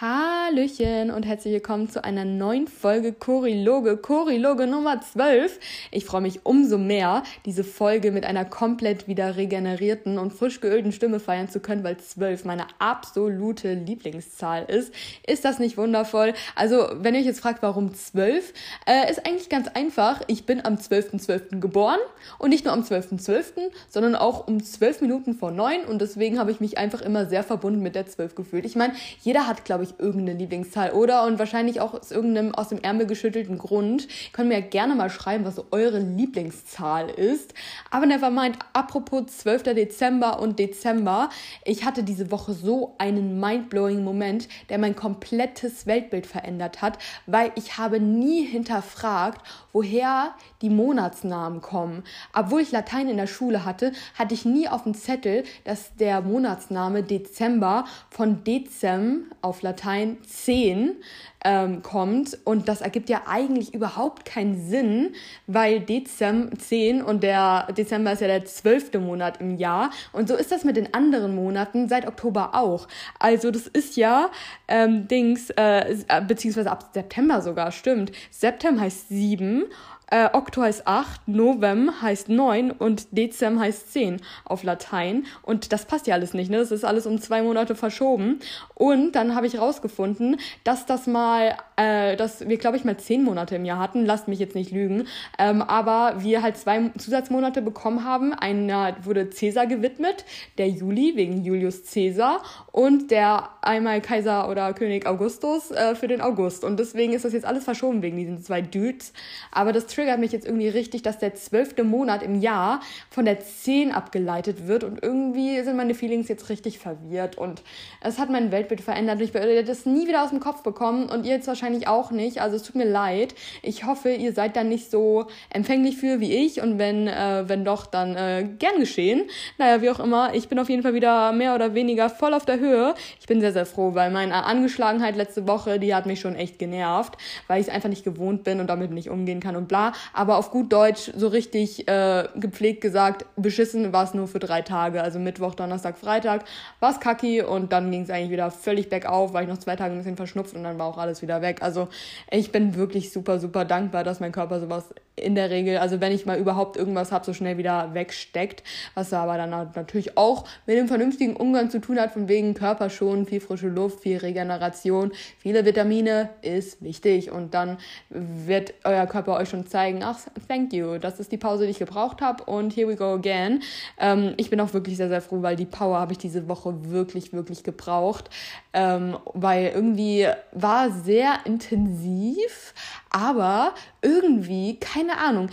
Hi. 0.00 0.35
Hallöchen 0.46 1.10
und 1.10 1.26
herzlich 1.26 1.54
willkommen 1.54 1.90
zu 1.90 2.04
einer 2.04 2.24
neuen 2.24 2.68
Folge 2.68 3.12
Choriloge, 3.12 3.96
Choriloge 3.96 4.68
Nummer 4.68 5.00
12. 5.00 5.58
Ich 5.90 6.04
freue 6.04 6.20
mich 6.20 6.40
umso 6.44 6.78
mehr, 6.78 7.24
diese 7.46 7.64
Folge 7.64 8.12
mit 8.12 8.24
einer 8.24 8.44
komplett 8.44 9.08
wieder 9.08 9.36
regenerierten 9.36 10.18
und 10.18 10.32
frisch 10.32 10.60
geölten 10.60 10.92
Stimme 10.92 11.18
feiern 11.18 11.48
zu 11.48 11.58
können, 11.58 11.82
weil 11.82 11.96
12 11.96 12.44
meine 12.44 12.66
absolute 12.78 13.74
Lieblingszahl 13.74 14.66
ist. 14.66 14.94
Ist 15.26 15.44
das 15.44 15.58
nicht 15.58 15.76
wundervoll? 15.76 16.32
Also, 16.54 16.90
wenn 16.92 17.14
ihr 17.14 17.22
euch 17.22 17.26
jetzt 17.26 17.40
fragt, 17.40 17.62
warum 17.62 17.92
12, 17.92 18.52
äh, 18.86 19.10
ist 19.10 19.26
eigentlich 19.26 19.48
ganz 19.48 19.66
einfach. 19.68 20.20
Ich 20.28 20.46
bin 20.46 20.64
am 20.64 20.74
12.12. 20.74 21.26
.12. 21.26 21.60
geboren 21.60 21.98
und 22.38 22.50
nicht 22.50 22.64
nur 22.64 22.72
am 22.72 22.82
12.12., 22.82 23.26
.12., 23.26 23.70
sondern 23.88 24.14
auch 24.14 24.46
um 24.46 24.62
12 24.62 25.00
Minuten 25.00 25.34
vor 25.34 25.50
9 25.50 25.86
und 25.86 26.00
deswegen 26.00 26.38
habe 26.38 26.52
ich 26.52 26.60
mich 26.60 26.78
einfach 26.78 27.00
immer 27.00 27.26
sehr 27.26 27.42
verbunden 27.42 27.82
mit 27.82 27.96
der 27.96 28.06
12 28.06 28.36
gefühlt. 28.36 28.64
Ich 28.64 28.76
meine, 28.76 28.94
jeder 29.22 29.48
hat, 29.48 29.64
glaube 29.64 29.82
ich, 29.82 29.98
irgendeine 29.98 30.35
Lieblingszahl, 30.38 30.92
oder? 30.92 31.24
Und 31.24 31.38
wahrscheinlich 31.38 31.80
auch 31.80 31.94
aus 31.94 32.10
irgendeinem 32.10 32.54
aus 32.54 32.68
dem 32.68 32.78
Ärmel 32.78 33.06
geschüttelten 33.06 33.58
Grund. 33.58 34.04
Ihr 34.04 34.32
könnt 34.32 34.48
mir 34.48 34.60
ja 34.60 34.66
gerne 34.66 34.94
mal 34.94 35.10
schreiben, 35.10 35.44
was 35.44 35.56
so 35.56 35.66
eure 35.70 35.98
Lieblingszahl 35.98 37.10
ist. 37.10 37.54
Aber 37.90 38.06
nevermind, 38.06 38.58
apropos 38.72 39.26
12. 39.38 39.64
Dezember 39.74 40.40
und 40.40 40.58
Dezember. 40.58 41.30
Ich 41.64 41.84
hatte 41.84 42.02
diese 42.02 42.30
Woche 42.30 42.52
so 42.52 42.94
einen 42.98 43.40
mindblowing 43.40 44.04
Moment, 44.04 44.48
der 44.68 44.78
mein 44.78 44.96
komplettes 44.96 45.86
Weltbild 45.86 46.26
verändert 46.26 46.82
hat, 46.82 46.98
weil 47.26 47.52
ich 47.54 47.78
habe 47.78 48.00
nie 48.00 48.44
hinterfragt, 48.44 49.40
woher 49.72 50.34
die 50.62 50.70
Monatsnamen 50.70 51.60
kommen. 51.60 52.02
Obwohl 52.34 52.62
ich 52.62 52.72
Latein 52.72 53.08
in 53.08 53.16
der 53.16 53.26
Schule 53.26 53.64
hatte, 53.64 53.92
hatte 54.14 54.34
ich 54.34 54.44
nie 54.44 54.68
auf 54.68 54.84
dem 54.84 54.94
Zettel, 54.94 55.44
dass 55.64 55.94
der 55.96 56.20
Monatsname 56.22 57.02
Dezember 57.02 57.84
von 58.10 58.44
Dezem 58.44 59.26
auf 59.42 59.62
Latein 59.62 60.18
10 60.26 60.96
ähm, 61.44 61.82
kommt. 61.82 62.38
Und 62.44 62.68
das 62.68 62.80
ergibt 62.80 63.08
ja 63.08 63.22
eigentlich 63.26 63.72
überhaupt 63.72 64.24
keinen 64.24 64.68
Sinn, 64.68 65.14
weil 65.46 65.80
Dezem 65.80 66.58
10 66.58 67.02
und 67.02 67.22
der 67.22 67.68
Dezember 67.76 68.12
ist 68.12 68.20
ja 68.20 68.26
der 68.26 68.44
zwölfte 68.44 68.98
Monat 68.98 69.40
im 69.40 69.56
Jahr. 69.56 69.90
Und 70.12 70.28
so 70.28 70.34
ist 70.34 70.50
das 70.50 70.64
mit 70.64 70.76
den 70.76 70.92
anderen 70.92 71.34
Monaten 71.34 71.88
seit 71.88 72.06
Oktober 72.06 72.54
auch. 72.54 72.88
Also 73.18 73.50
das 73.50 73.66
ist 73.68 73.96
ja 73.96 74.30
ähm, 74.66 75.06
Dings, 75.08 75.50
äh, 75.50 75.96
beziehungsweise 76.26 76.70
ab 76.70 76.90
September 76.92 77.40
sogar, 77.40 77.70
stimmt. 77.70 78.12
September 78.30 78.82
heißt 78.82 79.08
7 79.08 79.64
äh, 80.10 80.28
Okto 80.32 80.62
heißt 80.62 80.86
8, 80.86 81.26
Novem 81.26 82.00
heißt 82.00 82.28
9 82.28 82.70
und 82.70 83.08
Dezem 83.10 83.58
heißt 83.58 83.92
10 83.92 84.20
auf 84.44 84.62
Latein. 84.62 85.26
Und 85.42 85.72
das 85.72 85.84
passt 85.84 86.06
ja 86.06 86.14
alles 86.14 86.32
nicht, 86.32 86.50
ne? 86.50 86.58
Das 86.58 86.70
ist 86.70 86.84
alles 86.84 87.06
um 87.06 87.20
zwei 87.20 87.42
Monate 87.42 87.74
verschoben. 87.74 88.38
Und 88.74 89.12
dann 89.12 89.34
habe 89.34 89.46
ich 89.46 89.58
rausgefunden, 89.58 90.36
dass 90.62 90.86
das 90.86 91.08
mal, 91.08 91.56
äh, 91.76 92.16
dass 92.16 92.48
wir, 92.48 92.56
glaube 92.56 92.76
ich, 92.76 92.84
mal 92.84 92.96
zehn 92.96 93.24
Monate 93.24 93.56
im 93.56 93.64
Jahr 93.64 93.80
hatten. 93.80 94.06
Lasst 94.06 94.28
mich 94.28 94.38
jetzt 94.38 94.54
nicht 94.54 94.70
lügen. 94.70 95.08
Ähm, 95.38 95.60
aber 95.60 96.22
wir 96.22 96.42
halt 96.42 96.56
zwei 96.56 96.90
Zusatzmonate 96.96 97.60
bekommen 97.60 98.04
haben. 98.04 98.32
Einer 98.32 98.96
wurde 99.02 99.30
Cäsar 99.30 99.66
gewidmet, 99.66 100.24
der 100.58 100.68
Juli 100.68 101.16
wegen 101.16 101.42
Julius 101.42 101.84
Cäsar 101.84 102.42
und 102.70 103.10
der 103.10 103.48
einmal 103.62 104.00
Kaiser 104.00 104.48
oder 104.48 104.72
König 104.72 105.06
Augustus 105.06 105.72
äh, 105.72 105.96
für 105.96 106.06
den 106.06 106.20
August. 106.20 106.62
Und 106.62 106.78
deswegen 106.78 107.12
ist 107.12 107.24
das 107.24 107.32
jetzt 107.32 107.46
alles 107.46 107.64
verschoben 107.64 108.02
wegen 108.02 108.16
diesen 108.16 108.40
zwei 108.40 108.62
Dudes. 108.62 109.12
Aber 109.50 109.72
das 109.72 109.95
triggert 109.96 110.20
mich 110.20 110.32
jetzt 110.32 110.46
irgendwie 110.46 110.68
richtig, 110.68 111.02
dass 111.02 111.18
der 111.18 111.34
zwölfte 111.34 111.82
Monat 111.82 112.22
im 112.22 112.40
Jahr 112.40 112.80
von 113.08 113.24
der 113.24 113.40
10 113.40 113.92
abgeleitet 113.92 114.66
wird 114.66 114.84
und 114.84 115.02
irgendwie 115.02 115.62
sind 115.62 115.76
meine 115.76 115.94
Feelings 115.94 116.28
jetzt 116.28 116.50
richtig 116.50 116.78
verwirrt 116.78 117.38
und 117.38 117.62
es 118.02 118.18
hat 118.18 118.28
mein 118.28 118.52
Weltbild 118.52 118.82
verändert. 118.82 119.22
Ich 119.22 119.32
werde 119.32 119.64
das 119.64 119.86
nie 119.86 120.06
wieder 120.06 120.22
aus 120.22 120.30
dem 120.30 120.40
Kopf 120.40 120.62
bekommen 120.62 121.08
und 121.08 121.24
ihr 121.24 121.32
jetzt 121.32 121.48
wahrscheinlich 121.48 121.88
auch 121.88 122.10
nicht. 122.10 122.42
Also 122.42 122.56
es 122.56 122.62
tut 122.62 122.74
mir 122.74 122.84
leid. 122.84 123.34
Ich 123.62 123.86
hoffe, 123.86 124.10
ihr 124.10 124.34
seid 124.34 124.54
dann 124.54 124.68
nicht 124.68 124.90
so 124.90 125.26
empfänglich 125.48 125.96
für 125.96 126.20
wie 126.20 126.34
ich 126.34 126.60
und 126.60 126.78
wenn, 126.78 127.08
äh, 127.08 127.44
wenn 127.46 127.64
doch, 127.64 127.86
dann 127.86 128.16
äh, 128.16 128.46
gern 128.58 128.78
geschehen. 128.78 129.22
Naja, 129.56 129.80
wie 129.80 129.88
auch 129.88 130.00
immer, 130.00 130.34
ich 130.34 130.48
bin 130.48 130.58
auf 130.58 130.68
jeden 130.68 130.82
Fall 130.82 130.92
wieder 130.92 131.32
mehr 131.32 131.54
oder 131.54 131.74
weniger 131.74 132.10
voll 132.10 132.34
auf 132.34 132.44
der 132.44 132.58
Höhe. 132.58 132.94
Ich 133.18 133.26
bin 133.26 133.40
sehr, 133.40 133.52
sehr 133.52 133.64
froh, 133.64 133.94
weil 133.94 134.10
meine 134.10 134.44
Angeschlagenheit 134.44 135.16
letzte 135.16 135.48
Woche, 135.48 135.78
die 135.78 135.94
hat 135.94 136.04
mich 136.04 136.20
schon 136.20 136.36
echt 136.36 136.58
genervt, 136.58 137.16
weil 137.46 137.62
ich 137.62 137.68
es 137.68 137.72
einfach 137.72 137.88
nicht 137.88 138.04
gewohnt 138.04 138.44
bin 138.44 138.60
und 138.60 138.66
damit 138.66 138.90
nicht 138.90 139.08
umgehen 139.08 139.40
kann 139.40 139.56
und 139.56 139.68
bla 139.68 139.85
aber 140.12 140.36
auf 140.36 140.50
gut 140.50 140.72
Deutsch 140.72 141.10
so 141.14 141.28
richtig 141.28 141.88
äh, 141.88 142.28
gepflegt 142.36 142.80
gesagt, 142.80 143.26
beschissen 143.36 143.92
war 143.92 144.04
es 144.04 144.14
nur 144.14 144.28
für 144.28 144.38
drei 144.38 144.62
Tage. 144.62 145.02
Also 145.02 145.18
Mittwoch, 145.18 145.54
Donnerstag, 145.54 145.98
Freitag 145.98 146.44
war 146.80 146.92
es 146.92 147.00
kacki 147.00 147.42
und 147.42 147.72
dann 147.72 147.90
ging 147.90 148.02
es 148.02 148.10
eigentlich 148.10 148.30
wieder 148.30 148.50
völlig 148.50 148.88
bergauf, 148.88 149.32
war 149.32 149.42
ich 149.42 149.48
noch 149.48 149.58
zwei 149.58 149.76
Tage 149.76 149.92
ein 149.92 149.98
bisschen 149.98 150.16
verschnupft 150.16 150.54
und 150.54 150.64
dann 150.64 150.78
war 150.78 150.86
auch 150.86 150.98
alles 150.98 151.22
wieder 151.22 151.42
weg. 151.42 151.62
Also 151.62 151.88
ich 152.30 152.52
bin 152.52 152.76
wirklich 152.76 153.12
super, 153.12 153.38
super 153.38 153.64
dankbar, 153.64 154.04
dass 154.04 154.20
mein 154.20 154.32
Körper 154.32 154.60
sowas 154.60 154.94
in 155.16 155.34
der 155.34 155.50
Regel, 155.50 155.78
also 155.78 156.00
wenn 156.00 156.12
ich 156.12 156.26
mal 156.26 156.38
überhaupt 156.38 156.76
irgendwas 156.76 157.10
habe, 157.10 157.24
so 157.24 157.32
schnell 157.32 157.56
wieder 157.56 157.94
wegsteckt, 157.94 158.62
was 158.94 159.12
aber 159.12 159.38
dann 159.38 159.50
natürlich 159.50 160.18
auch 160.18 160.44
mit 160.66 160.76
dem 160.76 160.88
vernünftigen 160.88 161.36
Umgang 161.36 161.70
zu 161.70 161.80
tun 161.80 161.98
hat, 161.98 162.12
von 162.12 162.28
wegen 162.28 162.52
Körper 162.52 162.90
schon, 162.90 163.24
viel 163.24 163.40
frische 163.40 163.68
Luft, 163.68 164.00
viel 164.00 164.18
Regeneration, 164.18 165.12
viele 165.38 165.64
Vitamine 165.64 166.28
ist 166.42 166.82
wichtig 166.82 167.30
und 167.30 167.54
dann 167.54 167.78
wird 168.10 168.74
euer 168.84 169.06
Körper 169.06 169.36
euch 169.36 169.48
schon 169.48 169.66
zeigen, 169.66 169.75
ach, 169.76 170.18
thank 170.48 170.72
you, 170.72 170.98
das 170.98 171.20
ist 171.20 171.32
die 171.32 171.36
Pause, 171.36 171.64
die 171.64 171.70
ich 171.70 171.78
gebraucht 171.78 172.20
habe 172.20 172.44
und 172.44 172.74
here 172.74 172.88
we 172.88 172.96
go 172.96 173.14
again. 173.14 173.62
Ähm, 173.98 174.34
ich 174.36 174.50
bin 174.50 174.60
auch 174.60 174.72
wirklich 174.72 174.96
sehr, 174.96 175.08
sehr 175.08 175.20
froh, 175.20 175.42
weil 175.42 175.56
die 175.56 175.66
Power 175.66 175.98
habe 175.98 176.12
ich 176.12 176.18
diese 176.18 176.48
Woche 176.48 176.90
wirklich, 176.90 177.32
wirklich 177.32 177.62
gebraucht, 177.62 178.30
ähm, 178.72 179.16
weil 179.34 179.72
irgendwie 179.74 180.28
war 180.52 180.90
sehr 180.90 181.40
intensiv, 181.44 182.74
aber 183.10 183.74
irgendwie, 184.02 184.78
keine 184.80 185.18
Ahnung, 185.18 185.50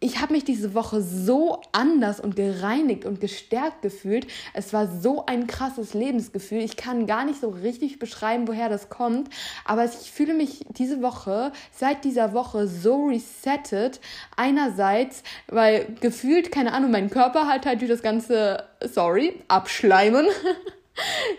ich 0.00 0.20
habe 0.20 0.32
mich 0.32 0.44
diese 0.44 0.74
Woche 0.74 1.02
so 1.02 1.60
anders 1.72 2.20
und 2.20 2.34
gereinigt 2.34 3.04
und 3.04 3.20
gestärkt 3.20 3.82
gefühlt. 3.82 4.26
Es 4.54 4.72
war 4.72 4.88
so 4.88 5.26
ein 5.26 5.46
krasses 5.46 5.92
Lebensgefühl. 5.92 6.60
Ich 6.60 6.78
kann 6.78 7.06
gar 7.06 7.26
nicht 7.26 7.40
so 7.40 7.50
richtig 7.50 7.98
beschreiben, 7.98 8.48
woher 8.48 8.70
das 8.70 8.88
kommt. 8.88 9.28
Aber 9.66 9.84
ich 9.84 10.10
fühle 10.10 10.32
mich 10.32 10.64
diese 10.70 11.02
Woche, 11.02 11.52
seit 11.72 12.04
dieser 12.04 12.32
Woche, 12.32 12.66
so 12.66 13.08
resettet. 13.08 14.00
Einerseits, 14.36 15.22
weil 15.48 15.94
gefühlt, 16.00 16.50
keine 16.50 16.72
Ahnung, 16.72 16.90
mein 16.90 17.10
Körper 17.10 17.46
halt 17.46 17.66
halt 17.66 17.82
durch 17.82 17.90
das 17.90 18.02
ganze, 18.02 18.64
sorry, 18.80 19.34
Abschleimen. 19.48 20.26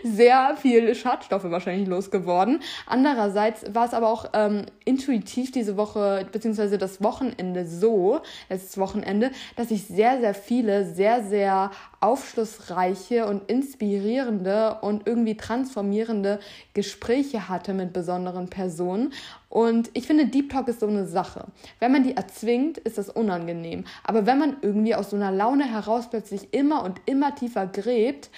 sehr 0.02 0.56
viel 0.56 0.94
Schadstoffe 0.94 1.44
wahrscheinlich 1.44 1.88
losgeworden. 1.88 2.60
Andererseits 2.86 3.64
war 3.74 3.86
es 3.86 3.94
aber 3.94 4.08
auch 4.08 4.26
ähm, 4.32 4.66
intuitiv 4.84 5.52
diese 5.52 5.76
Woche, 5.76 6.26
beziehungsweise 6.30 6.78
das 6.78 7.02
Wochenende 7.02 7.66
so, 7.66 8.20
letztes 8.48 8.78
Wochenende, 8.78 9.30
dass 9.56 9.70
ich 9.70 9.84
sehr, 9.84 10.20
sehr 10.20 10.34
viele, 10.34 10.84
sehr, 10.86 11.22
sehr 11.22 11.70
aufschlussreiche 12.00 13.26
und 13.26 13.48
inspirierende 13.48 14.78
und 14.80 15.06
irgendwie 15.06 15.36
transformierende 15.36 16.40
Gespräche 16.74 17.48
hatte 17.48 17.74
mit 17.74 17.92
besonderen 17.92 18.48
Personen. 18.48 19.12
Und 19.48 19.90
ich 19.92 20.06
finde, 20.06 20.26
Deep 20.26 20.50
Talk 20.50 20.66
ist 20.68 20.80
so 20.80 20.86
eine 20.86 21.06
Sache. 21.06 21.44
Wenn 21.78 21.92
man 21.92 22.02
die 22.02 22.16
erzwingt, 22.16 22.78
ist 22.78 22.96
das 22.96 23.08
unangenehm. 23.10 23.84
Aber 24.02 24.24
wenn 24.26 24.38
man 24.38 24.56
irgendwie 24.62 24.94
aus 24.94 25.10
so 25.10 25.16
einer 25.16 25.30
Laune 25.30 25.70
heraus 25.70 26.08
plötzlich 26.08 26.54
immer 26.54 26.82
und 26.82 27.00
immer 27.06 27.34
tiefer 27.34 27.66
gräbt, 27.66 28.30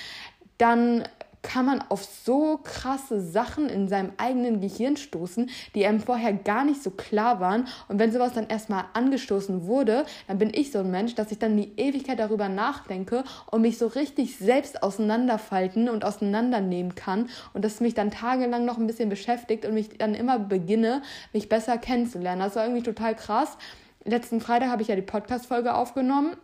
dann 0.58 1.04
kann 1.44 1.66
man 1.66 1.82
auf 1.90 2.02
so 2.04 2.58
krasse 2.64 3.20
Sachen 3.20 3.68
in 3.68 3.86
seinem 3.86 4.12
eigenen 4.16 4.60
Gehirn 4.60 4.96
stoßen, 4.96 5.50
die 5.74 5.86
einem 5.86 6.00
vorher 6.00 6.32
gar 6.32 6.64
nicht 6.64 6.82
so 6.82 6.90
klar 6.90 7.38
waren. 7.38 7.68
Und 7.88 7.98
wenn 7.98 8.10
sowas 8.10 8.32
dann 8.32 8.48
erstmal 8.48 8.86
angestoßen 8.94 9.66
wurde, 9.66 10.06
dann 10.26 10.38
bin 10.38 10.50
ich 10.52 10.72
so 10.72 10.78
ein 10.78 10.90
Mensch, 10.90 11.14
dass 11.14 11.30
ich 11.30 11.38
dann 11.38 11.56
die 11.56 11.70
Ewigkeit 11.76 12.18
darüber 12.18 12.48
nachdenke 12.48 13.24
und 13.50 13.60
mich 13.60 13.78
so 13.78 13.86
richtig 13.86 14.38
selbst 14.38 14.82
auseinanderfalten 14.82 15.88
und 15.90 16.04
auseinandernehmen 16.04 16.94
kann. 16.94 17.28
Und 17.52 17.64
das 17.64 17.80
mich 17.80 17.94
dann 17.94 18.10
tagelang 18.10 18.64
noch 18.64 18.78
ein 18.78 18.86
bisschen 18.86 19.10
beschäftigt 19.10 19.66
und 19.66 19.74
mich 19.74 19.90
dann 19.98 20.14
immer 20.14 20.38
beginne, 20.38 21.02
mich 21.34 21.50
besser 21.50 21.76
kennenzulernen. 21.76 22.40
Das 22.40 22.56
war 22.56 22.64
irgendwie 22.64 22.82
total 22.82 23.14
krass. 23.14 23.58
Letzten 24.04 24.40
Freitag 24.40 24.70
habe 24.70 24.82
ich 24.82 24.88
ja 24.88 24.96
die 24.96 25.02
Podcast-Folge 25.02 25.74
aufgenommen 25.74 26.36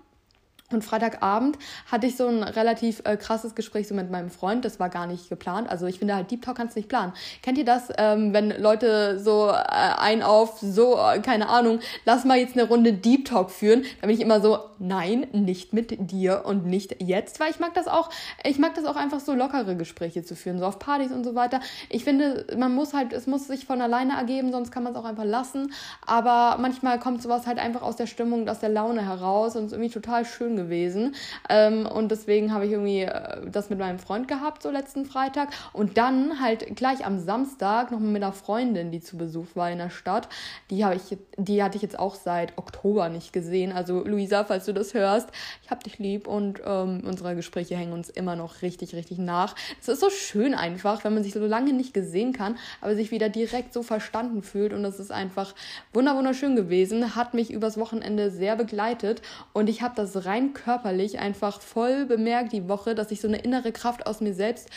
und 0.72 0.84
Freitagabend 0.84 1.58
hatte 1.90 2.06
ich 2.06 2.16
so 2.16 2.28
ein 2.28 2.42
relativ 2.42 3.02
äh, 3.04 3.16
krasses 3.16 3.54
Gespräch 3.54 3.88
so 3.88 3.94
mit 3.94 4.10
meinem 4.10 4.30
Freund. 4.30 4.64
Das 4.64 4.78
war 4.78 4.88
gar 4.88 5.06
nicht 5.06 5.28
geplant. 5.28 5.68
Also 5.68 5.86
ich 5.86 5.98
finde 5.98 6.14
halt 6.14 6.30
Deep 6.30 6.42
Talk 6.42 6.56
kannst 6.56 6.76
du 6.76 6.80
nicht 6.80 6.88
planen. 6.88 7.12
Kennt 7.42 7.58
ihr 7.58 7.64
das, 7.64 7.88
ähm, 7.98 8.32
wenn 8.32 8.50
Leute 8.60 9.18
so 9.18 9.48
äh, 9.48 9.54
ein 9.54 10.22
auf 10.22 10.58
so 10.60 10.96
äh, 10.96 11.20
keine 11.20 11.48
Ahnung, 11.48 11.80
lass 12.04 12.24
mal 12.24 12.38
jetzt 12.38 12.56
eine 12.56 12.68
Runde 12.68 12.92
Deep 12.92 13.24
Talk 13.24 13.50
führen? 13.50 13.84
Da 14.00 14.06
bin 14.06 14.14
ich 14.14 14.22
immer 14.22 14.40
so, 14.40 14.58
nein, 14.78 15.26
nicht 15.32 15.72
mit 15.72 16.10
dir 16.10 16.42
und 16.44 16.66
nicht 16.66 17.02
jetzt, 17.02 17.40
weil 17.40 17.50
ich 17.50 17.58
mag 17.58 17.74
das 17.74 17.88
auch. 17.88 18.10
Ich 18.44 18.58
mag 18.58 18.74
das 18.74 18.84
auch 18.84 18.96
einfach 18.96 19.20
so 19.20 19.34
lockere 19.34 19.76
Gespräche 19.76 20.22
zu 20.22 20.36
führen, 20.36 20.58
so 20.58 20.66
auf 20.66 20.78
Partys 20.78 21.10
und 21.10 21.24
so 21.24 21.34
weiter. 21.34 21.60
Ich 21.88 22.04
finde, 22.04 22.46
man 22.56 22.74
muss 22.74 22.94
halt, 22.94 23.12
es 23.12 23.26
muss 23.26 23.48
sich 23.48 23.66
von 23.66 23.80
alleine 23.80 24.16
ergeben, 24.16 24.52
sonst 24.52 24.70
kann 24.70 24.84
man 24.84 24.92
es 24.92 24.98
auch 24.98 25.04
einfach 25.04 25.24
lassen. 25.24 25.72
Aber 26.06 26.58
manchmal 26.60 27.00
kommt 27.00 27.22
sowas 27.22 27.46
halt 27.46 27.58
einfach 27.58 27.82
aus 27.82 27.96
der 27.96 28.06
Stimmung, 28.06 28.48
aus 28.48 28.60
der 28.60 28.68
Laune 28.68 29.04
heraus 29.04 29.56
und 29.56 29.66
ist 29.66 29.72
irgendwie 29.72 29.90
total 29.90 30.24
schön 30.24 30.59
gewesen. 30.62 31.14
Ähm, 31.48 31.86
und 31.86 32.10
deswegen 32.10 32.52
habe 32.52 32.66
ich 32.66 32.72
irgendwie 32.72 33.02
äh, 33.02 33.50
das 33.50 33.70
mit 33.70 33.78
meinem 33.78 33.98
Freund 33.98 34.28
gehabt, 34.28 34.62
so 34.62 34.70
letzten 34.70 35.06
Freitag. 35.06 35.50
Und 35.72 35.98
dann 35.98 36.40
halt 36.40 36.76
gleich 36.76 37.04
am 37.04 37.18
Samstag 37.18 37.90
noch 37.90 38.00
mit 38.00 38.22
einer 38.22 38.32
Freundin, 38.32 38.90
die 38.90 39.00
zu 39.00 39.16
Besuch 39.16 39.46
war 39.54 39.70
in 39.70 39.78
der 39.78 39.90
Stadt. 39.90 40.28
Die, 40.70 40.84
ich, 40.94 41.18
die 41.36 41.62
hatte 41.62 41.76
ich 41.76 41.82
jetzt 41.82 41.98
auch 41.98 42.14
seit 42.14 42.56
Oktober 42.58 43.08
nicht 43.08 43.32
gesehen. 43.32 43.72
Also 43.72 44.04
Luisa, 44.04 44.44
falls 44.44 44.66
du 44.66 44.74
das 44.74 44.94
hörst, 44.94 45.28
ich 45.62 45.70
habe 45.70 45.82
dich 45.82 45.98
lieb 45.98 46.26
und 46.26 46.60
ähm, 46.64 47.02
unsere 47.04 47.34
Gespräche 47.34 47.76
hängen 47.76 47.92
uns 47.92 48.10
immer 48.10 48.36
noch 48.36 48.62
richtig, 48.62 48.94
richtig 48.94 49.18
nach. 49.18 49.54
Es 49.80 49.88
ist 49.88 50.00
so 50.00 50.10
schön 50.10 50.54
einfach, 50.54 51.04
wenn 51.04 51.14
man 51.14 51.22
sich 51.22 51.32
so 51.32 51.44
lange 51.46 51.72
nicht 51.72 51.94
gesehen 51.94 52.32
kann, 52.32 52.56
aber 52.80 52.94
sich 52.94 53.10
wieder 53.10 53.28
direkt 53.28 53.72
so 53.72 53.82
verstanden 53.82 54.42
fühlt. 54.42 54.72
Und 54.72 54.82
das 54.82 55.00
ist 55.00 55.12
einfach 55.12 55.54
wunderschön 55.92 56.56
gewesen. 56.56 57.14
Hat 57.16 57.34
mich 57.34 57.50
übers 57.50 57.78
Wochenende 57.78 58.30
sehr 58.30 58.56
begleitet 58.56 59.22
und 59.52 59.68
ich 59.68 59.82
habe 59.82 59.94
das 59.96 60.24
rein 60.26 60.49
körperlich 60.52 61.18
einfach 61.18 61.60
voll 61.60 62.06
bemerkt 62.06 62.52
die 62.52 62.68
Woche, 62.68 62.94
dass 62.94 63.10
ich 63.10 63.20
so 63.20 63.28
eine 63.28 63.38
innere 63.38 63.72
Kraft 63.72 64.06
aus 64.06 64.20
mir 64.20 64.34
selbst 64.34 64.68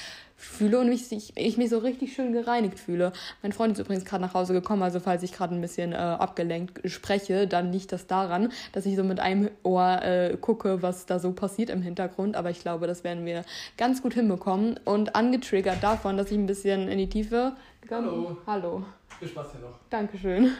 fühle 0.43 0.79
und 0.79 0.89
mich, 0.89 1.11
ich, 1.11 1.31
ich 1.35 1.57
mich 1.57 1.69
so 1.69 1.77
richtig 1.77 2.13
schön 2.13 2.33
gereinigt 2.33 2.79
fühle. 2.79 3.13
Mein 3.41 3.53
Freund 3.53 3.73
ist 3.73 3.79
übrigens 3.79 4.05
gerade 4.05 4.23
nach 4.23 4.33
Hause 4.33 4.53
gekommen, 4.53 4.83
also 4.83 4.99
falls 4.99 5.23
ich 5.23 5.31
gerade 5.31 5.55
ein 5.55 5.61
bisschen 5.61 5.93
äh, 5.93 5.95
abgelenkt 5.95 6.89
spreche, 6.89 7.47
dann 7.47 7.71
liegt 7.71 7.91
das 7.91 8.07
daran, 8.07 8.51
dass 8.73 8.85
ich 8.85 8.95
so 8.95 9.03
mit 9.03 9.19
einem 9.19 9.49
Ohr 9.63 10.01
äh, 10.03 10.37
gucke, 10.39 10.81
was 10.81 11.05
da 11.05 11.19
so 11.19 11.31
passiert 11.31 11.69
im 11.69 11.81
Hintergrund. 11.81 12.35
Aber 12.35 12.49
ich 12.49 12.59
glaube, 12.59 12.87
das 12.87 13.03
werden 13.03 13.25
wir 13.25 13.43
ganz 13.77 14.01
gut 14.01 14.13
hinbekommen. 14.13 14.79
Und 14.85 15.15
angetriggert 15.15 15.81
davon, 15.81 16.17
dass 16.17 16.31
ich 16.31 16.37
ein 16.37 16.47
bisschen 16.47 16.87
in 16.87 16.97
die 16.97 17.09
Tiefe 17.09 17.53
gegangen 17.81 18.09
bin. 18.09 18.23
Hallo. 18.23 18.37
Hallo. 18.45 18.85
Viel 19.19 19.27
Spaß 19.27 19.51
hier 19.53 19.61
noch. 19.61 19.79
Dankeschön. 19.89 20.51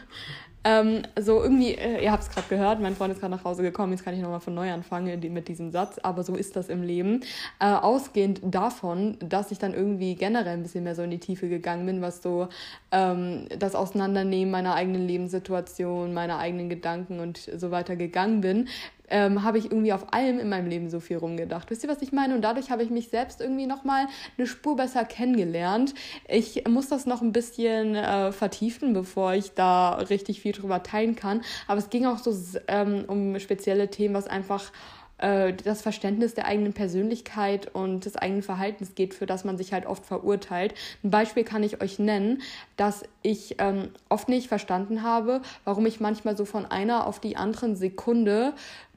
Ähm, 0.65 1.03
so 1.19 1.43
irgendwie, 1.43 1.73
äh, 1.73 2.03
ihr 2.03 2.11
habt 2.11 2.23
es 2.23 2.29
gerade 2.29 2.47
gehört, 2.47 2.79
mein 2.79 2.95
Freund 2.95 3.13
ist 3.13 3.19
gerade 3.19 3.35
nach 3.35 3.43
Hause 3.43 3.63
gekommen, 3.63 3.91
jetzt 3.91 4.05
kann 4.05 4.13
ich 4.13 4.21
nochmal 4.21 4.39
von 4.39 4.53
neu 4.53 4.71
anfangen 4.71 5.19
mit 5.33 5.47
diesem 5.47 5.71
Satz, 5.71 5.99
aber 6.01 6.23
so 6.23 6.35
ist 6.35 6.55
das 6.55 6.69
im 6.69 6.83
Leben. 6.83 7.21
Äh, 7.59 7.65
ausgehend 7.65 8.39
davon, 8.43 9.17
dass 9.19 9.51
ich 9.51 9.59
dann 9.59 9.73
irgendwie 9.73 10.15
generell 10.15 10.53
ein 10.53 10.63
bisschen 10.63 10.85
mehr 10.85 10.95
so 10.95 11.03
in 11.03 11.11
die 11.11 11.19
Tiefe 11.19 11.49
gegangen 11.49 11.85
bin, 11.85 12.01
was 12.01 12.21
so 12.21 12.47
ähm, 12.91 13.47
das 13.59 13.75
Auseinandernehmen 13.75 14.51
meiner 14.51 14.75
eigenen 14.75 15.05
Lebenssituation, 15.05 16.13
meiner 16.13 16.39
eigenen 16.39 16.69
Gedanken 16.69 17.19
und 17.19 17.37
so 17.37 17.71
weiter 17.71 17.95
gegangen 17.95 18.41
bin, 18.41 18.69
ähm, 19.09 19.43
habe 19.43 19.57
ich 19.57 19.65
irgendwie 19.65 19.93
auf 19.93 20.13
allem 20.13 20.39
in 20.39 20.49
meinem 20.49 20.67
Leben 20.67 20.89
so 20.89 20.99
viel 20.99 21.17
rumgedacht. 21.17 21.69
Wisst 21.69 21.83
ihr, 21.83 21.89
was 21.89 22.01
ich 22.01 22.11
meine? 22.11 22.35
Und 22.35 22.41
dadurch 22.41 22.71
habe 22.71 22.83
ich 22.83 22.89
mich 22.89 23.09
selbst 23.09 23.41
irgendwie 23.41 23.67
nochmal 23.67 24.07
eine 24.37 24.47
Spur 24.47 24.75
besser 24.75 25.05
kennengelernt. 25.05 25.93
Ich 26.27 26.67
muss 26.67 26.87
das 26.87 27.05
noch 27.05 27.21
ein 27.21 27.31
bisschen 27.31 27.95
äh, 27.95 28.31
vertiefen, 28.31 28.93
bevor 28.93 29.33
ich 29.33 29.53
da 29.53 29.95
richtig 29.95 30.41
viel 30.41 30.53
drüber 30.53 30.83
teilen 30.83 31.15
kann. 31.15 31.41
Aber 31.67 31.79
es 31.79 31.89
ging 31.89 32.05
auch 32.05 32.19
so 32.19 32.33
ähm, 32.67 33.05
um 33.07 33.39
spezielle 33.39 33.89
Themen, 33.89 34.13
was 34.13 34.27
einfach 34.27 34.71
äh, 35.23 35.53
das 35.53 35.81
Verständnis 35.81 36.33
der 36.33 36.45
eigenen 36.45 36.73
Persönlichkeit 36.73 37.73
und 37.73 38.05
des 38.05 38.15
eigenen 38.17 38.43
Verhaltens 38.43 38.93
geht, 38.95 39.13
für 39.13 39.25
das 39.25 39.45
man 39.45 39.57
sich 39.57 39.71
halt 39.71 39.85
oft 39.85 40.05
verurteilt. 40.05 40.73
Ein 41.03 41.11
Beispiel 41.11 41.43
kann 41.43 41.63
ich 41.63 41.81
euch 41.81 41.97
nennen, 41.97 42.41
dass 42.75 43.03
ich 43.21 43.55
ähm, 43.59 43.89
oft 44.09 44.27
nicht 44.27 44.47
verstanden 44.47 45.01
habe, 45.01 45.41
warum 45.63 45.85
ich 45.85 45.99
manchmal 45.99 46.35
so 46.35 46.45
von 46.45 46.65
einer 46.65 47.07
auf 47.07 47.19
die 47.19 47.37
anderen 47.37 47.75
Sekunde 47.75 48.53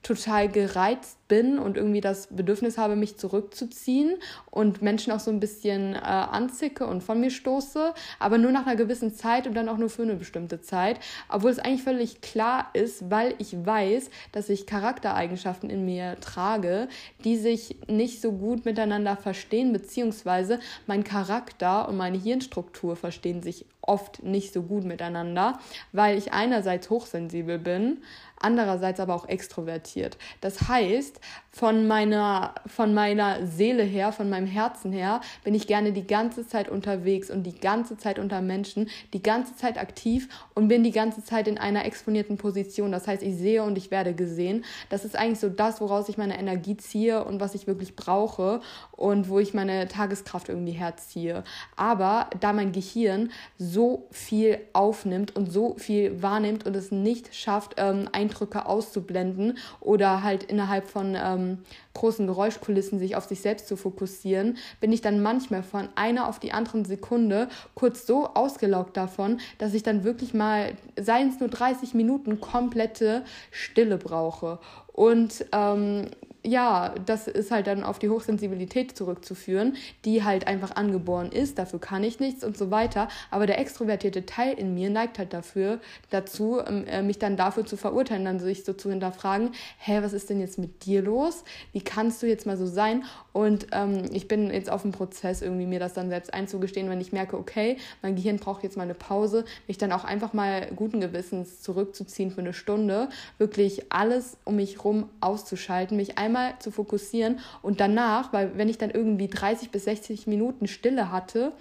total 0.06 0.49
gereizt 0.49 1.19
bin 1.26 1.58
und 1.58 1.76
irgendwie 1.76 2.00
das 2.00 2.29
Bedürfnis 2.29 2.79
habe, 2.79 2.94
mich 2.94 3.17
zurückzuziehen 3.17 4.14
und 4.53 4.81
Menschen 4.81 5.12
auch 5.12 5.19
so 5.19 5.32
ein 5.32 5.41
bisschen 5.41 5.94
äh, 5.94 5.99
anzicke 5.99 6.87
und 6.87 7.03
von 7.03 7.20
mir 7.20 7.31
stoße, 7.31 7.93
aber 8.20 8.38
nur 8.38 8.53
nach 8.53 8.67
einer 8.67 8.76
gewissen 8.76 9.12
Zeit 9.12 9.49
und 9.49 9.55
dann 9.55 9.69
auch 9.69 9.79
nur 9.79 9.91
für 9.91 10.03
eine 10.03 10.14
bestimmte 10.14 10.61
Zeit, 10.61 11.00
obwohl 11.29 11.50
es 11.50 11.58
eigentlich 11.58 11.82
völlig 11.82 12.20
klar 12.20 12.70
ist, 12.73 13.11
weil 13.11 13.35
ich 13.38 13.67
weiß, 13.67 14.11
dass 14.31 14.49
ich 14.49 14.67
Charaktereigenschaften 14.67 15.70
in 15.70 15.85
mir 15.85 16.20
trage, 16.20 16.87
die 17.25 17.37
sich 17.37 17.76
nicht 17.88 18.20
so 18.20 18.31
gut 18.31 18.64
miteinander 18.64 19.17
verstehen, 19.17 19.73
beziehungsweise 19.73 20.61
mein 20.87 21.02
Charakter 21.02 21.88
und 21.88 21.97
meine 21.97 22.19
Hirnstruktur 22.19 22.94
verstehen 22.94 23.43
sich 23.43 23.67
oft 23.87 24.23
nicht 24.23 24.52
so 24.52 24.62
gut 24.62 24.85
miteinander, 24.85 25.59
weil 25.93 26.19
ich 26.19 26.32
einerseits 26.32 26.91
hochsensibel 26.91 27.59
bin, 27.59 27.99
andererseits 28.38 29.00
aber 29.00 29.15
auch 29.15 29.29
extrovertiert. 29.29 30.19
Das 30.41 30.69
heißt, 30.69 31.21
von 31.56 31.87
meiner, 31.87 32.55
von 32.67 32.93
meiner 32.93 33.47
Seele 33.47 33.82
her, 33.82 34.12
von 34.12 34.29
meinem 34.29 34.47
Herzen 34.47 34.93
her, 34.93 35.23
bin 35.43 35.55
ich 35.55 35.67
gerne 35.67 35.93
die 35.93 36.06
ganze 36.06 36.47
Zeit 36.47 36.69
unterwegs 36.69 37.31
und 37.31 37.44
die 37.44 37.58
ganze 37.58 37.97
Zeit 37.97 38.19
unter 38.19 38.43
Menschen, 38.43 38.91
die 39.14 39.23
ganze 39.23 39.56
Zeit 39.56 39.79
aktiv 39.79 40.29
und 40.55 40.69
bin 40.69 40.85
die 40.85 40.91
ganze 40.91 41.25
Zeit 41.25 41.49
in 41.49 41.56
einer 41.56 41.87
exponierten 41.87 42.37
Position. 42.37 42.93
Das 42.93 43.08
heißt, 43.08 43.23
ich 43.23 43.37
sehe 43.37 43.62
und 43.62 43.79
ich 43.79 43.91
werde 43.91 44.12
gesehen. 44.12 44.67
Das 44.91 45.06
ist 45.06 45.17
eigentlich 45.17 45.41
so 45.41 45.49
das, 45.49 45.81
woraus 45.81 46.11
ich 46.11 46.19
meine 46.19 46.38
Energie 46.38 46.76
ziehe 46.76 47.25
und 47.25 47.41
was 47.41 47.55
ich 47.55 47.67
wirklich 47.67 47.97
brauche 47.97 48.61
und 48.93 49.31
wo 49.31 49.38
ich 49.38 49.55
meine 49.55 49.88
Tageskraft 49.88 50.50
irgendwie 50.50 50.73
herziehe. 50.73 51.43
Aber 51.75 52.29
da 52.38 52.52
mein 52.52 52.73
Gehirn 52.73 53.31
so 53.56 54.09
viel 54.11 54.59
aufnimmt 54.75 55.35
und 55.35 55.50
so 55.50 55.75
viel 55.79 56.20
wahrnimmt 56.23 56.67
und 56.67 56.76
es 56.76 56.93
nicht 56.93 57.35
schafft, 57.35 57.76
ähm, 57.79 58.11
Eindrücke 58.12 58.67
auszublenden 58.67 59.56
oder 59.81 60.23
halt 60.23 60.43
innerhalb 60.43 60.87
von 60.87 61.17
ähm, 61.19 61.46
großen 61.95 62.27
Geräuschkulissen 62.27 62.99
sich 62.99 63.17
auf 63.17 63.25
sich 63.25 63.41
selbst 63.41 63.69
zu 63.69 63.77
fokussieren, 63.77 64.57
bin 64.81 64.93
ich 64.93 65.01
dann 65.01 65.23
manchmal 65.23 65.63
von 65.63 65.89
einer 65.95 66.29
auf 66.29 66.39
die 66.39 66.53
anderen 66.53 66.85
Sekunde 66.85 67.49
kurz 67.75 68.07
so 68.07 68.29
ausgelaugt 68.29 68.97
davon, 68.97 69.41
dass 69.59 69.75
ich 69.75 69.83
dann 69.83 70.05
wirklich 70.05 70.35
mal, 70.35 70.73
seien 71.01 71.29
es 71.29 71.41
nur 71.41 71.49
30 71.49 71.95
Minuten, 71.95 72.41
komplette 72.41 73.25
Stille 73.51 73.99
brauche. 73.99 74.59
Und 74.93 75.47
ähm, 75.53 76.07
ja, 76.47 76.95
das 77.05 77.27
ist 77.27 77.51
halt 77.51 77.67
dann 77.67 77.83
auf 77.83 77.99
die 77.99 78.09
Hochsensibilität 78.09 78.97
zurückzuführen, 78.97 79.77
die 80.05 80.23
halt 80.23 80.47
einfach 80.47 80.77
angeboren 80.77 81.33
ist, 81.33 81.59
dafür 81.59 81.81
kann 81.81 82.05
ich 82.05 82.21
nichts 82.21 82.45
und 82.45 82.57
so 82.57 82.71
weiter. 82.71 83.09
Aber 83.33 83.47
der 83.47 83.59
extrovertierte 83.59 84.27
Teil 84.27 84.55
in 84.55 84.73
mir 84.73 84.89
neigt 84.89 85.19
halt 85.19 85.33
dafür, 85.33 85.81
dazu, 86.11 86.61
ähm, 86.65 86.87
äh, 86.87 87.03
mich 87.03 87.19
dann 87.19 87.37
dafür 87.37 87.67
zu 87.67 87.77
verurteilen, 87.77 88.25
dann 88.25 88.39
sich 88.39 88.65
so 88.65 88.73
zu 88.73 88.91
hinterfragen, 88.91 89.51
hä, 89.79 89.99
was 90.03 90.13
ist 90.13 90.31
denn 90.31 90.39
jetzt 90.39 90.57
mit 90.59 90.85
dir 90.87 91.03
los? 91.03 91.43
Wie 91.73 91.81
kannst 91.81 92.23
du 92.23 92.29
jetzt 92.29 92.47
mal 92.47 92.57
so 92.57 92.67
sein? 92.67 93.05
Und 93.33 93.67
ähm, 93.73 94.05
ich 94.13 94.29
bin 94.29 94.51
jetzt 94.51 94.71
auf 94.71 94.83
dem 94.83 94.93
Prozess, 94.93 95.43
irgendwie 95.43 95.67
mir 95.67 95.81
das 95.81 95.95
dann 95.95 96.09
selbst 96.09 96.33
einzugestehen, 96.33 96.89
wenn 96.89 97.01
ich 97.01 97.13
merke, 97.13 97.37
okay, 97.37 97.77
mein 98.03 98.15
Gehirn 98.15 98.37
braucht 98.39 98.63
jetzt 98.63 98.77
mal 98.77 98.85
eine 98.85 98.95
Pause, 98.95 99.45
mich 99.67 99.79
dann 99.79 99.93
auch 99.93 100.05
einfach 100.05 100.33
mal 100.33 100.69
guten 100.77 101.01
Gewissens 101.01 101.61
zurückzuziehen 101.61 102.31
für 102.31 102.41
eine 102.41 102.53
Stunde, 102.53 103.09
wirklich 103.37 103.93
alles 103.93 104.39
um 104.45 104.57
mich 104.57 104.85
rum 104.85 105.09
auszuschalten, 105.21 105.97
mich 105.97 106.19
einmal 106.19 106.36
einmal 106.37 106.59
zu 106.59 106.71
fokussieren 106.71 107.41
und 107.62 107.81
danach, 107.81 108.33
weil 108.33 108.56
wenn 108.56 108.69
ich 108.69 108.79
dann 108.79 108.91
irgendwie 108.91 109.29
30 109.29 109.71
bis 109.71 109.85
60 109.85 110.27
Minuten 110.27 110.67
Stille 110.67 111.11
hatte, 111.11 111.53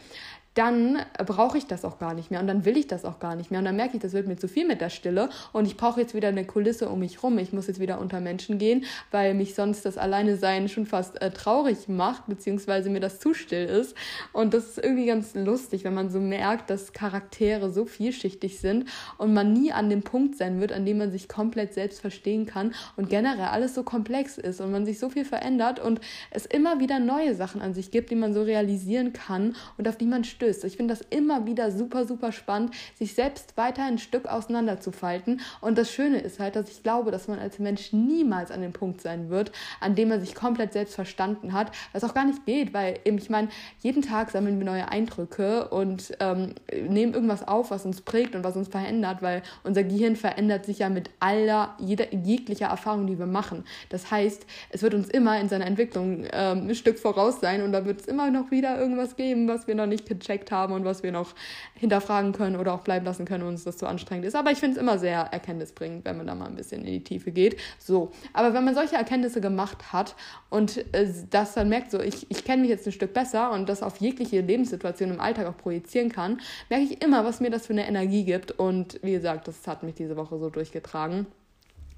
dann 0.56 1.00
brauche 1.26 1.58
ich 1.58 1.68
das 1.68 1.84
auch 1.84 2.00
gar 2.00 2.14
nicht 2.14 2.32
mehr 2.32 2.40
und 2.40 2.48
dann 2.48 2.64
will 2.64 2.78
ich 2.78 2.88
das 2.88 3.04
auch 3.04 3.20
gar 3.20 3.36
nicht 3.36 3.52
mehr 3.52 3.60
und 3.60 3.66
dann 3.66 3.76
merke 3.76 3.98
ich, 3.98 4.02
das 4.02 4.14
wird 4.14 4.26
mir 4.26 4.38
zu 4.38 4.48
viel 4.48 4.66
mit 4.66 4.80
der 4.80 4.90
Stille 4.90 5.30
und 5.52 5.66
ich 5.66 5.76
brauche 5.76 6.00
jetzt 6.00 6.16
wieder 6.16 6.30
eine 6.30 6.46
Kulisse 6.46 6.88
um 6.88 7.00
mich 7.00 7.22
rum. 7.22 7.38
Ich 7.38 7.52
muss 7.52 7.68
jetzt 7.68 7.82
wieder 7.82 8.00
unter 8.00 8.22
Menschen 8.22 8.58
gehen, 8.58 8.86
weil 9.12 9.34
mich 9.34 9.54
sonst 9.54 9.86
das 9.86 9.98
Alleine 9.98 10.38
sein 10.38 10.70
schon 10.70 10.86
fast 10.86 11.22
äh, 11.22 11.32
traurig 11.32 11.90
macht, 11.90 12.28
beziehungsweise 12.28 12.90
mir 12.90 13.02
das 13.02 13.20
zu 13.20 13.34
still 13.34 13.66
ist 13.66 13.96
und 14.32 14.54
das 14.54 14.66
ist 14.66 14.78
irgendwie 14.78 15.08
ganz 15.08 15.36
lustig, 15.36 15.84
wenn 15.84 15.94
man 15.94 16.10
so 16.10 16.22
merkt, 16.22 16.70
dass 16.70 16.94
Charaktere 16.94 17.70
so 17.70 17.86
vielschichtig 17.86 18.60
sind 18.60 18.86
und 19.18 19.34
man 19.34 19.52
nie 19.52 19.74
an 19.74 19.90
dem 19.90 20.04
Punkt 20.04 20.38
sein 20.38 20.62
wird, 20.62 20.72
an 20.72 20.86
dem 20.86 21.00
man 21.00 21.12
sich 21.12 21.28
komplett 21.28 21.74
selbst 21.74 22.00
verstehen 22.00 22.46
kann 22.46 22.74
und 22.96 23.10
generell 23.10 23.48
alles 23.48 23.76
so 23.76 23.84
komplex 23.84 24.38
ist 24.38 24.62
und 24.62 24.72
man 24.72 24.86
sich 24.86 25.00
so 25.00 25.10
viel 25.10 25.26
verändert 25.26 25.82
und 25.82 26.00
es 26.32 26.46
immer 26.46 26.80
wieder 26.80 27.00
neue 27.00 27.36
Sachen 27.36 27.62
an 27.62 27.74
sich 27.74 27.92
gibt, 27.92 28.10
die 28.10 28.16
man 28.16 28.34
so 28.34 28.42
realisieren 28.44 29.12
kann 29.12 29.58
und 29.78 29.90
auf 29.90 29.98
die 29.98 30.06
man 30.06 30.24
stößt 30.24 30.45
stößt. 30.46 30.64
Ich 30.66 30.78
finde 30.78 30.94
das 30.94 31.06
immer 31.10 31.46
wieder 31.46 31.72
super, 31.72 32.06
super 32.06 32.32
spannend, 32.32 32.74
sich 32.98 33.14
selbst 33.14 33.58
weiter 33.58 33.84
ein 33.84 33.98
Stück 33.98 34.28
auseinanderzufalten. 34.28 35.42
Und 35.62 35.78
das 35.78 35.92
Schöne 35.92 36.20
ist 36.20 36.40
halt, 36.40 36.56
dass 36.56 36.70
ich 36.70 36.84
glaube, 36.84 37.12
dass 37.12 37.28
man 37.28 37.40
als 37.40 37.60
Mensch 37.60 37.94
niemals 37.94 38.52
an 38.52 38.62
dem 38.62 38.74
Punkt 38.74 39.02
sein 39.02 39.30
wird, 39.30 39.52
an 39.80 39.96
dem 39.96 40.10
man 40.10 40.22
sich 40.22 40.36
komplett 40.36 40.74
selbst 40.74 40.96
verstanden 40.96 41.54
hat, 41.54 41.72
was 41.94 42.04
auch 42.04 42.14
gar 42.14 42.26
nicht 42.26 42.46
geht, 42.46 42.74
weil 42.74 43.00
eben, 43.06 43.18
ich 43.18 43.30
meine, 43.30 43.50
jeden 43.82 44.02
Tag 44.02 44.32
sammeln 44.32 44.60
wir 44.60 44.66
neue 44.66 44.90
Eindrücke 44.90 45.70
und 45.70 46.16
ähm, 46.20 46.54
nehmen 46.88 47.14
irgendwas 47.14 47.48
auf, 47.48 47.72
was 47.72 47.86
uns 47.86 48.02
prägt 48.02 48.36
und 48.36 48.44
was 48.44 48.56
uns 48.56 48.68
verändert, 48.68 49.22
weil 49.22 49.42
unser 49.64 49.84
Gehirn 49.84 50.16
verändert 50.16 50.66
sich 50.66 50.80
ja 50.80 50.90
mit 50.90 51.10
aller, 51.20 51.76
jeder, 51.80 52.14
jeglicher 52.14 52.68
Erfahrung, 52.68 53.08
die 53.08 53.18
wir 53.18 53.26
machen. 53.26 53.64
Das 53.90 54.12
heißt, 54.12 54.46
es 54.70 54.82
wird 54.82 54.94
uns 54.94 55.10
immer 55.10 55.40
in 55.40 55.50
seiner 55.50 55.66
Entwicklung 55.66 56.26
ähm, 56.32 56.68
ein 56.68 56.76
Stück 56.76 57.00
voraus 57.00 57.40
sein 57.42 57.64
und 57.64 57.72
da 57.72 57.86
wird 57.86 58.02
es 58.02 58.08
immer 58.08 58.30
noch 58.30 58.52
wieder 58.52 58.80
irgendwas 58.80 59.16
geben, 59.16 59.48
was 59.48 59.68
wir 59.68 59.76
noch 59.76 59.88
nicht 59.88 60.06
gecheckt 60.08 60.35
gecheckt 60.36 60.52
haben 60.52 60.74
und 60.74 60.86
was 60.86 61.04
wir 61.04 61.12
noch 61.12 61.34
hinterfragen 61.76 62.34
können 62.34 62.56
oder 62.56 62.74
auch 62.74 62.82
bleiben 62.82 63.06
lassen 63.06 63.26
können, 63.26 63.44
wenn 63.44 63.54
uns 63.54 63.64
das 63.64 63.78
zu 63.78 63.88
anstrengend 63.88 64.26
ist. 64.26 64.36
Aber 64.36 64.52
ich 64.52 64.60
finde 64.60 64.76
es 64.76 64.82
immer 64.82 65.00
sehr 65.00 65.20
erkenntnisbringend, 65.20 66.06
wenn 66.06 66.18
man 66.18 66.28
da 66.28 66.36
mal 66.36 66.48
ein 66.48 66.56
bisschen 66.56 66.84
in 66.84 66.92
die 66.92 67.04
Tiefe 67.04 67.32
geht. 67.32 67.58
So, 67.80 68.12
aber 68.34 68.54
wenn 68.54 68.64
man 68.64 68.76
solche 68.76 68.96
Erkenntnisse 68.96 69.42
gemacht 69.42 69.94
hat 69.94 70.16
und 70.50 70.78
äh, 70.94 71.12
das 71.30 71.54
dann 71.54 71.70
merkt, 71.70 71.92
so 71.92 72.00
ich, 72.00 72.30
ich 72.30 72.44
kenne 72.44 72.62
mich 72.62 72.70
jetzt 72.70 72.86
ein 72.86 72.92
Stück 72.92 73.14
besser 73.14 73.52
und 73.52 73.70
das 73.70 73.84
auf 73.84 73.98
jegliche 73.98 74.42
Lebenssituation 74.42 75.12
im 75.12 75.20
Alltag 75.20 75.48
auch 75.48 75.58
projizieren 75.58 76.12
kann, 76.12 76.42
merke 76.70 76.86
ich 76.86 77.02
immer, 77.02 77.26
was 77.26 77.40
mir 77.40 77.50
das 77.50 77.68
für 77.68 77.74
eine 77.74 77.88
Energie 77.88 78.26
gibt. 78.26 78.52
Und 78.52 79.00
wie 79.02 79.14
gesagt, 79.14 79.48
das 79.48 79.68
hat 79.68 79.84
mich 79.84 79.96
diese 79.96 80.18
Woche 80.18 80.38
so 80.38 80.50
durchgetragen. 80.50 81.28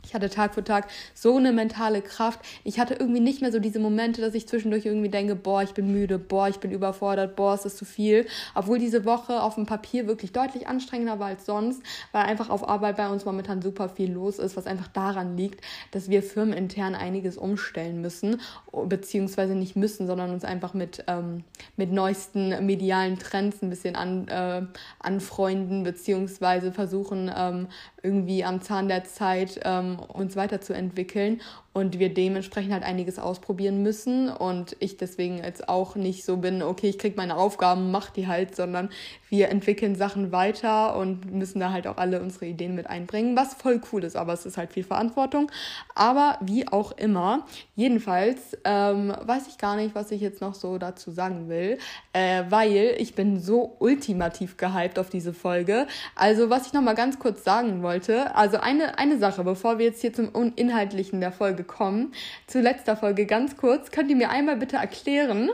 Ich 0.07 0.13
hatte 0.13 0.29
Tag 0.29 0.53
für 0.53 0.63
Tag 0.63 0.87
so 1.13 1.35
eine 1.35 1.51
mentale 1.51 2.01
Kraft. 2.01 2.39
Ich 2.63 2.79
hatte 2.79 2.93
irgendwie 2.93 3.19
nicht 3.19 3.41
mehr 3.41 3.51
so 3.51 3.59
diese 3.59 3.79
Momente, 3.79 4.21
dass 4.21 4.35
ich 4.35 4.47
zwischendurch 4.47 4.85
irgendwie 4.85 5.09
denke, 5.09 5.35
boah, 5.35 5.63
ich 5.63 5.71
bin 5.71 5.91
müde, 5.91 6.17
boah, 6.17 6.47
ich 6.47 6.59
bin 6.59 6.71
überfordert, 6.71 7.35
boah, 7.35 7.55
es 7.55 7.65
ist 7.65 7.77
zu 7.77 7.83
viel. 7.83 8.25
Obwohl 8.55 8.79
diese 8.79 9.03
Woche 9.03 9.41
auf 9.41 9.55
dem 9.55 9.65
Papier 9.65 10.07
wirklich 10.07 10.31
deutlich 10.31 10.65
anstrengender 10.65 11.19
war 11.19 11.27
als 11.27 11.45
sonst, 11.45 11.83
weil 12.13 12.23
einfach 12.23 12.49
auf 12.49 12.69
Arbeit 12.69 12.95
bei 12.95 13.09
uns 13.09 13.25
momentan 13.25 13.61
super 13.61 13.89
viel 13.89 14.09
los 14.13 14.39
ist, 14.39 14.55
was 14.55 14.65
einfach 14.65 14.87
daran 14.87 15.35
liegt, 15.35 15.59
dass 15.91 16.09
wir 16.09 16.23
firmenintern 16.23 16.95
einiges 16.95 17.37
umstellen 17.37 17.99
müssen, 17.99 18.39
beziehungsweise 18.71 19.55
nicht 19.55 19.75
müssen, 19.75 20.07
sondern 20.07 20.31
uns 20.31 20.45
einfach 20.45 20.73
mit, 20.73 21.03
ähm, 21.07 21.43
mit 21.75 21.91
neuesten 21.91 22.65
medialen 22.65 23.19
Trends 23.19 23.61
ein 23.61 23.69
bisschen 23.69 23.97
an, 23.97 24.29
äh, 24.29 24.61
anfreunden, 24.99 25.83
beziehungsweise 25.83 26.71
versuchen, 26.71 27.29
ähm, 27.35 27.67
irgendwie 28.07 28.45
am 28.45 28.61
Zahn 28.61 28.87
der 28.87 29.03
Zeit 29.03 29.59
ähm, 29.63 29.99
uns 29.99 30.37
weiterzuentwickeln 30.37 31.41
und 31.77 31.99
wir 31.99 32.11
dementsprechend 32.11 32.73
halt 32.73 32.81
einiges 32.81 33.19
ausprobieren 33.19 33.83
müssen 33.83 34.29
und 34.29 34.75
ich 34.79 34.97
deswegen 34.97 35.43
jetzt 35.43 35.69
auch 35.69 35.95
nicht 35.95 36.25
so 36.25 36.37
bin, 36.37 36.63
okay, 36.63 36.89
ich 36.89 36.97
krieg 36.97 37.15
meine 37.15 37.37
Aufgaben, 37.37 37.91
mach 37.91 38.09
die 38.09 38.25
halt, 38.25 38.55
sondern 38.55 38.89
wir 39.29 39.49
entwickeln 39.49 39.95
Sachen 39.95 40.31
weiter 40.31 40.97
und 40.97 41.31
müssen 41.31 41.59
da 41.59 41.71
halt 41.71 41.85
auch 41.85 41.97
alle 41.97 42.19
unsere 42.21 42.47
Ideen 42.47 42.73
mit 42.73 42.87
einbringen, 42.87 43.35
was 43.35 43.53
voll 43.53 43.79
cool 43.91 44.03
ist, 44.03 44.15
aber 44.15 44.33
es 44.33 44.47
ist 44.47 44.57
halt 44.57 44.73
viel 44.73 44.83
Verantwortung. 44.83 45.51
Aber 45.93 46.39
wie 46.41 46.67
auch 46.67 46.93
immer, 46.93 47.45
jedenfalls 47.75 48.57
ähm, 48.63 49.13
weiß 49.21 49.47
ich 49.47 49.59
gar 49.59 49.75
nicht, 49.75 49.93
was 49.93 50.09
ich 50.09 50.21
jetzt 50.21 50.41
noch 50.41 50.55
so 50.55 50.79
dazu 50.79 51.11
sagen 51.11 51.47
will, 51.47 51.77
äh, 52.13 52.43
weil 52.49 52.95
ich 52.97 53.13
bin 53.13 53.39
so 53.39 53.75
ultimativ 53.77 54.57
gehypt 54.57 54.97
auf 54.97 55.11
diese 55.11 55.33
Folge. 55.33 55.85
Also 56.15 56.49
was 56.49 56.65
ich 56.65 56.73
noch 56.73 56.81
mal 56.81 56.95
ganz 56.95 57.19
kurz 57.19 57.43
sagen 57.43 57.83
wollte, 57.83 58.35
also 58.35 58.57
eine, 58.57 58.97
eine 58.97 59.19
Sache, 59.19 59.43
bevor 59.43 59.77
wir 59.77 59.85
jetzt 59.85 60.01
hier 60.01 60.13
zum 60.13 60.31
Inhaltlichen 60.55 61.19
der 61.19 61.31
Folge 61.31 61.66
kommen, 61.67 62.13
zu 62.47 62.59
letzter 62.59 62.95
Folge 62.95 63.25
ganz 63.25 63.57
kurz, 63.57 63.91
könnt 63.91 64.09
ihr 64.09 64.15
mir 64.15 64.29
einmal 64.29 64.57
bitte 64.57 64.77
erklären, 64.77 65.49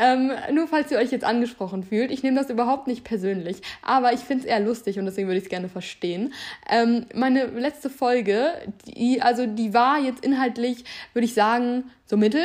ähm, 0.00 0.30
nur 0.52 0.68
falls 0.68 0.90
ihr 0.90 0.98
euch 0.98 1.10
jetzt 1.10 1.24
angesprochen 1.24 1.82
fühlt, 1.82 2.10
ich 2.10 2.22
nehme 2.22 2.38
das 2.38 2.50
überhaupt 2.50 2.86
nicht 2.86 3.02
persönlich 3.02 3.24
persönlich. 3.24 3.58
Aber 3.82 4.12
ich 4.12 4.20
finde 4.20 4.44
es 4.44 4.50
eher 4.50 4.60
lustig 4.60 4.98
und 4.98 5.06
deswegen 5.06 5.28
würde 5.28 5.38
ich 5.38 5.44
es 5.44 5.50
gerne 5.50 5.68
verstehen. 5.68 6.32
Ähm, 6.68 7.06
meine 7.14 7.46
letzte 7.46 7.90
Folge, 7.90 8.52
die, 8.86 9.22
also 9.22 9.46
die 9.46 9.72
war 9.72 9.98
jetzt 9.98 10.24
inhaltlich, 10.24 10.84
würde 11.12 11.26
ich 11.26 11.34
sagen, 11.34 11.84
so 12.06 12.18
mittel, 12.18 12.42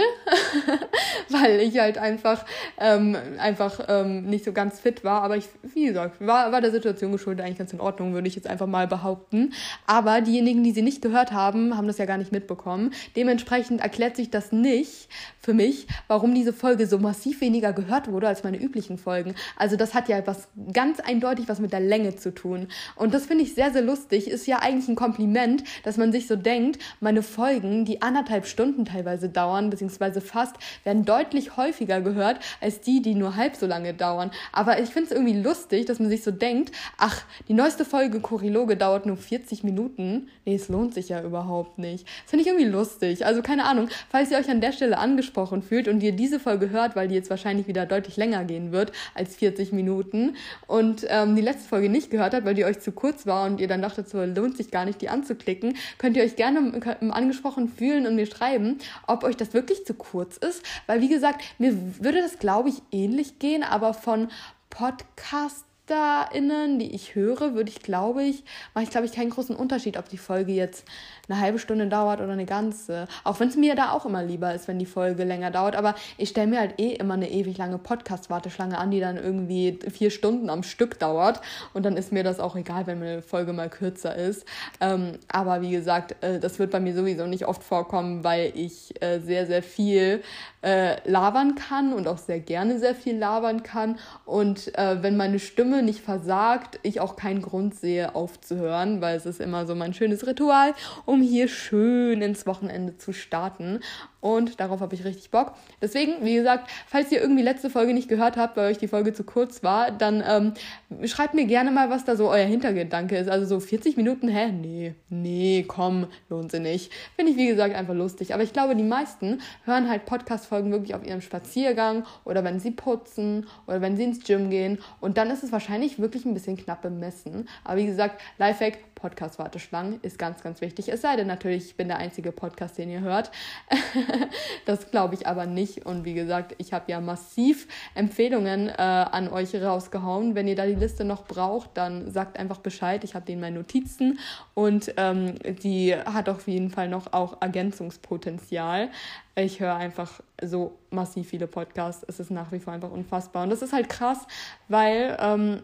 weil 1.30 1.60
ich 1.60 1.78
halt 1.80 1.98
einfach, 1.98 2.46
ähm, 2.78 3.18
einfach 3.40 3.82
ähm, 3.90 4.26
nicht 4.26 4.46
so 4.46 4.54
ganz 4.54 4.80
fit 4.80 5.04
war. 5.04 5.22
Aber 5.22 5.36
ich, 5.36 5.50
wie 5.74 5.88
gesagt, 5.88 6.26
war, 6.26 6.54
war 6.54 6.62
der 6.62 6.72
Situation 6.72 7.12
geschuldet 7.12 7.46
eigentlich 7.46 7.58
ganz 7.58 7.74
in 7.74 7.82
Ordnung, 7.82 8.14
würde 8.14 8.28
ich 8.30 8.36
jetzt 8.36 8.48
einfach 8.48 8.68
mal 8.68 8.88
behaupten. 8.88 9.54
Aber 9.86 10.22
diejenigen, 10.22 10.64
die 10.64 10.72
sie 10.72 10.82
nicht 10.82 11.02
gehört 11.02 11.34
haben, 11.34 11.76
haben 11.76 11.88
das 11.88 11.98
ja 11.98 12.06
gar 12.06 12.18
nicht 12.18 12.32
mitbekommen. 12.32 12.92
Dementsprechend 13.18 13.82
erklärt 13.82 14.16
sich 14.16 14.30
das 14.30 14.54
nicht 14.54 15.10
für 15.42 15.54
mich, 15.54 15.88
warum 16.08 16.34
diese 16.34 16.54
Folge 16.54 16.88
so 16.88 16.98
massiv 16.98 17.42
weniger 17.42 17.74
gehört 17.74 18.10
wurde 18.10 18.30
als 18.30 18.44
meine 18.44 18.62
üblichen 18.62 18.98
Folgen. 18.98 19.36
Also 19.58 19.76
das 19.76 19.94
hat 19.94 20.08
ja 20.08 20.26
was 20.26 20.48
ganz 20.72 21.02
eindeutig 21.02 21.50
was 21.50 21.60
mit 21.60 21.74
der 21.74 21.80
Länge 21.82 22.16
zu 22.16 22.34
tun. 22.34 22.68
Und 22.96 23.14
das 23.14 23.26
finde 23.26 23.44
ich 23.44 23.56
sehr, 23.56 23.72
sehr 23.72 23.82
lustig. 23.82 24.30
Ist 24.30 24.48
ja 24.48 24.60
eigentlich 24.60 24.88
ein 24.88 24.96
Kompliment, 24.96 25.64
dass 25.84 25.98
man 25.98 26.14
sich 26.14 26.28
so 26.28 26.38
denkt, 26.38 26.80
meine 27.02 27.24
Folgen, 27.24 27.84
die 27.84 28.02
anderthalb 28.02 28.46
Stunden 28.46 28.86
teilweise 28.86 29.28
dauern, 29.28 29.49
dauern, 29.50 29.70
beziehungsweise 29.70 30.22
fast, 30.22 30.56
werden 30.84 31.06
deutlich 31.06 31.58
häufiger 31.58 32.02
gehört 32.02 32.40
als 32.62 32.82
die, 32.82 33.02
die 33.02 33.16
nur 33.16 33.36
halb 33.36 33.56
so 33.56 33.66
lange 33.66 33.94
dauern. 33.94 34.32
Aber 34.52 34.80
ich 34.80 34.90
finde 34.90 35.10
es 35.10 35.12
irgendwie 35.12 35.40
lustig, 35.42 35.86
dass 35.86 36.00
man 36.00 36.10
sich 36.10 36.24
so 36.24 36.32
denkt, 36.32 36.72
ach, 36.98 37.24
die 37.48 37.54
neueste 37.54 37.86
Folge 37.86 38.20
Choriloge 38.20 38.78
dauert 38.78 39.06
nur 39.06 39.18
40 39.18 39.64
Minuten. 39.64 40.30
Nee, 40.46 40.56
es 40.56 40.70
lohnt 40.70 40.94
sich 40.94 41.10
ja 41.10 41.24
überhaupt 41.24 41.80
nicht. 41.80 42.06
Das 42.06 42.30
finde 42.30 42.44
ich 42.44 42.48
irgendwie 42.48 42.70
lustig. 42.70 43.26
Also 43.26 43.42
keine 43.42 43.66
Ahnung, 43.66 43.90
falls 44.10 44.32
ihr 44.32 44.38
euch 44.38 44.50
an 44.50 44.62
der 44.62 44.72
Stelle 44.72 44.98
angesprochen 44.98 45.64
fühlt 45.64 45.88
und 45.88 46.02
ihr 46.04 46.12
diese 46.12 46.40
Folge 46.40 46.70
hört, 46.70 46.96
weil 46.96 47.08
die 47.08 47.16
jetzt 47.16 47.30
wahrscheinlich 47.30 47.68
wieder 47.68 47.86
deutlich 47.86 48.18
länger 48.18 48.46
gehen 48.46 48.72
wird 48.72 48.92
als 49.16 49.36
40 49.36 49.72
Minuten 49.72 50.36
und 50.68 51.06
ähm, 51.10 51.36
die 51.36 51.42
letzte 51.42 51.68
Folge 51.68 51.90
nicht 51.90 52.12
gehört 52.12 52.34
habt, 52.34 52.46
weil 52.46 52.56
die 52.56 52.66
euch 52.66 52.80
zu 52.80 52.92
kurz 52.92 53.26
war 53.26 53.46
und 53.46 53.60
ihr 53.60 53.68
dann 53.68 53.82
dachtet, 53.82 54.10
so 54.10 54.24
lohnt 54.24 54.58
sich 54.58 54.70
gar 54.72 54.86
nicht, 54.86 55.02
die 55.02 55.10
anzuklicken, 55.10 55.76
könnt 55.98 56.16
ihr 56.18 56.24
euch 56.24 56.36
gerne 56.36 56.80
angesprochen 57.12 57.70
fühlen 57.70 58.06
und 58.06 58.16
mir 58.16 58.26
schreiben, 58.26 58.78
ob 59.08 59.24
euch 59.24 59.38
das 59.42 59.54
wirklich 59.54 59.86
zu 59.86 59.94
kurz 59.94 60.38
ist, 60.38 60.64
weil 60.88 61.02
wie 61.02 61.10
gesagt, 61.10 61.42
mir 61.58 61.74
würde 62.00 62.22
das, 62.22 62.40
glaube 62.40 62.70
ich, 62.70 62.82
ähnlich 62.92 63.40
gehen, 63.40 63.64
aber 63.64 63.94
von 63.94 64.30
Podcast 64.70 65.66
PodcasterInnen, 65.90 66.80
die 66.80 66.94
ich 66.94 67.16
höre, 67.16 67.54
würde 67.54 67.70
ich, 67.70 67.82
glaube 67.82 68.24
ich, 68.24 68.44
mache 68.74 68.84
ich, 68.84 68.90
glaube 68.92 69.06
ich, 69.08 69.14
keinen 69.14 69.32
großen 69.32 69.56
Unterschied, 69.56 69.98
ob 69.98 70.08
die 70.10 70.18
Folge 70.18 70.52
jetzt 70.52 70.86
eine 71.28 71.40
halbe 71.40 71.60
Stunde 71.60 71.88
dauert 71.88 72.22
oder 72.22 72.34
eine 72.34 72.46
ganze. 72.46 73.08
Auch 73.24 73.40
wenn 73.40 73.50
es 73.50 73.56
mir 73.56 73.76
da 73.76 73.92
auch 73.92 74.06
immer 74.06 74.24
lieber 74.24 74.54
ist, 74.54 74.68
wenn 74.68 74.80
die 74.80 74.86
Folge 74.86 75.24
länger 75.24 75.52
dauert. 75.52 75.76
Aber 75.76 75.96
ich 76.18 76.30
stelle 76.30 76.48
mir 76.48 76.60
halt 76.60 76.80
eh 76.80 76.94
immer 76.94 77.14
eine 77.14 77.30
ewig 77.30 77.58
lange 77.58 77.78
Podcast-Warteschlange 77.78 78.78
an, 78.78 78.92
die 78.92 79.00
dann 79.00 79.18
irgendwie 79.18 79.80
vier 79.92 80.10
Stunden 80.10 80.50
am 80.50 80.64
Stück 80.64 81.00
dauert. 81.00 81.42
Und 81.74 81.86
dann 81.86 81.98
ist 81.98 82.12
mir 82.12 82.24
das 82.24 82.40
auch 82.40 82.56
egal, 82.56 82.88
wenn 82.88 83.02
eine 83.02 83.22
Folge 83.22 83.54
mal 83.54 83.70
kürzer 83.70 84.16
ist. 84.16 84.46
Ähm, 84.82 85.14
aber 85.32 85.62
wie 85.62 85.72
gesagt, 85.72 86.16
äh, 86.24 86.40
das 86.40 86.58
wird 86.60 86.72
bei 86.72 86.80
mir 86.80 86.96
sowieso 86.96 87.28
nicht 87.28 87.46
oft 87.46 87.64
vorkommen, 87.64 88.24
weil 88.24 88.52
ich 88.56 89.02
äh, 89.02 89.20
sehr, 89.20 89.46
sehr 89.46 89.62
viel 89.62 90.24
äh, 90.64 91.10
labern 91.10 91.56
kann 91.56 91.94
und 91.94 92.08
auch 92.08 92.18
sehr 92.18 92.40
gerne 92.40 92.80
sehr 92.80 92.96
viel 92.96 93.18
labern 93.18 93.64
kann. 93.64 94.00
Und 94.26 94.76
äh, 94.78 95.02
wenn 95.02 95.16
meine 95.16 95.40
Stimme 95.40 95.79
nicht 95.84 96.02
versagt, 96.02 96.80
ich 96.82 97.00
auch 97.02 97.16
keinen 97.16 97.42
Grund 97.42 97.76
sehe, 97.76 98.16
aufzuhören, 98.16 99.02
weil 99.02 99.16
es 99.16 99.28
ist 99.28 99.40
immer 99.40 99.68
so 99.68 99.76
mein 99.76 99.94
schönes 99.94 100.26
Ritual, 100.26 100.74
um 101.06 101.20
um 101.20 101.28
hier 101.28 101.50
schön 101.50 102.22
ins 102.22 102.46
Wochenende 102.46 102.98
zu 102.98 103.12
starten. 103.12 103.82
Und 104.22 104.60
darauf 104.60 104.82
habe 104.82 104.96
ich 104.96 105.06
richtig 105.06 105.32
Bock. 105.32 105.54
Deswegen, 105.82 106.26
wie 106.26 106.36
gesagt, 106.36 106.70
falls 106.88 107.10
ihr 107.12 107.22
irgendwie 107.22 107.42
letzte 107.42 107.70
Folge 107.70 107.94
nicht 107.94 108.10
gehört 108.10 108.36
habt, 108.36 108.58
weil 108.58 108.70
euch 108.70 108.78
die 108.78 108.90
Folge 108.90 109.14
zu 109.14 109.24
kurz 109.24 109.64
war, 109.64 109.92
dann 109.92 110.22
ähm, 110.28 111.08
schreibt 111.08 111.36
mir 111.36 111.46
gerne 111.46 111.72
mal, 111.72 111.90
was 111.90 112.04
da 112.04 112.18
so 112.18 112.30
euer 112.30 112.46
Hintergedanke 112.46 113.18
ist. 113.18 113.30
Also 113.30 113.46
so 113.46 113.60
40 113.62 113.96
Minuten, 113.96 114.28
hä? 114.28 114.52
Nee, 114.52 114.94
nee, 115.10 115.64
komm, 115.66 116.08
lohnt 116.30 116.52
sie 116.52 116.60
nicht. 116.60 116.92
Finde 117.16 117.32
ich, 117.32 117.38
wie 117.38 117.48
gesagt, 117.48 117.76
einfach 117.76 117.94
lustig. 117.94 118.34
Aber 118.34 118.44
ich 118.44 118.52
glaube, 118.52 118.76
die 118.76 118.84
meisten 118.84 119.40
hören 119.64 119.90
halt 119.90 120.06
Podcast-Folgen 120.06 120.72
wirklich 120.72 120.96
auf 120.96 121.06
ihrem 121.06 121.22
Spaziergang 121.22 122.06
oder 122.26 122.44
wenn 122.44 122.60
sie 122.60 122.72
putzen 122.72 123.48
oder 123.68 123.80
wenn 123.80 123.96
sie 123.96 124.04
ins 124.04 124.26
Gym 124.26 124.50
gehen. 124.50 124.80
Und 125.00 125.18
dann 125.18 125.32
ist 125.32 125.44
es 125.44 125.54
wahrscheinlich 125.54 125.69
wirklich 126.00 126.26
ein 126.26 126.34
bisschen 126.34 126.58
knapp 126.58 126.82
bemessen. 126.82 127.48
Aber 127.64 127.78
wie 127.78 127.86
gesagt, 127.86 128.22
Lifehack, 128.38 128.89
Podcast-Warteschlangen 129.00 130.00
ist 130.02 130.20
ganz, 130.20 130.44
ganz 130.44 130.62
wichtig. 130.62 130.90
Es 130.90 131.02
sei 131.02 131.16
denn 131.16 131.28
natürlich, 131.28 131.66
ich 131.66 131.78
bin 131.78 131.88
der 131.88 131.98
einzige 131.98 132.32
Podcast, 132.32 132.78
den 132.78 132.90
ihr 132.90 133.02
hört. 133.02 133.32
das 134.66 134.92
glaube 134.92 135.16
ich 135.16 135.28
aber 135.28 135.46
nicht. 135.46 135.86
Und 135.86 136.06
wie 136.06 136.14
gesagt, 136.14 136.56
ich 136.58 136.74
habe 136.74 136.92
ja 136.92 137.00
massiv 137.02 137.68
Empfehlungen 137.96 138.68
äh, 138.68 138.74
an 138.74 139.30
euch 139.30 139.56
rausgehauen. 139.56 140.36
Wenn 140.36 140.48
ihr 140.48 140.56
da 140.56 140.66
die 140.66 140.76
Liste 140.76 141.04
noch 141.06 141.26
braucht, 141.26 141.72
dann 141.76 142.12
sagt 142.12 142.38
einfach 142.38 142.60
Bescheid. 142.60 143.04
Ich 143.04 143.16
habe 143.16 143.26
die 143.26 143.34
in 143.34 143.40
meinen 143.40 143.56
Notizen 143.56 144.20
und 144.54 144.94
ähm, 144.98 145.36
die 145.64 145.96
hat 145.96 146.30
auf 146.30 146.48
jeden 146.48 146.70
Fall 146.70 146.90
noch 146.90 147.14
auch 147.14 147.42
Ergänzungspotenzial. 147.42 148.90
Ich 149.36 149.60
höre 149.60 149.76
einfach 149.76 150.22
so 150.42 150.78
massiv 150.90 151.30
viele 151.30 151.48
Podcasts. 151.48 152.04
Es 152.08 152.20
ist 152.20 152.32
nach 152.32 152.52
wie 152.52 152.60
vor 152.60 152.74
einfach 152.74 152.92
unfassbar. 152.92 153.44
Und 153.44 153.50
das 153.50 153.62
ist 153.62 153.74
halt 153.74 153.90
krass, 153.90 154.28
weil 154.68 155.18
ähm, 155.20 155.62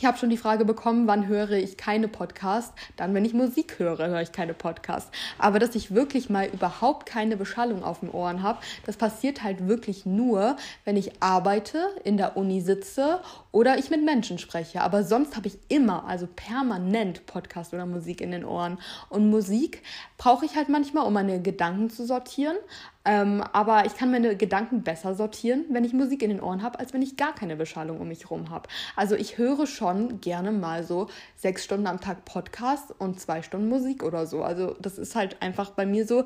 ich 0.00 0.06
habe 0.06 0.16
schon 0.16 0.30
die 0.30 0.38
Frage 0.38 0.64
bekommen, 0.64 1.06
wann 1.06 1.26
höre 1.26 1.50
ich 1.50 1.76
keine 1.76 2.08
Podcasts? 2.08 2.72
Dann, 2.96 3.12
wenn 3.12 3.26
ich 3.26 3.34
Musik 3.34 3.78
höre, 3.78 4.08
höre 4.08 4.22
ich 4.22 4.32
keine 4.32 4.54
Podcasts. 4.54 5.10
Aber 5.36 5.58
dass 5.58 5.74
ich 5.74 5.94
wirklich 5.94 6.30
mal 6.30 6.46
überhaupt 6.46 7.04
keine 7.04 7.36
Beschallung 7.36 7.84
auf 7.84 8.00
den 8.00 8.08
Ohren 8.08 8.42
habe, 8.42 8.60
das 8.86 8.96
passiert 8.96 9.42
halt 9.42 9.68
wirklich 9.68 10.06
nur, 10.06 10.56
wenn 10.86 10.96
ich 10.96 11.22
arbeite, 11.22 11.86
in 12.02 12.16
der 12.16 12.38
Uni 12.38 12.62
sitze 12.62 13.20
oder 13.52 13.76
ich 13.76 13.90
mit 13.90 14.02
Menschen 14.02 14.38
spreche. 14.38 14.80
Aber 14.80 15.04
sonst 15.04 15.36
habe 15.36 15.48
ich 15.48 15.58
immer, 15.68 16.06
also 16.06 16.26
permanent 16.34 17.26
Podcast 17.26 17.74
oder 17.74 17.84
Musik 17.84 18.22
in 18.22 18.30
den 18.30 18.46
Ohren. 18.46 18.78
Und 19.10 19.28
Musik 19.28 19.82
brauche 20.16 20.46
ich 20.46 20.56
halt 20.56 20.70
manchmal, 20.70 21.06
um 21.06 21.12
meine 21.12 21.42
Gedanken 21.42 21.90
zu 21.90 22.06
sortieren. 22.06 22.56
Ähm, 23.04 23.42
aber 23.52 23.86
ich 23.86 23.96
kann 23.96 24.10
meine 24.10 24.36
Gedanken 24.36 24.82
besser 24.82 25.14
sortieren, 25.14 25.64
wenn 25.70 25.84
ich 25.84 25.94
Musik 25.94 26.22
in 26.22 26.30
den 26.30 26.40
Ohren 26.40 26.62
habe, 26.62 26.78
als 26.78 26.92
wenn 26.92 27.00
ich 27.00 27.16
gar 27.16 27.34
keine 27.34 27.56
Beschallung 27.56 28.00
um 28.00 28.08
mich 28.08 28.24
herum 28.24 28.50
habe. 28.50 28.68
Also 28.94 29.14
ich 29.14 29.38
höre 29.38 29.66
schon 29.66 30.20
gerne 30.20 30.52
mal 30.52 30.84
so 30.84 31.08
sechs 31.36 31.64
Stunden 31.64 31.86
am 31.86 32.00
Tag 32.00 32.24
Podcast 32.26 32.94
und 32.98 33.18
zwei 33.18 33.42
Stunden 33.42 33.68
Musik 33.68 34.02
oder 34.02 34.26
so. 34.26 34.42
Also 34.42 34.76
das 34.80 34.98
ist 34.98 35.16
halt 35.16 35.40
einfach 35.40 35.70
bei 35.70 35.86
mir 35.86 36.06
so 36.06 36.24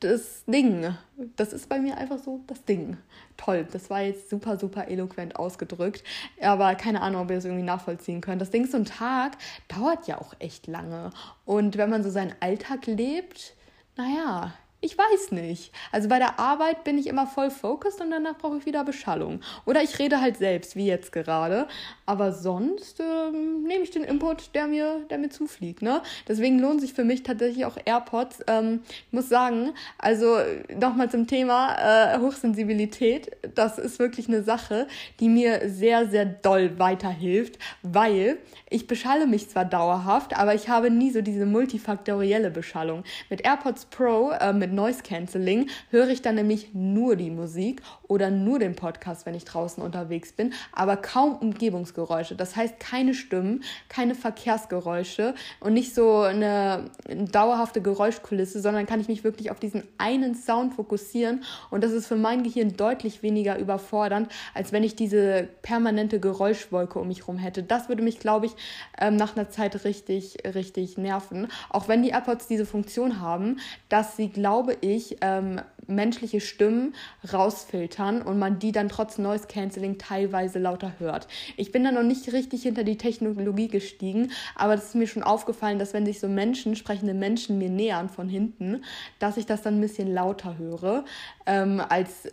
das 0.00 0.44
Ding. 0.46 0.94
Das 1.36 1.52
ist 1.52 1.68
bei 1.68 1.78
mir 1.78 1.96
einfach 1.98 2.18
so 2.18 2.40
das 2.46 2.64
Ding. 2.64 2.96
Toll, 3.36 3.66
das 3.70 3.90
war 3.90 4.02
jetzt 4.02 4.30
super, 4.30 4.58
super 4.58 4.88
eloquent 4.88 5.36
ausgedrückt. 5.36 6.04
Aber 6.40 6.74
keine 6.74 7.00
Ahnung, 7.00 7.22
ob 7.22 7.30
ihr 7.30 7.36
das 7.36 7.44
irgendwie 7.44 7.64
nachvollziehen 7.64 8.20
könnt. 8.20 8.40
Das 8.40 8.50
Ding, 8.50 8.66
so 8.66 8.76
ein 8.76 8.84
Tag 8.84 9.36
dauert 9.68 10.06
ja 10.06 10.20
auch 10.20 10.34
echt 10.38 10.66
lange. 10.66 11.10
Und 11.44 11.76
wenn 11.76 11.90
man 11.90 12.02
so 12.02 12.10
seinen 12.10 12.34
Alltag 12.40 12.86
lebt, 12.86 13.54
naja, 13.96 14.52
ich 14.80 14.96
weiß 14.96 15.32
nicht. 15.32 15.72
Also 15.90 16.08
bei 16.08 16.18
der 16.18 16.38
Arbeit 16.38 16.84
bin 16.84 16.98
ich 16.98 17.08
immer 17.08 17.26
voll 17.26 17.50
focused 17.50 18.00
und 18.00 18.12
danach 18.12 18.38
brauche 18.38 18.58
ich 18.58 18.66
wieder 18.66 18.84
Beschallung. 18.84 19.40
Oder 19.66 19.82
ich 19.82 19.98
rede 19.98 20.20
halt 20.20 20.36
selbst, 20.36 20.76
wie 20.76 20.86
jetzt 20.86 21.10
gerade. 21.10 21.66
Aber 22.06 22.32
sonst 22.32 23.00
ähm, 23.00 23.64
nehme 23.64 23.82
ich 23.82 23.90
den 23.90 24.04
Input, 24.04 24.54
der 24.54 24.68
mir, 24.68 25.04
der 25.10 25.18
mir 25.18 25.30
zufliegt. 25.30 25.82
Ne? 25.82 26.00
Deswegen 26.28 26.60
lohnen 26.60 26.78
sich 26.78 26.94
für 26.94 27.02
mich 27.02 27.24
tatsächlich 27.24 27.64
auch 27.64 27.76
AirPods. 27.84 28.44
Ähm, 28.46 28.82
ich 29.06 29.12
muss 29.12 29.28
sagen, 29.28 29.72
also 29.98 30.36
nochmal 30.72 31.10
zum 31.10 31.26
Thema 31.26 32.14
äh, 32.14 32.20
Hochsensibilität. 32.20 33.36
Das 33.56 33.78
ist 33.78 33.98
wirklich 33.98 34.28
eine 34.28 34.44
Sache, 34.44 34.86
die 35.18 35.28
mir 35.28 35.68
sehr, 35.68 36.06
sehr 36.08 36.24
doll 36.24 36.78
weiterhilft, 36.78 37.58
weil 37.82 38.38
ich 38.70 38.86
beschalle 38.86 39.26
mich 39.26 39.50
zwar 39.50 39.64
dauerhaft, 39.64 40.36
aber 40.36 40.54
ich 40.54 40.68
habe 40.68 40.90
nie 40.90 41.10
so 41.10 41.20
diese 41.20 41.46
multifaktorielle 41.46 42.50
Beschallung. 42.50 43.02
Mit 43.28 43.44
AirPods 43.44 43.86
Pro, 43.86 44.30
äh, 44.30 44.52
mit 44.52 44.67
Noise 44.74 45.02
Cancelling, 45.02 45.68
höre 45.90 46.08
ich 46.08 46.22
dann 46.22 46.36
nämlich 46.36 46.74
nur 46.74 47.16
die 47.16 47.30
Musik 47.30 47.82
oder 48.06 48.30
nur 48.30 48.58
den 48.58 48.74
Podcast, 48.74 49.26
wenn 49.26 49.34
ich 49.34 49.44
draußen 49.44 49.82
unterwegs 49.82 50.32
bin, 50.32 50.52
aber 50.72 50.96
kaum 50.96 51.36
Umgebungsgeräusche. 51.36 52.34
Das 52.34 52.56
heißt 52.56 52.80
keine 52.80 53.14
Stimmen, 53.14 53.62
keine 53.88 54.14
Verkehrsgeräusche 54.14 55.34
und 55.60 55.74
nicht 55.74 55.94
so 55.94 56.20
eine 56.20 56.90
dauerhafte 57.08 57.80
Geräuschkulisse, 57.80 58.60
sondern 58.60 58.86
kann 58.86 59.00
ich 59.00 59.08
mich 59.08 59.24
wirklich 59.24 59.50
auf 59.50 59.60
diesen 59.60 59.82
einen 59.98 60.34
Sound 60.34 60.74
fokussieren 60.74 61.44
und 61.70 61.84
das 61.84 61.92
ist 61.92 62.06
für 62.06 62.16
mein 62.16 62.42
Gehirn 62.42 62.76
deutlich 62.76 63.22
weniger 63.22 63.58
überfordernd, 63.58 64.30
als 64.54 64.72
wenn 64.72 64.82
ich 64.82 64.96
diese 64.96 65.48
permanente 65.62 66.20
Geräuschwolke 66.20 66.98
um 66.98 67.08
mich 67.08 67.20
herum 67.20 67.38
hätte. 67.38 67.62
Das 67.62 67.88
würde 67.88 68.02
mich, 68.02 68.18
glaube 68.18 68.46
ich, 68.46 68.52
ähm, 69.00 69.16
nach 69.16 69.36
einer 69.36 69.50
Zeit 69.50 69.84
richtig, 69.84 70.38
richtig 70.44 70.98
nerven. 70.98 71.48
Auch 71.70 71.88
wenn 71.88 72.02
die 72.02 72.10
AirPods 72.10 72.46
diese 72.46 72.66
Funktion 72.66 73.20
haben, 73.20 73.58
dass 73.88 74.16
sie, 74.16 74.28
glaube 74.28 74.57
ich, 74.80 75.16
ähm, 75.20 75.60
menschliche 75.88 76.40
Stimmen 76.40 76.94
rausfiltern 77.32 78.22
und 78.22 78.38
man 78.38 78.58
die 78.58 78.72
dann 78.72 78.88
trotz 78.88 79.18
Noise 79.18 79.46
Cancelling 79.48 79.98
teilweise 79.98 80.58
lauter 80.58 80.92
hört. 80.98 81.26
Ich 81.56 81.72
bin 81.72 81.82
da 81.82 81.90
noch 81.90 82.02
nicht 82.02 82.30
richtig 82.32 82.62
hinter 82.62 82.84
die 82.84 82.98
Technologie 82.98 83.68
gestiegen, 83.68 84.30
aber 84.54 84.74
es 84.74 84.84
ist 84.84 84.94
mir 84.94 85.06
schon 85.06 85.22
aufgefallen, 85.22 85.78
dass 85.78 85.94
wenn 85.94 86.04
sich 86.04 86.20
so 86.20 86.28
Menschen, 86.28 86.76
sprechende 86.76 87.14
Menschen 87.14 87.58
mir 87.58 87.70
nähern 87.70 88.10
von 88.10 88.28
hinten, 88.28 88.84
dass 89.18 89.38
ich 89.38 89.46
das 89.46 89.62
dann 89.62 89.78
ein 89.78 89.80
bisschen 89.80 90.12
lauter 90.12 90.58
höre, 90.58 91.04
ähm, 91.46 91.82
als 91.88 92.28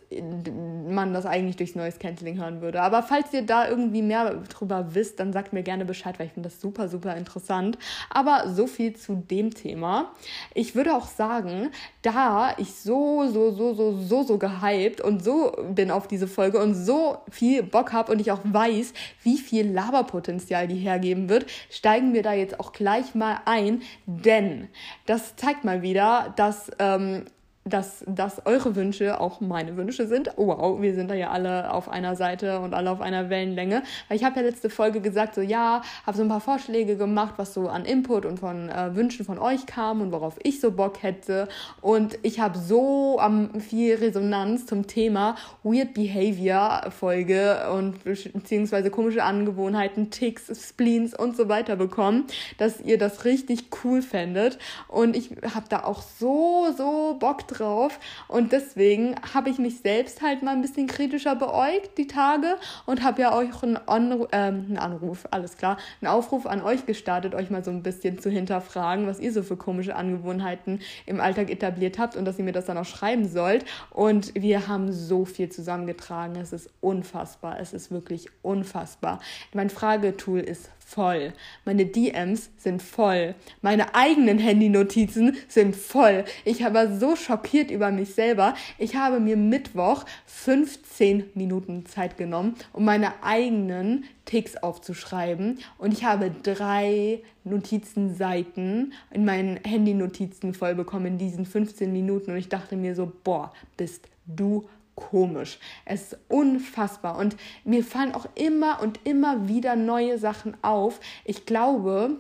man 0.90 1.14
das 1.14 1.26
eigentlich 1.26 1.56
durchs 1.56 1.76
Noise 1.76 1.98
Cancelling 1.98 2.38
hören 2.38 2.62
würde. 2.62 2.82
Aber 2.82 3.04
falls 3.04 3.34
ihr 3.34 3.44
da 3.44 3.68
irgendwie 3.70 4.02
mehr 4.02 4.36
drüber 4.50 4.94
wisst, 4.94 5.20
dann 5.22 5.32
sagt 5.32 5.54
mir 5.54 5.64
gerne 5.64 5.86
Bescheid, 5.86 6.20
weil 6.20 6.28
ich 6.28 6.34
finde 6.34 6.50
das 6.50 6.60
super, 6.60 6.90
super 6.90 7.16
interessant. 7.16 7.78
Aber 8.10 8.50
so 8.50 8.68
viel 8.68 8.96
zu 8.96 9.16
dem 9.16 9.54
Thema. 9.54 10.12
Ich 10.54 10.76
würde 10.76 10.94
auch 10.94 11.08
sagen, 11.08 11.72
da 12.06 12.54
ich 12.58 12.76
so, 12.76 13.28
so, 13.28 13.52
so, 13.52 13.74
so, 13.74 13.98
so, 14.00 14.24
so 14.24 14.38
gehypt 14.38 15.02
und 15.02 15.24
so 15.24 15.52
bin 15.74 15.90
auf 15.90 16.08
diese 16.08 16.28
Folge 16.28 16.60
und 16.60 16.76
so 16.76 17.18
viel 17.32 17.64
Bock 17.64 17.94
habe 17.94 18.12
und 18.12 18.22
ich 18.22 18.32
auch 18.32 18.42
weiß, 18.44 18.94
wie 19.24 19.38
viel 19.38 19.72
Laberpotenzial 19.72 20.68
die 20.68 20.76
hergeben 20.76 21.30
wird, 21.30 21.48
steigen 21.72 22.14
wir 22.14 22.22
da 22.22 22.34
jetzt 22.34 22.60
auch 22.60 22.74
gleich 22.74 23.16
mal 23.16 23.40
ein, 23.46 23.82
denn 24.06 24.68
das 25.08 25.36
zeigt 25.36 25.64
mal 25.64 25.82
wieder, 25.82 26.34
dass 26.36 26.72
ähm, 26.78 27.26
dass, 27.68 28.04
dass 28.08 28.46
eure 28.46 28.76
Wünsche 28.76 29.20
auch 29.20 29.42
meine 29.42 29.76
Wünsche 29.76 30.06
sind. 30.06 30.34
Oh, 30.38 30.48
wow, 30.48 30.80
wir 30.80 30.94
sind 30.94 31.10
da 31.10 31.16
ja 31.16 31.32
alle 31.32 31.74
auf 31.74 31.90
einer 31.90 32.16
Seite 32.16 32.60
und 32.60 32.76
alle 32.76 32.92
auf 32.92 33.02
einer 33.02 33.32
Wellenlänge. 33.32 33.82
Weil 34.08 34.18
ich 34.18 34.24
habe 34.24 34.40
ja 34.40 34.46
letzte 34.46 34.70
Folge 34.70 35.02
gesagt, 35.02 35.34
so 35.34 35.42
ja, 35.42 35.82
habe 36.06 36.16
so 36.16 36.22
ein 36.22 36.30
paar 36.30 36.42
Vorschläge 36.42 36.96
gemacht, 36.96 37.34
was 37.38 37.56
so 37.56 37.68
an 37.68 37.86
Input 37.86 38.28
und 38.28 38.40
von 38.40 38.70
äh, 38.70 38.96
Wünschen 38.96 39.26
von 39.26 39.40
euch 39.40 39.66
kam 39.66 40.02
und 40.02 40.12
worauf 40.12 40.36
ich 40.44 40.62
so 40.62 40.72
Bock 40.72 41.02
hätte. 41.02 41.48
Und 41.82 42.20
ich 42.22 42.40
habe 42.40 42.60
so 42.60 43.20
um, 43.20 43.60
viel 43.60 43.96
Resonanz 43.96 44.68
zum 44.68 44.86
Thema 44.86 45.36
Weird 45.64 45.96
Behavior 45.96 46.92
Folge 46.92 47.68
und 47.74 48.04
beziehungsweise 48.04 48.92
komische 48.92 49.24
Angewohnheiten, 49.24 50.12
Ticks, 50.12 50.70
Spleens 50.70 51.18
und 51.18 51.36
so 51.36 51.50
weiter 51.50 51.76
bekommen, 51.76 52.26
dass 52.60 52.80
ihr 52.80 53.00
das 53.00 53.26
richtig 53.26 53.70
cool 53.84 54.04
fändet. 54.04 54.60
Und 54.88 55.16
ich 55.16 55.32
habe 55.56 55.66
da 55.68 55.84
auch 55.84 56.04
so, 56.04 56.68
so 56.78 57.16
Bock 57.20 57.48
drauf 57.48 57.55
drauf. 57.60 58.00
Und 58.28 58.52
deswegen 58.52 59.16
habe 59.34 59.50
ich 59.50 59.58
mich 59.58 59.80
selbst 59.80 60.22
halt 60.22 60.44
mal 60.44 60.52
ein 60.52 60.62
bisschen 60.62 60.88
kritischer 60.88 61.36
beäugt 61.36 61.98
die 61.98 62.08
Tage 62.08 62.58
und 62.86 63.04
habe 63.04 63.22
ja 63.22 63.36
euch 63.36 63.64
einen, 63.64 63.78
Anru 63.78 64.26
äh, 64.32 64.38
einen 64.38 64.78
Anruf, 64.78 65.28
alles 65.32 65.58
klar, 65.58 65.78
einen 66.02 66.12
Aufruf 66.12 66.46
an 66.46 66.62
euch 66.62 66.86
gestartet, 66.86 67.36
euch 67.36 67.50
mal 67.50 67.64
so 67.64 67.72
ein 67.72 67.84
bisschen 67.84 68.20
zu 68.20 68.30
hinterfragen, 68.30 69.08
was 69.08 69.20
ihr 69.20 69.32
so 69.32 69.44
für 69.44 69.58
komische 69.58 69.96
Angewohnheiten 69.96 70.82
im 71.06 71.20
Alltag 71.20 71.50
etabliert 71.50 72.00
habt 72.00 72.16
und 72.16 72.26
dass 72.26 72.38
ihr 72.40 72.46
mir 72.46 72.52
das 72.52 72.66
dann 72.66 72.78
auch 72.78 72.86
schreiben 72.86 73.28
sollt. 73.28 73.66
Und 73.92 74.34
wir 74.36 74.68
haben 74.68 74.92
so 74.92 75.26
viel 75.26 75.50
zusammengetragen. 75.50 76.36
Es 76.36 76.54
ist 76.54 76.70
unfassbar. 76.82 77.60
Es 77.60 77.74
ist 77.74 77.92
wirklich 77.92 78.30
unfassbar. 78.42 79.20
Mein 79.54 79.70
Fragetool 79.70 80.40
ist 80.40 80.70
voll. 80.86 81.34
Meine 81.66 81.86
DMs 81.86 82.52
sind 82.58 82.82
voll. 82.82 83.34
Meine 83.62 83.96
eigenen 83.96 84.38
Handynotizen 84.38 85.36
sind 85.48 85.76
voll. 85.76 86.26
Ich 86.46 86.64
war 86.64 86.98
so 86.98 87.16
schockiert 87.16 87.72
über 87.72 87.92
mich 87.92 88.14
selber. 88.14 88.54
Ich 88.78 88.96
habe 88.96 89.20
mir 89.20 89.36
Mittwoch 89.36 90.06
15 90.28 91.32
Minuten 91.34 91.86
Zeit 91.88 92.18
genommen, 92.18 92.56
um 92.72 92.86
meine 92.86 93.24
eigenen 93.24 94.06
Ticks 94.26 94.58
aufzuschreiben. 94.58 95.60
Und 95.80 95.92
ich 95.92 96.04
habe 96.04 96.32
drei 96.44 97.22
Notizenseiten 97.44 98.94
in 99.12 99.26
meinen 99.26 99.60
Handynotizen 99.66 100.54
voll 100.54 100.76
bekommen 100.76 101.08
in 101.08 101.18
diesen 101.18 101.46
15 101.46 101.92
Minuten. 101.92 102.32
Und 102.32 102.38
ich 102.38 102.50
dachte 102.50 102.76
mir 102.76 102.96
so, 102.96 103.12
boah, 103.24 103.52
bist 103.76 104.08
du 104.28 104.68
komisch. 104.96 105.60
Es 105.86 106.14
ist 106.14 106.20
unfassbar 106.28 107.18
und 107.18 107.36
mir 107.64 107.84
fallen 107.84 108.16
auch 108.16 108.28
immer 108.36 108.82
und 108.82 109.00
immer 109.04 109.48
wieder 109.48 109.76
neue 109.76 110.18
Sachen 110.18 110.58
auf. 110.64 111.00
Ich 111.24 111.46
glaube, 111.46 112.18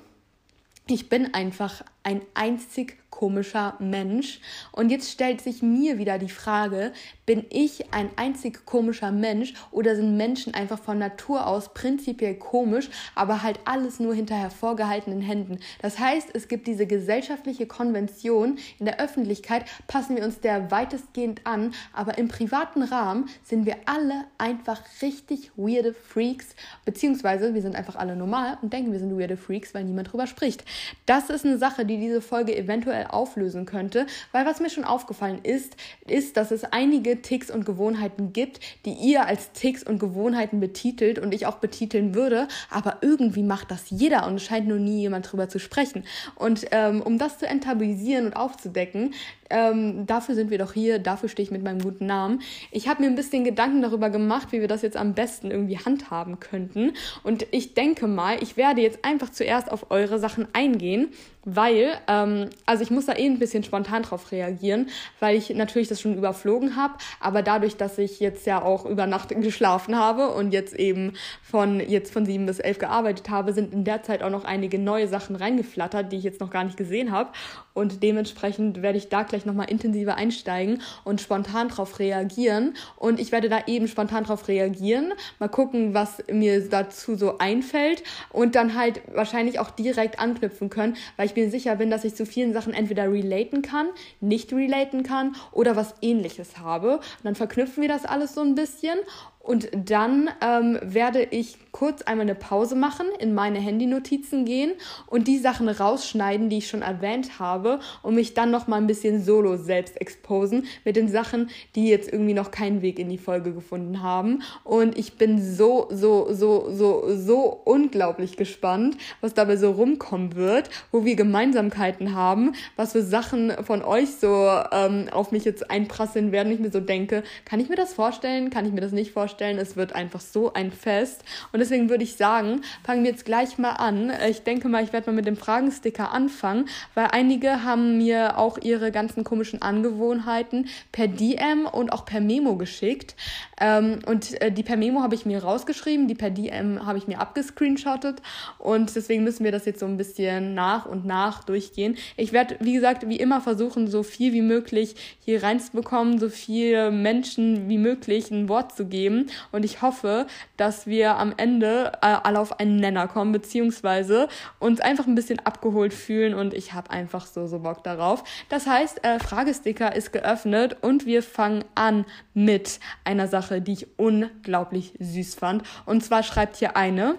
ich 0.87 1.09
bin 1.09 1.33
einfach 1.33 1.83
ein 2.03 2.21
einzig 2.33 2.97
komischer 3.09 3.75
Mensch. 3.79 4.41
Und 4.71 4.89
jetzt 4.89 5.09
stellt 5.09 5.41
sich 5.41 5.61
mir 5.61 5.97
wieder 5.97 6.19
die 6.19 6.29
Frage, 6.29 6.91
bin 7.25 7.45
ich 7.49 7.93
ein 7.93 8.09
einzig 8.17 8.65
komischer 8.65 9.11
Mensch 9.11 9.53
oder 9.71 9.95
sind 9.95 10.17
Menschen 10.17 10.53
einfach 10.53 10.79
von 10.79 10.99
Natur 10.99 11.47
aus 11.47 11.73
prinzipiell 11.73 12.35
komisch, 12.35 12.89
aber 13.15 13.41
halt 13.41 13.59
alles 13.65 13.99
nur 13.99 14.13
hinter 14.13 14.35
hervorgehaltenen 14.35 15.21
Händen? 15.21 15.59
Das 15.81 15.97
heißt, 15.97 16.29
es 16.33 16.47
gibt 16.47 16.67
diese 16.67 16.87
gesellschaftliche 16.87 17.65
Konvention, 17.65 18.57
in 18.79 18.85
der 18.85 18.99
Öffentlichkeit 18.99 19.65
passen 19.87 20.17
wir 20.17 20.23
uns 20.25 20.41
der 20.41 20.69
weitestgehend 20.69 21.41
an, 21.45 21.73
aber 21.93 22.17
im 22.17 22.27
privaten 22.27 22.83
Rahmen 22.83 23.29
sind 23.43 23.65
wir 23.65 23.77
alle 23.85 24.25
einfach 24.37 24.81
richtig 25.01 25.51
weirde 25.55 25.93
Freaks, 25.93 26.55
beziehungsweise 26.83 27.53
wir 27.53 27.61
sind 27.61 27.75
einfach 27.75 27.95
alle 27.95 28.15
normal 28.15 28.57
und 28.61 28.73
denken, 28.73 28.91
wir 28.91 28.99
sind 28.99 29.17
weirde 29.17 29.37
Freaks, 29.37 29.73
weil 29.73 29.85
niemand 29.85 30.11
drüber 30.11 30.27
spricht. 30.27 30.65
Das 31.05 31.29
ist 31.29 31.45
eine 31.45 31.57
Sache, 31.57 31.85
die 31.85 31.97
diese 31.97 32.21
Folge 32.21 32.55
eventuell 32.55 33.04
auflösen 33.13 33.65
könnte, 33.65 34.05
weil 34.31 34.45
was 34.45 34.59
mir 34.59 34.69
schon 34.69 34.83
aufgefallen 34.83 35.39
ist, 35.43 35.75
ist, 36.07 36.37
dass 36.37 36.51
es 36.51 36.63
einige 36.63 37.21
Ticks 37.21 37.51
und 37.51 37.65
Gewohnheiten 37.65 38.33
gibt, 38.33 38.59
die 38.85 38.93
ihr 38.93 39.25
als 39.25 39.51
Ticks 39.51 39.83
und 39.83 39.99
Gewohnheiten 39.99 40.59
betitelt 40.59 41.19
und 41.19 41.33
ich 41.33 41.45
auch 41.45 41.57
betiteln 41.57 42.15
würde, 42.15 42.47
aber 42.69 42.97
irgendwie 43.01 43.43
macht 43.43 43.71
das 43.71 43.89
jeder 43.89 44.27
und 44.27 44.35
es 44.35 44.43
scheint 44.43 44.67
nur 44.67 44.79
nie 44.79 45.01
jemand 45.01 45.31
drüber 45.31 45.49
zu 45.49 45.59
sprechen. 45.59 46.03
Und 46.35 46.65
ähm, 46.71 47.01
um 47.01 47.17
das 47.17 47.39
zu 47.39 47.47
enttabuisieren 47.47 48.25
und 48.27 48.33
aufzudecken, 48.35 49.13
ähm, 49.49 50.05
dafür 50.07 50.35
sind 50.35 50.49
wir 50.49 50.57
doch 50.57 50.73
hier, 50.73 50.99
dafür 50.99 51.29
stehe 51.29 51.45
ich 51.45 51.51
mit 51.51 51.63
meinem 51.63 51.79
guten 51.79 52.05
Namen. 52.05 52.41
Ich 52.71 52.87
habe 52.87 53.03
mir 53.03 53.07
ein 53.07 53.15
bisschen 53.15 53.43
Gedanken 53.43 53.81
darüber 53.81 54.09
gemacht, 54.09 54.51
wie 54.51 54.61
wir 54.61 54.67
das 54.67 54.81
jetzt 54.81 54.97
am 54.97 55.13
besten 55.13 55.51
irgendwie 55.51 55.77
handhaben 55.77 56.39
könnten. 56.39 56.93
Und 57.23 57.45
ich 57.51 57.73
denke 57.73 58.07
mal, 58.07 58.41
ich 58.41 58.57
werde 58.57 58.81
jetzt 58.81 59.05
einfach 59.05 59.29
zuerst 59.29 59.71
auf 59.71 59.91
eure 59.91 60.19
Sachen 60.19 60.47
eingehen 60.53 61.09
weil, 61.45 61.93
ähm, 62.07 62.49
also 62.65 62.83
ich 62.83 62.91
muss 62.91 63.05
da 63.05 63.13
eh 63.13 63.25
ein 63.25 63.39
bisschen 63.39 63.63
spontan 63.63 64.03
drauf 64.03 64.31
reagieren, 64.31 64.89
weil 65.19 65.37
ich 65.37 65.49
natürlich 65.51 65.87
das 65.87 66.01
schon 66.01 66.17
überflogen 66.17 66.75
habe, 66.75 66.95
aber 67.19 67.41
dadurch, 67.41 67.77
dass 67.77 67.97
ich 67.97 68.19
jetzt 68.19 68.45
ja 68.45 68.61
auch 68.61 68.85
über 68.85 69.07
Nacht 69.07 69.29
geschlafen 69.41 69.97
habe 69.97 70.29
und 70.29 70.51
jetzt 70.51 70.73
eben 70.75 71.13
von 71.41 71.79
jetzt 71.79 72.11
von 72.11 72.25
sieben 72.25 72.45
bis 72.45 72.59
elf 72.59 72.79
gearbeitet 72.79 73.29
habe, 73.29 73.53
sind 73.53 73.73
in 73.73 73.83
der 73.83 74.03
Zeit 74.03 74.23
auch 74.23 74.29
noch 74.29 74.43
einige 74.43 74.79
neue 74.79 75.07
Sachen 75.07 75.35
reingeflattert, 75.35 76.11
die 76.11 76.17
ich 76.17 76.23
jetzt 76.23 76.41
noch 76.41 76.49
gar 76.49 76.63
nicht 76.63 76.77
gesehen 76.77 77.11
habe 77.11 77.29
und 77.75 78.01
dementsprechend 78.01 78.81
werde 78.81 78.97
ich 78.97 79.09
da 79.09 79.23
gleich 79.23 79.45
nochmal 79.45 79.69
intensiver 79.69 80.15
einsteigen 80.15 80.81
und 81.03 81.19
spontan 81.19 81.67
drauf 81.67 81.99
reagieren. 81.99 82.73
Und 82.95 83.19
ich 83.19 83.33
werde 83.33 83.49
da 83.49 83.59
eben 83.67 83.89
spontan 83.89 84.23
drauf 84.23 84.47
reagieren, 84.47 85.13
mal 85.39 85.49
gucken, 85.49 85.93
was 85.93 86.23
mir 86.31 86.67
dazu 86.69 87.15
so 87.15 87.37
einfällt 87.37 88.01
und 88.31 88.55
dann 88.55 88.75
halt 88.75 89.01
wahrscheinlich 89.13 89.59
auch 89.59 89.69
direkt 89.69 90.19
anknüpfen 90.19 90.69
können, 90.69 90.95
weil 91.17 91.25
ich 91.25 91.34
mir 91.35 91.49
sicher 91.49 91.75
bin, 91.75 91.89
dass 91.89 92.03
ich 92.03 92.15
zu 92.15 92.25
vielen 92.25 92.53
Sachen 92.53 92.73
entweder 92.73 93.11
relaten 93.11 93.61
kann, 93.61 93.87
nicht 94.21 94.53
relaten 94.53 95.03
kann 95.03 95.35
oder 95.51 95.75
was 95.75 95.95
ähnliches 96.01 96.57
habe. 96.57 96.97
Und 96.97 97.23
dann 97.23 97.35
verknüpfen 97.35 97.81
wir 97.81 97.89
das 97.89 98.05
alles 98.05 98.33
so 98.33 98.41
ein 98.41 98.55
bisschen 98.55 98.97
Und 99.45 99.69
dann 99.75 100.31
ähm, 100.41 100.79
werde 100.81 101.21
ich 101.29 101.57
kurz 101.71 102.01
einmal 102.01 102.23
eine 102.23 102.33
Pause 102.33 102.75
machen, 102.75 103.05
in 103.19 103.35
meine 103.35 103.59
Handynotizen 103.59 104.43
gehen 104.43 104.71
und 105.05 105.27
die 105.27 105.37
Sachen 105.37 105.69
rausschneiden, 105.69 106.49
die 106.49 106.59
ich 106.59 106.67
schon 106.67 106.81
erwähnt 106.81 107.37
habe 107.37 107.79
und 108.01 108.15
mich 108.15 108.33
dann 108.33 108.49
noch 108.49 108.65
mal 108.65 108.77
ein 108.77 108.87
bisschen 108.87 109.23
solo 109.23 109.57
selbst 109.57 110.01
exposen 110.01 110.65
mit 110.83 110.95
den 110.95 111.09
Sachen, 111.09 111.51
die 111.75 111.89
jetzt 111.89 112.11
irgendwie 112.11 112.33
noch 112.33 112.49
keinen 112.49 112.81
Weg 112.81 112.97
in 112.97 113.07
die 113.09 113.19
Folge 113.19 113.53
gefunden 113.53 114.01
haben. 114.01 114.41
Und 114.63 114.97
ich 114.97 115.13
bin 115.13 115.39
so, 115.39 115.89
so, 115.91 116.33
so, 116.33 116.71
so, 116.71 117.03
so 117.15 117.61
unglaublich 117.65 118.37
gespannt, 118.37 118.97
was 119.21 119.35
dabei 119.35 119.57
so 119.57 119.71
rumkommen 119.71 120.35
wird, 120.35 120.71
wo 120.91 121.05
wir 121.05 121.15
Gemeinsamkeiten 121.15 122.15
haben, 122.15 122.53
was 122.77 122.93
für 122.93 123.03
Sachen 123.03 123.51
von 123.63 123.83
euch 123.83 124.15
so 124.15 124.49
ähm, 124.71 125.09
auf 125.11 125.31
mich 125.31 125.45
jetzt 125.45 125.69
einprasseln 125.69 126.31
werden. 126.31 126.51
Ich 126.51 126.59
mir 126.59 126.71
so 126.71 126.79
denke, 126.79 127.21
kann 127.43 127.59
ich 127.59 127.69
mir 127.69 127.75
das 127.75 127.93
vorstellen? 127.93 128.49
Kann 128.49 128.65
ich 128.65 128.71
mir 128.71 128.81
das 128.81 128.91
nicht 128.91 129.11
vorstellen? 129.11 129.34
Es 129.41 129.75
wird 129.75 129.93
einfach 129.93 130.21
so 130.21 130.53
ein 130.53 130.71
Fest. 130.71 131.23
Und 131.51 131.59
deswegen 131.59 131.89
würde 131.89 132.03
ich 132.03 132.15
sagen, 132.15 132.61
fangen 132.83 133.03
wir 133.03 133.11
jetzt 133.11 133.25
gleich 133.25 133.57
mal 133.57 133.71
an. 133.71 134.11
Ich 134.29 134.43
denke 134.43 134.69
mal, 134.69 134.83
ich 134.83 134.93
werde 134.93 135.09
mal 135.09 135.15
mit 135.15 135.25
dem 135.25 135.35
Fragensticker 135.35 136.11
anfangen, 136.11 136.69
weil 136.93 137.07
einige 137.11 137.63
haben 137.63 137.97
mir 137.97 138.37
auch 138.37 138.57
ihre 138.57 138.91
ganzen 138.91 139.23
komischen 139.23 139.61
Angewohnheiten 139.61 140.67
per 140.91 141.07
DM 141.07 141.65
und 141.65 141.91
auch 141.91 142.05
per 142.05 142.21
Memo 142.21 142.55
geschickt. 142.55 143.15
Ähm, 143.59 143.99
und 144.05 144.39
äh, 144.41 144.51
die 144.51 144.63
per 144.63 144.77
Memo 144.77 145.01
habe 145.01 145.15
ich 145.15 145.25
mir 145.25 145.43
rausgeschrieben, 145.43 146.07
die 146.07 146.15
per 146.15 146.29
DM 146.29 146.85
habe 146.85 146.97
ich 146.97 147.07
mir 147.07 147.19
abgescreenshottet 147.19 148.21
und 148.57 148.95
deswegen 148.95 149.23
müssen 149.23 149.43
wir 149.43 149.51
das 149.51 149.65
jetzt 149.65 149.79
so 149.79 149.85
ein 149.85 149.97
bisschen 149.97 150.53
nach 150.53 150.85
und 150.85 151.05
nach 151.05 151.43
durchgehen. 151.43 151.97
Ich 152.17 152.33
werde, 152.33 152.57
wie 152.59 152.73
gesagt, 152.73 153.07
wie 153.07 153.15
immer 153.17 153.41
versuchen, 153.41 153.87
so 153.87 154.03
viel 154.03 154.33
wie 154.33 154.41
möglich 154.41 154.95
hier 155.19 155.43
reinzubekommen, 155.43 156.19
so 156.19 156.29
viele 156.29 156.91
Menschen 156.91 157.69
wie 157.69 157.77
möglich 157.77 158.31
ein 158.31 158.49
Wort 158.49 158.75
zu 158.75 158.85
geben 158.85 159.24
und 159.51 159.63
ich 159.63 159.81
hoffe, 159.81 160.27
dass 160.57 160.87
wir 160.87 161.17
am 161.17 161.33
Ende 161.37 161.93
äh, 162.01 162.17
alle 162.23 162.39
auf 162.39 162.59
einen 162.59 162.77
Nenner 162.77 163.07
kommen, 163.07 163.31
beziehungsweise 163.31 164.27
uns 164.59 164.81
einfach 164.81 165.07
ein 165.07 165.15
bisschen 165.15 165.39
abgeholt 165.39 165.93
fühlen 165.93 166.33
und 166.33 166.53
ich 166.53 166.73
habe 166.73 166.91
einfach 166.91 167.25
so, 167.25 167.47
so 167.47 167.59
Bock 167.59 167.83
darauf. 167.83 168.23
Das 168.49 168.67
heißt, 168.67 169.03
äh, 169.03 169.19
Fragesticker 169.19 169.95
ist 169.95 170.11
geöffnet 170.11 170.77
und 170.81 171.05
wir 171.05 171.23
fangen 171.23 171.63
an 171.75 172.05
mit 172.33 172.79
einer 173.03 173.27
Sache, 173.27 173.45
Sache, 173.45 173.61
die 173.61 173.73
ich 173.73 173.87
unglaublich 173.97 174.93
süß 174.99 175.35
fand. 175.35 175.63
Und 175.85 176.03
zwar 176.03 176.23
schreibt 176.23 176.55
hier 176.55 176.75
eine, 176.75 177.15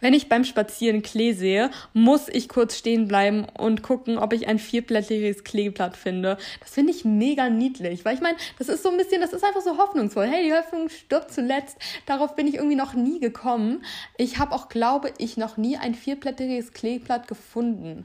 wenn 0.00 0.14
ich 0.14 0.28
beim 0.28 0.44
Spazieren 0.44 1.02
Klee 1.02 1.32
sehe, 1.32 1.70
muss 1.92 2.28
ich 2.28 2.48
kurz 2.48 2.76
stehen 2.76 3.08
bleiben 3.08 3.46
und 3.58 3.82
gucken, 3.82 4.18
ob 4.18 4.32
ich 4.32 4.48
ein 4.48 4.58
vierblättriges 4.58 5.44
Kleeblatt 5.44 5.96
finde. 5.96 6.38
Das 6.60 6.70
finde 6.70 6.92
ich 6.92 7.04
mega 7.04 7.48
niedlich, 7.50 8.04
weil 8.04 8.14
ich 8.14 8.20
meine, 8.20 8.36
das 8.58 8.68
ist 8.68 8.82
so 8.82 8.90
ein 8.90 8.96
bisschen, 8.96 9.20
das 9.20 9.32
ist 9.32 9.44
einfach 9.44 9.62
so 9.62 9.78
hoffnungsvoll. 9.78 10.26
Hey, 10.26 10.44
die 10.44 10.52
Hoffnung 10.52 10.88
stirbt 10.88 11.32
zuletzt. 11.32 11.76
Darauf 12.06 12.36
bin 12.36 12.46
ich 12.46 12.54
irgendwie 12.54 12.76
noch 12.76 12.94
nie 12.94 13.20
gekommen. 13.20 13.84
Ich 14.16 14.38
habe 14.38 14.54
auch, 14.54 14.68
glaube 14.68 15.12
ich, 15.18 15.36
noch 15.36 15.56
nie 15.56 15.76
ein 15.76 15.94
vierblättriges 15.94 16.72
Kleeblatt 16.72 17.28
gefunden. 17.28 18.04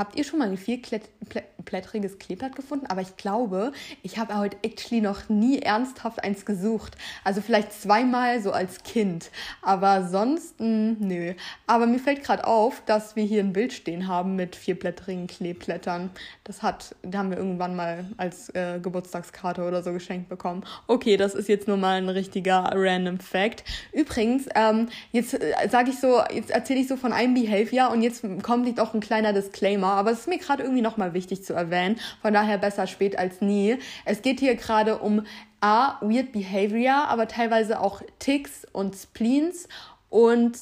Habt 0.00 0.16
ihr 0.16 0.24
schon 0.24 0.38
mal 0.38 0.48
ein 0.48 0.56
vierblättriges 0.56 2.18
Kleeblatt 2.18 2.56
gefunden? 2.56 2.86
Aber 2.86 3.02
ich 3.02 3.18
glaube, 3.18 3.70
ich 4.02 4.16
habe 4.16 4.38
heute 4.38 4.56
actually 4.62 5.02
noch 5.02 5.28
nie 5.28 5.58
ernsthaft 5.58 6.24
eins 6.24 6.46
gesucht. 6.46 6.96
Also 7.22 7.42
vielleicht 7.42 7.74
zweimal 7.74 8.40
so 8.40 8.50
als 8.50 8.82
Kind. 8.82 9.30
Aber 9.60 10.08
sonst, 10.08 10.58
mh, 10.58 10.66
hm, 10.66 10.96
nö. 11.00 11.34
Aber 11.66 11.86
mir 11.86 11.98
fällt 11.98 12.24
gerade 12.24 12.46
auf, 12.46 12.82
dass 12.86 13.14
wir 13.14 13.24
hier 13.24 13.40
ein 13.40 13.52
Bild 13.52 13.74
stehen 13.74 14.08
haben 14.08 14.36
mit 14.36 14.56
vierblättrigen 14.56 15.26
Kleeblättern. 15.26 16.08
Das 16.44 16.62
hat, 16.62 16.96
da 17.02 17.18
haben 17.18 17.30
wir 17.30 17.36
irgendwann 17.36 17.76
mal 17.76 18.06
als 18.16 18.48
äh, 18.54 18.80
Geburtstagskarte 18.82 19.68
oder 19.68 19.82
so 19.82 19.92
geschenkt 19.92 20.30
bekommen. 20.30 20.64
Okay, 20.86 21.18
das 21.18 21.34
ist 21.34 21.50
jetzt 21.50 21.68
nur 21.68 21.76
mal 21.76 21.98
ein 21.98 22.08
richtiger 22.08 22.70
random 22.74 23.20
Fact. 23.20 23.64
Übrigens, 23.92 24.48
ähm, 24.54 24.88
jetzt 25.12 25.34
äh, 25.34 25.68
sage 25.68 25.90
ich 25.90 26.00
so, 26.00 26.22
jetzt 26.32 26.50
erzähle 26.50 26.80
ich 26.80 26.88
so 26.88 26.96
von 26.96 27.12
einem 27.12 27.34
Behavior 27.34 27.90
und 27.90 28.00
jetzt 28.00 28.24
kommt 28.42 28.80
auch 28.80 28.94
ein 28.94 29.00
kleiner 29.00 29.34
Disclaimer 29.34 29.89
aber 29.92 30.10
es 30.12 30.20
ist 30.20 30.28
mir 30.28 30.38
gerade 30.38 30.62
irgendwie 30.62 30.82
nochmal 30.82 31.14
wichtig 31.14 31.44
zu 31.44 31.54
erwähnen. 31.54 31.98
Von 32.22 32.32
daher 32.32 32.58
besser 32.58 32.86
spät 32.86 33.18
als 33.18 33.40
nie. 33.40 33.78
Es 34.04 34.22
geht 34.22 34.40
hier 34.40 34.54
gerade 34.54 34.98
um 34.98 35.26
A, 35.60 35.98
Weird 36.00 36.32
Behavior, 36.32 37.08
aber 37.08 37.28
teilweise 37.28 37.80
auch 37.80 38.02
Ticks 38.18 38.66
und 38.72 38.96
Spleens 38.96 39.68
und 40.08 40.56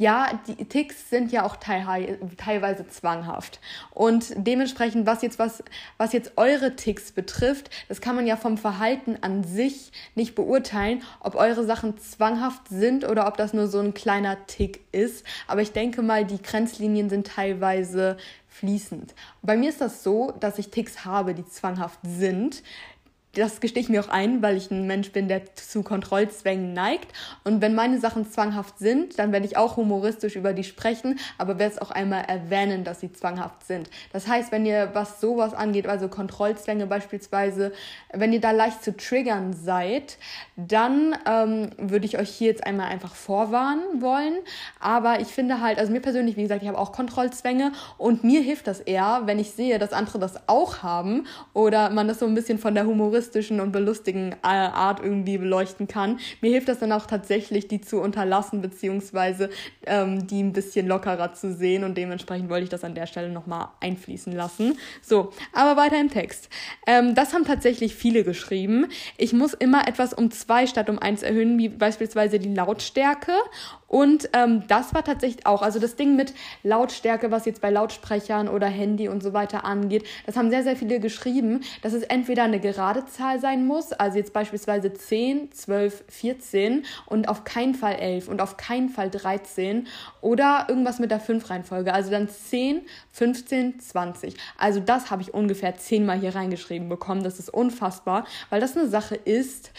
ja, 0.00 0.40
die 0.46 0.64
Ticks 0.64 1.10
sind 1.10 1.32
ja 1.32 1.44
auch 1.44 1.56
teilweise 1.56 2.86
zwanghaft. 2.86 3.58
Und 3.90 4.32
dementsprechend, 4.36 5.06
was 5.06 5.22
jetzt, 5.22 5.40
was, 5.40 5.62
was 5.96 6.12
jetzt 6.12 6.32
eure 6.36 6.76
Ticks 6.76 7.10
betrifft, 7.10 7.70
das 7.88 8.00
kann 8.00 8.14
man 8.14 8.24
ja 8.24 8.36
vom 8.36 8.58
Verhalten 8.58 9.18
an 9.22 9.42
sich 9.42 9.90
nicht 10.14 10.36
beurteilen, 10.36 11.02
ob 11.18 11.34
eure 11.34 11.64
Sachen 11.64 11.98
zwanghaft 11.98 12.68
sind 12.68 13.08
oder 13.08 13.26
ob 13.26 13.36
das 13.36 13.52
nur 13.52 13.66
so 13.66 13.80
ein 13.80 13.92
kleiner 13.92 14.46
Tick 14.46 14.80
ist. 14.92 15.26
Aber 15.48 15.62
ich 15.62 15.72
denke 15.72 16.02
mal, 16.02 16.24
die 16.24 16.40
Grenzlinien 16.40 17.10
sind 17.10 17.26
teilweise 17.26 18.18
fließend. 18.58 19.14
Bei 19.42 19.56
mir 19.56 19.70
ist 19.70 19.80
das 19.80 20.02
so, 20.02 20.32
dass 20.40 20.58
ich 20.58 20.70
Ticks 20.70 21.04
habe, 21.04 21.34
die 21.34 21.46
zwanghaft 21.46 22.00
sind 22.02 22.62
das 23.38 23.60
gestehe 23.60 23.82
ich 23.82 23.88
mir 23.88 24.00
auch 24.00 24.08
ein, 24.08 24.42
weil 24.42 24.56
ich 24.56 24.70
ein 24.70 24.86
Mensch 24.86 25.12
bin, 25.12 25.28
der 25.28 25.54
zu 25.54 25.82
Kontrollzwängen 25.82 26.72
neigt. 26.72 27.08
Und 27.44 27.60
wenn 27.62 27.74
meine 27.74 27.98
Sachen 27.98 28.30
zwanghaft 28.30 28.78
sind, 28.78 29.18
dann 29.18 29.32
werde 29.32 29.46
ich 29.46 29.56
auch 29.56 29.76
humoristisch 29.76 30.36
über 30.36 30.52
die 30.52 30.64
sprechen, 30.64 31.18
aber 31.38 31.58
werde 31.58 31.74
es 31.74 31.80
auch 31.80 31.90
einmal 31.90 32.24
erwähnen, 32.24 32.84
dass 32.84 33.00
sie 33.00 33.12
zwanghaft 33.12 33.66
sind. 33.66 33.88
Das 34.12 34.26
heißt, 34.26 34.52
wenn 34.52 34.66
ihr 34.66 34.90
was 34.92 35.20
sowas 35.20 35.54
angeht, 35.54 35.86
also 35.86 36.08
Kontrollzwänge 36.08 36.86
beispielsweise, 36.86 37.72
wenn 38.12 38.32
ihr 38.32 38.40
da 38.40 38.50
leicht 38.50 38.82
zu 38.82 38.96
triggern 38.96 39.52
seid, 39.52 40.18
dann 40.56 41.16
ähm, 41.26 41.70
würde 41.78 42.06
ich 42.06 42.18
euch 42.18 42.30
hier 42.30 42.48
jetzt 42.48 42.66
einmal 42.66 42.88
einfach 42.88 43.14
vorwarnen 43.14 44.02
wollen. 44.02 44.38
Aber 44.80 45.20
ich 45.20 45.28
finde 45.28 45.60
halt, 45.60 45.78
also 45.78 45.92
mir 45.92 46.00
persönlich, 46.00 46.36
wie 46.36 46.42
gesagt, 46.42 46.62
ich 46.62 46.68
habe 46.68 46.78
auch 46.78 46.92
Kontrollzwänge 46.92 47.72
und 47.96 48.24
mir 48.24 48.40
hilft 48.40 48.66
das 48.66 48.80
eher, 48.80 49.22
wenn 49.26 49.38
ich 49.38 49.52
sehe, 49.52 49.78
dass 49.78 49.92
andere 49.92 50.18
das 50.18 50.48
auch 50.48 50.82
haben 50.82 51.26
oder 51.52 51.90
man 51.90 52.08
das 52.08 52.18
so 52.18 52.26
ein 52.26 52.34
bisschen 52.34 52.58
von 52.58 52.74
der 52.74 52.86
Humoristik 52.86 53.27
humoristischen 53.28 53.60
und 53.60 53.72
belustigen 53.72 54.32
äh, 54.42 54.46
Art 54.46 55.00
irgendwie 55.00 55.38
beleuchten 55.38 55.86
kann. 55.86 56.18
Mir 56.40 56.50
hilft 56.50 56.68
das 56.68 56.78
dann 56.78 56.92
auch 56.92 57.06
tatsächlich, 57.06 57.68
die 57.68 57.80
zu 57.80 58.00
unterlassen, 58.00 58.60
beziehungsweise 58.62 59.50
ähm, 59.86 60.26
die 60.26 60.42
ein 60.42 60.52
bisschen 60.52 60.86
lockerer 60.86 61.34
zu 61.34 61.52
sehen 61.52 61.84
und 61.84 61.96
dementsprechend 61.96 62.48
wollte 62.48 62.64
ich 62.64 62.70
das 62.70 62.84
an 62.84 62.94
der 62.94 63.06
Stelle 63.06 63.30
nochmal 63.30 63.68
einfließen 63.80 64.32
lassen. 64.32 64.78
So, 65.02 65.32
aber 65.52 65.80
weiter 65.80 66.00
im 66.00 66.10
Text. 66.10 66.48
Ähm, 66.86 67.14
das 67.14 67.34
haben 67.34 67.44
tatsächlich 67.44 67.94
viele 67.94 68.24
geschrieben. 68.24 68.86
Ich 69.16 69.32
muss 69.32 69.54
immer 69.54 69.86
etwas 69.86 70.14
um 70.14 70.30
zwei 70.30 70.66
statt 70.66 70.88
um 70.88 70.98
eins 70.98 71.22
erhöhen, 71.22 71.58
wie 71.58 71.68
beispielsweise 71.68 72.38
die 72.38 72.54
Lautstärke 72.54 73.32
und 73.88 74.28
ähm, 74.34 74.64
das 74.68 74.94
war 74.94 75.02
tatsächlich 75.02 75.46
auch, 75.46 75.62
also 75.62 75.78
das 75.78 75.96
Ding 75.96 76.14
mit 76.14 76.34
Lautstärke, 76.62 77.30
was 77.30 77.46
jetzt 77.46 77.62
bei 77.62 77.70
Lautsprechern 77.70 78.48
oder 78.48 78.66
Handy 78.66 79.08
und 79.08 79.22
so 79.22 79.32
weiter 79.32 79.64
angeht, 79.64 80.06
das 80.26 80.36
haben 80.36 80.50
sehr, 80.50 80.62
sehr 80.62 80.76
viele 80.76 81.00
geschrieben, 81.00 81.62
dass 81.82 81.94
es 81.94 82.02
entweder 82.02 82.44
eine 82.44 82.60
gerade 82.60 83.06
Zahl 83.06 83.40
sein 83.40 83.66
muss, 83.66 83.92
also 83.92 84.18
jetzt 84.18 84.34
beispielsweise 84.34 84.92
10, 84.92 85.52
12, 85.52 86.04
14 86.08 86.84
und 87.06 87.28
auf 87.28 87.44
keinen 87.44 87.74
Fall 87.74 87.94
11 87.94 88.28
und 88.28 88.42
auf 88.42 88.58
keinen 88.58 88.90
Fall 88.90 89.10
13 89.10 89.86
oder 90.20 90.66
irgendwas 90.68 90.98
mit 90.98 91.10
der 91.10 91.20
5-Reihenfolge, 91.20 91.94
also 91.94 92.10
dann 92.10 92.28
10, 92.28 92.82
15, 93.12 93.80
20. 93.80 94.34
Also 94.58 94.80
das 94.80 95.10
habe 95.10 95.22
ich 95.22 95.32
ungefähr 95.32 95.76
zehnmal 95.76 96.20
hier 96.20 96.34
reingeschrieben 96.34 96.90
bekommen, 96.90 97.22
das 97.22 97.38
ist 97.38 97.48
unfassbar, 97.48 98.26
weil 98.50 98.60
das 98.60 98.76
eine 98.76 98.88
Sache 98.88 99.14
ist, 99.14 99.72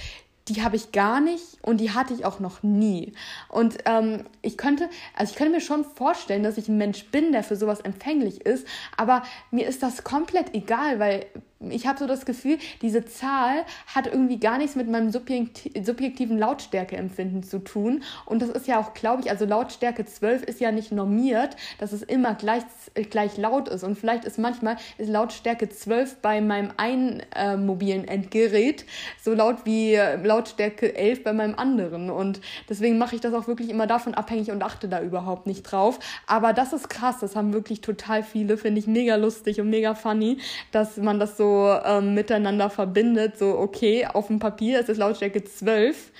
die 0.49 0.63
habe 0.63 0.75
ich 0.75 0.91
gar 0.91 1.21
nicht 1.21 1.57
und 1.61 1.79
die 1.79 1.91
hatte 1.91 2.13
ich 2.13 2.25
auch 2.25 2.39
noch 2.39 2.63
nie. 2.63 3.13
Und 3.47 3.77
ähm, 3.85 4.25
ich 4.41 4.57
könnte, 4.57 4.89
also 5.15 5.31
ich 5.31 5.37
könnte 5.37 5.53
mir 5.53 5.61
schon 5.61 5.85
vorstellen, 5.85 6.43
dass 6.43 6.57
ich 6.57 6.67
ein 6.67 6.77
Mensch 6.77 7.05
bin, 7.11 7.31
der 7.31 7.43
für 7.43 7.55
sowas 7.55 7.81
empfänglich 7.81 8.45
ist, 8.45 8.67
aber 8.97 9.23
mir 9.51 9.67
ist 9.67 9.83
das 9.83 10.03
komplett 10.03 10.53
egal, 10.53 10.99
weil 10.99 11.25
ich 11.59 11.87
habe 11.87 11.99
so 11.99 12.07
das 12.07 12.25
Gefühl, 12.25 12.57
diese 12.81 13.03
Zahl 13.05 13.65
hat 13.93 14.07
irgendwie 14.07 14.39
gar 14.39 14.57
nichts 14.57 14.77
mit 14.77 14.89
meinem 14.89 15.11
subjektiven 15.11 16.37
Lautstärkeempfinden 16.37 17.43
zu 17.43 17.59
tun. 17.59 18.03
Und 18.25 18.41
das 18.41 18.49
ist 18.49 18.67
ja 18.67 18.79
auch, 18.79 18.93
glaube 18.93 19.23
ich, 19.23 19.29
also 19.29 19.43
Lautstärke 19.45 20.05
12 20.05 20.43
ist 20.43 20.61
ja 20.61 20.71
nicht 20.71 20.93
normiert, 20.93 21.57
dass 21.77 21.91
es 21.91 22.01
immer 22.01 22.35
gleich, 22.35 22.63
gleich 23.09 23.35
laut 23.37 23.67
ist. 23.67 23.83
Und 23.83 23.97
vielleicht 23.97 24.23
ist 24.23 24.37
manchmal 24.37 24.77
ist 24.97 25.09
Lautstärke 25.09 25.67
12 25.67 26.17
bei 26.17 26.39
meinem 26.39 26.71
einen 26.77 27.23
äh, 27.35 27.57
mobilen 27.57 28.07
Endgerät 28.07 28.85
so 29.21 29.33
laut 29.33 29.65
wie 29.65 29.95
Lautstärke 30.23 30.95
11 30.95 31.23
bei 31.25 31.33
meinem 31.33 31.55
anderen. 31.55 32.09
Und 32.09 32.39
deswegen 32.69 32.97
mache 32.97 33.15
ich 33.15 33.21
das 33.21 33.33
auch 33.33 33.47
wirklich 33.47 33.69
immer 33.69 33.85
davon 33.85 34.13
abhängig 34.13 34.51
und 34.51 34.63
achte 34.63 34.87
da 34.87 35.01
überhaupt 35.01 35.45
nicht 35.45 35.63
drauf. 35.63 35.99
Aber 36.25 36.53
das 36.53 36.71
ist 36.71 36.89
krass, 36.89 37.17
das 37.19 37.35
haben 37.35 37.51
wirklich 37.51 37.81
total 37.81 38.23
viele, 38.23 38.55
finde 38.55 38.79
ich 38.79 38.87
mega 38.87 39.17
lustig 39.17 39.59
und 39.59 39.69
mega 39.69 39.93
funny, 39.93 40.37
dass 40.71 40.95
man 40.95 41.19
das 41.19 41.35
so 41.35 41.48
ähm, 41.85 42.13
miteinander 42.13 42.69
verbindet, 42.69 43.37
so 43.37 43.57
okay, 43.57 44.05
auf 44.05 44.27
dem 44.27 44.39
Papier 44.39 44.79
ist 44.79 44.89
es 44.89 44.97
Lautstärke 44.97 45.43
12 45.43 46.11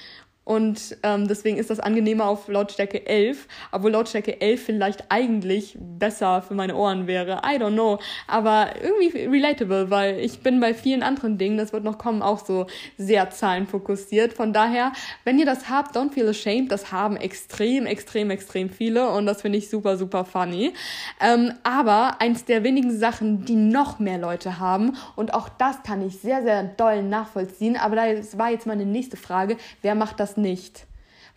und 0.50 0.98
ähm, 1.04 1.28
deswegen 1.28 1.58
ist 1.58 1.70
das 1.70 1.80
angenehmer 1.80 2.26
auf 2.26 2.48
Lautstärke 2.48 3.06
11, 3.06 3.48
obwohl 3.72 3.92
Lautstärke 3.92 4.42
11 4.42 4.64
vielleicht 4.64 5.04
eigentlich 5.10 5.78
besser 5.80 6.42
für 6.42 6.56
meine 6.56 6.76
Ohren 6.76 7.06
wäre. 7.06 7.44
I 7.46 7.60
don't 7.60 7.74
know, 7.74 8.00
aber 8.26 8.70
irgendwie 8.82 9.26
relatable, 9.26 9.92
weil 9.92 10.20
ich 10.20 10.40
bin 10.40 10.60
bei 10.60 10.74
vielen 10.74 11.04
anderen 11.04 11.38
Dingen, 11.38 11.60
das 11.60 11.72
wird 11.72 11.84
noch 11.84 12.00
kommen, 12.00 12.24
auch 12.24 12.44
so 12.44 12.66
sehr 12.98 13.30
zahlenfokussiert. 13.30 14.34
Von 14.34 14.52
daher, 14.52 14.92
wenn 15.24 15.38
ihr 15.38 15.46
das 15.46 15.70
habt, 15.70 15.96
don't 15.96 16.14
feel 16.14 16.28
ashamed, 16.28 16.72
das 16.72 16.92
haben 16.92 17.16
extrem, 17.16 17.86
extrem, 17.86 18.32
extrem 18.32 18.72
viele 18.72 19.08
und 19.12 19.28
das 19.28 19.44
finde 19.44 19.60
ich 19.60 19.70
super, 19.70 19.98
super 19.98 20.26
funny. 20.26 20.74
Ähm, 21.22 21.54
aber 21.62 22.22
eins 22.22 22.46
der 22.46 22.64
wenigen 22.64 22.98
Sachen, 22.98 23.46
die 23.46 23.56
noch 23.56 24.00
mehr 24.00 24.18
Leute 24.18 24.58
haben 24.58 24.98
und 25.16 25.32
auch 25.36 25.48
das 25.48 25.84
kann 25.84 26.02
ich 26.02 26.18
sehr, 26.18 26.42
sehr 26.42 26.64
doll 26.64 27.04
nachvollziehen, 27.04 27.78
aber 27.78 27.98
das 27.98 28.36
war 28.40 28.50
jetzt 28.50 28.66
meine 28.66 28.88
nächste 28.88 29.16
Frage, 29.16 29.56
wer 29.84 29.94
macht 29.94 30.20
das 30.20 30.39
nicht? 30.42 30.88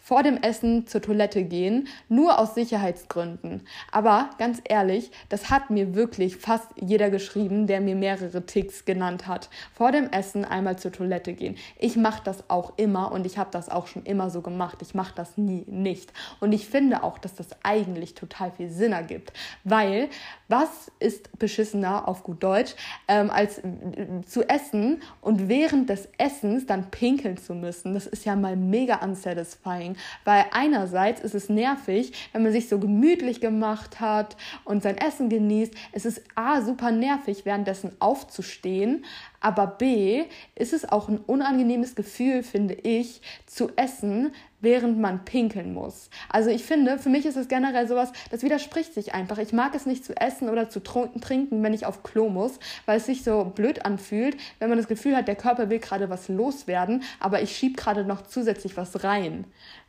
Vor 0.02 0.24
dem 0.24 0.36
Essen 0.36 0.88
zur 0.88 1.00
Toilette 1.00 1.44
gehen, 1.44 1.86
nur 2.08 2.40
aus 2.40 2.56
Sicherheitsgründen. 2.56 3.62
Aber 3.92 4.30
ganz 4.36 4.60
ehrlich, 4.64 5.12
das 5.28 5.48
hat 5.48 5.70
mir 5.70 5.94
wirklich 5.94 6.36
fast 6.36 6.66
jeder 6.74 7.08
geschrieben, 7.08 7.68
der 7.68 7.80
mir 7.80 7.94
mehrere 7.94 8.44
Ticks 8.44 8.84
genannt 8.84 9.28
hat. 9.28 9.48
Vor 9.72 9.92
dem 9.92 10.10
Essen 10.10 10.44
einmal 10.44 10.76
zur 10.76 10.90
Toilette 10.90 11.34
gehen. 11.34 11.56
Ich 11.78 11.96
mache 11.96 12.20
das 12.24 12.50
auch 12.50 12.72
immer 12.78 13.12
und 13.12 13.26
ich 13.26 13.38
habe 13.38 13.50
das 13.52 13.68
auch 13.68 13.86
schon 13.86 14.02
immer 14.02 14.28
so 14.28 14.42
gemacht. 14.42 14.78
Ich 14.82 14.92
mache 14.92 15.14
das 15.14 15.38
nie 15.38 15.64
nicht. 15.68 16.12
Und 16.40 16.52
ich 16.52 16.66
finde 16.66 17.04
auch, 17.04 17.18
dass 17.18 17.36
das 17.36 17.48
eigentlich 17.62 18.14
total 18.14 18.50
viel 18.50 18.70
Sinn 18.70 18.92
ergibt, 18.92 19.32
weil 19.62 20.08
was 20.48 20.90
ist 20.98 21.38
beschissener 21.38 22.08
auf 22.08 22.24
gut 22.24 22.42
Deutsch, 22.42 22.74
ähm, 23.06 23.30
als 23.30 23.58
äh, 23.58 24.20
zu 24.26 24.48
essen 24.48 25.00
und 25.20 25.48
während 25.48 25.88
des 25.88 26.08
Essens 26.18 26.66
dann 26.66 26.90
pinkeln 26.90 27.36
zu 27.36 27.54
müssen? 27.54 27.94
Das 27.94 28.08
ist 28.08 28.24
ja 28.24 28.34
mal 28.34 28.56
mega 28.56 28.96
unsatisfying 28.96 29.91
bringen. 29.92 29.96
Weil 30.24 30.46
einerseits 30.52 31.20
ist 31.20 31.34
es 31.34 31.48
nervig, 31.48 32.12
wenn 32.32 32.42
man 32.42 32.52
sich 32.52 32.68
so 32.68 32.78
gemütlich 32.78 33.40
gemacht 33.40 34.00
hat 34.00 34.36
und 34.64 34.82
sein 34.82 34.96
Essen 34.98 35.28
genießt. 35.28 35.74
Es 35.92 36.04
ist 36.04 36.22
A, 36.34 36.60
super 36.62 36.90
nervig, 36.90 37.44
währenddessen 37.44 37.92
aufzustehen. 37.98 39.04
Aber 39.40 39.66
B, 39.66 40.24
ist 40.54 40.72
es 40.72 40.88
auch 40.88 41.08
ein 41.08 41.18
unangenehmes 41.18 41.96
Gefühl, 41.96 42.42
finde 42.44 42.74
ich, 42.74 43.22
zu 43.46 43.70
essen, 43.74 44.32
während 44.60 44.98
man 44.98 45.24
pinkeln 45.24 45.74
muss. 45.74 46.08
Also 46.28 46.48
ich 46.48 46.62
finde, 46.62 46.96
für 46.98 47.08
mich 47.08 47.26
ist 47.26 47.36
es 47.36 47.48
generell 47.48 47.88
sowas, 47.88 48.12
das 48.30 48.44
widerspricht 48.44 48.94
sich 48.94 49.12
einfach. 49.12 49.38
Ich 49.38 49.52
mag 49.52 49.74
es 49.74 49.84
nicht 49.84 50.04
zu 50.04 50.16
essen 50.16 50.48
oder 50.48 50.70
zu 50.70 50.80
trinken, 50.80 51.62
wenn 51.62 51.74
ich 51.74 51.84
auf 51.84 52.04
Klo 52.04 52.28
muss, 52.28 52.60
weil 52.86 52.98
es 52.98 53.06
sich 53.06 53.24
so 53.24 53.44
blöd 53.44 53.84
anfühlt, 53.84 54.36
wenn 54.60 54.68
man 54.68 54.78
das 54.78 54.86
Gefühl 54.86 55.16
hat, 55.16 55.26
der 55.26 55.34
Körper 55.34 55.68
will 55.68 55.80
gerade 55.80 56.08
was 56.08 56.28
loswerden, 56.28 57.02
aber 57.18 57.42
ich 57.42 57.56
schieb 57.56 57.76
gerade 57.76 58.04
noch 58.04 58.22
zusätzlich 58.22 58.76
was 58.76 59.02
rein. 59.02 59.44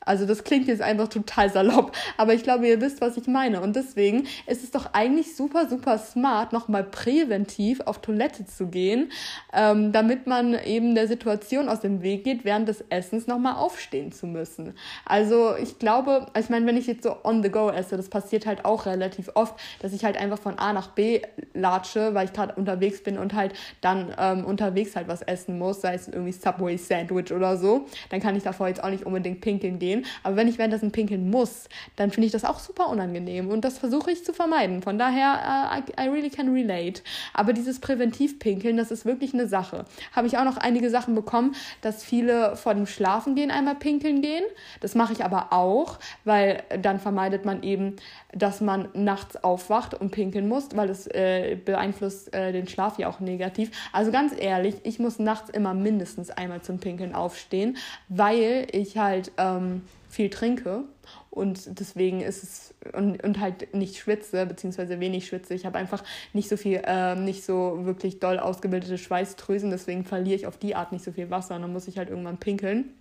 Also 0.05 0.25
das 0.25 0.43
klingt 0.43 0.67
jetzt 0.67 0.81
einfach 0.81 1.07
total 1.07 1.49
salopp, 1.49 1.95
aber 2.17 2.33
ich 2.33 2.43
glaube, 2.43 2.67
ihr 2.67 2.81
wisst, 2.81 3.01
was 3.01 3.17
ich 3.17 3.27
meine. 3.27 3.61
Und 3.61 3.75
deswegen 3.75 4.27
ist 4.47 4.63
es 4.63 4.71
doch 4.71 4.93
eigentlich 4.93 5.35
super, 5.35 5.67
super 5.67 5.97
smart, 5.97 6.53
nochmal 6.53 6.83
präventiv 6.83 7.81
auf 7.81 8.01
Toilette 8.01 8.45
zu 8.45 8.67
gehen, 8.67 9.11
ähm, 9.53 9.91
damit 9.91 10.27
man 10.27 10.53
eben 10.53 10.95
der 10.95 11.07
Situation 11.07 11.69
aus 11.69 11.79
dem 11.81 12.01
Weg 12.01 12.23
geht, 12.23 12.45
während 12.45 12.67
des 12.67 12.83
Essens 12.89 13.27
nochmal 13.27 13.55
aufstehen 13.55 14.11
zu 14.11 14.27
müssen. 14.27 14.73
Also 15.05 15.55
ich 15.55 15.79
glaube, 15.79 16.27
ich 16.37 16.49
meine, 16.49 16.65
wenn 16.65 16.77
ich 16.77 16.87
jetzt 16.87 17.03
so 17.03 17.15
on 17.23 17.43
the 17.43 17.49
go 17.49 17.69
esse, 17.69 17.97
das 17.97 18.09
passiert 18.09 18.45
halt 18.45 18.65
auch 18.65 18.85
relativ 18.85 19.31
oft, 19.35 19.55
dass 19.81 19.93
ich 19.93 20.03
halt 20.03 20.17
einfach 20.17 20.39
von 20.39 20.59
A 20.59 20.73
nach 20.73 20.89
B 20.89 21.21
latsche, 21.53 22.13
weil 22.13 22.25
ich 22.25 22.33
gerade 22.33 22.55
unterwegs 22.55 23.03
bin 23.03 23.17
und 23.17 23.33
halt 23.33 23.53
dann 23.81 24.13
ähm, 24.17 24.45
unterwegs 24.45 24.95
halt 24.95 25.07
was 25.07 25.21
essen 25.21 25.57
muss, 25.57 25.81
sei 25.81 25.93
es 25.93 26.07
irgendwie 26.07 26.31
Subway 26.31 26.77
Sandwich 26.77 27.31
oder 27.31 27.57
so, 27.57 27.85
dann 28.09 28.19
kann 28.19 28.35
ich 28.35 28.43
davor 28.43 28.67
jetzt 28.67 28.83
auch 28.83 28.89
nicht 28.89 29.05
unbedingt 29.05 29.41
pinkeln 29.41 29.79
gehen 29.79 29.92
gehen. 29.93 30.05
Aber 30.23 30.35
wenn 30.35 30.47
ich 30.47 30.57
währenddessen 30.57 30.91
pinkeln 30.91 31.29
muss, 31.29 31.69
dann 31.95 32.11
finde 32.11 32.27
ich 32.27 32.31
das 32.31 32.45
auch 32.45 32.59
super 32.59 32.89
unangenehm 32.89 33.49
und 33.49 33.63
das 33.63 33.77
versuche 33.77 34.11
ich 34.11 34.25
zu 34.25 34.33
vermeiden. 34.33 34.81
Von 34.81 34.97
daher, 34.97 35.71
uh, 35.73 35.79
I, 35.79 36.05
I 36.05 36.09
really 36.09 36.29
can 36.29 36.53
relate. 36.53 37.01
Aber 37.33 37.53
dieses 37.53 37.79
Präventivpinkeln, 37.79 38.77
das 38.77 38.91
ist 38.91 39.05
wirklich 39.05 39.33
eine 39.33 39.47
Sache. 39.47 39.85
Habe 40.15 40.27
ich 40.27 40.37
auch 40.37 40.43
noch 40.43 40.57
einige 40.57 40.89
Sachen 40.89 41.15
bekommen, 41.15 41.55
dass 41.81 42.03
viele 42.03 42.55
vor 42.55 42.73
dem 42.73 42.85
Schlafengehen 42.85 43.51
einmal 43.51 43.75
pinkeln 43.75 44.21
gehen. 44.21 44.43
Das 44.81 44.95
mache 44.95 45.13
ich 45.13 45.23
aber 45.23 45.53
auch, 45.53 45.99
weil 46.23 46.63
dann 46.81 46.99
vermeidet 46.99 47.45
man 47.45 47.63
eben, 47.63 47.95
dass 48.33 48.61
man 48.61 48.89
nachts 48.93 49.43
aufwacht 49.43 49.93
und 49.93 50.11
pinkeln 50.11 50.47
muss, 50.47 50.69
weil 50.75 50.89
es 50.89 51.07
äh, 51.07 51.55
beeinflusst 51.63 52.33
äh, 52.33 52.51
den 52.51 52.67
Schlaf 52.67 52.97
ja 52.97 53.07
auch 53.07 53.19
negativ. 53.19 53.71
Also 53.91 54.11
ganz 54.11 54.33
ehrlich, 54.37 54.75
ich 54.83 54.99
muss 54.99 55.19
nachts 55.19 55.49
immer 55.49 55.73
mindestens 55.73 56.31
einmal 56.31 56.61
zum 56.61 56.79
Pinkeln 56.79 57.13
aufstehen, 57.13 57.77
weil 58.09 58.67
ich 58.71 58.97
halt 58.97 59.31
ähm, 59.37 59.82
viel 60.13 60.29
trinke 60.29 60.83
und 61.29 61.79
deswegen 61.79 62.21
ist 62.21 62.43
es 62.43 62.75
und, 62.93 63.23
und 63.23 63.39
halt 63.39 63.73
nicht 63.73 63.97
schwitze, 63.97 64.45
beziehungsweise 64.45 64.99
wenig 64.99 65.27
schwitze. 65.27 65.53
Ich 65.55 65.65
habe 65.65 65.77
einfach 65.77 66.03
nicht 66.33 66.49
so 66.49 66.55
viel, 66.55 66.81
äh, 66.85 67.15
nicht 67.15 67.43
so 67.43 67.85
wirklich 67.85 68.19
doll 68.19 68.39
ausgebildete 68.39 68.97
Schweißdrüsen, 68.97 69.71
deswegen 69.71 70.05
verliere 70.05 70.35
ich 70.35 70.47
auf 70.47 70.57
die 70.57 70.75
Art 70.75 70.91
nicht 70.91 71.03
so 71.03 71.11
viel 71.11 71.29
Wasser 71.29 71.55
und 71.55 71.63
dann 71.63 71.73
muss 71.73 71.87
ich 71.87 71.97
halt 71.97 72.09
irgendwann 72.09 72.37
pinkeln. 72.37 72.93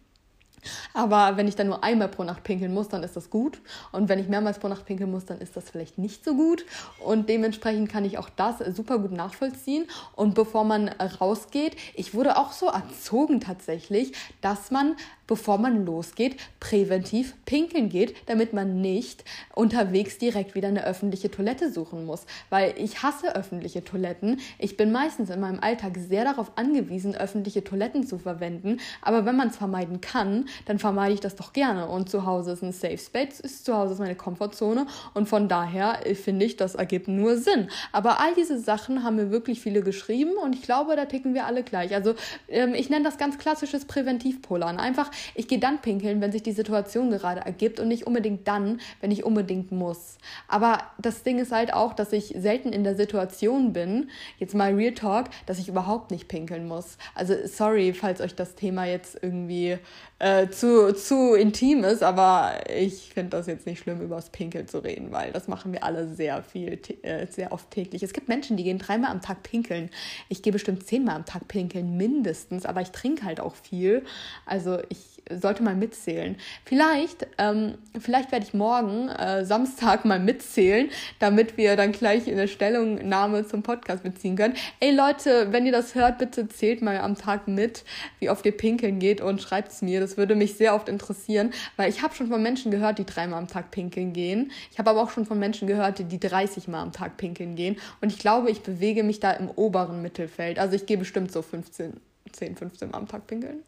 Aber 0.95 1.37
wenn 1.37 1.49
ich 1.49 1.57
dann 1.57 1.67
nur 1.67 1.83
einmal 1.83 2.09
pro 2.09 2.25
Nacht 2.25 2.45
pinkeln 2.45 2.75
muss, 2.75 2.89
dann 2.89 3.03
ist 3.03 3.17
das 3.17 3.31
gut. 3.31 3.61
Und 3.91 4.09
wenn 4.09 4.19
ich 4.19 4.29
mehrmals 4.29 4.59
pro 4.59 4.69
Nacht 4.69 4.87
pinkeln 4.87 5.11
muss, 5.11 5.25
dann 5.25 5.41
ist 5.41 5.57
das 5.57 5.71
vielleicht 5.71 5.99
nicht 5.99 6.25
so 6.25 6.35
gut. 6.35 6.65
Und 6.99 7.29
dementsprechend 7.29 7.91
kann 7.91 8.05
ich 8.05 8.19
auch 8.19 8.29
das 8.29 8.59
super 8.75 8.99
gut 8.99 9.13
nachvollziehen. 9.13 9.87
Und 10.15 10.35
bevor 10.35 10.65
man 10.65 10.89
rausgeht, 10.89 11.77
ich 11.95 12.15
wurde 12.15 12.37
auch 12.37 12.53
so 12.53 12.67
erzogen 12.67 13.41
tatsächlich, 13.41 14.13
dass 14.41 14.71
man 14.71 14.97
bevor 15.33 15.57
man 15.57 15.87
losgeht, 15.87 16.37
präventiv 16.61 17.35
pinkeln 17.47 17.89
geht, 17.89 18.15
damit 18.29 18.53
man 18.53 18.83
nicht 18.83 19.25
unterwegs 19.55 20.19
direkt 20.19 20.55
wieder 20.55 20.69
eine 20.69 20.85
öffentliche 20.85 21.31
Toilette 21.31 21.73
suchen 21.73 22.05
muss. 22.05 22.27
Weil 22.51 22.75
ich 22.77 23.03
hasse 23.03 23.35
öffentliche 23.35 23.83
Toiletten. 23.83 24.41
Ich 24.59 24.77
bin 24.77 24.93
meistens 24.93 25.31
in 25.31 25.41
meinem 25.41 25.61
Alltag 25.61 25.97
sehr 25.97 26.25
darauf 26.25 26.53
angewiesen, 26.57 27.15
öffentliche 27.15 27.65
Toiletten 27.65 28.07
zu 28.07 28.19
verwenden. 28.19 28.79
Aber 29.01 29.25
wenn 29.25 29.37
man 29.37 29.49
es 29.49 29.57
vermeiden 29.57 30.03
kann, 30.03 30.51
dann 30.67 30.79
vermeide 30.79 31.15
ich 31.15 31.21
das 31.21 31.37
doch 31.37 31.53
gerne. 31.53 31.89
Und 31.89 32.09
zu 32.11 32.27
Hause 32.27 32.53
ist 32.53 32.63
ein 32.63 32.73
Safe 32.73 32.99
Space, 32.99 33.41
ist 33.41 33.65
zu 33.65 33.75
Hause 33.75 33.95
ist 33.95 33.99
meine 33.99 34.15
Komfortzone. 34.15 34.87
Und 35.15 35.29
von 35.29 35.49
daher 35.49 36.07
äh, 36.07 36.15
finde 36.15 36.45
ich, 36.45 36.57
das 36.57 36.75
ergibt 36.75 37.09
nur 37.09 37.37
Sinn. 37.37 37.69
Aber 37.93 38.21
all 38.21 38.35
diese 38.35 38.59
Sachen 38.59 39.05
haben 39.05 39.17
mir 39.17 39.31
wirklich 39.31 39.61
viele 39.61 39.83
geschrieben 39.83 40.33
und 40.43 40.55
ich 40.55 40.63
glaube, 40.63 40.97
da 40.97 41.07
ticken 41.07 41.35
wir 41.35 41.47
alle 41.47 41.63
gleich. 41.63 41.95
Also 41.95 42.15
ähm, 42.49 42.75
ich 42.75 42.91
nenne 42.91 43.05
das 43.05 43.19
ganz 43.19 43.39
klassisches 43.39 43.85
Präventivpolern. 43.85 44.79
Einfach 44.79 45.11
ich 45.35 45.49
gehe 45.49 45.59
dann 45.59 45.81
pinkeln, 45.81 46.21
wenn 46.21 46.33
sich 46.33 46.43
die 46.43 46.53
Situation 46.53 47.11
gerade 47.11 47.41
ergibt 47.41 47.81
und 47.81 47.89
nicht 47.89 48.07
unbedingt 48.07 48.47
dann, 48.49 48.81
wenn 49.01 49.11
ich 49.11 49.25
unbedingt 49.25 49.73
muss. 49.73 50.19
Aber 50.49 50.79
das 50.99 51.23
Ding 51.23 51.39
ist 51.39 51.53
halt 51.53 51.73
auch, 51.73 51.95
dass 51.95 52.13
ich 52.13 52.35
selten 52.37 52.73
in 52.73 52.85
der 52.85 52.95
Situation 52.95 53.73
bin, 53.73 54.11
jetzt 54.39 54.55
mal 54.55 54.75
Real 54.75 54.95
Talk, 54.95 55.27
dass 55.47 55.59
ich 55.59 55.69
überhaupt 55.69 56.11
nicht 56.11 56.29
pinkeln 56.29 56.67
muss. 56.69 56.99
Also 57.15 57.35
sorry, 57.47 57.93
falls 57.93 58.21
euch 58.21 58.35
das 58.35 58.55
Thema 58.55 58.85
jetzt 58.85 59.19
irgendwie 59.23 59.79
äh, 60.23 60.51
zu, 60.51 60.95
zu 60.95 61.35
intim 61.35 61.83
ist, 61.83 62.05
aber 62.05 62.53
ich 62.73 63.13
finde 63.13 63.31
das 63.31 63.49
jetzt 63.49 63.67
nicht 63.67 63.81
schlimm, 63.81 64.01
über 64.01 64.15
das 64.15 64.31
Pinkeln 64.31 64.69
zu 64.69 64.79
reden, 64.79 65.11
weil 65.11 65.33
das 65.33 65.49
machen 65.49 65.73
wir 65.73 65.83
alle 65.83 66.07
sehr 66.15 66.45
viel, 66.45 66.79
äh, 67.03 67.27
sehr 67.27 67.51
oft 67.51 67.69
täglich. 67.73 68.05
Es 68.05 68.13
gibt 68.13 68.29
Menschen, 68.29 68.57
die 68.57 68.63
gehen 68.63 68.79
dreimal 68.79 69.11
am 69.11 69.21
Tag 69.21 69.43
pinkeln. 69.43 69.91
Ich 70.29 70.41
gehe 70.41 70.53
bestimmt 70.53 70.87
zehnmal 70.87 71.17
am 71.17 71.25
Tag 71.25 71.49
pinkeln, 71.49 71.97
mindestens, 71.97 72.67
aber 72.67 72.83
ich 72.83 72.93
trinke 72.93 73.25
halt 73.25 73.41
auch 73.41 73.57
viel. 73.57 74.05
Also 74.47 74.79
ich 74.91 75.12
sollte 75.31 75.63
mal 75.63 75.75
mitzählen. 75.75 76.37
Vielleicht, 76.65 77.27
ähm, 77.39 77.75
vielleicht 77.99 78.33
werde 78.33 78.45
ich 78.45 78.55
morgen 78.55 79.09
äh, 79.09 79.45
Samstag 79.45 80.05
mal 80.05 80.19
mitzählen, 80.19 80.91
damit 81.19 81.57
wir 81.57 81.77
dann 81.77 81.93
gleich 81.93 82.29
eine 82.31 82.49
Stellungnahme 82.49 83.47
zum 83.47 83.63
Podcast 83.63 84.03
beziehen 84.03 84.37
können. 84.37 84.55
Ey 84.81 84.95
Leute, 84.95 85.53
wenn 85.53 85.67
ihr 85.67 85.73
das 85.73 85.95
hört, 85.95 86.19
bitte 86.19 86.49
zählt 86.49 86.83
mal 86.83 86.99
am 86.99 87.17
Tag 87.17 87.49
mit, 87.49 87.85
wie 88.19 88.31
oft 88.31 88.45
ihr 88.45 88.57
pinkeln 88.57 88.99
geht 88.99 89.21
und 89.21 89.41
schreibt 89.41 89.73
es 89.73 89.83
mir. 89.83 90.01
Das 90.01 90.17
würde 90.17 90.35
mich 90.35 90.55
sehr 90.55 90.75
oft 90.75 90.89
interessieren, 90.89 91.53
weil 91.77 91.89
ich 91.89 92.03
habe 92.03 92.15
schon 92.15 92.29
von 92.29 92.43
Menschen 92.43 92.71
gehört, 92.71 92.99
die 92.99 93.07
dreimal 93.07 93.39
am 93.39 93.49
Tag 93.49 93.71
pinkeln 93.71 94.13
gehen. 94.13 94.51
Ich 94.71 94.79
habe 94.79 94.91
aber 94.91 95.03
auch 95.03 95.11
schon 95.11 95.27
von 95.27 95.39
Menschen 95.39 95.69
gehört, 95.69 95.99
die 95.99 96.21
30 96.21 96.69
Mal 96.69 96.83
am 96.83 96.93
Tag 96.93 97.17
pinkeln 97.17 97.55
gehen. 97.55 97.77
Und 98.01 98.13
ich 98.13 98.19
glaube, 98.19 98.51
ich 98.51 98.63
bewege 98.63 99.03
mich 99.03 99.21
da 99.21 99.33
im 99.33 99.49
oberen 99.51 100.03
Mittelfeld. 100.03 100.59
Also 100.59 100.77
ich 100.77 100.87
gehe 100.87 100.99
bestimmt 100.99 101.33
so 101.33 101.43
15, 101.43 101.95
10, 102.33 102.57
15 102.57 102.91
Mal 102.91 102.99
am 102.99 103.09
Tag 103.09 103.27
pinkeln 103.27 103.63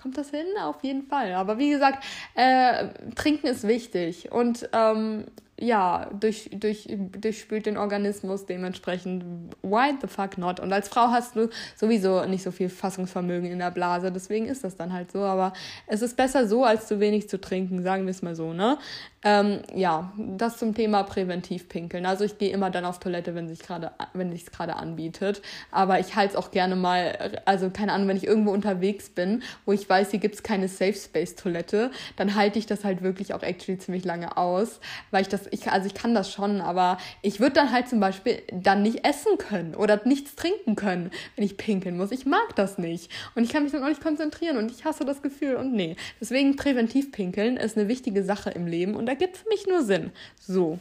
kommt 0.00 0.16
das 0.18 0.30
hin? 0.30 0.46
Auf 0.60 0.82
jeden 0.82 1.06
Fall. 1.06 1.34
Aber 1.34 1.58
wie 1.58 1.70
gesagt, 1.70 2.04
äh, 2.34 2.88
trinken 3.14 3.46
ist 3.46 3.66
wichtig. 3.66 4.32
Und 4.32 4.68
ähm, 4.72 5.26
ja, 5.60 6.10
durch, 6.18 6.50
durch, 6.52 6.88
durchspült 7.20 7.66
den 7.66 7.76
Organismus 7.76 8.46
dementsprechend. 8.46 9.24
Why 9.62 9.94
the 10.00 10.08
fuck 10.08 10.38
not? 10.38 10.58
Und 10.58 10.72
als 10.72 10.88
Frau 10.88 11.08
hast 11.08 11.36
du 11.36 11.48
sowieso 11.76 12.24
nicht 12.24 12.42
so 12.42 12.50
viel 12.50 12.68
Fassungsvermögen 12.68 13.50
in 13.50 13.58
der 13.58 13.70
Blase, 13.70 14.10
deswegen 14.10 14.46
ist 14.46 14.64
das 14.64 14.76
dann 14.76 14.92
halt 14.92 15.12
so. 15.12 15.20
Aber 15.20 15.52
es 15.86 16.02
ist 16.02 16.16
besser 16.16 16.48
so, 16.48 16.64
als 16.64 16.86
zu 16.86 16.98
wenig 16.98 17.28
zu 17.28 17.40
trinken, 17.40 17.82
sagen 17.82 18.04
wir 18.04 18.10
es 18.10 18.22
mal 18.22 18.34
so, 18.34 18.52
ne? 18.52 18.78
Ähm, 19.22 19.60
ja, 19.74 20.14
das 20.16 20.56
zum 20.56 20.74
Thema 20.74 21.02
präventiv 21.02 21.68
pinkeln. 21.68 22.06
Also 22.06 22.24
ich 22.24 22.38
gehe 22.38 22.50
immer 22.50 22.70
dann 22.70 22.86
auf 22.86 23.00
Toilette, 23.00 23.34
wenn 23.34 23.48
sich 23.48 23.58
gerade, 23.58 23.90
wenn 24.14 24.32
sich 24.32 24.46
gerade 24.46 24.76
anbietet. 24.76 25.42
Aber 25.70 26.00
ich 26.00 26.16
halte 26.16 26.32
es 26.32 26.36
auch 26.36 26.50
gerne 26.50 26.74
mal, 26.74 27.38
also 27.44 27.68
keine 27.68 27.92
Ahnung, 27.92 28.08
wenn 28.08 28.16
ich 28.16 28.26
irgendwo 28.26 28.50
unterwegs 28.50 29.10
bin, 29.10 29.42
wo 29.66 29.72
ich 29.72 29.86
weiß, 29.86 30.10
hier 30.10 30.20
gibt 30.20 30.36
es 30.36 30.42
keine 30.42 30.68
Safe 30.68 30.94
Space 30.94 31.34
Toilette, 31.34 31.90
dann 32.16 32.34
halte 32.34 32.58
ich 32.58 32.64
das 32.64 32.82
halt 32.82 33.02
wirklich 33.02 33.34
auch 33.34 33.42
actually 33.42 33.78
ziemlich 33.78 34.06
lange 34.06 34.38
aus, 34.38 34.80
weil 35.10 35.20
ich 35.20 35.28
das, 35.28 35.46
ich, 35.50 35.70
also 35.70 35.86
ich 35.86 35.94
kann 35.94 36.14
das 36.14 36.32
schon, 36.32 36.60
aber 36.60 36.98
ich 37.22 37.40
würde 37.40 37.54
dann 37.54 37.72
halt 37.72 37.88
zum 37.88 38.00
Beispiel 38.00 38.42
dann 38.52 38.82
nicht 38.82 39.04
essen 39.04 39.38
können 39.38 39.74
oder 39.74 40.00
nichts 40.04 40.34
trinken 40.36 40.76
können, 40.76 41.10
wenn 41.36 41.44
ich 41.44 41.56
pinkeln 41.56 41.96
muss. 41.96 42.12
Ich 42.12 42.26
mag 42.26 42.54
das 42.56 42.78
nicht 42.78 43.10
und 43.34 43.44
ich 43.44 43.50
kann 43.50 43.62
mich 43.62 43.72
dann 43.72 43.82
auch 43.82 43.88
nicht 43.88 44.02
konzentrieren 44.02 44.56
und 44.56 44.70
ich 44.70 44.84
hasse 44.84 45.04
das 45.04 45.22
Gefühl 45.22 45.56
und 45.56 45.72
nee. 45.72 45.96
Deswegen 46.20 46.56
präventiv 46.56 47.12
pinkeln 47.12 47.56
ist 47.56 47.76
eine 47.76 47.88
wichtige 47.88 48.24
Sache 48.24 48.50
im 48.50 48.66
Leben 48.66 48.94
und 48.94 49.08
ergibt 49.08 49.36
für 49.36 49.48
mich 49.48 49.66
nur 49.66 49.82
Sinn. 49.82 50.10
So. 50.38 50.78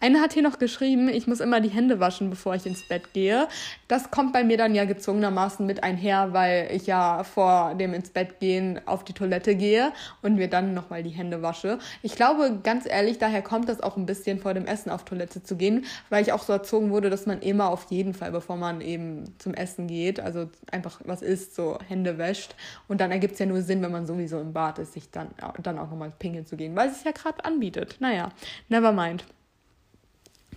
Eine 0.00 0.20
hat 0.20 0.32
hier 0.32 0.42
noch 0.42 0.58
geschrieben, 0.58 1.08
ich 1.08 1.26
muss 1.26 1.40
immer 1.40 1.60
die 1.60 1.68
Hände 1.68 2.00
waschen, 2.00 2.30
bevor 2.30 2.54
ich 2.54 2.66
ins 2.66 2.86
Bett 2.88 3.12
gehe. 3.12 3.48
Das 3.86 4.10
kommt 4.10 4.32
bei 4.32 4.44
mir 4.44 4.56
dann 4.56 4.74
ja 4.74 4.84
gezwungenermaßen 4.84 5.64
mit 5.66 5.82
einher, 5.82 6.32
weil 6.32 6.70
ich 6.72 6.86
ja 6.86 7.24
vor 7.24 7.74
dem 7.74 7.94
ins 7.94 8.10
Bett 8.10 8.40
gehen 8.40 8.80
auf 8.86 9.04
die 9.04 9.12
Toilette 9.12 9.54
gehe 9.54 9.92
und 10.22 10.36
mir 10.36 10.48
dann 10.48 10.74
nochmal 10.74 11.02
die 11.02 11.10
Hände 11.10 11.42
wasche. 11.42 11.78
Ich 12.02 12.14
glaube, 12.16 12.60
ganz 12.62 12.86
ehrlich, 12.86 13.18
daher 13.18 13.42
kommt 13.42 13.68
das 13.68 13.80
auch 13.80 13.96
ein 13.96 14.06
bisschen 14.08 14.40
vor 14.40 14.54
dem 14.54 14.66
Essen 14.66 14.90
auf 14.90 15.04
Toilette 15.04 15.42
zu 15.42 15.56
gehen, 15.56 15.84
weil 16.10 16.22
ich 16.22 16.32
auch 16.32 16.42
so 16.42 16.52
erzogen 16.52 16.90
wurde, 16.90 17.10
dass 17.10 17.26
man 17.26 17.40
immer 17.40 17.68
auf 17.68 17.86
jeden 17.90 18.14
Fall, 18.14 18.32
bevor 18.32 18.56
man 18.56 18.80
eben 18.80 19.38
zum 19.38 19.54
Essen 19.54 19.86
geht, 19.86 20.18
also 20.18 20.50
einfach 20.72 21.00
was 21.04 21.22
isst, 21.22 21.54
so 21.54 21.78
Hände 21.86 22.18
wäscht. 22.18 22.56
Und 22.88 23.00
dann 23.00 23.12
ergibt 23.12 23.34
es 23.34 23.38
ja 23.38 23.46
nur 23.46 23.62
Sinn, 23.62 23.82
wenn 23.82 23.92
man 23.92 24.06
sowieso 24.06 24.40
im 24.40 24.52
Bad 24.52 24.80
ist, 24.80 24.94
sich 24.94 25.10
dann, 25.10 25.28
dann 25.62 25.78
auch 25.78 25.90
nochmal 25.90 26.12
pinkeln 26.18 26.46
zu 26.46 26.56
gehen, 26.56 26.74
weil 26.74 26.88
es 26.88 27.04
ja 27.04 27.12
gerade 27.12 27.44
anbietet. 27.44 27.96
Naja, 28.00 28.32
never 28.68 28.92
mind. 28.92 29.24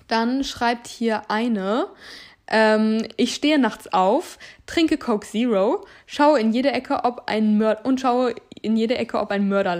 Dann 0.07 0.43
schreibt 0.43 0.87
hier 0.87 1.29
eine, 1.29 1.87
ähm, 2.47 3.07
ich 3.15 3.33
stehe 3.33 3.57
nachts 3.59 3.91
auf, 3.93 4.37
trinke 4.65 4.97
Coke 4.97 5.25
Zero, 5.25 5.85
schaue 6.05 6.39
in 6.39 6.51
jede 6.51 6.71
Ecke, 6.71 7.03
ob 7.03 7.23
ein 7.27 7.57
Mörder 7.57 7.85
und 7.85 8.01
schaue 8.01 8.35
in 8.61 8.75
jede 8.75 8.97
Ecke, 8.97 9.19
ob 9.19 9.31
ein 9.31 9.47
Mörder 9.47 9.75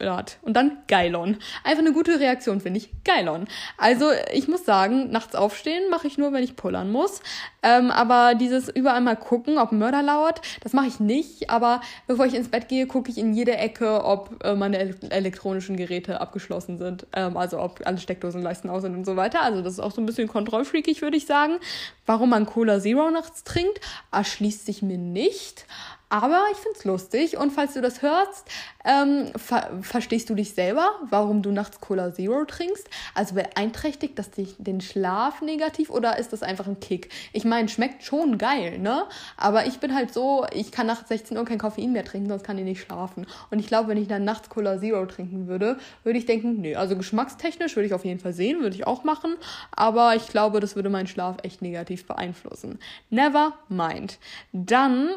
lauert. 0.00 0.38
Und 0.42 0.54
dann 0.54 0.78
Geilon. 0.86 1.38
Einfach 1.64 1.82
eine 1.82 1.92
gute 1.92 2.20
Reaktion, 2.20 2.60
finde 2.60 2.78
ich. 2.78 2.90
Geilon. 3.04 3.48
Also, 3.76 4.10
ich 4.32 4.48
muss 4.48 4.64
sagen, 4.64 5.10
nachts 5.10 5.34
aufstehen 5.34 5.90
mache 5.90 6.06
ich 6.06 6.18
nur, 6.18 6.32
wenn 6.32 6.44
ich 6.44 6.56
pullern 6.56 6.90
muss. 6.90 7.20
Ähm, 7.62 7.90
aber 7.90 8.34
dieses 8.34 8.68
überall 8.68 9.00
mal 9.00 9.16
gucken, 9.16 9.58
ob 9.58 9.72
Mörder 9.72 10.02
lauert, 10.02 10.40
das 10.62 10.72
mache 10.72 10.86
ich 10.86 11.00
nicht. 11.00 11.50
Aber 11.50 11.80
bevor 12.06 12.26
ich 12.26 12.34
ins 12.34 12.48
Bett 12.48 12.68
gehe, 12.68 12.86
gucke 12.86 13.10
ich 13.10 13.18
in 13.18 13.34
jede 13.34 13.56
Ecke, 13.56 14.04
ob 14.04 14.44
äh, 14.44 14.54
meine 14.54 14.78
elektronischen 15.10 15.76
Geräte 15.76 16.20
abgeschlossen 16.20 16.78
sind. 16.78 17.06
Ähm, 17.12 17.36
also, 17.36 17.60
ob 17.60 17.84
alle 17.84 17.98
Steckdosenleisten 17.98 18.70
aus 18.70 18.82
sind 18.82 18.94
und 18.94 19.04
so 19.04 19.16
weiter. 19.16 19.42
Also, 19.42 19.62
das 19.62 19.74
ist 19.74 19.80
auch 19.80 19.92
so 19.92 20.00
ein 20.00 20.06
bisschen 20.06 20.28
kontrollfreakig, 20.28 21.02
würde 21.02 21.16
ich 21.16 21.26
sagen. 21.26 21.58
Warum 22.06 22.30
man 22.30 22.46
Cola 22.46 22.80
Zero 22.80 23.10
nachts 23.10 23.42
trinkt, 23.42 23.80
erschließt 24.12 24.64
sich 24.64 24.82
mir 24.82 24.98
nicht. 24.98 25.66
Aber 26.08 26.44
ich 26.52 26.58
finde 26.58 26.78
es 26.78 26.84
lustig 26.84 27.36
und 27.36 27.50
falls 27.50 27.74
du 27.74 27.80
das 27.80 28.02
hörst, 28.02 28.48
ähm, 28.84 29.30
ver 29.36 29.68
verstehst 29.82 30.30
du 30.30 30.34
dich 30.34 30.54
selber, 30.54 30.92
warum 31.10 31.42
du 31.42 31.50
nachts 31.50 31.80
Cola 31.80 32.12
Zero 32.14 32.44
trinkst? 32.44 32.88
Also 33.14 33.34
beeinträchtigt 33.34 34.18
das 34.18 34.30
dich 34.30 34.54
den 34.58 34.80
Schlaf 34.80 35.42
negativ 35.42 35.90
oder 35.90 36.18
ist 36.18 36.32
das 36.32 36.42
einfach 36.42 36.66
ein 36.66 36.80
Kick? 36.80 37.10
Ich 37.32 37.44
meine, 37.44 37.68
schmeckt 37.68 38.02
schon 38.04 38.38
geil, 38.38 38.78
ne? 38.78 39.04
Aber 39.36 39.66
ich 39.66 39.78
bin 39.78 39.94
halt 39.94 40.14
so, 40.14 40.46
ich 40.52 40.72
kann 40.72 40.86
nachts 40.86 41.08
16 41.08 41.36
Uhr 41.36 41.44
kein 41.44 41.58
Koffein 41.58 41.92
mehr 41.92 42.04
trinken, 42.04 42.28
sonst 42.28 42.44
kann 42.44 42.56
ich 42.58 42.64
nicht 42.64 42.80
schlafen. 42.80 43.26
Und 43.50 43.58
ich 43.58 43.66
glaube, 43.66 43.88
wenn 43.88 43.98
ich 43.98 44.08
dann 44.08 44.24
nachts 44.24 44.48
Cola 44.48 44.78
Zero 44.78 45.04
trinken 45.06 45.46
würde, 45.46 45.78
würde 46.04 46.18
ich 46.18 46.26
denken, 46.26 46.60
nee, 46.60 46.74
also 46.74 46.96
geschmackstechnisch 46.96 47.76
würde 47.76 47.86
ich 47.86 47.94
auf 47.94 48.04
jeden 48.04 48.20
Fall 48.20 48.32
sehen, 48.32 48.60
würde 48.60 48.76
ich 48.76 48.86
auch 48.86 49.04
machen. 49.04 49.36
Aber 49.72 50.14
ich 50.16 50.28
glaube, 50.28 50.60
das 50.60 50.76
würde 50.76 50.88
meinen 50.88 51.06
Schlaf 51.06 51.36
echt 51.42 51.60
negativ 51.60 52.06
beeinflussen. 52.06 52.78
Never 53.10 53.52
mind. 53.68 54.18
Dann 54.52 55.10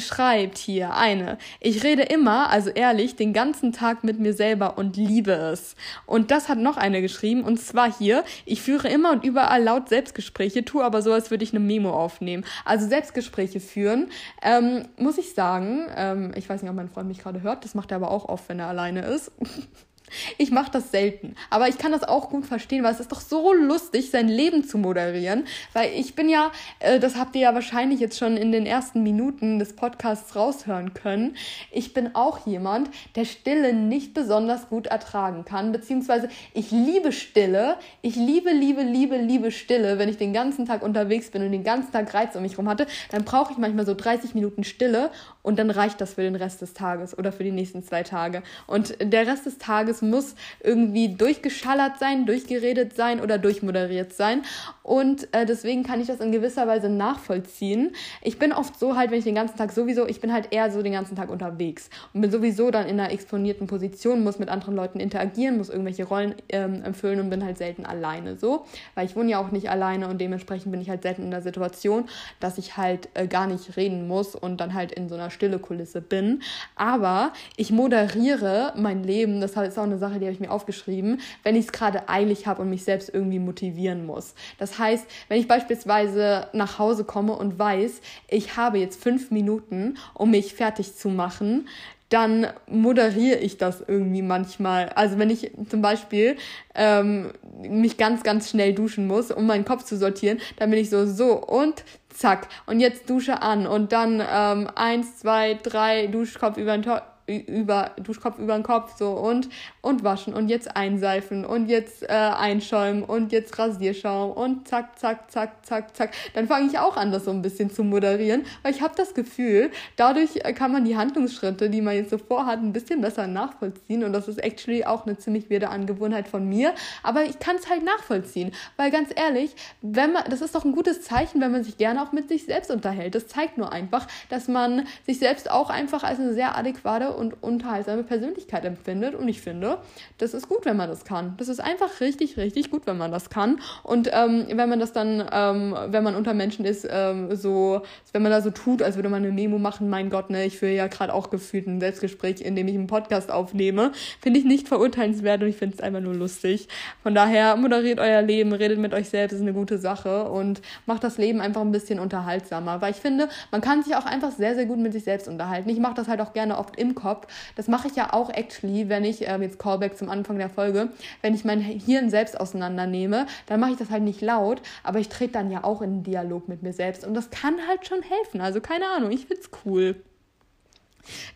schreibt 0.00 0.58
hier 0.58 0.94
eine, 0.94 1.38
ich 1.60 1.84
rede 1.84 2.02
immer, 2.02 2.50
also 2.50 2.70
ehrlich, 2.70 3.16
den 3.16 3.32
ganzen 3.32 3.72
Tag 3.72 4.04
mit 4.04 4.18
mir 4.18 4.32
selber 4.32 4.78
und 4.78 4.96
liebe 4.96 5.32
es. 5.32 5.76
Und 6.06 6.30
das 6.30 6.48
hat 6.48 6.58
noch 6.58 6.76
eine 6.76 7.00
geschrieben, 7.02 7.42
und 7.42 7.58
zwar 7.58 7.92
hier, 7.92 8.24
ich 8.44 8.62
führe 8.62 8.88
immer 8.88 9.12
und 9.12 9.24
überall 9.24 9.62
laut 9.62 9.88
Selbstgespräche, 9.88 10.64
tue 10.64 10.84
aber 10.84 11.02
so, 11.02 11.12
als 11.12 11.30
würde 11.30 11.44
ich 11.44 11.52
eine 11.52 11.60
Memo 11.60 11.90
aufnehmen. 11.90 12.44
Also 12.64 12.88
Selbstgespräche 12.88 13.60
führen, 13.60 14.10
ähm, 14.42 14.86
muss 14.96 15.18
ich 15.18 15.34
sagen, 15.34 15.86
ähm, 15.96 16.32
ich 16.36 16.48
weiß 16.48 16.62
nicht, 16.62 16.70
ob 16.70 16.76
mein 16.76 16.88
Freund 16.88 17.08
mich 17.08 17.18
gerade 17.18 17.42
hört, 17.42 17.64
das 17.64 17.74
macht 17.74 17.90
er 17.90 17.96
aber 17.96 18.10
auch 18.10 18.28
oft, 18.28 18.48
wenn 18.48 18.58
er 18.58 18.68
alleine 18.68 19.02
ist. 19.06 19.32
Ich 20.38 20.50
mache 20.50 20.70
das 20.70 20.90
selten, 20.90 21.34
aber 21.50 21.68
ich 21.68 21.78
kann 21.78 21.92
das 21.92 22.04
auch 22.04 22.30
gut 22.30 22.46
verstehen, 22.46 22.84
weil 22.84 22.92
es 22.92 23.00
ist 23.00 23.12
doch 23.12 23.20
so 23.20 23.52
lustig, 23.52 24.10
sein 24.10 24.28
Leben 24.28 24.64
zu 24.64 24.78
moderieren, 24.78 25.44
weil 25.72 25.90
ich 25.94 26.14
bin 26.14 26.28
ja, 26.28 26.52
äh, 26.78 27.00
das 27.00 27.16
habt 27.16 27.34
ihr 27.34 27.42
ja 27.42 27.54
wahrscheinlich 27.54 28.00
jetzt 28.00 28.18
schon 28.18 28.36
in 28.36 28.52
den 28.52 28.66
ersten 28.66 29.02
Minuten 29.02 29.58
des 29.58 29.74
Podcasts 29.74 30.36
raushören 30.36 30.94
können, 30.94 31.36
ich 31.72 31.92
bin 31.92 32.14
auch 32.14 32.46
jemand, 32.46 32.90
der 33.16 33.24
Stille 33.24 33.72
nicht 33.72 34.14
besonders 34.14 34.68
gut 34.68 34.86
ertragen 34.86 35.44
kann, 35.44 35.72
beziehungsweise 35.72 36.28
ich 36.54 36.70
liebe 36.70 37.12
Stille, 37.12 37.76
ich 38.02 38.16
liebe, 38.16 38.50
liebe, 38.50 38.82
liebe, 38.82 39.16
liebe 39.16 39.50
Stille, 39.50 39.98
wenn 39.98 40.08
ich 40.08 40.18
den 40.18 40.32
ganzen 40.32 40.66
Tag 40.66 40.82
unterwegs 40.82 41.30
bin 41.30 41.42
und 41.42 41.52
den 41.52 41.64
ganzen 41.64 41.92
Tag 41.92 42.12
Reiz 42.14 42.34
um 42.36 42.42
mich 42.42 42.58
rum 42.58 42.68
hatte, 42.68 42.86
dann 43.10 43.24
brauche 43.24 43.52
ich 43.52 43.58
manchmal 43.58 43.86
so 43.86 43.94
30 43.94 44.34
Minuten 44.34 44.64
Stille 44.64 45.10
und 45.42 45.58
dann 45.58 45.70
reicht 45.70 46.00
das 46.00 46.14
für 46.14 46.22
den 46.22 46.36
Rest 46.36 46.62
des 46.62 46.74
Tages 46.74 47.16
oder 47.16 47.32
für 47.32 47.44
die 47.44 47.52
nächsten 47.52 47.82
zwei 47.82 48.02
Tage. 48.02 48.42
Und 48.66 48.96
der 49.00 49.26
Rest 49.26 49.46
des 49.46 49.58
Tages 49.58 49.97
es 49.98 50.02
muss 50.02 50.34
irgendwie 50.62 51.14
durchgeschallert 51.14 51.98
sein, 51.98 52.26
durchgeredet 52.26 52.94
sein 52.94 53.20
oder 53.20 53.38
durchmoderiert 53.38 54.12
sein. 54.12 54.42
Und 54.82 55.28
äh, 55.34 55.44
deswegen 55.44 55.82
kann 55.82 56.00
ich 56.00 56.06
das 56.06 56.20
in 56.20 56.32
gewisser 56.32 56.66
Weise 56.66 56.88
nachvollziehen. 56.88 57.92
Ich 58.22 58.38
bin 58.38 58.52
oft 58.52 58.78
so 58.78 58.96
halt, 58.96 59.10
wenn 59.10 59.18
ich 59.18 59.24
den 59.24 59.34
ganzen 59.34 59.56
Tag 59.58 59.72
sowieso, 59.72 60.06
ich 60.06 60.20
bin 60.20 60.32
halt 60.32 60.48
eher 60.50 60.70
so 60.70 60.82
den 60.82 60.92
ganzen 60.92 61.16
Tag 61.16 61.30
unterwegs 61.30 61.90
und 62.14 62.22
bin 62.22 62.30
sowieso 62.30 62.70
dann 62.70 62.86
in 62.86 62.98
einer 62.98 63.12
exponierten 63.12 63.66
Position, 63.66 64.24
muss 64.24 64.38
mit 64.38 64.48
anderen 64.48 64.74
Leuten 64.74 65.00
interagieren, 65.00 65.58
muss 65.58 65.68
irgendwelche 65.68 66.04
Rollen 66.04 66.34
ähm, 66.48 66.82
erfüllen 66.82 67.20
und 67.20 67.28
bin 67.28 67.44
halt 67.44 67.58
selten 67.58 67.84
alleine 67.84 68.36
so, 68.36 68.64
weil 68.94 69.04
ich 69.04 69.16
wohne 69.16 69.30
ja 69.30 69.38
auch 69.40 69.50
nicht 69.50 69.68
alleine 69.68 70.08
und 70.08 70.20
dementsprechend 70.20 70.72
bin 70.72 70.80
ich 70.80 70.88
halt 70.88 71.02
selten 71.02 71.22
in 71.22 71.30
der 71.30 71.42
Situation, 71.42 72.08
dass 72.40 72.56
ich 72.56 72.76
halt 72.76 73.08
äh, 73.14 73.26
gar 73.26 73.46
nicht 73.46 73.76
reden 73.76 74.08
muss 74.08 74.34
und 74.34 74.58
dann 74.58 74.74
halt 74.74 74.92
in 74.92 75.08
so 75.08 75.16
einer 75.16 75.30
stille 75.30 75.58
Kulisse 75.58 76.00
bin. 76.00 76.42
Aber 76.76 77.32
ich 77.56 77.70
moderiere 77.70 78.72
mein 78.76 79.02
Leben, 79.02 79.40
das 79.40 79.50
ist 79.50 79.78
auch 79.78 79.86
eine 79.88 79.98
Sache, 79.98 80.18
die 80.18 80.26
habe 80.26 80.32
ich 80.32 80.40
mir 80.40 80.50
aufgeschrieben, 80.50 81.20
wenn 81.42 81.56
ich 81.56 81.66
es 81.66 81.72
gerade 81.72 82.08
eilig 82.08 82.46
habe 82.46 82.62
und 82.62 82.70
mich 82.70 82.84
selbst 82.84 83.12
irgendwie 83.12 83.38
motivieren 83.38 84.06
muss. 84.06 84.34
Das 84.58 84.78
heißt, 84.78 85.06
wenn 85.28 85.40
ich 85.40 85.48
beispielsweise 85.48 86.48
nach 86.52 86.78
Hause 86.78 87.04
komme 87.04 87.34
und 87.34 87.58
weiß, 87.58 88.00
ich 88.28 88.56
habe 88.56 88.78
jetzt 88.78 89.02
fünf 89.02 89.30
Minuten, 89.30 89.98
um 90.14 90.30
mich 90.30 90.54
fertig 90.54 90.96
zu 90.96 91.08
machen, 91.08 91.66
dann 92.08 92.46
moderiere 92.66 93.38
ich 93.38 93.58
das 93.58 93.82
irgendwie 93.86 94.22
manchmal. 94.22 94.88
Also 94.90 95.18
wenn 95.18 95.30
ich 95.30 95.50
zum 95.68 95.82
Beispiel 95.82 96.36
ähm, 96.74 97.32
mich 97.60 97.98
ganz, 97.98 98.22
ganz 98.22 98.50
schnell 98.50 98.74
duschen 98.74 99.06
muss, 99.06 99.30
um 99.30 99.46
meinen 99.46 99.64
Kopf 99.64 99.84
zu 99.84 99.96
sortieren, 99.96 100.38
dann 100.56 100.70
bin 100.70 100.78
ich 100.78 100.88
so, 100.88 101.06
so 101.06 101.34
und 101.34 101.84
zack. 102.08 102.48
Und 102.66 102.80
jetzt 102.80 103.10
Dusche 103.10 103.42
an 103.42 103.66
und 103.66 103.92
dann 103.92 104.22
ähm, 104.26 104.70
eins, 104.74 105.18
zwei, 105.18 105.58
drei, 105.62 106.06
Duschkopf 106.06 106.56
über 106.56 106.72
den 106.72 106.82
Topf 106.82 107.02
über 107.28 107.92
Duschkopf 108.02 108.38
über 108.38 108.54
den 108.54 108.62
Kopf 108.62 108.96
so 108.96 109.10
und 109.10 109.48
und 109.82 110.02
waschen 110.02 110.34
und 110.34 110.48
jetzt 110.48 110.76
einseifen 110.76 111.44
und 111.44 111.68
jetzt 111.68 112.02
äh, 112.02 112.06
einschäumen 112.08 113.02
und 113.02 113.32
jetzt 113.32 113.58
Rasierschaum 113.58 114.32
und 114.32 114.66
zack 114.66 114.98
zack 114.98 115.30
zack 115.30 115.64
zack 115.64 115.94
zack. 115.94 116.12
Dann 116.34 116.46
fange 116.46 116.68
ich 116.68 116.78
auch 116.78 116.96
an 116.96 117.12
das 117.12 117.26
so 117.26 117.30
ein 117.30 117.42
bisschen 117.42 117.70
zu 117.70 117.84
moderieren 117.84 118.44
weil 118.62 118.72
ich 118.72 118.82
habe 118.82 118.94
das 118.96 119.14
Gefühl 119.14 119.70
dadurch 119.96 120.36
äh, 120.44 120.52
kann 120.52 120.72
man 120.72 120.84
die 120.84 120.96
Handlungsschritte 120.96 121.68
die 121.68 121.82
man 121.82 121.94
jetzt 121.94 122.10
so 122.10 122.18
vorhat 122.18 122.60
ein 122.60 122.72
bisschen 122.72 123.00
besser 123.00 123.26
nachvollziehen 123.26 124.04
und 124.04 124.12
das 124.12 124.28
ist 124.28 124.38
actually 124.38 124.84
auch 124.84 125.06
eine 125.06 125.18
ziemlich 125.18 125.50
weirde 125.50 125.68
Angewohnheit 125.68 126.28
von 126.28 126.48
mir 126.48 126.72
aber 127.02 127.24
ich 127.24 127.38
kann 127.38 127.56
es 127.56 127.68
halt 127.68 127.84
nachvollziehen 127.84 128.52
weil 128.76 128.90
ganz 128.90 129.10
ehrlich 129.14 129.54
wenn 129.82 130.12
man 130.12 130.24
das 130.30 130.40
ist 130.40 130.54
doch 130.54 130.64
ein 130.64 130.72
gutes 130.72 131.02
Zeichen 131.02 131.40
wenn 131.40 131.52
man 131.52 131.64
sich 131.64 131.76
gerne 131.76 132.02
auch 132.02 132.12
mit 132.12 132.28
sich 132.28 132.44
selbst 132.44 132.70
unterhält. 132.70 133.14
Das 133.14 133.28
zeigt 133.28 133.58
nur 133.58 133.72
einfach 133.72 134.06
dass 134.30 134.48
man 134.48 134.86
sich 135.06 135.18
selbst 135.18 135.50
auch 135.50 135.70
einfach 135.70 136.02
als 136.02 136.18
eine 136.18 136.32
sehr 136.32 136.56
adäquate 136.56 137.17
und 137.18 137.42
unterhaltsame 137.42 138.02
Persönlichkeit 138.02 138.64
empfindet. 138.64 139.14
Und 139.14 139.28
ich 139.28 139.40
finde, 139.40 139.78
das 140.18 140.34
ist 140.34 140.48
gut, 140.48 140.64
wenn 140.64 140.76
man 140.76 140.88
das 140.88 141.04
kann. 141.04 141.34
Das 141.36 141.48
ist 141.48 141.60
einfach 141.60 142.00
richtig, 142.00 142.36
richtig 142.36 142.70
gut, 142.70 142.86
wenn 142.86 142.96
man 142.96 143.12
das 143.12 143.28
kann. 143.30 143.60
Und 143.82 144.08
ähm, 144.12 144.46
wenn 144.50 144.68
man 144.68 144.80
das 144.80 144.92
dann, 144.92 145.24
ähm, 145.30 145.76
wenn 145.88 146.04
man 146.04 146.14
unter 146.14 146.34
Menschen 146.34 146.64
ist, 146.64 146.86
ähm, 146.90 147.34
so, 147.34 147.82
wenn 148.12 148.22
man 148.22 148.32
da 148.32 148.40
so 148.40 148.50
tut, 148.50 148.82
als 148.82 148.96
würde 148.96 149.08
man 149.08 149.24
eine 149.24 149.32
Memo 149.32 149.58
machen, 149.58 149.90
mein 149.90 150.10
Gott, 150.10 150.30
ne, 150.30 150.44
ich 150.44 150.58
führe 150.58 150.72
ja 150.72 150.86
gerade 150.86 151.12
auch 151.12 151.30
gefühlt 151.30 151.66
ein 151.66 151.80
Selbstgespräch, 151.80 152.40
in 152.40 152.56
dem 152.56 152.68
ich 152.68 152.74
einen 152.74 152.86
Podcast 152.86 153.30
aufnehme, 153.30 153.92
finde 154.20 154.38
ich 154.38 154.44
nicht 154.44 154.68
verurteilenswert 154.68 155.42
und 155.42 155.48
ich 155.48 155.56
finde 155.56 155.76
es 155.76 155.82
einfach 155.82 156.00
nur 156.00 156.14
lustig. 156.14 156.68
Von 157.02 157.14
daher 157.14 157.56
moderiert 157.56 157.98
euer 157.98 158.22
Leben, 158.22 158.52
redet 158.52 158.78
mit 158.78 158.94
euch 158.94 159.08
selbst, 159.08 159.34
ist 159.34 159.42
eine 159.42 159.52
gute 159.52 159.78
Sache 159.78 160.24
und 160.30 160.62
macht 160.86 161.04
das 161.04 161.18
Leben 161.18 161.40
einfach 161.40 161.62
ein 161.62 161.72
bisschen 161.72 161.98
unterhaltsamer. 161.98 162.80
Weil 162.80 162.92
ich 162.92 162.98
finde, 162.98 163.28
man 163.50 163.60
kann 163.60 163.82
sich 163.82 163.96
auch 163.96 164.06
einfach 164.06 164.30
sehr, 164.30 164.54
sehr 164.54 164.66
gut 164.66 164.78
mit 164.78 164.92
sich 164.92 165.04
selbst 165.04 165.28
unterhalten. 165.28 165.68
Ich 165.68 165.78
mache 165.78 165.94
das 165.94 166.08
halt 166.08 166.20
auch 166.20 166.32
gerne 166.32 166.58
oft 166.58 166.76
im 166.76 166.94
Kopf. 166.94 167.07
Das 167.56 167.68
mache 167.68 167.88
ich 167.88 167.96
ja 167.96 168.12
auch 168.12 168.30
actually, 168.30 168.88
wenn 168.88 169.04
ich, 169.04 169.26
ähm, 169.26 169.42
jetzt 169.42 169.58
Callback 169.58 169.96
zum 169.96 170.10
Anfang 170.10 170.38
der 170.38 170.50
Folge, 170.50 170.90
wenn 171.22 171.34
ich 171.34 171.44
mein 171.44 171.60
Hirn 171.60 172.10
selbst 172.10 172.38
auseinandernehme, 172.38 173.26
dann 173.46 173.60
mache 173.60 173.72
ich 173.72 173.78
das 173.78 173.90
halt 173.90 174.02
nicht 174.02 174.20
laut, 174.20 174.60
aber 174.82 174.98
ich 174.98 175.08
trete 175.08 175.32
dann 175.32 175.50
ja 175.50 175.64
auch 175.64 175.82
in 175.82 176.02
Dialog 176.02 176.48
mit 176.48 176.62
mir 176.62 176.72
selbst 176.72 177.04
und 177.06 177.14
das 177.14 177.30
kann 177.30 177.56
halt 177.68 177.86
schon 177.86 178.02
helfen. 178.02 178.40
Also 178.40 178.60
keine 178.60 178.88
Ahnung, 178.88 179.10
ich 179.10 179.26
find's 179.26 179.50
cool. 179.64 179.96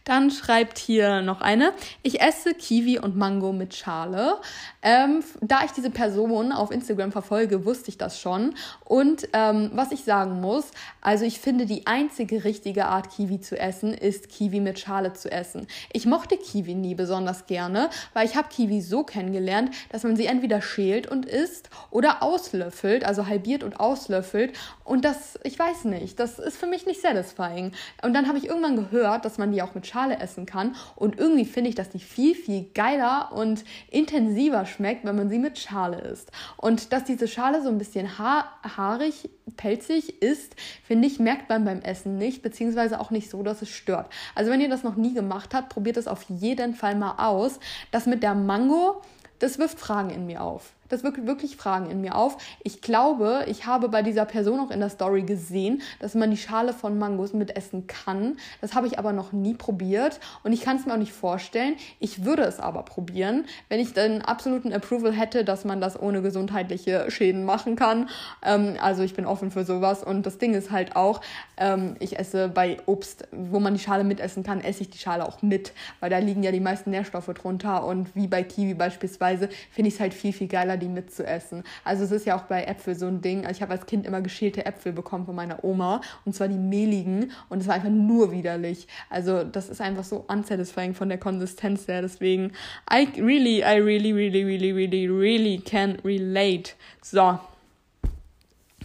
Dann 0.05 0.31
schreibt 0.31 0.79
hier 0.79 1.23
noch 1.23 1.41
eine, 1.41 1.73
ich 2.03 2.20
esse 2.20 2.55
Kiwi 2.55 2.99
und 2.99 3.16
Mango 3.16 3.53
mit 3.53 3.75
Schale. 3.75 4.37
Ähm, 4.83 5.23
da 5.41 5.64
ich 5.64 5.70
diese 5.70 5.91
Person 5.91 6.53
auf 6.53 6.70
Instagram 6.70 7.12
verfolge, 7.12 7.64
wusste 7.64 7.89
ich 7.89 7.99
das 7.99 8.20
schon. 8.20 8.55
Und 8.85 9.29
ähm, 9.33 9.70
was 9.75 9.93
ich 9.93 10.05
sagen 10.05 10.41
muss, 10.41 10.64
also 11.01 11.25
ich 11.25 11.41
finde, 11.41 11.66
die 11.66 11.87
einzige 11.87 12.45
richtige 12.45 12.87
Art 12.87 13.11
Kiwi 13.11 13.41
zu 13.41 13.59
essen, 13.59 13.95
ist 13.95 14.29
Kiwi 14.29 14.61
mit 14.61 14.79
Schale 14.79 15.12
zu 15.12 15.31
essen. 15.31 15.66
Ich 15.93 16.07
mochte 16.07 16.37
Kiwi 16.37 16.75
nie 16.75 16.95
besonders 16.95 17.47
gerne, 17.47 17.91
weil 18.12 18.27
ich 18.27 18.37
habe 18.37 18.49
Kiwi 18.49 18.81
so 18.81 19.05
kennengelernt, 19.05 19.70
dass 19.91 20.03
man 20.03 20.16
sie 20.16 20.27
entweder 20.27 20.61
schält 20.61 21.07
und 21.07 21.27
isst 21.27 21.70
oder 21.91 22.23
auslöffelt, 22.23 23.05
also 23.05 23.27
halbiert 23.27 23.62
und 23.62 23.79
auslöffelt. 23.79 24.53
Und 24.85 25.05
das, 25.05 25.39
ich 25.45 25.59
weiß 25.59 25.85
nicht, 25.85 26.18
das 26.18 26.39
ist 26.39 26.57
für 26.57 26.66
mich 26.66 26.87
nicht 26.87 27.01
satisfying. 27.01 27.73
Und 28.03 28.14
dann 28.14 28.29
habe 28.29 28.39
ich 28.39 28.47
irgendwann 28.47 28.77
gehört, 28.77 29.25
dass 29.25 29.39
man 29.39 29.53
die 29.53 29.62
auch 29.65 29.75
mit 29.75 29.87
Schale 29.87 30.19
essen 30.19 30.47
kann. 30.47 30.75
Und 30.97 31.19
irgendwie 31.19 31.45
finde 31.45 31.71
ich, 31.71 31.75
dass 31.75 31.91
die 31.91 31.99
viel, 31.99 32.35
viel 32.35 32.71
geiler 32.75 33.31
und 33.33 33.65
intensiver 33.91 34.67
schmeckt, 34.67 35.05
wenn 35.05 35.17
man 35.17 35.29
sie 35.29 35.39
mit 35.39 35.59
Schale 35.59 36.01
isst. 36.01 36.31
Und 36.57 36.93
dass 36.93 37.05
diese 37.05 37.29
Schale 37.29 37.63
so 37.63 37.69
ein 37.69 37.79
bisschen 37.79 38.19
ha 38.19 38.45
haarig, 38.77 39.31
pelzig 39.57 40.23
ist, 40.23 40.55
finde 40.85 41.09
ich, 41.09 41.19
merkt 41.19 41.49
man 41.49 41.65
beim 41.65 41.81
Essen 41.81 42.17
nicht, 42.17 42.43
beziehungsweise 42.43 43.01
auch 43.01 43.11
nicht 43.11 43.31
so, 43.31 43.43
dass 43.43 43.63
es 43.63 43.71
stört. 43.71 44.11
Also 44.35 44.51
wenn 44.51 44.61
ihr 44.61 44.69
das 44.69 44.83
noch 44.83 44.97
nie 44.97 45.15
gemacht 45.15 45.55
habt, 45.55 45.71
probiert 45.71 45.97
es 45.97 46.09
auf 46.09 46.25
jeden 46.29 46.75
Fall 46.75 46.95
mal 46.95 47.15
aus. 47.19 47.59
Das 47.91 48.07
mit 48.07 48.23
der 48.23 48.35
Mango, 48.35 49.03
das 49.39 49.59
wirft 49.59 49.79
Fragen 49.79 50.11
in 50.11 50.27
mir 50.27 50.43
auf 50.43 50.73
das 50.93 51.03
wirkt 51.03 51.26
wirklich 51.26 51.57
Fragen 51.57 51.90
in 51.90 52.03
mir 52.03 52.14
auf. 52.14 52.36
Ich 52.62 52.82
glaube, 52.82 53.47
ich 53.49 53.66
habe 53.66 53.88
bei 53.88 54.03
dieser 54.03 54.26
Person 54.26 54.61
auch 54.61 54.70
in 54.70 54.80
der 54.80 54.90
Story 54.90 55.22
gesehen, 55.22 55.80
dass 56.01 56.14
man 56.14 56.30
die 56.30 56.36
Schale 56.36 56.74
von 56.74 56.99
Mangos 56.99 57.32
mit 57.32 57.57
essen 57.57 57.86
kann. 57.86 58.36
Das 58.61 58.74
habe 58.74 58.86
ich 58.86 58.99
aber 58.99 59.12
noch 59.12 59.32
nie 59.32 59.55
probiert 59.55 60.20
und 60.45 60.53
ich 60.53 60.61
kann 60.61 60.76
es 60.76 60.84
mir 60.84 60.93
auch 60.93 60.99
nicht 60.99 61.14
vorstellen. 61.14 61.76
Ich 61.99 62.24
würde 62.24 62.43
es 62.43 62.61
aber 62.61 62.82
probieren, 62.82 63.47
wenn 63.70 63.80
ich 63.80 63.95
den 63.95 64.20
absoluten 64.20 64.72
Approval 64.72 65.12
hätte, 65.12 65.45
dass 65.45 65.64
man 65.64 65.80
das 65.80 65.99
ohne 65.99 66.20
gesundheitliche 66.20 67.11
Schäden 67.11 67.45
machen 67.45 67.74
kann. 67.74 68.11
Ähm, 68.43 68.76
also 68.80 69.03
ich 69.03 69.14
bin 69.14 69.24
offen 69.24 69.51
für 69.51 69.64
sowas 69.64 70.05
und 70.05 70.26
das 70.26 70.36
Ding 70.36 70.53
ist 70.53 70.70
halt 70.70 70.95
auch, 70.95 71.22
ähm, 71.57 71.97
ich 72.01 72.18
esse 72.18 72.49
bei 72.49 72.76
Obst, 72.84 73.26
wo 73.32 73.61
man 73.61 73.72
die 73.72 73.80
Schale 73.80 74.05
mitessen 74.05 74.43
kann, 74.43 74.61
esse 74.61 74.82
ich 74.82 74.90
die 74.90 74.99
Schale 74.99 75.26
auch 75.26 75.40
mit, 75.40 75.72
weil 76.01 76.11
da 76.11 76.18
liegen 76.18 76.43
ja 76.43 76.53
die 76.53 76.61
meisten 76.61 76.90
Nährstoffe 76.90 77.32
drunter 77.32 77.86
und 77.86 78.14
wie 78.14 78.26
bei 78.26 78.43
Kiwi 78.43 78.74
beispielsweise 78.74 79.49
finde 79.70 79.88
ich 79.88 79.95
es 79.95 80.01
halt 80.01 80.12
viel, 80.12 80.34
viel 80.34 80.49
geiler, 80.49 80.76
die 80.83 80.89
mitzuessen. 80.89 81.64
Also 81.85 82.05
es 82.05 82.12
ist 82.12 82.26
ja 82.26 82.37
auch 82.37 82.43
bei 82.43 82.64
Äpfel 82.64 82.95
so 82.95 83.07
ein 83.07 83.20
Ding. 83.20 83.49
Ich 83.51 83.62
habe 83.62 83.72
als 83.72 83.87
Kind 83.87 84.07
immer 84.07 84.20
geschälte 84.20 84.66
Äpfel 84.66 84.93
bekommen 84.93 85.26
von 85.26 85.35
meiner 85.35 85.64
Oma 85.64 86.01
und 86.24 86.35
zwar 86.35 86.49
die 86.49 86.59
mehligen 86.59 87.33
und 87.49 87.61
es 87.61 87.68
war 87.68 87.74
einfach 87.76 87.89
nur 87.89 88.33
widerlich. 88.33 88.87
Also 89.09 89.45
das 89.45 89.68
ist 89.68 89.80
einfach 89.80 90.05
so 90.05 90.24
unsatisfying 90.28 90.95
von 90.95 91.09
der 91.09 91.18
Konsistenz 91.18 91.89
her. 91.89 92.03
Deswegen, 92.03 92.53
I 92.93 93.09
really, 93.20 93.61
I 93.61 93.80
really, 93.80 94.12
really, 94.12 94.45
really, 94.45 94.72
really, 94.72 95.07
really 95.07 95.59
can 95.59 95.99
relate. 96.05 96.72
So, 97.01 97.39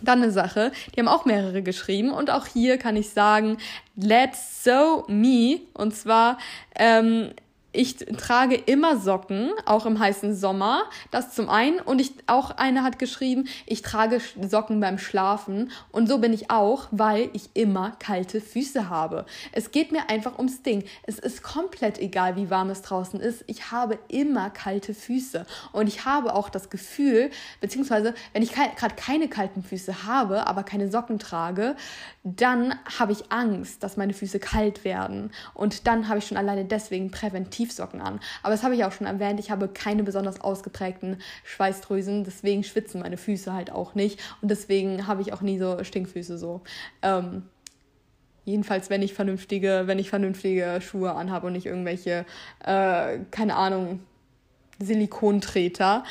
dann 0.01 0.21
eine 0.21 0.31
Sache, 0.31 0.71
die 0.95 0.99
haben 0.99 1.07
auch 1.07 1.25
mehrere 1.25 1.61
geschrieben 1.61 2.11
und 2.11 2.29
auch 2.29 2.45
hier 2.45 2.77
kann 2.77 2.95
ich 2.95 3.09
sagen, 3.09 3.57
let's 3.95 4.63
so 4.63 5.05
me 5.07 5.61
und 5.73 5.95
zwar 5.95 6.37
ähm, 6.75 7.31
ich 7.73 7.97
trage 7.97 8.55
immer 8.55 8.97
Socken, 8.97 9.51
auch 9.65 9.85
im 9.85 9.99
heißen 9.99 10.33
Sommer. 10.33 10.83
Das 11.11 11.33
zum 11.35 11.49
einen. 11.49 11.79
Und 11.79 11.99
ich, 11.99 12.13
auch 12.25 12.51
eine 12.51 12.81
hat 12.81 12.97
geschrieben, 12.97 13.47
ich 13.65 13.81
trage 13.81 14.21
Socken 14.41 14.79
beim 14.79 14.97
Schlafen. 14.97 15.69
Und 15.91 16.07
so 16.07 16.17
bin 16.17 16.33
ich 16.33 16.49
auch, 16.49 16.87
weil 16.91 17.29
ich 17.33 17.49
immer 17.55 17.91
kalte 17.99 18.39
Füße 18.39 18.89
habe. 18.89 19.25
Es 19.51 19.71
geht 19.71 19.91
mir 19.91 20.09
einfach 20.09 20.37
ums 20.37 20.63
Ding. 20.63 20.85
Es 21.03 21.19
ist 21.19 21.43
komplett 21.43 21.99
egal, 21.99 22.35
wie 22.37 22.49
warm 22.49 22.69
es 22.69 22.81
draußen 22.81 23.19
ist. 23.19 23.43
Ich 23.47 23.69
habe 23.69 23.99
immer 24.07 24.49
kalte 24.49 24.93
Füße. 24.93 25.45
Und 25.73 25.87
ich 25.87 26.05
habe 26.05 26.33
auch 26.33 26.49
das 26.49 26.69
Gefühl, 26.69 27.29
beziehungsweise, 27.59 28.13
wenn 28.33 28.43
ich 28.43 28.53
gerade 28.53 28.95
keine 28.95 29.27
kalten 29.27 29.61
Füße 29.61 30.05
habe, 30.05 30.47
aber 30.47 30.63
keine 30.63 30.89
Socken 30.89 31.19
trage, 31.19 31.75
dann 32.23 32.75
habe 32.97 33.11
ich 33.11 33.31
Angst, 33.31 33.83
dass 33.83 33.97
meine 33.97 34.13
Füße 34.13 34.39
kalt 34.39 34.83
werden. 34.83 35.31
Und 35.53 35.85
dann 35.85 36.07
habe 36.07 36.19
ich 36.19 36.27
schon 36.27 36.37
alleine 36.37 36.65
deswegen 36.65 37.11
präventiv 37.11 37.56
Tiefsocken 37.57 38.01
an. 38.01 38.19
Aber 38.43 38.53
das 38.53 38.63
habe 38.63 38.75
ich 38.75 38.85
auch 38.85 38.91
schon 38.91 39.07
erwähnt, 39.07 39.39
ich 39.39 39.49
habe 39.49 39.67
keine 39.67 40.03
besonders 40.03 40.39
ausgeprägten 40.39 41.17
Schweißdrüsen, 41.43 42.23
deswegen 42.23 42.63
schwitzen 42.63 43.01
meine 43.01 43.17
Füße 43.17 43.51
halt 43.51 43.71
auch 43.71 43.95
nicht 43.95 44.19
und 44.41 44.49
deswegen 44.49 45.07
habe 45.07 45.21
ich 45.21 45.33
auch 45.33 45.41
nie 45.41 45.57
so 45.57 45.83
Stinkfüße 45.83 46.37
so. 46.37 46.61
Ähm, 47.01 47.43
jedenfalls, 48.45 48.89
wenn 48.89 49.01
ich 49.01 49.13
vernünftige, 49.13 49.83
wenn 49.85 49.99
ich 49.99 50.09
vernünftige 50.09 50.79
Schuhe 50.81 51.13
anhabe 51.13 51.47
und 51.47 51.53
nicht 51.53 51.65
irgendwelche, 51.65 52.25
äh, 52.63 53.19
keine 53.31 53.55
Ahnung, 53.55 54.01
Silikontreter, 54.79 56.03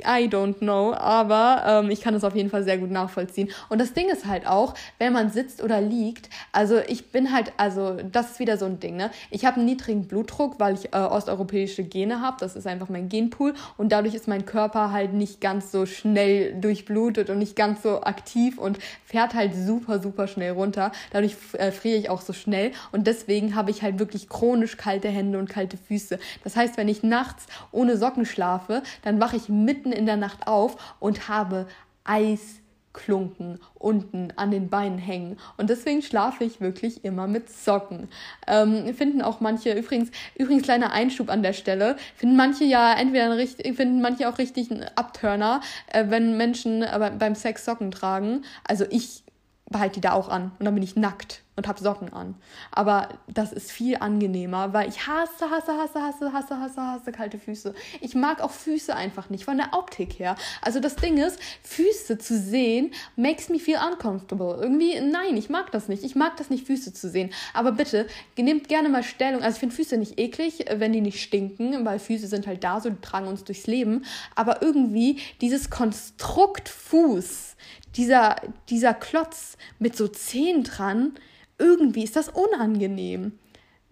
I 0.00 0.28
don't 0.28 0.58
know, 0.58 0.94
aber 0.94 1.62
ähm, 1.66 1.90
ich 1.90 2.00
kann 2.00 2.14
das 2.14 2.24
auf 2.24 2.34
jeden 2.34 2.50
Fall 2.50 2.64
sehr 2.64 2.78
gut 2.78 2.90
nachvollziehen. 2.90 3.50
Und 3.68 3.80
das 3.80 3.92
Ding 3.92 4.08
ist 4.08 4.26
halt 4.26 4.46
auch, 4.46 4.74
wenn 4.98 5.12
man 5.12 5.30
sitzt 5.30 5.62
oder 5.62 5.80
liegt, 5.80 6.28
also 6.52 6.78
ich 6.86 7.10
bin 7.10 7.32
halt, 7.32 7.52
also 7.56 7.96
das 8.10 8.32
ist 8.32 8.40
wieder 8.40 8.58
so 8.58 8.66
ein 8.66 8.80
Ding, 8.80 8.96
ne? 8.96 9.10
Ich 9.30 9.44
habe 9.44 9.56
einen 9.56 9.66
niedrigen 9.66 10.06
Blutdruck, 10.06 10.58
weil 10.58 10.74
ich 10.74 10.92
äh, 10.92 10.98
osteuropäische 10.98 11.84
Gene 11.84 12.20
habe, 12.20 12.36
das 12.40 12.56
ist 12.56 12.66
einfach 12.66 12.88
mein 12.88 13.08
Genpool 13.08 13.54
und 13.76 13.92
dadurch 13.92 14.14
ist 14.14 14.28
mein 14.28 14.44
Körper 14.46 14.92
halt 14.92 15.12
nicht 15.12 15.40
ganz 15.40 15.70
so 15.70 15.86
schnell 15.86 16.54
durchblutet 16.60 17.30
und 17.30 17.38
nicht 17.38 17.56
ganz 17.56 17.82
so 17.82 18.02
aktiv 18.02 18.58
und 18.58 18.78
fährt 19.04 19.34
halt 19.34 19.54
super, 19.54 20.00
super 20.00 20.26
schnell 20.26 20.52
runter. 20.52 20.92
Dadurch 21.12 21.36
äh, 21.52 21.70
friere 21.70 21.98
ich 21.98 22.10
auch 22.10 22.20
so 22.20 22.32
schnell 22.32 22.72
und 22.92 23.06
deswegen 23.06 23.54
habe 23.54 23.70
ich 23.70 23.82
halt 23.82 23.98
wirklich 23.98 24.28
chronisch 24.28 24.76
kalte 24.76 25.08
Hände 25.08 25.38
und 25.38 25.48
kalte 25.48 25.76
Füße. 25.76 26.18
Das 26.42 26.56
heißt, 26.56 26.76
wenn 26.76 26.88
ich 26.88 27.02
nachts 27.02 27.46
ohne 27.70 27.96
Socken 27.96 28.26
schlafe, 28.26 28.82
dann 29.02 29.20
wache 29.20 29.36
ich 29.36 29.48
mitten 29.84 29.92
in 29.92 30.06
der 30.06 30.16
Nacht 30.16 30.46
auf 30.46 30.96
und 31.00 31.28
habe 31.28 31.66
Eisklunken 32.04 33.60
unten 33.74 34.32
an 34.36 34.50
den 34.50 34.68
Beinen 34.68 34.98
hängen. 34.98 35.38
Und 35.56 35.70
deswegen 35.70 36.02
schlafe 36.02 36.44
ich 36.44 36.60
wirklich 36.60 37.04
immer 37.04 37.26
mit 37.26 37.50
Socken. 37.50 38.08
Ähm, 38.46 38.94
finden 38.94 39.22
auch 39.22 39.40
manche, 39.40 39.72
übrigens, 39.72 40.10
übrigens 40.36 40.62
kleiner 40.62 40.92
Einschub 40.92 41.30
an 41.30 41.42
der 41.42 41.52
Stelle, 41.52 41.96
finden 42.16 42.36
manche 42.36 42.64
ja 42.64 42.94
entweder 42.94 43.36
richtig, 43.36 43.76
finden 43.76 44.00
manche 44.00 44.28
auch 44.28 44.38
richtig 44.38 44.70
einen 44.70 44.84
Abturner, 44.96 45.60
äh, 45.92 46.04
wenn 46.08 46.36
Menschen 46.36 46.82
äh, 46.82 47.12
beim 47.18 47.34
Sex 47.34 47.64
Socken 47.64 47.90
tragen. 47.90 48.42
Also 48.66 48.84
ich 48.90 49.22
behalte 49.70 49.94
die 49.94 50.00
da 50.02 50.12
auch 50.12 50.28
an 50.28 50.52
und 50.58 50.64
dann 50.64 50.74
bin 50.74 50.84
ich 50.84 50.96
nackt 50.96 51.43
und 51.56 51.68
habe 51.68 51.80
Socken 51.80 52.12
an. 52.12 52.34
Aber 52.72 53.08
das 53.28 53.52
ist 53.52 53.70
viel 53.70 53.96
angenehmer, 53.96 54.72
weil 54.72 54.88
ich 54.88 55.06
hasse, 55.06 55.50
hasse, 55.50 55.72
hasse, 55.76 56.02
hasse, 56.02 56.32
hasse, 56.32 56.60
hasse, 56.60 56.82
hasse 56.82 57.12
kalte 57.12 57.38
Füße. 57.38 57.74
Ich 58.00 58.14
mag 58.14 58.40
auch 58.40 58.50
Füße 58.50 58.94
einfach 58.94 59.30
nicht 59.30 59.44
von 59.44 59.56
der 59.56 59.72
Optik 59.72 60.18
her. 60.18 60.36
Also 60.62 60.80
das 60.80 60.96
Ding 60.96 61.16
ist, 61.18 61.38
Füße 61.62 62.18
zu 62.18 62.38
sehen 62.38 62.92
makes 63.16 63.48
me 63.48 63.58
feel 63.58 63.78
uncomfortable. 63.78 64.58
Irgendwie, 64.60 65.00
nein, 65.00 65.36
ich 65.36 65.48
mag 65.48 65.70
das 65.70 65.88
nicht. 65.88 66.02
Ich 66.02 66.16
mag 66.16 66.36
das 66.36 66.50
nicht, 66.50 66.66
Füße 66.66 66.92
zu 66.92 67.08
sehen. 67.08 67.30
Aber 67.52 67.72
bitte, 67.72 68.06
nehmt 68.36 68.68
gerne 68.68 68.88
mal 68.88 69.02
Stellung. 69.02 69.42
Also 69.42 69.54
ich 69.54 69.60
finde 69.60 69.74
Füße 69.74 69.96
nicht 69.96 70.18
eklig, 70.18 70.66
wenn 70.76 70.92
die 70.92 71.00
nicht 71.00 71.22
stinken, 71.22 71.84
weil 71.84 71.98
Füße 71.98 72.26
sind 72.26 72.46
halt 72.46 72.64
da 72.64 72.80
so, 72.80 72.90
die 72.90 73.00
tragen 73.00 73.28
uns 73.28 73.44
durchs 73.44 73.66
Leben. 73.66 74.04
Aber 74.34 74.62
irgendwie 74.62 75.20
dieses 75.40 75.70
Konstrukt 75.70 76.68
Fuß, 76.68 77.56
dieser, 77.96 78.36
dieser 78.68 78.94
Klotz 78.94 79.56
mit 79.78 79.96
so 79.96 80.08
Zehen 80.08 80.64
dran, 80.64 81.14
irgendwie 81.58 82.04
ist 82.04 82.16
das 82.16 82.28
unangenehm. 82.28 83.38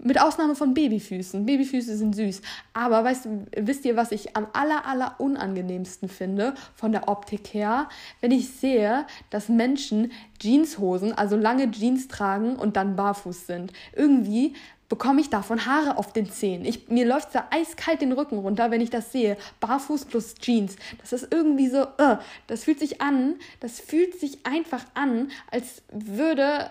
Mit 0.04 0.20
Ausnahme 0.20 0.56
von 0.56 0.74
Babyfüßen. 0.74 1.46
Babyfüße 1.46 1.96
sind 1.96 2.16
süß. 2.16 2.42
Aber 2.72 3.04
weißt 3.04 3.28
wisst 3.56 3.84
ihr, 3.84 3.94
was 3.96 4.10
ich 4.10 4.36
am 4.36 4.48
aller, 4.52 4.84
aller 4.84 5.14
unangenehmsten 5.18 6.08
finde 6.08 6.54
von 6.74 6.90
der 6.90 7.08
Optik 7.08 7.54
her? 7.54 7.88
Wenn 8.20 8.32
ich 8.32 8.50
sehe, 8.50 9.06
dass 9.30 9.48
Menschen 9.48 10.10
Jeanshosen, 10.40 11.12
also 11.12 11.36
lange 11.36 11.70
Jeans 11.70 12.08
tragen 12.08 12.56
und 12.56 12.76
dann 12.76 12.96
barfuß 12.96 13.46
sind. 13.46 13.72
Irgendwie 13.94 14.54
bekomme 14.92 15.22
ich 15.22 15.30
davon 15.30 15.64
Haare 15.64 15.96
auf 15.96 16.12
den 16.12 16.28
Zehen. 16.30 16.66
Ich, 16.66 16.88
mir 16.88 17.06
läuft 17.06 17.34
da 17.34 17.46
eiskalt 17.50 18.02
den 18.02 18.12
Rücken 18.12 18.36
runter, 18.36 18.70
wenn 18.70 18.82
ich 18.82 18.90
das 18.90 19.10
sehe. 19.10 19.38
Barfuß 19.60 20.04
plus 20.04 20.34
Jeans. 20.34 20.76
Das 21.00 21.14
ist 21.14 21.32
irgendwie 21.32 21.68
so, 21.68 21.84
uh, 21.84 22.18
das 22.46 22.64
fühlt 22.64 22.78
sich 22.78 23.00
an, 23.00 23.36
das 23.60 23.80
fühlt 23.80 24.20
sich 24.20 24.44
einfach 24.44 24.84
an, 24.92 25.30
als 25.50 25.80
würde, 25.90 26.70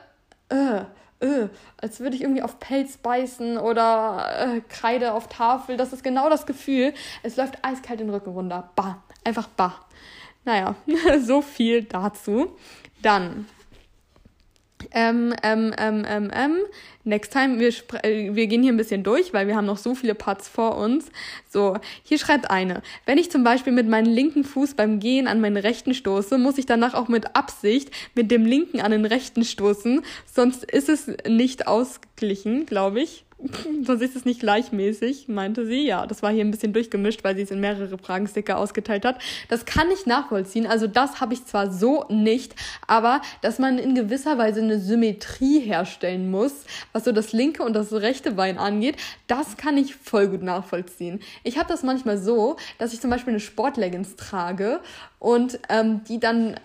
uh, 0.52 0.86
uh, 1.24 1.50
als 1.78 2.00
würde 2.00 2.16
ich 2.16 2.22
irgendwie 2.22 2.42
auf 2.42 2.60
Pelz 2.60 2.98
beißen 2.98 3.58
oder 3.58 4.48
uh, 4.48 4.62
Kreide 4.70 5.14
auf 5.14 5.28
Tafel. 5.28 5.78
Das 5.78 5.94
ist 5.94 6.04
genau 6.04 6.30
das 6.30 6.46
Gefühl. 6.46 6.94
Es 7.24 7.38
läuft 7.38 7.64
eiskalt 7.64 8.00
den 8.00 8.10
Rücken 8.10 8.32
runter. 8.32 8.70
Bah, 8.76 9.04
einfach 9.24 9.48
bah. 9.48 9.86
Naja, 10.44 10.76
so 11.22 11.42
viel 11.42 11.84
dazu. 11.84 12.56
Dann 13.02 13.48
ähm, 14.92 15.34
ähm, 15.44 15.74
ähm, 15.78 16.06
ähm, 16.08 16.32
ähm. 16.34 16.58
Next 17.04 17.34
time, 17.34 17.60
wir, 17.60 17.70
äh, 18.04 18.36
wir 18.36 18.48
gehen 18.48 18.62
hier 18.62 18.72
ein 18.72 18.78
bisschen 18.78 19.04
durch, 19.04 19.34
weil 19.34 19.48
wir 19.48 19.56
haben 19.56 19.66
noch 19.66 19.78
so 19.78 19.96
viele 19.96 20.14
Parts 20.14 20.48
vor 20.48 20.78
uns. 20.78 21.10
So, 21.50 21.78
hier 22.04 22.20
schreibt 22.20 22.52
eine. 22.52 22.84
Wenn 23.06 23.18
ich 23.18 23.32
zum 23.32 23.44
Beispiel 23.44 23.74
mit 23.74 23.88
meinem 23.88 24.14
linken 24.14 24.44
Fuß 24.44 24.76
beim 24.76 25.00
Gehen 25.00 25.28
an 25.28 25.42
meinen 25.42 25.58
rechten 25.58 25.94
stoße, 25.94 26.38
muss 26.38 26.58
ich 26.58 26.66
danach 26.66 26.94
auch 26.94 27.08
mit 27.08 27.36
Absicht 27.36 27.90
mit 28.16 28.30
dem 28.30 28.46
linken 28.46 28.82
an 28.82 28.92
den 28.92 29.06
rechten 29.06 29.44
stoßen, 29.44 30.02
sonst 30.32 30.64
ist 30.64 30.90
es 30.90 31.08
nicht 31.28 31.68
ausgeglichen, 31.68 32.66
glaube 32.66 33.02
ich. 33.02 33.26
Sonst 33.84 34.02
ist 34.02 34.16
es 34.16 34.26
nicht 34.26 34.40
gleichmäßig, 34.40 35.28
meinte 35.28 35.66
sie. 35.66 35.86
Ja, 35.86 36.06
das 36.06 36.22
war 36.22 36.32
hier 36.32 36.44
ein 36.44 36.52
bisschen 36.52 36.74
durchgemischt, 36.74 37.24
weil 37.24 37.36
sie 37.36 37.42
es 37.42 37.52
in 37.52 37.60
mehrere 37.60 37.98
Fragensticker 37.98 38.58
ausgeteilt 38.58 39.06
hat. 39.06 39.20
Das 39.50 39.66
kann 39.66 39.90
ich 39.92 40.06
nachvollziehen. 40.06 40.68
Also 40.68 40.88
das 40.88 41.22
habe 41.22 41.34
ich 41.34 41.46
zwar 41.46 41.72
so 41.72 42.06
nicht, 42.10 42.56
aber 42.88 43.22
dass 43.42 43.60
man 43.60 43.80
in 43.80 43.96
gewisser 43.96 44.38
Weise 44.38 44.62
eine 44.62 44.80
Symmetrie 44.80 45.60
herstellen 45.60 46.30
muss, 46.30 46.66
was 46.94 47.06
so 47.06 47.12
das 47.12 47.34
linke 47.34 47.64
und 47.64 47.74
das 47.74 47.92
rechte 47.94 48.32
Bein 48.32 48.58
angeht, 48.58 48.98
das 49.28 49.58
kann 49.58 49.78
ich 49.78 49.96
voll 49.96 50.28
gut 50.28 50.44
nachvollziehen. 50.44 51.20
Ich 51.44 51.58
habe 51.58 51.70
das 51.70 51.84
manchmal 51.84 52.18
so, 52.18 52.58
dass 52.78 52.94
ich 52.94 53.02
zum 53.02 53.10
Beispiel 53.10 53.32
eine 53.32 53.40
Sportleggings 53.40 54.16
trage 54.16 54.82
und 55.20 55.60
ähm, 55.70 56.04
die 56.08 56.20
dann 56.20 56.56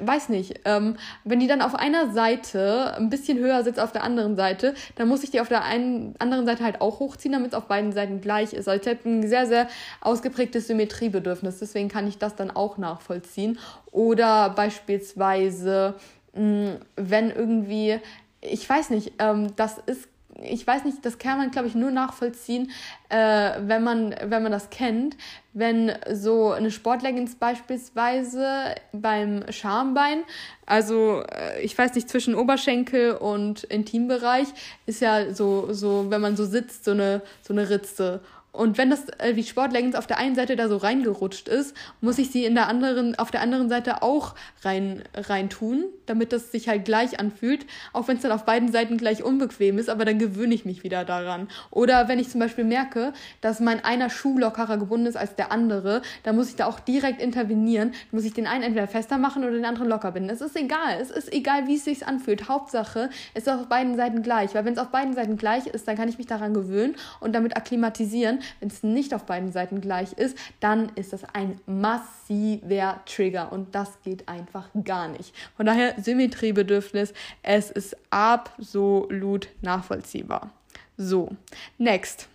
weiß 0.00 0.30
nicht, 0.30 0.60
ähm, 0.64 0.96
wenn 1.24 1.38
die 1.38 1.46
dann 1.46 1.62
auf 1.62 1.74
einer 1.74 2.12
Seite 2.12 2.94
ein 2.96 3.08
bisschen 3.08 3.38
höher 3.38 3.62
sitzt 3.62 3.78
auf 3.78 3.92
der 3.92 4.02
anderen 4.02 4.34
Seite, 4.34 4.74
dann 4.96 5.08
muss 5.08 5.22
ich 5.22 5.30
die 5.30 5.40
auf 5.40 5.48
der 5.48 5.64
einen, 5.64 6.14
anderen 6.18 6.44
Seite 6.44 6.64
halt 6.64 6.80
auch 6.80 6.98
hochziehen, 6.98 7.32
damit 7.32 7.48
es 7.48 7.54
auf 7.54 7.66
beiden 7.66 7.92
Seiten 7.92 8.20
gleich 8.20 8.52
ist. 8.52 8.68
Also 8.68 8.80
ich 8.80 8.88
habe 8.88 9.08
ein 9.08 9.28
sehr, 9.28 9.46
sehr 9.46 9.68
ausgeprägtes 10.00 10.66
Symmetriebedürfnis, 10.66 11.60
deswegen 11.60 11.88
kann 11.88 12.08
ich 12.08 12.18
das 12.18 12.34
dann 12.34 12.50
auch 12.50 12.78
nachvollziehen. 12.78 13.58
Oder 13.92 14.50
beispielsweise, 14.50 15.94
mh, 16.34 16.78
wenn 16.96 17.30
irgendwie, 17.30 18.00
ich 18.40 18.68
weiß 18.68 18.90
nicht, 18.90 19.12
ähm, 19.20 19.54
das 19.56 19.78
ist 19.86 20.08
ich 20.42 20.66
weiß 20.66 20.84
nicht, 20.84 21.04
das 21.04 21.18
kann 21.18 21.38
man, 21.38 21.50
glaube 21.50 21.68
ich, 21.68 21.74
nur 21.74 21.90
nachvollziehen, 21.90 22.70
äh, 23.08 23.52
wenn, 23.60 23.82
man, 23.82 24.14
wenn 24.22 24.42
man 24.42 24.52
das 24.52 24.70
kennt. 24.70 25.16
Wenn 25.52 25.92
so 26.12 26.52
eine 26.52 26.70
Sportleggings 26.70 27.36
beispielsweise 27.36 28.74
beim 28.92 29.44
Schambein, 29.50 30.22
also 30.66 31.22
äh, 31.22 31.62
ich 31.62 31.76
weiß 31.76 31.94
nicht, 31.94 32.08
zwischen 32.08 32.34
Oberschenkel 32.34 33.12
und 33.12 33.64
Intimbereich, 33.64 34.48
ist 34.84 35.00
ja 35.00 35.32
so, 35.32 35.72
so 35.72 36.10
wenn 36.10 36.20
man 36.20 36.36
so 36.36 36.44
sitzt, 36.44 36.84
so 36.84 36.90
eine, 36.90 37.22
so 37.42 37.54
eine 37.54 37.70
Ritze. 37.70 38.20
Und 38.56 38.78
wenn 38.78 38.88
das 38.88 39.08
äh, 39.18 39.36
wie 39.36 39.44
Sportleggings 39.44 39.94
auf 39.94 40.06
der 40.06 40.18
einen 40.18 40.34
Seite 40.34 40.56
da 40.56 40.68
so 40.68 40.78
reingerutscht 40.78 41.46
ist, 41.46 41.76
muss 42.00 42.18
ich 42.18 42.30
sie 42.30 42.44
in 42.44 42.54
der 42.54 42.68
anderen, 42.68 43.18
auf 43.18 43.30
der 43.30 43.42
anderen 43.42 43.68
Seite 43.68 44.02
auch 44.02 44.34
rein, 44.62 45.02
rein 45.14 45.50
tun, 45.50 45.84
damit 46.06 46.32
das 46.32 46.52
sich 46.52 46.68
halt 46.68 46.86
gleich 46.86 47.20
anfühlt. 47.20 47.66
Auch 47.92 48.08
wenn 48.08 48.16
es 48.16 48.22
dann 48.22 48.32
auf 48.32 48.44
beiden 48.44 48.72
Seiten 48.72 48.96
gleich 48.96 49.22
unbequem 49.22 49.78
ist, 49.78 49.90
aber 49.90 50.04
dann 50.06 50.18
gewöhne 50.18 50.54
ich 50.54 50.64
mich 50.64 50.84
wieder 50.84 51.04
daran. 51.04 51.48
Oder 51.70 52.08
wenn 52.08 52.18
ich 52.18 52.30
zum 52.30 52.40
Beispiel 52.40 52.64
merke, 52.64 53.12
dass 53.42 53.60
mein 53.60 53.84
einer 53.84 54.08
Schuh 54.08 54.38
lockerer 54.38 54.78
gebunden 54.78 55.06
ist 55.06 55.16
als 55.16 55.34
der 55.34 55.52
andere, 55.52 56.00
dann 56.22 56.34
muss 56.34 56.48
ich 56.48 56.56
da 56.56 56.66
auch 56.66 56.80
direkt 56.80 57.20
intervenieren. 57.20 57.90
Dann 57.90 57.98
muss 58.12 58.24
ich 58.24 58.32
den 58.32 58.46
einen 58.46 58.62
entweder 58.62 58.88
fester 58.88 59.18
machen 59.18 59.44
oder 59.44 59.52
den 59.52 59.66
anderen 59.66 59.88
locker 59.88 60.12
binden. 60.12 60.30
Es 60.30 60.40
ist 60.40 60.56
egal. 60.56 60.98
Es 61.00 61.10
ist 61.10 61.30
egal, 61.32 61.66
wie 61.66 61.76
es 61.76 61.84
sich 61.84 62.06
anfühlt. 62.06 62.48
Hauptsache, 62.48 63.10
es 63.34 63.42
ist 63.42 63.52
auf 63.52 63.68
beiden 63.68 63.96
Seiten 63.96 64.22
gleich. 64.22 64.54
Weil 64.54 64.64
wenn 64.64 64.72
es 64.72 64.78
auf 64.78 64.88
beiden 64.88 65.14
Seiten 65.14 65.36
gleich 65.36 65.66
ist, 65.66 65.86
dann 65.86 65.96
kann 65.96 66.08
ich 66.08 66.16
mich 66.16 66.26
daran 66.26 66.54
gewöhnen 66.54 66.96
und 67.20 67.34
damit 67.34 67.54
akklimatisieren 67.56 68.40
wenn 68.60 68.68
es 68.68 68.82
nicht 68.82 69.14
auf 69.14 69.24
beiden 69.24 69.52
Seiten 69.52 69.80
gleich 69.80 70.12
ist, 70.12 70.36
dann 70.60 70.90
ist 70.94 71.12
das 71.12 71.24
ein 71.34 71.60
massiver 71.66 73.00
Trigger 73.06 73.52
und 73.52 73.74
das 73.74 74.00
geht 74.02 74.28
einfach 74.28 74.68
gar 74.84 75.08
nicht. 75.08 75.34
Von 75.56 75.66
daher 75.66 75.94
Symmetriebedürfnis, 76.00 77.12
es 77.42 77.70
ist 77.70 77.96
absolut 78.10 79.48
nachvollziehbar. 79.62 80.50
So, 80.96 81.30
next. 81.78 82.28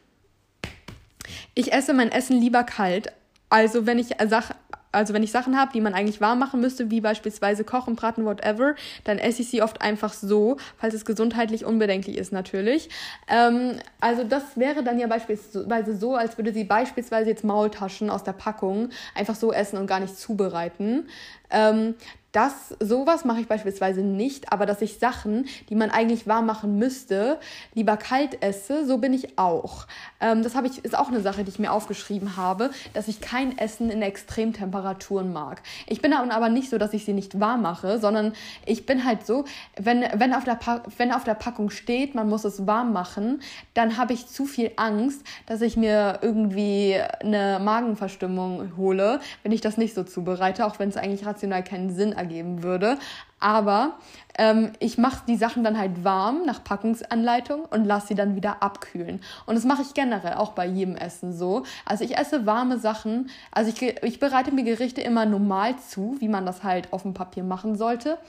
Ich 1.54 1.74
esse 1.74 1.94
mein 1.94 2.12
Essen 2.12 2.40
lieber 2.40 2.64
kalt. 2.64 3.12
Also 3.50 3.86
wenn 3.86 4.00
ich 4.00 4.16
Sachen 4.28 4.56
also 4.92 5.14
wenn 5.14 5.24
ich 5.24 5.32
Sachen 5.32 5.58
habe, 5.58 5.72
die 5.74 5.82
man 5.82 5.94
eigentlich 5.94 6.22
warm 6.22 6.40
machen 6.40 6.62
müsste, 6.62 6.92
wie 6.92 7.02
beispielsweise 7.02 7.64
kochen, 7.64 7.96
braten, 7.96 8.26
whatever, 8.26 8.76
dann 9.04 9.18
esse 9.18 9.42
ich 9.42 9.50
sie 9.50 9.62
oft 9.62 9.82
einfach 9.82 10.14
so, 10.14 10.58
falls 10.78 10.94
es 10.94 11.06
gesundheitlich 11.06 11.66
unbedenklich 11.66 12.18
ist 12.18 12.32
natürlich. 12.32 12.90
Ähm, 13.28 13.78
also 14.00 14.24
das 14.24 14.58
wäre 14.58 14.84
dann 14.84 15.00
ja 15.00 15.08
beispielsweise 15.08 15.96
so, 15.96 16.16
als 16.16 16.38
würde 16.38 16.54
sie 16.54 16.64
beispielsweise 16.64 17.30
jetzt 17.30 17.44
Maultaschen 17.44 18.10
aus 18.10 18.24
der 18.24 18.34
Packung 18.34 18.90
einfach 19.16 19.36
so 19.36 19.52
essen 19.52 19.78
und 19.78 19.88
gar 19.88 20.00
nicht 20.00 20.18
zubereiten. 20.18 21.08
Ähm, 21.50 21.96
das, 22.32 22.76
sowas 22.80 23.26
mache 23.26 23.42
ich 23.42 23.48
beispielsweise 23.48 24.02
nicht, 24.02 24.54
aber 24.54 24.66
dass 24.66 24.82
ich 24.82 25.00
Sachen, 25.00 25.48
die 25.70 25.76
man 25.76 25.92
eigentlich 25.92 26.28
warm 26.28 26.46
machen 26.46 26.78
müsste, 26.78 27.40
lieber 27.74 27.98
kalt 27.98 28.42
esse, 28.42 28.86
so 28.86 29.00
bin 29.00 29.14
ich 29.14 29.38
auch. 29.38 29.86
Ähm, 30.22 30.42
das 30.42 30.56
habe 30.56 30.68
ich, 30.68 30.86
ist 30.86 30.98
auch 30.98 31.10
eine 31.10 31.22
Sache, 31.22 31.44
die 31.44 31.50
ich 31.50 31.60
mir 31.60 31.72
aufgeschrieben 31.72 32.38
habe, 32.38 32.72
dass 32.94 33.10
ich 33.10 33.20
kein 33.20 33.58
Essen 33.58 33.90
in 33.90 34.02
Extremtemperaturen 34.02 35.34
mag. 35.34 35.62
Ich 35.88 36.02
bin 36.02 36.14
aber 36.14 36.50
nicht 36.50 36.70
so, 36.70 36.78
dass 36.78 36.94
ich 36.94 37.04
sie 37.04 37.14
nicht 37.14 37.40
warm 37.40 37.64
mache, 37.64 38.00
sondern 38.00 38.34
ich 38.66 38.86
bin 38.86 39.04
halt 39.04 39.26
so, 39.26 39.46
wenn, 39.76 40.06
wenn, 40.14 40.34
auf, 40.34 40.46
der 40.46 40.60
wenn 40.98 41.12
auf 41.12 41.26
der 41.26 41.34
Packung 41.34 41.70
steht, 41.70 42.16
man 42.16 42.30
muss 42.30 42.46
es 42.46 42.66
warm 42.66 42.94
machen, 42.94 43.42
dann 43.74 43.98
habe 43.98 44.14
ich 44.14 44.28
zu 44.28 44.46
viel 44.46 44.72
Angst, 44.78 45.22
dass 45.48 45.62
ich 45.62 45.76
mir 45.76 46.20
irgendwie 46.22 46.96
eine 47.20 47.60
Magenverstimmung 47.62 48.78
hole, 48.78 49.20
wenn 49.44 49.52
ich 49.52 49.62
das 49.62 49.78
nicht 49.78 49.94
so 49.94 50.04
zubereite, 50.04 50.66
auch 50.66 50.80
wenn 50.80 50.90
es 50.90 50.98
eigentlich 50.98 51.26
rational 51.26 51.64
keinen 51.64 51.94
Sinn 51.94 52.14
ergeben 52.22 52.64
würde. 52.64 52.98
Aber 53.40 53.94
ähm, 54.38 54.72
ich 54.80 54.98
mache 54.98 55.24
die 55.28 55.36
Sachen 55.36 55.64
dann 55.64 55.78
halt 55.78 56.04
warm 56.04 56.46
nach 56.46 56.64
Packungsanleitung 56.64 57.66
und 57.66 57.86
lasse 57.86 58.10
sie 58.10 58.16
dann 58.16 58.36
wieder 58.36 58.62
abkühlen. 58.62 59.20
Und 59.48 59.56
das 59.56 59.66
mache 59.66 59.82
ich 59.82 59.94
generell 59.94 60.36
auch 60.36 60.54
bei 60.54 60.66
jedem 60.68 60.96
Essen 60.96 61.34
so. 61.34 61.64
Also 61.84 62.04
ich 62.04 62.18
esse 62.18 62.46
warme 62.46 62.78
Sachen. 62.78 63.30
Also 63.52 63.72
ich, 63.72 63.82
ich 64.04 64.20
bereite 64.20 64.52
mir 64.52 64.64
Gerichte 64.64 65.02
immer 65.02 65.26
normal 65.26 65.76
zu, 65.78 66.16
wie 66.20 66.30
man 66.30 66.46
das 66.46 66.64
halt 66.64 66.94
auf 66.94 67.02
dem 67.02 67.14
Papier 67.14 67.44
machen 67.44 67.76
sollte. 67.76 68.20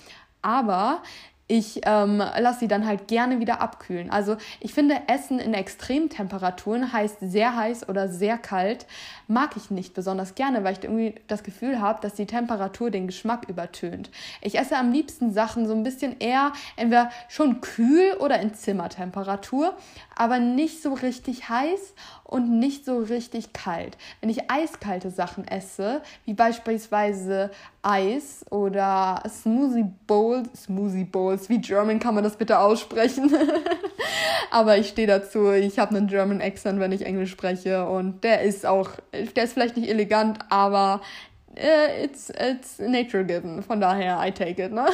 Aber 0.40 1.02
ich 1.52 1.82
ähm, 1.84 2.16
lasse 2.16 2.60
sie 2.60 2.68
dann 2.68 2.86
halt 2.86 3.08
gerne 3.08 3.38
wieder 3.38 3.60
abkühlen. 3.60 4.10
Also 4.10 4.36
ich 4.60 4.72
finde, 4.72 4.96
Essen 5.06 5.38
in 5.38 5.52
Extremtemperaturen 5.52 6.94
heißt 6.94 7.18
sehr 7.20 7.54
heiß 7.54 7.90
oder 7.90 8.08
sehr 8.08 8.38
kalt, 8.38 8.86
mag 9.32 9.56
ich 9.56 9.70
nicht 9.70 9.94
besonders 9.94 10.34
gerne, 10.34 10.64
weil 10.64 10.74
ich 10.74 10.84
irgendwie 10.84 11.14
das 11.26 11.42
Gefühl 11.42 11.80
habe, 11.80 12.00
dass 12.02 12.14
die 12.14 12.26
Temperatur 12.26 12.90
den 12.90 13.06
Geschmack 13.06 13.48
übertönt. 13.48 14.10
Ich 14.40 14.58
esse 14.58 14.76
am 14.76 14.92
liebsten 14.92 15.32
Sachen 15.32 15.66
so 15.66 15.74
ein 15.74 15.82
bisschen 15.82 16.16
eher 16.18 16.52
entweder 16.76 17.10
schon 17.28 17.60
kühl 17.60 18.14
oder 18.20 18.40
in 18.40 18.54
Zimmertemperatur, 18.54 19.74
aber 20.14 20.38
nicht 20.38 20.82
so 20.82 20.92
richtig 20.92 21.48
heiß 21.48 21.94
und 22.24 22.58
nicht 22.58 22.84
so 22.84 22.98
richtig 22.98 23.52
kalt. 23.52 23.98
Wenn 24.20 24.30
ich 24.30 24.50
eiskalte 24.50 25.10
Sachen 25.10 25.46
esse, 25.46 26.02
wie 26.24 26.34
beispielsweise 26.34 27.50
Eis 27.82 28.44
oder 28.50 29.22
Smoothie 29.28 29.90
Bowls, 30.06 30.64
Smoothie 30.64 31.04
Bowls, 31.04 31.48
wie 31.48 31.60
German 31.60 31.98
kann 31.98 32.14
man 32.14 32.24
das 32.24 32.36
bitte 32.36 32.58
aussprechen? 32.58 33.32
Aber 34.50 34.76
ich 34.76 34.88
stehe 34.88 35.06
dazu, 35.06 35.50
ich 35.50 35.78
habe 35.78 35.96
einen 35.96 36.06
German 36.06 36.40
Accent, 36.40 36.78
wenn 36.78 36.92
ich 36.92 37.06
Englisch 37.06 37.30
spreche 37.30 37.86
und 37.86 38.22
der 38.22 38.42
ist 38.42 38.66
auch, 38.66 38.90
der 39.36 39.44
ist 39.44 39.54
vielleicht 39.54 39.76
nicht 39.76 39.88
elegant, 39.88 40.38
aber 40.50 41.00
äh, 41.54 42.04
it's, 42.04 42.30
it's 42.30 42.78
nature 42.78 43.24
given. 43.24 43.62
Von 43.62 43.80
daher, 43.80 44.18
I 44.20 44.30
take 44.30 44.62
it, 44.62 44.72
ne? 44.72 44.86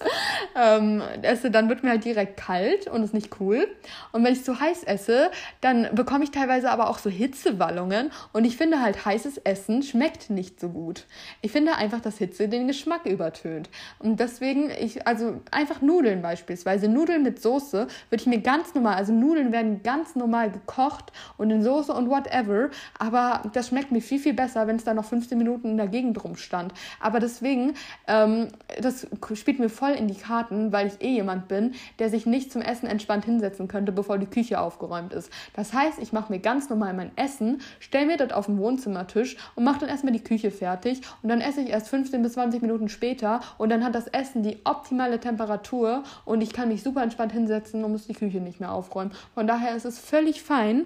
ähm, 0.56 1.02
esse, 1.22 1.50
dann 1.50 1.68
wird 1.68 1.82
mir 1.82 1.90
halt 1.90 2.04
direkt 2.04 2.38
kalt 2.38 2.86
und 2.88 3.02
ist 3.02 3.14
nicht 3.14 3.40
cool. 3.40 3.68
Und 4.12 4.24
wenn 4.24 4.32
ich 4.32 4.44
zu 4.44 4.58
heiß 4.58 4.84
esse, 4.84 5.30
dann 5.60 5.88
bekomme 5.92 6.24
ich 6.24 6.30
teilweise 6.30 6.70
aber 6.70 6.88
auch 6.88 6.98
so 6.98 7.10
Hitzewallungen. 7.10 8.10
Und 8.32 8.44
ich 8.44 8.56
finde 8.56 8.80
halt, 8.80 9.04
heißes 9.04 9.38
Essen 9.38 9.82
schmeckt 9.82 10.30
nicht 10.30 10.60
so 10.60 10.70
gut. 10.70 11.04
Ich 11.42 11.52
finde 11.52 11.76
einfach, 11.76 12.00
dass 12.00 12.18
Hitze 12.18 12.48
den 12.48 12.66
Geschmack 12.66 13.04
übertönt. 13.04 13.68
Und 13.98 14.18
deswegen, 14.18 14.70
ich, 14.70 15.06
also 15.06 15.40
einfach 15.50 15.82
Nudeln 15.82 16.22
beispielsweise. 16.22 16.88
Nudeln 16.88 17.22
mit 17.22 17.42
Soße 17.42 17.86
würde 18.08 18.20
ich 18.20 18.26
mir 18.26 18.40
ganz 18.40 18.74
normal, 18.74 18.94
also 18.94 19.12
Nudeln 19.12 19.52
werden 19.52 19.82
ganz 19.82 20.16
normal 20.16 20.50
gekocht 20.50 21.12
und 21.36 21.50
in 21.50 21.62
Soße 21.62 21.92
und 21.92 22.08
whatever. 22.08 22.70
Aber 22.98 23.42
das 23.52 23.68
schmeckt 23.68 23.92
mir 23.92 24.00
viel, 24.00 24.18
viel 24.18 24.34
besser, 24.34 24.66
wenn 24.66 24.76
es 24.76 24.84
da 24.84 24.94
noch 24.94 25.04
15 25.04 25.36
Minuten 25.36 25.76
dagegen 25.76 25.97
Gegend 25.98 26.22
rumstand. 26.22 26.72
Aber 27.00 27.18
deswegen, 27.18 27.74
ähm, 28.06 28.48
das 28.80 29.08
spielt 29.34 29.58
mir 29.58 29.68
voll 29.68 29.90
in 29.90 30.06
die 30.06 30.14
Karten, 30.14 30.70
weil 30.70 30.86
ich 30.86 31.02
eh 31.02 31.14
jemand 31.14 31.48
bin, 31.48 31.74
der 31.98 32.08
sich 32.08 32.24
nicht 32.24 32.52
zum 32.52 32.62
Essen 32.62 32.86
entspannt 32.86 33.24
hinsetzen 33.24 33.66
könnte, 33.66 33.90
bevor 33.90 34.18
die 34.18 34.26
Küche 34.26 34.60
aufgeräumt 34.60 35.12
ist. 35.12 35.32
Das 35.54 35.72
heißt, 35.72 35.98
ich 35.98 36.12
mache 36.12 36.32
mir 36.32 36.38
ganz 36.38 36.70
normal 36.70 36.94
mein 36.94 37.10
Essen, 37.16 37.60
stelle 37.80 38.06
mir 38.06 38.16
das 38.16 38.30
auf 38.30 38.46
den 38.46 38.58
Wohnzimmertisch 38.58 39.36
und 39.56 39.64
mache 39.64 39.80
dann 39.80 39.88
erstmal 39.88 40.12
die 40.12 40.22
Küche 40.22 40.52
fertig 40.52 41.00
und 41.22 41.30
dann 41.30 41.40
esse 41.40 41.62
ich 41.62 41.70
erst 41.70 41.88
15 41.88 42.22
bis 42.22 42.34
20 42.34 42.62
Minuten 42.62 42.88
später 42.88 43.40
und 43.58 43.70
dann 43.70 43.82
hat 43.82 43.96
das 43.96 44.06
Essen 44.06 44.44
die 44.44 44.58
optimale 44.64 45.18
Temperatur 45.18 46.04
und 46.24 46.42
ich 46.42 46.52
kann 46.52 46.68
mich 46.68 46.84
super 46.84 47.02
entspannt 47.02 47.32
hinsetzen 47.32 47.82
und 47.82 47.90
muss 47.90 48.06
die 48.06 48.14
Küche 48.14 48.38
nicht 48.38 48.60
mehr 48.60 48.70
aufräumen. 48.70 49.10
Von 49.34 49.48
daher 49.48 49.74
ist 49.74 49.84
es 49.84 49.98
völlig 49.98 50.42
fein, 50.42 50.84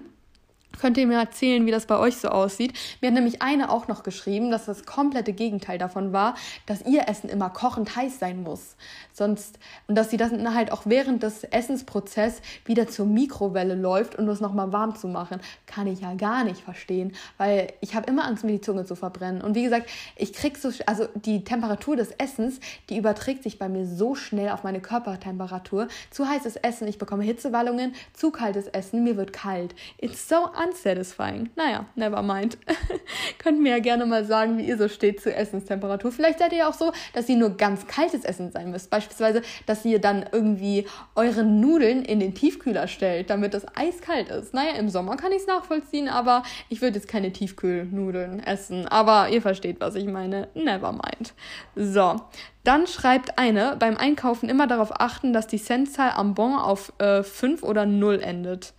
Könnt 0.79 0.97
ihr 0.97 1.07
mir 1.07 1.19
erzählen, 1.19 1.65
wie 1.65 1.71
das 1.71 1.85
bei 1.85 1.97
euch 1.97 2.17
so 2.17 2.29
aussieht? 2.29 2.73
Mir 2.99 3.07
hat 3.07 3.13
nämlich 3.13 3.41
eine 3.41 3.69
auch 3.69 3.87
noch 3.87 4.03
geschrieben, 4.03 4.51
dass 4.51 4.65
das 4.65 4.85
komplette 4.85 5.33
Gegenteil 5.33 5.77
davon 5.77 6.13
war, 6.13 6.35
dass 6.65 6.81
ihr 6.85 7.07
Essen 7.07 7.29
immer 7.29 7.49
kochend 7.49 7.95
heiß 7.95 8.19
sein 8.19 8.43
muss. 8.43 8.75
Sonst, 9.13 9.59
und 9.87 9.95
dass 9.95 10.09
sie 10.09 10.17
das 10.17 10.31
halt 10.31 10.71
auch 10.71 10.83
während 10.85 11.23
des 11.23 11.43
Essensprozesses 11.43 12.41
wieder 12.65 12.87
zur 12.87 13.05
Mikrowelle 13.05 13.75
läuft, 13.75 14.17
um 14.17 14.25
das 14.25 14.41
nochmal 14.41 14.73
warm 14.73 14.95
zu 14.95 15.07
machen. 15.07 15.39
Kann 15.67 15.87
ich 15.87 16.01
ja 16.01 16.15
gar 16.15 16.43
nicht 16.43 16.61
verstehen, 16.61 17.13
weil 17.37 17.71
ich 17.81 17.95
habe 17.95 18.07
immer 18.07 18.25
Angst, 18.25 18.43
mir 18.43 18.53
die 18.53 18.61
Zunge 18.61 18.85
zu 18.85 18.95
verbrennen. 18.95 19.41
Und 19.41 19.55
wie 19.55 19.63
gesagt, 19.63 19.89
ich 20.15 20.33
krieg 20.33 20.57
so, 20.57 20.71
also 20.85 21.07
die 21.15 21.43
Temperatur 21.43 21.95
des 21.95 22.11
Essens, 22.11 22.59
die 22.89 22.97
überträgt 22.97 23.43
sich 23.43 23.59
bei 23.59 23.69
mir 23.69 23.85
so 23.85 24.15
schnell 24.15 24.49
auf 24.49 24.63
meine 24.63 24.81
Körpertemperatur. 24.81 25.87
Zu 26.09 26.27
heißes 26.27 26.55
Essen, 26.57 26.87
ich 26.87 26.97
bekomme 26.97 27.23
Hitzewallungen, 27.23 27.93
zu 28.13 28.31
kaltes 28.31 28.67
Essen, 28.67 29.03
mir 29.03 29.17
wird 29.17 29.33
kalt. 29.33 29.75
It's 29.97 30.27
so 30.27 30.45
unsatisfying. 30.67 31.49
Naja, 31.55 31.85
never 31.95 32.21
mind. 32.21 32.57
Könnt 33.39 33.61
mir 33.61 33.71
ja 33.71 33.79
gerne 33.79 34.05
mal 34.05 34.25
sagen, 34.25 34.57
wie 34.57 34.67
ihr 34.67 34.77
so 34.77 34.87
steht 34.87 35.21
zur 35.21 35.35
Essenstemperatur. 35.35 36.11
Vielleicht 36.11 36.39
seid 36.39 36.51
ihr 36.51 36.59
ja 36.59 36.69
auch 36.69 36.73
so, 36.73 36.91
dass 37.13 37.29
ihr 37.29 37.37
nur 37.37 37.51
ganz 37.57 37.87
kaltes 37.87 38.23
Essen 38.23 38.51
sein 38.51 38.71
müsst. 38.71 38.89
Beispielsweise, 38.89 39.41
dass 39.65 39.85
ihr 39.85 39.99
dann 39.99 40.25
irgendwie 40.31 40.87
eure 41.15 41.43
Nudeln 41.43 42.03
in 42.03 42.19
den 42.19 42.33
Tiefkühler 42.33 42.87
stellt, 42.87 43.29
damit 43.29 43.53
es 43.53 43.65
eiskalt 43.75 44.29
ist. 44.29 44.53
Naja, 44.53 44.73
im 44.77 44.89
Sommer 44.89 45.17
kann 45.17 45.31
ich 45.31 45.39
es 45.39 45.47
nachvollziehen, 45.47 46.07
aber 46.07 46.43
ich 46.69 46.81
würde 46.81 46.97
jetzt 46.97 47.07
keine 47.07 47.31
Tiefkühlnudeln 47.31 48.41
essen. 48.41 48.87
Aber 48.87 49.29
ihr 49.29 49.41
versteht, 49.41 49.79
was 49.79 49.95
ich 49.95 50.05
meine. 50.05 50.47
Never 50.53 50.91
mind. 50.91 51.33
So, 51.75 52.21
dann 52.63 52.87
schreibt 52.87 53.37
eine, 53.37 53.75
beim 53.77 53.97
Einkaufen 53.97 54.49
immer 54.49 54.67
darauf 54.67 54.99
achten, 54.99 55.33
dass 55.33 55.47
die 55.47 55.61
Centzahl 55.61 56.11
am 56.11 56.33
Bon 56.33 56.55
auf 56.55 56.93
äh, 56.99 57.23
5 57.23 57.63
oder 57.63 57.85
0 57.85 58.21
endet. 58.21 58.73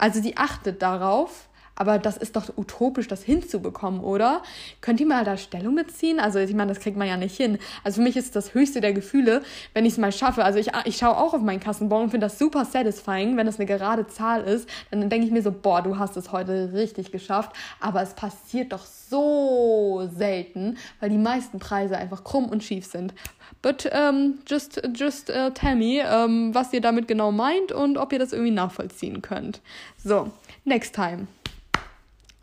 Also 0.00 0.22
sie 0.22 0.38
achtet 0.38 0.80
darauf, 0.80 1.49
aber 1.74 1.98
das 1.98 2.16
ist 2.16 2.36
doch 2.36 2.56
utopisch, 2.56 3.08
das 3.08 3.22
hinzubekommen, 3.22 4.00
oder? 4.00 4.42
Könnt 4.80 5.00
ihr 5.00 5.06
mal 5.06 5.24
da 5.24 5.36
Stellung 5.36 5.76
beziehen? 5.76 6.20
Also 6.20 6.38
ich 6.38 6.54
meine, 6.54 6.72
das 6.72 6.80
kriegt 6.80 6.96
man 6.96 7.08
ja 7.08 7.16
nicht 7.16 7.36
hin. 7.36 7.58
Also 7.84 7.96
für 7.96 8.02
mich 8.02 8.16
ist 8.16 8.36
das 8.36 8.54
höchste 8.54 8.80
der 8.80 8.92
Gefühle, 8.92 9.42
wenn 9.72 9.86
ich 9.86 9.94
es 9.94 9.98
mal 9.98 10.12
schaffe. 10.12 10.44
Also 10.44 10.58
ich, 10.58 10.68
ich 10.84 10.98
schaue 10.98 11.16
auch 11.16 11.32
auf 11.32 11.40
meinen 11.40 11.60
Kassenbon 11.60 12.04
und 12.04 12.10
finde 12.10 12.26
das 12.26 12.38
super 12.38 12.64
satisfying, 12.64 13.36
wenn 13.36 13.46
das 13.46 13.58
eine 13.58 13.66
gerade 13.66 14.06
Zahl 14.06 14.42
ist. 14.42 14.68
Dann 14.90 15.08
denke 15.08 15.26
ich 15.26 15.32
mir 15.32 15.42
so, 15.42 15.52
boah, 15.52 15.82
du 15.82 15.98
hast 15.98 16.16
es 16.16 16.32
heute 16.32 16.72
richtig 16.74 17.12
geschafft. 17.12 17.52
Aber 17.80 18.02
es 18.02 18.14
passiert 18.14 18.72
doch 18.72 18.84
so 18.84 20.08
selten, 20.14 20.76
weil 21.00 21.10
die 21.10 21.18
meisten 21.18 21.58
Preise 21.58 21.96
einfach 21.96 22.24
krumm 22.24 22.46
und 22.46 22.62
schief 22.62 22.86
sind. 22.86 23.14
But 23.62 23.90
um, 23.92 24.38
just, 24.46 24.80
just 24.94 25.28
uh, 25.30 25.50
tell 25.50 25.76
me, 25.76 26.02
um, 26.02 26.54
was 26.54 26.72
ihr 26.72 26.80
damit 26.80 27.08
genau 27.08 27.30
meint 27.32 27.72
und 27.72 27.98
ob 27.98 28.12
ihr 28.12 28.18
das 28.18 28.32
irgendwie 28.32 28.52
nachvollziehen 28.52 29.20
könnt. 29.22 29.60
So, 30.02 30.30
next 30.64 30.94
time. 30.94 31.26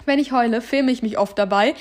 Wenn 0.08 0.20
ich 0.20 0.32
heule, 0.32 0.62
filme 0.62 0.92
ich 0.92 1.04
mich 1.04 1.18
oft 1.20 1.38
dabei, 1.38 1.76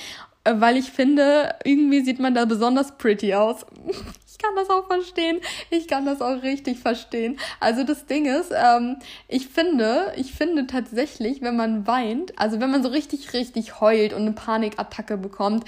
äh, 0.45 0.55
weil 0.57 0.77
ich 0.77 0.91
finde, 0.91 1.55
irgendwie 1.65 2.05
sieht 2.05 2.19
man 2.19 2.35
da 2.35 2.45
besonders 2.45 2.97
pretty 2.99 3.35
aus. 3.35 3.65
Ich 4.39 4.43
kann 4.43 4.55
das 4.55 4.69
auch 4.69 4.87
verstehen. 4.87 5.41
Ich 5.71 5.89
kann 5.89 6.05
das 6.05 6.21
auch 6.21 6.43
richtig 6.43 6.79
verstehen. 6.79 7.39
Also 7.59 7.85
das 7.85 8.05
Ding 8.05 8.27
ist, 8.27 8.53
ähm, 8.55 8.97
ich 9.29 9.49
finde, 9.49 10.13
ich 10.17 10.35
finde 10.35 10.67
tatsächlich, 10.67 11.41
wenn 11.41 11.57
man 11.57 11.87
weint, 11.87 12.39
also 12.39 12.61
wenn 12.61 12.71
man 12.71 12.83
so 12.83 12.91
richtig, 12.91 13.33
richtig 13.33 13.81
heult 13.81 14.13
und 14.13 14.21
eine 14.21 14.33
Panikattacke 14.33 15.17
bekommt, 15.17 15.65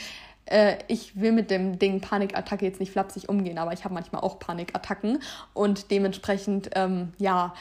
äh, 0.50 0.76
ich 0.88 1.18
will 1.20 1.32
mit 1.32 1.50
dem 1.50 1.78
Ding 1.78 2.00
Panikattacke 2.00 2.64
jetzt 2.64 2.80
nicht 2.80 2.92
flapsig 2.92 3.28
umgehen, 3.28 3.59
aber 3.59 3.72
ich 3.72 3.84
habe 3.84 3.94
manchmal 3.94 4.22
auch 4.22 4.38
Panikattacken 4.38 5.20
und 5.54 5.90
dementsprechend, 5.90 6.70
ähm, 6.74 7.12
ja, 7.18 7.54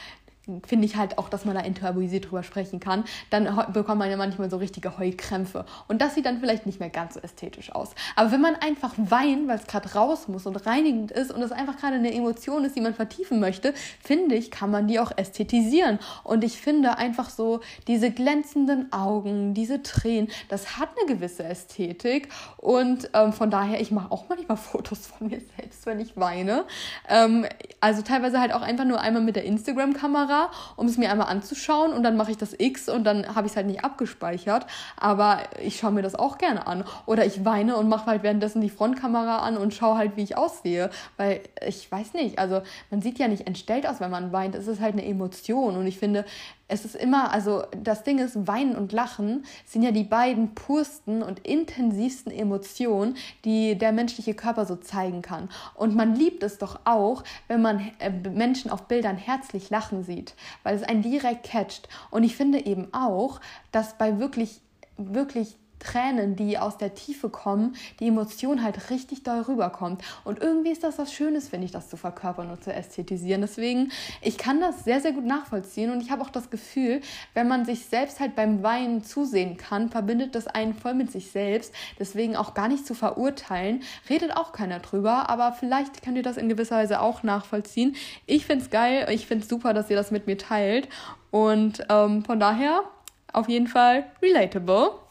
finde 0.66 0.86
ich 0.86 0.96
halt 0.96 1.18
auch, 1.18 1.30
dass 1.30 1.46
man 1.46 1.56
da 1.56 1.62
enttabuisiert 1.62 2.26
drüber 2.26 2.44
sprechen 2.44 2.80
kann, 2.80 3.04
dann 3.30 3.46
bekommt 3.74 4.00
man 4.00 4.10
ja 4.10 4.18
manchmal 4.18 4.50
so 4.50 4.58
richtige 4.58 4.98
Heulkrämpfe. 4.98 5.66
Und 5.88 6.02
das 6.02 6.16
sieht 6.16 6.26
dann 6.26 6.40
vielleicht 6.40 6.66
nicht 6.66 6.80
mehr 6.80 6.90
ganz 6.90 7.16
so 7.16 7.20
ästhetisch 7.20 7.72
aus. 7.74 7.92
Aber 8.16 8.32
wenn 8.32 8.42
man 8.42 8.56
einfach 8.56 8.94
weint, 8.98 9.48
weil 9.48 9.58
es 9.58 9.68
gerade 9.68 9.94
raus 9.94 10.28
muss 10.28 10.46
und 10.46 10.56
reinigend 10.66 11.12
ist 11.12 11.32
und 11.32 11.42
es 11.42 11.52
einfach 11.52 11.78
gerade 11.78 11.96
eine 11.96 12.14
Emotion 12.14 12.64
ist, 12.64 12.76
die 12.76 12.82
man 12.82 12.94
vertiefen 12.94 13.40
möchte, 13.40 13.74
finde 14.02 14.36
ich, 14.36 14.52
kann 14.52 14.72
man 14.72 14.88
die 14.88 15.00
auch 15.00 15.12
ästhetisieren. 15.16 16.00
Und 16.24 16.44
ich 16.44 16.60
finde 16.60 16.98
einfach 16.98 17.30
so 17.30 17.60
diese 17.88 18.12
glänzenden 18.12 18.92
Augen, 18.94 19.54
diese 19.54 19.84
Tränen, 19.84 20.30
das 20.50 20.78
hat 20.78 20.90
eine 20.98 21.14
gewisse 21.14 21.44
Ästhetik. 21.44 22.30
Und 22.58 23.10
ähm, 23.14 23.34
von 23.34 23.52
daher, 23.52 23.82
ich 23.82 23.92
mache 23.92 24.12
auch 24.12 24.30
manchmal 24.30 24.58
Fotos 24.68 25.08
von 25.08 25.28
mir 25.28 25.42
selbst, 25.58 25.86
wenn 25.86 26.00
ich 26.00 26.16
weine. 26.18 26.66
Ähm, 27.10 27.46
also 27.82 28.02
teilweise 28.02 28.40
halt 28.40 28.54
auch 28.54 28.62
einfach 28.62 28.86
nur 28.86 29.02
einmal 29.02 29.22
mit 29.22 29.36
der 29.36 29.44
Instagram-Kamera 29.44 30.37
Kamera, 30.38 30.52
um 30.76 30.88
es 30.88 30.98
mir 30.98 31.12
einmal 31.12 31.28
anzuschauen 31.28 31.94
und 31.94 32.04
dann 32.04 32.18
mache 32.18 32.32
ich 32.32 32.38
das 32.38 32.56
X 32.58 32.90
und 32.90 33.04
dann 33.04 33.36
habe 33.36 33.48
ich 33.48 33.54
es 33.54 33.58
halt 33.58 33.68
nicht 33.68 33.84
abgespeichert. 33.84 34.66
Aber 34.98 35.40
ich 35.62 35.78
schaue 35.78 35.92
mir 35.92 36.02
das 36.02 36.16
auch 36.16 36.38
gerne 36.38 36.68
an. 36.68 36.84
Oder 37.06 37.26
ich 37.26 37.46
weine 37.46 37.78
und 37.78 37.90
mache 37.90 38.08
halt 38.08 38.24
währenddessen 38.24 38.62
die 38.62 38.70
Frontkamera 38.70 39.40
an 39.40 39.58
und 39.58 39.74
schaue 39.74 39.98
halt, 39.98 40.16
wie 40.16 40.24
ich 40.24 40.38
aussehe. 40.38 40.90
Weil 41.18 41.42
ich 41.66 41.92
weiß 41.92 42.14
nicht, 42.14 42.40
also 42.40 42.62
man 42.90 43.02
sieht 43.02 43.20
ja 43.20 43.28
nicht 43.28 43.48
entstellt 43.48 43.88
aus, 43.88 44.00
wenn 44.00 44.12
man 44.12 44.32
weint. 44.32 44.56
Es 44.56 44.68
ist 44.68 44.82
halt 44.82 44.94
eine 44.94 45.06
Emotion. 45.06 45.78
Und 45.78 45.88
ich 45.88 45.98
finde, 45.98 46.26
es 46.68 46.84
ist 46.84 46.96
immer, 46.96 47.32
also 47.32 47.64
das 47.72 48.04
Ding 48.04 48.20
ist, 48.20 48.48
Weinen 48.48 48.76
und 48.76 48.92
Lachen 48.92 49.46
sind 49.66 49.84
ja 49.84 49.92
die 49.92 50.04
beiden 50.04 50.54
pursten 50.54 51.24
und 51.24 51.40
intensivsten 51.40 52.32
Emotionen, 52.32 53.16
die 53.46 53.78
der 53.78 53.94
menschliche 53.94 54.34
Körper 54.34 54.66
so 54.66 54.76
zeigen 54.76 55.22
kann. 55.22 55.50
Und 55.76 55.96
man 55.96 56.16
liebt 56.16 56.44
es 56.44 56.58
doch 56.58 56.80
auch, 56.84 57.24
wenn 57.48 57.62
man 57.62 57.92
äh, 58.00 58.10
Menschen 58.10 58.70
auf 58.70 58.88
Bildern 58.88 59.18
herzlich 59.18 59.70
lachen 59.70 60.04
sieht, 60.04 60.36
weil 60.64 60.76
es 60.76 60.84
einen 60.84 61.02
direkt 61.02 61.46
catcht. 61.46 61.88
Und 62.12 62.24
ich 62.24 62.36
finde 62.36 62.66
eben 62.66 62.94
auch, 62.94 63.40
dass 63.72 63.98
bei 63.98 64.20
wirklich, 64.20 64.60
wirklich 64.98 65.56
Tränen, 65.80 66.36
die 66.36 66.58
aus 66.58 66.78
der 66.78 66.96
Tiefe 66.96 67.30
kommen, 67.30 67.76
die 68.00 68.08
Emotion 68.08 68.64
halt 68.64 68.90
richtig 68.90 69.24
doll 69.24 69.42
rüberkommt. 69.42 70.02
Und 70.24 70.40
irgendwie 70.40 70.72
ist 70.72 70.84
das 70.84 70.98
was 70.98 71.14
Schönes, 71.14 71.50
finde 71.50 71.66
ich, 71.66 71.72
das 71.72 71.90
zu 71.90 71.98
verkörpern 71.98 72.50
und 72.50 72.64
zu 72.64 72.74
ästhetisieren. 72.74 73.42
Deswegen, 73.42 73.92
ich 74.22 74.38
kann 74.38 74.60
das 74.60 74.84
sehr, 74.84 75.02
sehr 75.02 75.12
gut 75.12 75.26
nachvollziehen 75.26 75.92
und 75.92 76.02
ich 76.02 76.12
habe 76.12 76.22
auch 76.22 76.30
das 76.30 76.50
Gefühl, 76.50 77.02
wenn 77.34 77.48
man 77.48 77.66
sich 77.66 77.86
selbst 77.86 78.20
halt 78.20 78.36
beim 78.36 78.64
Weinen 78.64 79.04
zusehen 79.04 79.58
kann, 79.58 79.90
verbindet 79.90 80.36
das 80.36 80.48
einen 80.48 80.74
voll 80.74 80.94
mit 80.94 81.12
sich 81.12 81.32
selbst. 81.32 81.74
Deswegen 82.00 82.36
auch 82.36 82.54
gar 82.54 82.68
nicht 82.68 82.86
zu 82.86 82.94
verurteilen. 82.94 83.84
Redet 84.10 84.36
auch 84.36 84.52
keiner 84.52 84.80
drüber, 84.80 85.30
aber 85.30 85.54
vielleicht 85.54 86.02
könnt 86.04 86.18
ihr 86.18 86.24
das 86.24 86.38
in 86.38 86.50
gewisser 86.50 86.78
Weise 86.78 87.02
auch 87.02 87.24
nachvollziehen. 87.24 87.96
Ich 88.26 88.46
finde 88.46 88.66
es 88.66 88.70
geil, 88.70 89.08
ich 89.12 89.28
finde 89.28 89.44
es 89.44 89.50
super, 89.50 89.74
dass 89.74 89.90
ihr 89.90 89.96
das 89.96 90.12
mit 90.12 90.28
mir 90.28 90.38
teilt. 90.38 90.90
Und 91.32 91.86
ähm, 91.90 92.24
von 92.24 92.40
daher 92.40 92.84
auf 93.34 93.50
jeden 93.50 93.68
Fall 93.68 94.06
relatable. 94.22 95.07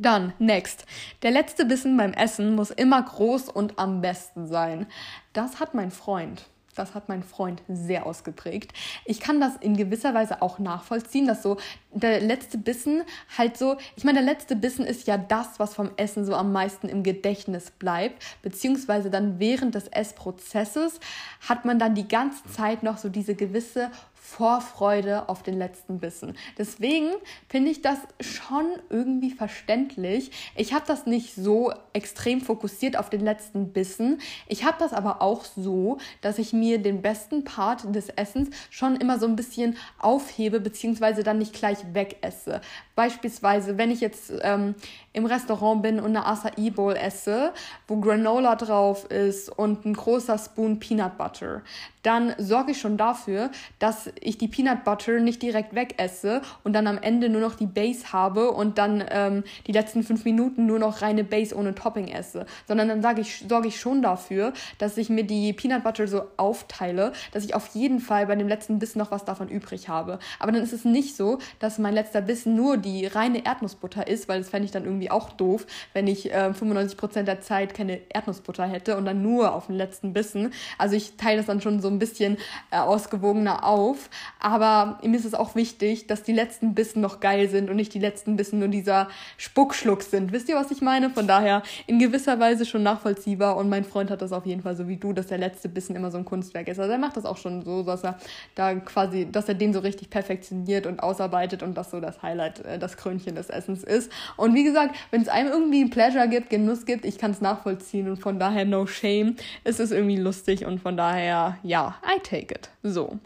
Dann, 0.00 0.32
next. 0.38 0.86
Der 1.22 1.32
letzte 1.32 1.64
Bissen 1.64 1.96
beim 1.96 2.12
Essen 2.12 2.54
muss 2.54 2.70
immer 2.70 3.02
groß 3.02 3.48
und 3.48 3.80
am 3.80 4.00
besten 4.00 4.46
sein. 4.46 4.86
Das 5.32 5.58
hat 5.58 5.74
mein 5.74 5.90
Freund. 5.90 6.46
Das 6.76 6.94
hat 6.94 7.08
mein 7.08 7.24
Freund 7.24 7.60
sehr 7.66 8.06
ausgeprägt. 8.06 8.72
Ich 9.04 9.18
kann 9.18 9.40
das 9.40 9.56
in 9.56 9.76
gewisser 9.76 10.14
Weise 10.14 10.40
auch 10.40 10.60
nachvollziehen, 10.60 11.26
dass 11.26 11.42
so 11.42 11.56
der 11.92 12.20
letzte 12.20 12.56
Bissen 12.56 13.02
halt 13.36 13.56
so, 13.56 13.76
ich 13.96 14.04
meine, 14.04 14.20
der 14.20 14.32
letzte 14.32 14.54
Bissen 14.54 14.86
ist 14.86 15.08
ja 15.08 15.18
das, 15.18 15.58
was 15.58 15.74
vom 15.74 15.90
Essen 15.96 16.24
so 16.24 16.36
am 16.36 16.52
meisten 16.52 16.88
im 16.88 17.02
Gedächtnis 17.02 17.72
bleibt, 17.72 18.22
beziehungsweise 18.42 19.10
dann 19.10 19.40
während 19.40 19.74
des 19.74 19.88
Essprozesses 19.88 21.00
hat 21.48 21.64
man 21.64 21.80
dann 21.80 21.96
die 21.96 22.06
ganze 22.06 22.44
Zeit 22.44 22.84
noch 22.84 22.98
so 22.98 23.08
diese 23.08 23.34
gewisse 23.34 23.90
Vorfreude 24.28 25.28
auf 25.30 25.42
den 25.42 25.56
letzten 25.58 26.00
Bissen. 26.00 26.36
Deswegen 26.58 27.12
finde 27.48 27.70
ich 27.70 27.80
das 27.80 27.98
schon 28.20 28.66
irgendwie 28.90 29.30
verständlich. 29.30 30.30
Ich 30.54 30.74
habe 30.74 30.84
das 30.86 31.06
nicht 31.06 31.34
so 31.34 31.72
extrem 31.94 32.42
fokussiert 32.42 32.98
auf 32.98 33.08
den 33.08 33.22
letzten 33.22 33.72
Bissen. 33.72 34.20
Ich 34.46 34.64
habe 34.64 34.76
das 34.78 34.92
aber 34.92 35.22
auch 35.22 35.44
so, 35.44 35.96
dass 36.20 36.38
ich 36.38 36.52
mir 36.52 36.78
den 36.78 37.00
besten 37.00 37.42
Part 37.42 37.94
des 37.94 38.10
Essens 38.10 38.50
schon 38.68 38.96
immer 38.96 39.18
so 39.18 39.26
ein 39.26 39.34
bisschen 39.34 39.78
aufhebe, 39.98 40.60
beziehungsweise 40.60 41.22
dann 41.22 41.38
nicht 41.38 41.54
gleich 41.54 41.78
wegesse. 41.94 42.60
Beispielsweise, 42.98 43.78
wenn 43.78 43.92
ich 43.92 44.00
jetzt 44.00 44.32
ähm, 44.42 44.74
im 45.12 45.24
Restaurant 45.24 45.82
bin 45.82 46.00
und 46.00 46.16
eine 46.16 46.26
Acai 46.26 46.70
Bowl 46.70 46.96
esse, 46.96 47.52
wo 47.86 48.00
Granola 48.00 48.56
drauf 48.56 49.04
ist 49.04 49.50
und 49.50 49.86
ein 49.86 49.94
großer 49.94 50.36
Spoon 50.36 50.80
Peanut 50.80 51.16
Butter, 51.16 51.62
dann 52.02 52.34
sorge 52.38 52.72
ich 52.72 52.80
schon 52.80 52.96
dafür, 52.96 53.50
dass 53.78 54.10
ich 54.20 54.38
die 54.38 54.48
Peanut 54.48 54.84
Butter 54.84 55.20
nicht 55.20 55.42
direkt 55.42 55.74
wegesse 55.74 56.42
und 56.64 56.72
dann 56.72 56.86
am 56.86 56.98
Ende 56.98 57.28
nur 57.28 57.40
noch 57.40 57.54
die 57.54 57.66
Base 57.66 58.12
habe 58.12 58.50
und 58.50 58.78
dann 58.78 59.04
ähm, 59.10 59.44
die 59.66 59.72
letzten 59.72 60.02
fünf 60.02 60.24
Minuten 60.24 60.66
nur 60.66 60.78
noch 60.78 61.02
reine 61.02 61.22
Base 61.22 61.54
ohne 61.54 61.74
Topping 61.74 62.08
esse, 62.08 62.46
sondern 62.66 62.88
dann 62.88 63.02
sage 63.02 63.20
ich, 63.20 63.44
sorge 63.48 63.68
ich 63.68 63.78
schon 63.78 64.02
dafür, 64.02 64.52
dass 64.78 64.96
ich 64.96 65.10
mir 65.10 65.24
die 65.24 65.52
Peanut 65.52 65.84
Butter 65.84 66.08
so 66.08 66.22
aufteile, 66.36 67.12
dass 67.32 67.44
ich 67.44 67.54
auf 67.54 67.68
jeden 67.74 68.00
Fall 68.00 68.26
bei 68.26 68.36
dem 68.36 68.48
letzten 68.48 68.78
Bissen 68.78 68.98
noch 68.98 69.10
was 69.10 69.24
davon 69.24 69.48
übrig 69.48 69.88
habe. 69.88 70.18
Aber 70.38 70.50
dann 70.52 70.62
ist 70.62 70.72
es 70.72 70.84
nicht 70.84 71.14
so, 71.16 71.38
dass 71.58 71.78
mein 71.78 71.94
letzter 71.94 72.22
Bissen 72.22 72.56
nur 72.56 72.76
die 72.88 73.06
reine 73.06 73.44
Erdnussbutter 73.44 74.06
ist, 74.06 74.28
weil 74.28 74.38
das 74.38 74.48
fände 74.48 74.66
ich 74.66 74.70
dann 74.70 74.84
irgendwie 74.84 75.10
auch 75.10 75.30
doof, 75.30 75.66
wenn 75.92 76.06
ich 76.06 76.32
äh, 76.32 76.52
95% 76.58 77.24
der 77.24 77.40
Zeit 77.40 77.74
keine 77.74 78.00
Erdnussbutter 78.08 78.66
hätte 78.66 78.96
und 78.96 79.04
dann 79.04 79.22
nur 79.22 79.54
auf 79.54 79.66
den 79.66 79.76
letzten 79.76 80.12
Bissen. 80.12 80.52
Also 80.78 80.96
ich 80.96 81.16
teile 81.16 81.38
das 81.38 81.46
dann 81.46 81.60
schon 81.60 81.80
so 81.80 81.88
ein 81.88 81.98
bisschen 81.98 82.38
äh, 82.70 82.78
ausgewogener 82.78 83.64
auf. 83.64 84.08
Aber 84.40 84.98
mir 85.02 85.16
ist 85.16 85.24
es 85.24 85.34
auch 85.34 85.54
wichtig, 85.54 86.06
dass 86.06 86.22
die 86.22 86.32
letzten 86.32 86.74
Bissen 86.74 87.00
noch 87.00 87.20
geil 87.20 87.48
sind 87.48 87.68
und 87.68 87.76
nicht 87.76 87.92
die 87.92 87.98
letzten 87.98 88.36
Bissen 88.36 88.58
nur 88.58 88.68
dieser 88.68 89.08
Spuckschluck 89.36 90.02
sind. 90.02 90.32
Wisst 90.32 90.48
ihr, 90.48 90.56
was 90.56 90.70
ich 90.70 90.80
meine? 90.80 91.10
Von 91.10 91.26
daher 91.26 91.62
in 91.86 91.98
gewisser 91.98 92.40
Weise 92.40 92.64
schon 92.64 92.82
nachvollziehbar 92.82 93.56
und 93.56 93.68
mein 93.68 93.84
Freund 93.84 94.10
hat 94.10 94.22
das 94.22 94.32
auf 94.32 94.46
jeden 94.46 94.62
Fall 94.62 94.76
so 94.76 94.88
wie 94.88 94.96
du, 94.96 95.12
dass 95.12 95.26
der 95.26 95.38
letzte 95.38 95.68
Bissen 95.68 95.96
immer 95.96 96.10
so 96.10 96.18
ein 96.18 96.24
Kunstwerk 96.24 96.68
ist. 96.68 96.78
Also 96.78 96.92
er 96.92 96.98
macht 96.98 97.16
das 97.16 97.24
auch 97.24 97.36
schon 97.36 97.62
so, 97.62 97.82
dass 97.82 98.04
er 98.04 98.18
da 98.54 98.74
quasi, 98.74 99.30
dass 99.30 99.48
er 99.48 99.54
den 99.54 99.72
so 99.72 99.80
richtig 99.80 100.10
perfektioniert 100.10 100.86
und 100.86 101.00
ausarbeitet 101.00 101.62
und 101.62 101.74
das 101.74 101.90
so 101.90 102.00
das 102.00 102.22
Highlight, 102.22 102.64
äh, 102.64 102.77
das 102.78 102.96
Krönchen 102.96 103.34
des 103.34 103.50
Essens 103.50 103.84
ist. 103.84 104.10
Und 104.36 104.54
wie 104.54 104.64
gesagt, 104.64 104.94
wenn 105.10 105.22
es 105.22 105.28
einem 105.28 105.50
irgendwie 105.50 105.84
Pleasure 105.86 106.28
gibt, 106.28 106.50
Genuss 106.50 106.86
gibt, 106.86 107.04
ich 107.04 107.18
kann 107.18 107.30
es 107.30 107.40
nachvollziehen 107.40 108.08
und 108.08 108.18
von 108.18 108.38
daher 108.38 108.64
no 108.64 108.86
shame. 108.86 109.36
Es 109.64 109.80
ist 109.80 109.92
irgendwie 109.92 110.16
lustig 110.16 110.64
und 110.64 110.80
von 110.80 110.96
daher, 110.96 111.58
ja, 111.62 111.96
I 112.04 112.20
take 112.20 112.54
it. 112.54 112.70
So. 112.82 113.18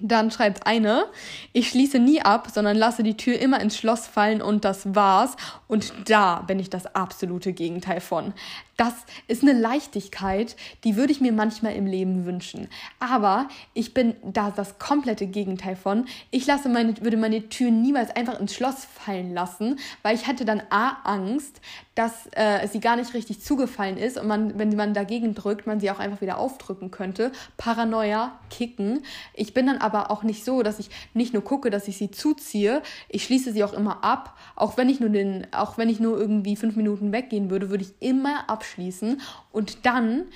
Dann 0.00 0.30
schreibt 0.30 0.66
eine, 0.66 1.06
ich 1.52 1.70
schließe 1.70 1.98
nie 1.98 2.22
ab, 2.22 2.48
sondern 2.52 2.76
lasse 2.76 3.02
die 3.02 3.16
Tür 3.16 3.38
immer 3.38 3.60
ins 3.60 3.76
Schloss 3.76 4.06
fallen 4.06 4.40
und 4.40 4.64
das 4.64 4.94
war's. 4.94 5.36
Und 5.66 5.92
da 6.06 6.42
bin 6.46 6.60
ich 6.60 6.70
das 6.70 6.86
absolute 6.94 7.52
Gegenteil 7.52 8.00
von. 8.00 8.32
Das 8.78 8.94
ist 9.26 9.42
eine 9.42 9.54
Leichtigkeit, 9.54 10.54
die 10.84 10.94
würde 10.94 11.10
ich 11.10 11.20
mir 11.20 11.32
manchmal 11.32 11.74
im 11.74 11.84
Leben 11.84 12.26
wünschen. 12.26 12.68
Aber 13.00 13.48
ich 13.74 13.92
bin 13.92 14.14
da 14.22 14.52
das 14.52 14.78
komplette 14.78 15.26
Gegenteil 15.26 15.74
von. 15.74 16.06
Ich 16.30 16.46
lasse 16.46 16.68
meine, 16.68 16.96
würde 17.00 17.16
meine 17.16 17.48
Tür 17.48 17.72
niemals 17.72 18.14
einfach 18.14 18.38
ins 18.38 18.54
Schloss 18.54 18.84
fallen 18.84 19.34
lassen, 19.34 19.80
weil 20.02 20.14
ich 20.14 20.28
hätte 20.28 20.44
dann 20.44 20.62
A, 20.70 20.90
Angst, 21.02 21.60
dass 21.96 22.28
äh, 22.36 22.68
sie 22.68 22.78
gar 22.78 22.94
nicht 22.94 23.14
richtig 23.14 23.40
zugefallen 23.40 23.96
ist 23.96 24.16
und 24.16 24.28
man, 24.28 24.56
wenn 24.56 24.76
man 24.76 24.94
dagegen 24.94 25.34
drückt, 25.34 25.66
man 25.66 25.80
sie 25.80 25.90
auch 25.90 25.98
einfach 25.98 26.20
wieder 26.20 26.38
aufdrücken 26.38 26.92
könnte. 26.92 27.32
Paranoia, 27.56 28.38
kicken. 28.48 29.02
Ich 29.34 29.54
bin 29.54 29.66
dann 29.66 29.78
aber 29.78 30.12
auch 30.12 30.22
nicht 30.22 30.44
so, 30.44 30.62
dass 30.62 30.78
ich 30.78 30.88
nicht 31.14 31.32
nur 31.32 31.42
gucke, 31.42 31.70
dass 31.70 31.88
ich 31.88 31.96
sie 31.96 32.12
zuziehe, 32.12 32.80
ich 33.08 33.24
schließe 33.24 33.52
sie 33.52 33.64
auch 33.64 33.72
immer 33.72 34.04
ab. 34.04 34.38
Auch 34.54 34.76
wenn 34.76 34.88
ich 34.88 35.00
nur 35.00 35.08
den, 35.08 35.48
auch 35.50 35.78
wenn 35.78 35.88
ich 35.88 35.98
nur 35.98 36.16
irgendwie 36.16 36.54
fünf 36.54 36.76
Minuten 36.76 37.10
weggehen 37.10 37.50
würde, 37.50 37.70
würde 37.70 37.82
ich 37.82 37.94
immer 37.98 38.48
abschließen 38.48 38.67
abschließen 38.68 39.20
und 39.58 39.84
dann 39.86 40.26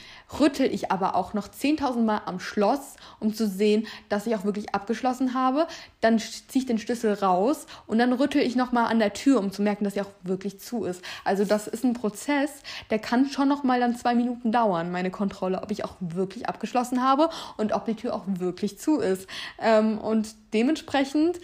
rüttel 0.41 0.67
ich 0.67 0.91
aber 0.91 1.15
auch 1.15 1.33
noch 1.33 1.47
10.000 1.47 2.01
Mal 2.01 2.23
am 2.27 2.41
Schloss, 2.41 2.97
um 3.21 3.33
zu 3.33 3.47
sehen, 3.47 3.87
dass 4.09 4.27
ich 4.27 4.35
auch 4.35 4.45
wirklich 4.45 4.75
abgeschlossen 4.75 5.33
habe. 5.33 5.69
Dann 6.01 6.19
ziehe 6.19 6.63
ich 6.63 6.67
den 6.67 6.79
Schlüssel 6.79 7.13
raus 7.15 7.67
und 7.87 7.99
dann 8.01 8.13
rüttel 8.13 8.43
ich 8.43 8.57
nochmal 8.57 8.91
an 8.91 8.99
der 8.99 9.13
Tür, 9.13 9.39
um 9.39 9.53
zu 9.53 9.63
merken, 9.63 9.85
dass 9.85 9.95
sie 9.95 10.01
auch 10.01 10.11
wirklich 10.25 10.59
zu 10.59 10.83
ist. 10.85 11.05
Also 11.23 11.45
das 11.45 11.69
ist 11.69 11.85
ein 11.85 11.93
Prozess, 11.93 12.51
der 12.91 12.99
kann 12.99 13.29
schon 13.29 13.47
nochmal 13.47 13.79
dann 13.79 13.95
zwei 13.95 14.17
Minuten 14.17 14.51
dauern, 14.51 14.91
meine 14.91 15.13
Kontrolle, 15.13 15.63
ob 15.63 15.71
ich 15.71 15.85
auch 15.85 15.95
wirklich 16.01 16.49
abgeschlossen 16.49 17.01
habe 17.01 17.29
und 17.59 17.73
ob 17.73 17.85
die 17.85 17.95
Tür 17.95 18.13
auch 18.13 18.25
wirklich 18.27 18.81
zu 18.81 18.99
ist. 18.99 19.29
Ähm, 19.61 19.99
und 19.99 20.35
dementsprechend, 20.53 21.39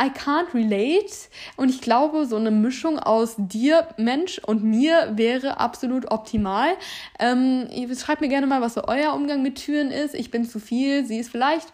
I 0.00 0.10
can't 0.10 0.54
relate. 0.54 1.12
Und 1.56 1.68
ich 1.68 1.82
glaube, 1.82 2.24
so 2.24 2.36
eine 2.36 2.50
Mischung 2.50 2.98
aus 2.98 3.34
dir, 3.36 3.88
Mensch, 3.98 4.38
und 4.38 4.64
mir 4.64 5.12
wäre 5.16 5.58
absolut 5.58 6.10
optimal. 6.10 6.70
Ähm, 7.18 7.68
schreibt 7.96 8.20
mir 8.20 8.28
gerne 8.28 8.46
mal, 8.46 8.60
was 8.60 8.74
so 8.74 8.84
euer 8.86 9.14
Umgang 9.14 9.42
mit 9.42 9.56
Türen 9.56 9.90
ist. 9.90 10.14
Ich 10.14 10.30
bin 10.30 10.44
zu 10.44 10.60
viel, 10.60 11.04
sie 11.04 11.18
ist 11.18 11.30
vielleicht. 11.30 11.68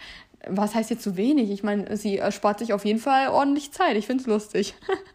Was 0.47 0.75
heißt 0.75 0.91
jetzt 0.91 1.03
zu 1.03 1.17
wenig? 1.17 1.51
Ich 1.51 1.63
meine, 1.63 1.97
sie 1.97 2.21
spart 2.31 2.59
sich 2.59 2.73
auf 2.73 2.85
jeden 2.85 2.99
Fall 2.99 3.29
ordentlich 3.29 3.73
Zeit. 3.73 3.97
Ich 3.97 4.07
finde 4.07 4.23
es 4.23 4.27
lustig. 4.27 4.75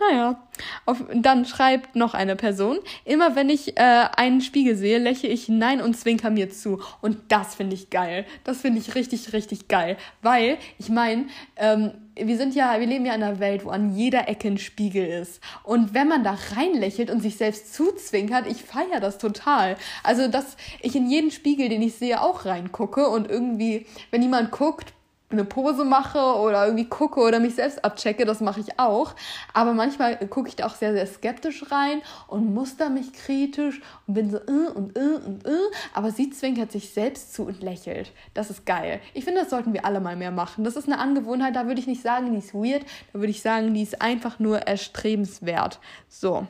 Naja, 0.00 0.42
auf, 0.86 1.04
dann 1.14 1.44
schreibt 1.44 1.94
noch 1.94 2.14
eine 2.14 2.34
Person, 2.34 2.78
immer 3.04 3.36
wenn 3.36 3.50
ich 3.50 3.76
äh, 3.76 4.06
einen 4.16 4.40
Spiegel 4.40 4.74
sehe, 4.74 4.98
lächle 4.98 5.28
ich 5.28 5.44
hinein 5.44 5.82
und 5.82 5.94
zwinker 5.94 6.30
mir 6.30 6.50
zu. 6.50 6.80
Und 7.02 7.18
das 7.28 7.54
finde 7.54 7.74
ich 7.74 7.90
geil. 7.90 8.24
Das 8.44 8.62
finde 8.62 8.80
ich 8.80 8.94
richtig, 8.94 9.34
richtig 9.34 9.68
geil. 9.68 9.98
Weil, 10.22 10.56
ich 10.78 10.88
meine, 10.88 11.26
ähm, 11.56 11.92
wir 12.16 12.38
sind 12.38 12.54
ja, 12.54 12.80
wir 12.80 12.86
leben 12.86 13.04
ja 13.04 13.14
in 13.14 13.22
einer 13.22 13.40
Welt, 13.40 13.64
wo 13.64 13.70
an 13.70 13.94
jeder 13.94 14.26
Ecke 14.26 14.48
ein 14.48 14.58
Spiegel 14.58 15.06
ist. 15.06 15.40
Und 15.64 15.92
wenn 15.92 16.08
man 16.08 16.24
da 16.24 16.36
reinlächelt 16.56 17.10
und 17.10 17.20
sich 17.20 17.36
selbst 17.36 17.74
zuzwinkert, 17.74 18.46
ich 18.46 18.62
feiere 18.62 19.00
das 19.00 19.18
total. 19.18 19.76
Also, 20.02 20.28
dass 20.28 20.56
ich 20.80 20.96
in 20.96 21.10
jeden 21.10 21.30
Spiegel, 21.30 21.68
den 21.68 21.82
ich 21.82 21.94
sehe, 21.94 22.22
auch 22.22 22.46
reingucke 22.46 23.08
und 23.08 23.30
irgendwie, 23.30 23.86
wenn 24.10 24.22
jemand 24.22 24.50
guckt, 24.50 24.94
eine 25.30 25.44
Pose 25.44 25.84
mache 25.84 26.18
oder 26.18 26.66
irgendwie 26.66 26.88
gucke 26.88 27.20
oder 27.20 27.40
mich 27.40 27.54
selbst 27.54 27.84
abchecke, 27.84 28.24
das 28.24 28.40
mache 28.40 28.60
ich 28.60 28.78
auch. 28.78 29.14
Aber 29.52 29.72
manchmal 29.72 30.16
gucke 30.28 30.48
ich 30.48 30.56
da 30.56 30.66
auch 30.66 30.74
sehr, 30.74 30.92
sehr 30.92 31.06
skeptisch 31.06 31.70
rein 31.70 32.02
und 32.26 32.52
muster 32.52 32.90
mich 32.90 33.12
kritisch 33.12 33.80
und 34.06 34.14
bin 34.14 34.30
so 34.30 34.38
äh 34.38 34.70
und 34.74 34.96
äh 34.96 35.16
und 35.24 35.46
äh. 35.46 35.50
Aber 35.94 36.10
sie 36.10 36.30
zwinkert 36.30 36.72
sich 36.72 36.90
selbst 36.90 37.34
zu 37.34 37.44
und 37.44 37.62
lächelt. 37.62 38.12
Das 38.34 38.50
ist 38.50 38.66
geil. 38.66 39.00
Ich 39.14 39.24
finde, 39.24 39.40
das 39.40 39.50
sollten 39.50 39.72
wir 39.72 39.84
alle 39.84 40.00
mal 40.00 40.16
mehr 40.16 40.32
machen. 40.32 40.64
Das 40.64 40.76
ist 40.76 40.86
eine 40.86 40.98
Angewohnheit, 40.98 41.56
da 41.56 41.66
würde 41.66 41.80
ich 41.80 41.86
nicht 41.86 42.02
sagen, 42.02 42.32
die 42.32 42.38
ist 42.38 42.54
weird. 42.54 42.84
Da 43.12 43.20
würde 43.20 43.30
ich 43.30 43.42
sagen, 43.42 43.74
die 43.74 43.82
ist 43.82 44.02
einfach 44.02 44.38
nur 44.38 44.58
erstrebenswert. 44.60 45.80
So. 46.08 46.46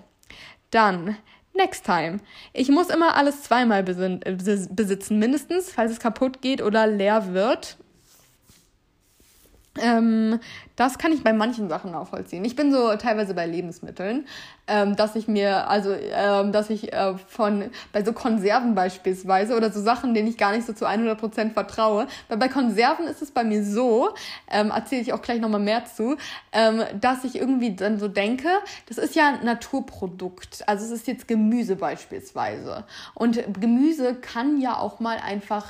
Dann 0.70 1.16
Next 1.52 1.84
time. 1.84 2.20
Ich 2.52 2.68
muss 2.68 2.90
immer 2.90 3.16
alles 3.16 3.42
zweimal 3.42 3.82
besitzen, 3.82 5.18
mindestens, 5.18 5.72
falls 5.72 5.92
es 5.92 5.98
kaputt 5.98 6.40
geht 6.42 6.62
oder 6.62 6.86
leer 6.86 7.34
wird. 7.34 7.76
Ähm, 9.80 10.40
das 10.76 10.96
kann 10.96 11.12
ich 11.12 11.22
bei 11.22 11.32
manchen 11.32 11.68
Sachen 11.68 11.90
nachvollziehen. 11.92 12.42
Ich 12.44 12.56
bin 12.56 12.72
so 12.72 12.94
teilweise 12.96 13.34
bei 13.34 13.46
Lebensmitteln, 13.46 14.26
ähm, 14.66 14.96
dass 14.96 15.14
ich 15.14 15.28
mir, 15.28 15.68
also, 15.68 15.92
ähm, 15.92 16.52
dass 16.52 16.70
ich 16.70 16.92
äh, 16.92 17.18
von, 17.18 17.64
bei 17.92 18.02
so 18.02 18.12
Konserven 18.12 18.74
beispielsweise 18.74 19.56
oder 19.56 19.70
so 19.70 19.82
Sachen, 19.82 20.14
denen 20.14 20.28
ich 20.28 20.38
gar 20.38 20.52
nicht 20.52 20.66
so 20.66 20.72
zu 20.72 20.86
100% 20.86 21.52
vertraue, 21.52 22.06
weil 22.28 22.38
bei 22.38 22.48
Konserven 22.48 23.06
ist 23.06 23.20
es 23.20 23.30
bei 23.30 23.44
mir 23.44 23.62
so, 23.62 24.10
ähm, 24.50 24.70
erzähle 24.70 25.02
ich 25.02 25.12
auch 25.12 25.20
gleich 25.20 25.40
nochmal 25.40 25.60
mehr 25.60 25.84
zu, 25.84 26.16
ähm, 26.52 26.82
dass 26.98 27.24
ich 27.24 27.36
irgendwie 27.36 27.76
dann 27.76 27.98
so 27.98 28.08
denke, 28.08 28.48
das 28.88 28.96
ist 28.96 29.14
ja 29.14 29.34
ein 29.34 29.44
Naturprodukt, 29.44 30.66
also 30.66 30.86
es 30.86 30.90
ist 30.90 31.06
jetzt 31.06 31.28
Gemüse 31.28 31.76
beispielsweise. 31.76 32.84
Und 33.14 33.38
Gemüse 33.60 34.14
kann 34.14 34.60
ja 34.60 34.78
auch 34.78 34.98
mal 34.98 35.18
einfach 35.18 35.66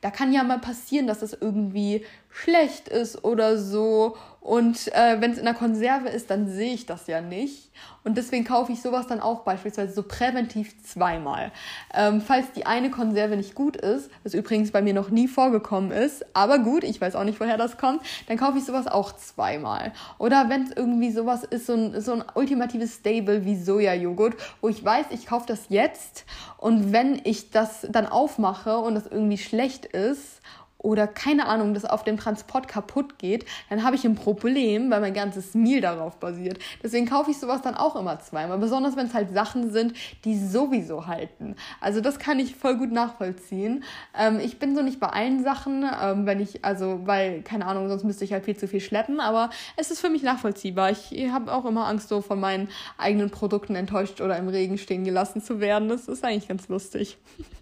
da 0.00 0.10
kann 0.10 0.32
ja 0.32 0.42
mal 0.42 0.58
passieren, 0.58 1.06
dass 1.06 1.20
das 1.20 1.34
irgendwie 1.34 2.04
schlecht 2.30 2.88
ist 2.88 3.24
oder 3.24 3.58
so. 3.58 4.16
Und 4.40 4.88
äh, 4.94 5.20
wenn 5.20 5.32
es 5.32 5.38
in 5.38 5.44
der 5.44 5.54
Konserve 5.54 6.08
ist, 6.08 6.30
dann 6.30 6.48
sehe 6.48 6.72
ich 6.72 6.86
das 6.86 7.06
ja 7.06 7.20
nicht. 7.20 7.70
Und 8.04 8.16
deswegen 8.16 8.44
kaufe 8.44 8.72
ich 8.72 8.80
sowas 8.80 9.06
dann 9.06 9.20
auch 9.20 9.40
beispielsweise 9.40 9.92
so 9.92 10.02
präventiv 10.02 10.82
zweimal. 10.82 11.52
Ähm, 11.92 12.22
falls 12.22 12.50
die 12.52 12.64
eine 12.64 12.90
Konserve 12.90 13.36
nicht 13.36 13.54
gut 13.54 13.76
ist, 13.76 14.10
was 14.24 14.32
übrigens 14.32 14.70
bei 14.70 14.80
mir 14.80 14.94
noch 14.94 15.10
nie 15.10 15.28
vorgekommen 15.28 15.90
ist, 15.90 16.24
aber 16.34 16.58
gut, 16.58 16.84
ich 16.84 17.00
weiß 17.00 17.16
auch 17.16 17.24
nicht, 17.24 17.38
woher 17.38 17.58
das 17.58 17.76
kommt, 17.76 18.00
dann 18.28 18.38
kaufe 18.38 18.56
ich 18.56 18.64
sowas 18.64 18.86
auch 18.86 19.14
zweimal. 19.14 19.92
Oder 20.16 20.48
wenn 20.48 20.62
es 20.62 20.72
irgendwie 20.74 21.10
sowas 21.10 21.44
ist, 21.44 21.66
so 21.66 21.74
ein, 21.74 22.00
so 22.00 22.12
ein 22.12 22.24
ultimatives 22.34 22.94
Stable 22.94 23.44
wie 23.44 23.56
Sojajoghurt, 23.56 24.36
wo 24.62 24.68
ich 24.68 24.82
weiß, 24.82 25.06
ich 25.10 25.26
kaufe 25.26 25.46
das 25.46 25.66
jetzt 25.68 26.24
und 26.56 26.92
wenn 26.92 27.20
ich 27.24 27.50
das 27.50 27.86
dann 27.90 28.06
aufmache 28.06 28.78
und 28.78 28.94
das 28.94 29.06
irgendwie 29.06 29.38
schlecht 29.38 29.84
ist 29.84 30.40
oder 30.82 31.06
keine 31.06 31.46
Ahnung, 31.46 31.74
das 31.74 31.84
auf 31.84 32.04
dem 32.04 32.16
Transport 32.16 32.68
kaputt 32.68 33.18
geht, 33.18 33.44
dann 33.68 33.84
habe 33.84 33.96
ich 33.96 34.04
ein 34.04 34.14
Problem, 34.14 34.90
weil 34.90 35.00
mein 35.00 35.14
ganzes 35.14 35.54
Meal 35.54 35.80
darauf 35.80 36.16
basiert. 36.16 36.58
Deswegen 36.82 37.06
kaufe 37.06 37.30
ich 37.30 37.38
sowas 37.38 37.62
dann 37.62 37.74
auch 37.74 37.96
immer 37.96 38.18
zweimal, 38.20 38.58
besonders 38.58 38.96
wenn 38.96 39.06
es 39.06 39.14
halt 39.14 39.32
Sachen 39.32 39.70
sind, 39.70 39.94
die 40.24 40.38
sowieso 40.38 41.06
halten. 41.06 41.56
Also 41.80 42.00
das 42.00 42.18
kann 42.18 42.38
ich 42.38 42.56
voll 42.56 42.76
gut 42.76 42.92
nachvollziehen. 42.92 43.84
Ähm, 44.18 44.40
ich 44.40 44.58
bin 44.58 44.74
so 44.74 44.82
nicht 44.82 45.00
bei 45.00 45.08
allen 45.08 45.42
Sachen, 45.42 45.84
ähm, 46.02 46.26
wenn 46.26 46.40
ich, 46.40 46.64
also, 46.64 47.00
weil, 47.04 47.42
keine 47.42 47.66
Ahnung, 47.66 47.88
sonst 47.88 48.04
müsste 48.04 48.24
ich 48.24 48.32
halt 48.32 48.44
viel 48.44 48.56
zu 48.56 48.66
viel 48.66 48.80
schleppen, 48.80 49.20
aber 49.20 49.50
es 49.76 49.90
ist 49.90 50.00
für 50.00 50.10
mich 50.10 50.22
nachvollziehbar. 50.22 50.90
Ich 50.90 51.12
habe 51.30 51.52
auch 51.52 51.64
immer 51.64 51.86
Angst, 51.86 52.08
so 52.08 52.20
von 52.22 52.40
meinen 52.40 52.68
eigenen 52.96 53.30
Produkten 53.30 53.74
enttäuscht 53.74 54.20
oder 54.20 54.36
im 54.36 54.48
Regen 54.48 54.78
stehen 54.78 55.04
gelassen 55.04 55.42
zu 55.42 55.60
werden. 55.60 55.88
Das 55.88 56.08
ist 56.08 56.24
eigentlich 56.24 56.48
ganz 56.48 56.68
lustig. 56.68 57.18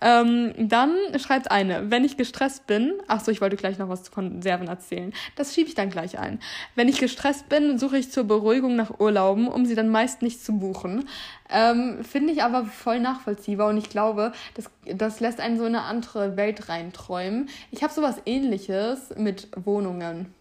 Ähm, 0.00 0.52
dann 0.58 0.96
schreibt 1.18 1.50
eine, 1.52 1.90
wenn 1.90 2.04
ich 2.04 2.16
gestresst 2.16 2.66
bin, 2.66 2.94
ach 3.06 3.20
so, 3.20 3.30
ich 3.30 3.40
wollte 3.40 3.56
gleich 3.56 3.78
noch 3.78 3.88
was 3.88 4.02
zu 4.02 4.10
Konserven 4.10 4.66
erzählen. 4.66 5.12
Das 5.36 5.54
schiebe 5.54 5.68
ich 5.68 5.76
dann 5.76 5.90
gleich 5.90 6.18
ein. 6.18 6.40
Wenn 6.74 6.88
ich 6.88 6.98
gestresst 6.98 7.48
bin, 7.48 7.78
suche 7.78 7.98
ich 7.98 8.10
zur 8.10 8.24
Beruhigung 8.24 8.74
nach 8.74 8.98
Urlauben, 8.98 9.46
um 9.46 9.64
sie 9.64 9.76
dann 9.76 9.88
meist 9.88 10.22
nicht 10.22 10.44
zu 10.44 10.58
buchen. 10.58 11.08
Ähm, 11.48 12.02
Finde 12.02 12.32
ich 12.32 12.42
aber 12.42 12.64
voll 12.64 12.98
nachvollziehbar 12.98 13.68
und 13.68 13.76
ich 13.76 13.90
glaube, 13.90 14.32
das, 14.54 14.70
das 14.86 15.20
lässt 15.20 15.40
einen 15.40 15.56
so 15.56 15.66
in 15.66 15.76
eine 15.76 15.84
andere 15.84 16.36
Welt 16.36 16.68
reinträumen. 16.68 17.48
Ich 17.70 17.84
habe 17.84 17.92
sowas 17.92 18.16
ähnliches 18.26 19.14
mit 19.16 19.48
Wohnungen. 19.54 20.34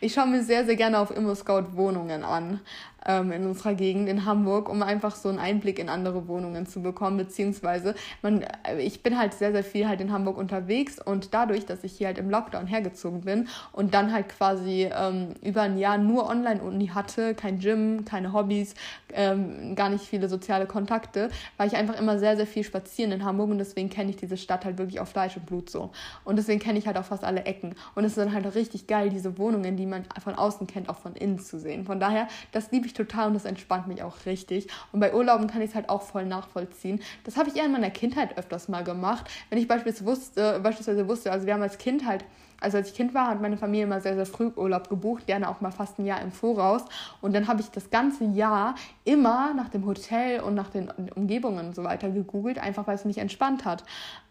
Ich 0.00 0.12
schaue 0.12 0.26
mir 0.26 0.42
sehr, 0.42 0.66
sehr 0.66 0.76
gerne 0.76 0.98
auf 0.98 1.10
ImmoScout 1.10 1.76
Wohnungen 1.76 2.24
an 2.24 2.60
ähm, 3.06 3.32
in 3.32 3.46
unserer 3.46 3.74
Gegend 3.74 4.08
in 4.08 4.24
Hamburg, 4.24 4.68
um 4.68 4.82
einfach 4.82 5.14
so 5.14 5.28
einen 5.28 5.38
Einblick 5.38 5.78
in 5.78 5.88
andere 5.88 6.28
Wohnungen 6.28 6.66
zu 6.66 6.82
bekommen, 6.82 7.16
beziehungsweise 7.16 7.94
man, 8.22 8.42
äh, 8.42 8.80
ich 8.80 9.02
bin 9.02 9.18
halt 9.18 9.34
sehr, 9.34 9.52
sehr 9.52 9.64
viel 9.64 9.88
halt 9.88 10.00
in 10.00 10.12
Hamburg 10.12 10.36
unterwegs 10.36 11.00
und 11.00 11.34
dadurch, 11.34 11.66
dass 11.66 11.84
ich 11.84 11.92
hier 11.92 12.08
halt 12.08 12.18
im 12.18 12.30
Lockdown 12.30 12.66
hergezogen 12.66 13.22
bin 13.22 13.48
und 13.72 13.94
dann 13.94 14.12
halt 14.12 14.28
quasi 14.28 14.90
ähm, 14.92 15.34
über 15.42 15.62
ein 15.62 15.78
Jahr 15.78 15.98
nur 15.98 16.28
Online-Uni 16.28 16.88
hatte, 16.88 17.34
kein 17.34 17.58
Gym, 17.58 18.04
keine 18.04 18.32
Hobbys, 18.32 18.74
ähm, 19.12 19.74
gar 19.74 19.88
nicht 19.88 20.04
viele 20.04 20.28
soziale 20.28 20.66
Kontakte, 20.66 21.30
war 21.56 21.66
ich 21.66 21.76
einfach 21.76 21.98
immer 21.98 22.18
sehr, 22.18 22.36
sehr 22.36 22.46
viel 22.46 22.64
spazieren 22.64 23.12
in 23.12 23.24
Hamburg 23.24 23.50
und 23.50 23.58
deswegen 23.58 23.90
kenne 23.90 24.10
ich 24.10 24.16
diese 24.16 24.36
Stadt 24.36 24.64
halt 24.64 24.78
wirklich 24.78 25.00
auf 25.00 25.08
Fleisch 25.08 25.36
und 25.36 25.46
Blut 25.46 25.70
so. 25.70 25.90
Und 26.24 26.36
deswegen 26.36 26.60
kenne 26.60 26.78
ich 26.78 26.86
halt 26.86 26.96
auch 26.96 27.04
fast 27.04 27.24
alle 27.24 27.44
Ecken. 27.44 27.74
Und 27.94 28.04
es 28.04 28.12
ist 28.12 28.18
dann 28.18 28.32
halt 28.32 28.54
richtig 28.54 28.86
geil, 28.86 29.10
diese 29.10 29.38
Wohnungen, 29.38 29.76
die 29.76 29.86
man 29.86 30.04
von 30.22 30.34
außen 30.34 30.66
kennt, 30.66 30.88
auch 30.88 30.98
von 30.98 31.14
innen 31.14 31.38
zu 31.38 31.58
sehen. 31.58 31.84
Von 31.84 32.00
daher, 32.00 32.28
das 32.52 32.70
liebe 32.70 32.86
ich 32.86 32.91
ich 32.92 32.96
total 32.96 33.28
und 33.28 33.34
das 33.34 33.44
entspannt 33.44 33.88
mich 33.88 34.02
auch 34.02 34.26
richtig. 34.26 34.68
Und 34.92 35.00
bei 35.00 35.14
Urlauben 35.14 35.46
kann 35.46 35.62
ich 35.62 35.70
es 35.70 35.74
halt 35.74 35.88
auch 35.88 36.02
voll 36.02 36.26
nachvollziehen. 36.26 37.00
Das 37.24 37.36
habe 37.36 37.48
ich 37.48 37.56
eher 37.56 37.66
in 37.66 37.72
meiner 37.72 37.90
Kindheit 37.90 38.38
öfters 38.38 38.68
mal 38.68 38.84
gemacht. 38.84 39.28
Wenn 39.50 39.58
ich 39.58 39.68
beispielsweise 39.68 40.06
wusste, 40.06 40.60
beispielsweise 40.62 41.08
wusste, 41.08 41.32
also 41.32 41.46
wir 41.46 41.54
haben 41.54 41.62
als 41.62 41.78
Kind 41.78 42.06
halt 42.06 42.24
also 42.62 42.76
als 42.76 42.90
ich 42.90 42.94
Kind 42.94 43.12
war, 43.12 43.26
hat 43.26 43.42
meine 43.42 43.56
Familie 43.56 43.86
immer 43.86 44.00
sehr, 44.00 44.14
sehr 44.14 44.24
früh 44.24 44.50
Urlaub 44.54 44.88
gebucht, 44.88 45.26
gerne 45.26 45.48
auch 45.48 45.60
mal 45.60 45.72
fast 45.72 45.98
ein 45.98 46.06
Jahr 46.06 46.20
im 46.20 46.30
Voraus. 46.30 46.84
Und 47.20 47.34
dann 47.34 47.48
habe 47.48 47.60
ich 47.60 47.70
das 47.70 47.90
ganze 47.90 48.24
Jahr 48.24 48.76
immer 49.04 49.52
nach 49.54 49.68
dem 49.68 49.84
Hotel 49.84 50.40
und 50.40 50.54
nach 50.54 50.70
den 50.70 50.88
Umgebungen 51.14 51.66
und 51.66 51.74
so 51.74 51.82
weiter 51.82 52.10
gegoogelt, 52.10 52.58
einfach 52.58 52.86
weil 52.86 52.94
es 52.94 53.04
mich 53.04 53.18
entspannt 53.18 53.64
hat. 53.64 53.84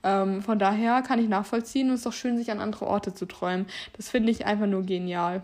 Ähm, 0.03 0.41
von 0.41 0.59
daher 0.59 1.01
kann 1.01 1.19
ich 1.19 1.27
nachvollziehen 1.27 1.89
und 1.89 1.95
es 1.95 1.99
ist 1.99 2.05
doch 2.05 2.13
schön, 2.13 2.37
sich 2.37 2.51
an 2.51 2.59
andere 2.59 2.87
Orte 2.87 3.13
zu 3.13 3.25
träumen. 3.25 3.65
Das 3.97 4.09
finde 4.09 4.31
ich 4.31 4.45
einfach 4.45 4.67
nur 4.67 4.83
genial. 4.83 5.41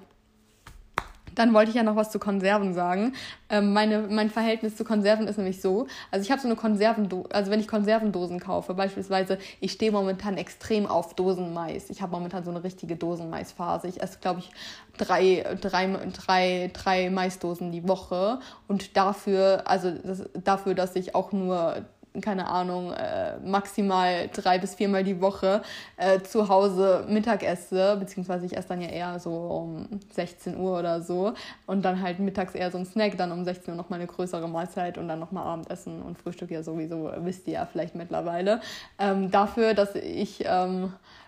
Dann 1.37 1.53
wollte 1.53 1.69
ich 1.69 1.75
ja 1.75 1.83
noch 1.83 1.95
was 1.95 2.09
zu 2.09 2.17
Konserven 2.17 2.73
sagen. 2.73 3.13
Ähm, 3.47 3.71
meine, 3.71 4.07
mein 4.09 4.31
Verhältnis 4.31 4.75
zu 4.75 4.83
Konserven 4.83 5.27
ist 5.27 5.37
nämlich 5.37 5.61
so, 5.61 5.85
also 6.09 6.23
ich 6.23 6.31
habe 6.31 6.41
so 6.41 6.47
eine 6.47 6.55
Konservendose, 6.55 7.29
also 7.31 7.51
wenn 7.51 7.59
ich 7.59 7.67
Konservendosen 7.67 8.39
kaufe, 8.39 8.73
beispielsweise, 8.73 9.37
ich 9.59 9.73
stehe 9.73 9.91
momentan 9.91 10.35
extrem 10.35 10.87
auf 10.87 11.13
Dosenmais. 11.13 11.91
Ich 11.91 12.01
habe 12.01 12.11
momentan 12.11 12.43
so 12.43 12.49
eine 12.49 12.63
richtige 12.63 12.95
Dosenmaisphase. 12.95 13.87
Ich 13.87 14.01
esse, 14.01 14.17
glaube 14.17 14.39
ich, 14.39 14.49
drei, 14.97 15.45
drei, 15.61 15.95
drei, 16.11 16.71
drei 16.73 17.09
Maisdosen 17.11 17.71
die 17.71 17.87
Woche 17.87 18.39
und 18.67 18.97
dafür, 18.97 19.63
also 19.65 19.91
das, 19.91 20.23
dafür, 20.33 20.73
dass 20.73 20.95
ich 20.95 21.13
auch 21.13 21.31
nur 21.31 21.85
keine 22.21 22.47
Ahnung, 22.47 22.91
äh, 22.93 23.37
maximal 23.39 24.29
drei 24.33 24.57
bis 24.57 24.75
viermal 24.75 25.03
die 25.03 25.21
Woche 25.21 25.61
äh, 25.97 26.19
zu 26.21 26.49
Hause 26.49 27.05
Mittag 27.07 27.43
esse, 27.43 27.97
beziehungsweise 27.97 28.45
ich 28.45 28.55
esse 28.55 28.69
dann 28.69 28.81
ja 28.81 28.89
eher 28.89 29.19
so 29.19 29.31
um 29.31 29.87
16 30.11 30.57
Uhr 30.57 30.79
oder 30.79 31.01
so 31.01 31.33
und 31.65 31.83
dann 31.83 32.01
halt 32.01 32.19
mittags 32.19 32.55
eher 32.55 32.71
so 32.71 32.77
ein 32.77 32.85
Snack, 32.85 33.17
dann 33.17 33.31
um 33.31 33.43
16 33.43 33.73
Uhr 33.73 33.77
nochmal 33.77 33.99
eine 33.99 34.07
größere 34.07 34.47
Mahlzeit 34.47 34.97
und 34.97 35.07
dann 35.07 35.19
nochmal 35.19 35.45
Abendessen 35.45 36.01
und 36.01 36.17
Frühstück 36.17 36.51
ja 36.51 36.63
sowieso, 36.63 37.11
wisst 37.17 37.47
ihr 37.47 37.53
ja 37.53 37.65
vielleicht 37.65 37.95
mittlerweile. 37.95 38.61
Ähm, 38.99 39.31
dafür, 39.31 39.73
dass 39.73 39.95
ich 39.95 40.43
ähm, 40.45 40.85
äh, 40.85 41.26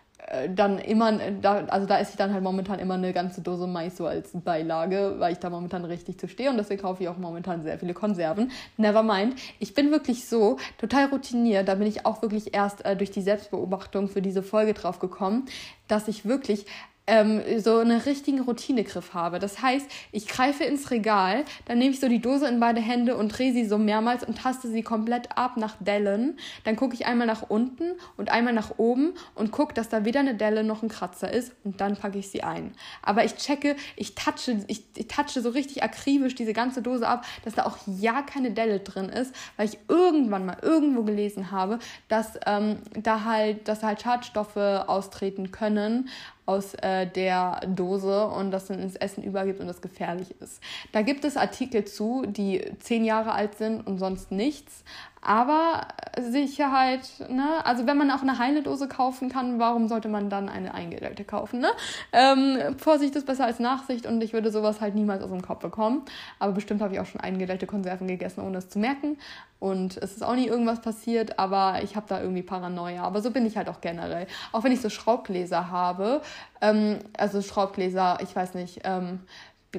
dann 0.53 0.77
immer, 0.79 1.11
da, 1.41 1.65
also 1.65 1.87
da 1.87 1.99
esse 1.99 2.11
ich 2.11 2.17
dann 2.17 2.33
halt 2.33 2.43
momentan 2.43 2.79
immer 2.79 2.93
eine 2.95 3.13
ganze 3.13 3.41
Dose 3.41 3.65
Mais 3.65 3.97
so 3.97 4.05
als 4.05 4.31
Beilage, 4.33 5.15
weil 5.17 5.33
ich 5.33 5.39
da 5.39 5.49
momentan 5.49 5.85
richtig 5.85 6.19
zu 6.19 6.27
stehe 6.27 6.49
und 6.49 6.57
deswegen 6.57 6.81
kaufe 6.81 7.01
ich 7.01 7.09
auch 7.09 7.17
momentan 7.17 7.63
sehr 7.63 7.79
viele 7.79 7.93
Konserven. 7.93 8.51
Never 8.77 9.01
mind. 9.01 9.35
Ich 9.59 9.73
bin 9.73 9.91
wirklich 9.91 10.27
so 10.27 10.57
total 10.77 11.05
routiniert, 11.05 11.67
da 11.67 11.75
bin 11.75 11.87
ich 11.87 12.05
auch 12.05 12.21
wirklich 12.21 12.53
erst 12.53 12.85
äh, 12.85 12.95
durch 12.95 13.11
die 13.11 13.21
Selbstbeobachtung 13.21 14.07
für 14.07 14.21
diese 14.21 14.43
Folge 14.43 14.73
drauf 14.73 14.99
gekommen, 14.99 15.45
dass 15.87 16.07
ich 16.07 16.25
wirklich 16.25 16.65
ähm, 17.09 17.41
so 17.59 17.79
einen 17.79 17.99
richtigen 17.99 18.41
Routinegriff 18.41 19.13
habe. 19.13 19.39
Das 19.39 19.61
heißt, 19.61 19.89
ich 20.11 20.27
greife 20.27 20.63
ins 20.63 20.91
Regal, 20.91 21.43
dann 21.65 21.79
nehme 21.79 21.91
ich 21.91 21.99
so 21.99 22.07
die 22.07 22.21
Dose 22.21 22.47
in 22.47 22.59
beide 22.59 22.79
Hände 22.79 23.17
und 23.17 23.29
drehe 23.29 23.51
sie 23.51 23.65
so 23.65 23.77
mehrmals 23.77 24.23
und 24.23 24.37
taste 24.37 24.69
sie 24.69 24.83
komplett 24.83 25.37
ab 25.37 25.57
nach 25.57 25.75
Dellen. 25.79 26.37
Dann 26.63 26.75
gucke 26.75 26.93
ich 26.93 27.07
einmal 27.07 27.25
nach 27.25 27.49
unten 27.49 27.93
und 28.15 28.29
einmal 28.29 28.53
nach 28.53 28.77
oben 28.77 29.13
und 29.35 29.51
gucke, 29.51 29.73
dass 29.73 29.89
da 29.89 30.05
weder 30.05 30.19
eine 30.19 30.35
Delle 30.35 30.63
noch 30.63 30.83
ein 30.83 30.89
Kratzer 30.89 31.31
ist 31.33 31.51
und 31.63 31.81
dann 31.81 31.97
packe 31.97 32.19
ich 32.19 32.29
sie 32.29 32.43
ein. 32.43 32.73
Aber 33.01 33.25
ich 33.25 33.35
checke, 33.35 33.75
ich 33.95 34.13
touche, 34.13 34.63
ich, 34.67 34.83
ich 34.95 35.07
touche 35.07 35.41
so 35.41 35.49
richtig 35.49 35.81
akribisch 35.83 36.35
diese 36.35 36.53
ganze 36.53 36.81
Dose 36.81 37.07
ab, 37.07 37.25
dass 37.43 37.55
da 37.55 37.65
auch 37.65 37.77
ja 37.87 38.21
keine 38.21 38.51
Delle 38.51 38.79
drin 38.79 39.09
ist, 39.09 39.33
weil 39.57 39.67
ich 39.67 39.79
irgendwann 39.87 40.45
mal 40.45 40.57
irgendwo 40.61 41.03
gelesen 41.03 41.49
habe, 41.49 41.79
dass 42.07 42.39
ähm, 42.45 42.77
da 43.01 43.23
halt, 43.23 43.67
dass 43.67 43.81
halt 43.81 44.01
Schadstoffe 44.01 44.57
austreten 44.57 45.51
können 45.51 46.09
aus 46.49 46.73
äh, 46.73 47.05
der 47.05 47.61
Dose 47.67 48.25
und 48.27 48.49
das 48.49 48.65
dann 48.65 48.79
ins 48.79 48.95
Essen 48.95 49.23
übergibt 49.23 49.59
und 49.59 49.67
das 49.67 49.81
gefährlich 49.81 50.33
ist. 50.41 50.61
Da 50.91 51.03
gibt 51.03 51.23
es 51.23 51.37
Artikel 51.37 51.85
zu, 51.85 52.25
die 52.27 52.65
zehn 52.79 53.05
Jahre 53.05 53.33
alt 53.33 53.55
sind 53.55 53.85
und 53.85 53.99
sonst 53.99 54.31
nichts. 54.31 54.83
Aber 55.21 55.87
Sicherheit, 56.19 57.01
ne? 57.29 57.65
Also 57.65 57.85
wenn 57.87 57.97
man 57.97 58.09
auch 58.11 58.21
eine 58.21 58.39
heile 58.39 58.63
Dose 58.63 58.87
kaufen 58.87 59.29
kann, 59.29 59.59
warum 59.59 59.87
sollte 59.87 60.07
man 60.07 60.29
dann 60.29 60.47
eine 60.47 60.73
eingedellte 60.73 61.23
kaufen, 61.23 61.59
ne? 61.59 61.69
Ähm, 62.13 62.77
Vorsicht 62.77 63.15
ist 63.15 63.25
besser 63.25 63.45
als 63.45 63.59
Nachsicht 63.59 64.05
und 64.05 64.21
ich 64.23 64.33
würde 64.33 64.51
sowas 64.51 64.79
halt 64.81 64.95
niemals 64.95 65.21
aus 65.21 65.29
dem 65.29 65.41
Kopf 65.41 65.59
bekommen. 65.59 66.03
Aber 66.39 66.53
bestimmt 66.53 66.81
habe 66.81 66.93
ich 66.93 66.99
auch 66.99 67.05
schon 67.05 67.21
eingedellte 67.21 67.67
Konserven 67.67 68.07
gegessen, 68.07 68.41
ohne 68.41 68.59
es 68.59 68.69
zu 68.69 68.79
merken. 68.79 69.17
Und 69.59 69.97
es 69.97 70.13
ist 70.13 70.23
auch 70.23 70.35
nie 70.35 70.47
irgendwas 70.47 70.81
passiert, 70.81 71.37
aber 71.37 71.83
ich 71.83 71.97
habe 71.97 72.05
da 72.07 72.21
irgendwie 72.21 72.43
Paranoia. 72.43 73.03
Aber 73.03 73.21
so 73.21 73.31
bin 73.31 73.45
ich 73.45 73.57
halt 73.57 73.67
auch 73.67 73.81
generell. 73.81 74.25
Auch 74.53 74.63
wenn 74.63 74.71
ich 74.71 74.79
so 74.79 74.89
Schraubgläser 74.89 75.69
habe, 75.69 76.21
ähm, 76.61 76.99
also 77.17 77.41
Schraubgläser, 77.41 78.19
ich 78.21 78.33
weiß 78.33 78.53
nicht, 78.53 78.81
ähm, 78.85 79.19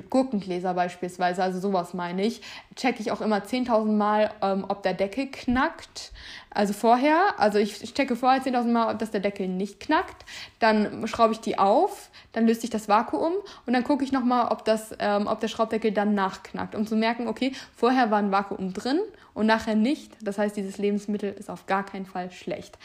Gurkengläser 0.08 0.74
beispielsweise, 0.74 1.42
also 1.42 1.58
sowas 1.58 1.94
meine 1.94 2.24
ich, 2.24 2.42
checke 2.76 3.00
ich 3.00 3.10
auch 3.10 3.20
immer 3.20 3.38
10.000 3.38 3.96
Mal, 3.96 4.30
ähm, 4.42 4.64
ob 4.68 4.82
der 4.82 4.94
Deckel 4.94 5.26
knackt. 5.26 6.12
Also 6.50 6.72
vorher, 6.72 7.18
also 7.38 7.58
ich 7.58 7.78
checke 7.94 8.16
vorher 8.16 8.42
10.000 8.42 8.70
Mal, 8.70 8.92
ob 8.92 8.98
das 8.98 9.10
der 9.10 9.20
Deckel 9.20 9.48
nicht 9.48 9.80
knackt. 9.80 10.24
Dann 10.58 11.06
schraube 11.06 11.32
ich 11.32 11.40
die 11.40 11.58
auf, 11.58 12.10
dann 12.32 12.46
löst 12.46 12.60
sich 12.60 12.70
das 12.70 12.88
Vakuum 12.88 13.32
und 13.66 13.72
dann 13.72 13.84
gucke 13.84 14.04
ich 14.04 14.12
nochmal, 14.12 14.48
ob, 14.50 14.64
ähm, 14.98 15.26
ob 15.26 15.40
der 15.40 15.48
Schraubdeckel 15.48 15.92
dann 15.92 16.14
nachknackt, 16.14 16.74
um 16.74 16.86
zu 16.86 16.96
merken, 16.96 17.28
okay, 17.28 17.52
vorher 17.74 18.10
war 18.10 18.18
ein 18.18 18.32
Vakuum 18.32 18.72
drin 18.72 19.00
und 19.34 19.46
nachher 19.46 19.74
nicht. 19.74 20.12
Das 20.22 20.38
heißt, 20.38 20.56
dieses 20.56 20.78
Lebensmittel 20.78 21.32
ist 21.32 21.50
auf 21.50 21.66
gar 21.66 21.84
keinen 21.84 22.06
Fall 22.06 22.30
schlecht. 22.30 22.78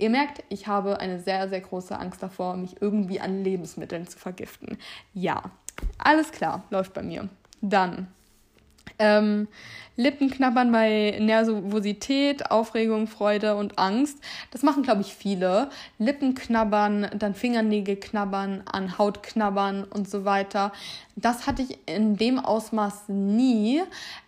Ihr 0.00 0.08
merkt, 0.08 0.42
ich 0.48 0.66
habe 0.66 0.98
eine 0.98 1.20
sehr, 1.20 1.50
sehr 1.50 1.60
große 1.60 1.98
Angst 1.98 2.22
davor, 2.22 2.56
mich 2.56 2.80
irgendwie 2.80 3.20
an 3.20 3.44
Lebensmitteln 3.44 4.08
zu 4.08 4.18
vergiften. 4.18 4.78
Ja, 5.12 5.42
alles 5.98 6.32
klar, 6.32 6.64
läuft 6.70 6.94
bei 6.94 7.02
mir. 7.02 7.28
Dann 7.60 8.08
ähm, 9.00 9.48
Lippenknabbern 9.96 10.70
bei 10.70 11.16
Nervosität, 11.18 12.50
Aufregung, 12.50 13.06
Freude 13.06 13.56
und 13.56 13.78
Angst. 13.78 14.18
Das 14.50 14.62
machen, 14.62 14.82
glaube 14.82 15.00
ich, 15.00 15.14
viele. 15.14 15.70
Lippenknabbern, 15.98 17.10
dann 17.18 17.34
Fingernägel 17.34 17.96
knabbern, 17.96 18.62
an 18.70 18.98
Haut 18.98 19.22
knabbern 19.22 19.84
und 19.84 20.08
so 20.08 20.24
weiter. 20.24 20.72
Das 21.16 21.46
hatte 21.46 21.62
ich 21.62 21.78
in 21.86 22.16
dem 22.16 22.38
Ausmaß 22.38 23.08
nie. 23.08 23.82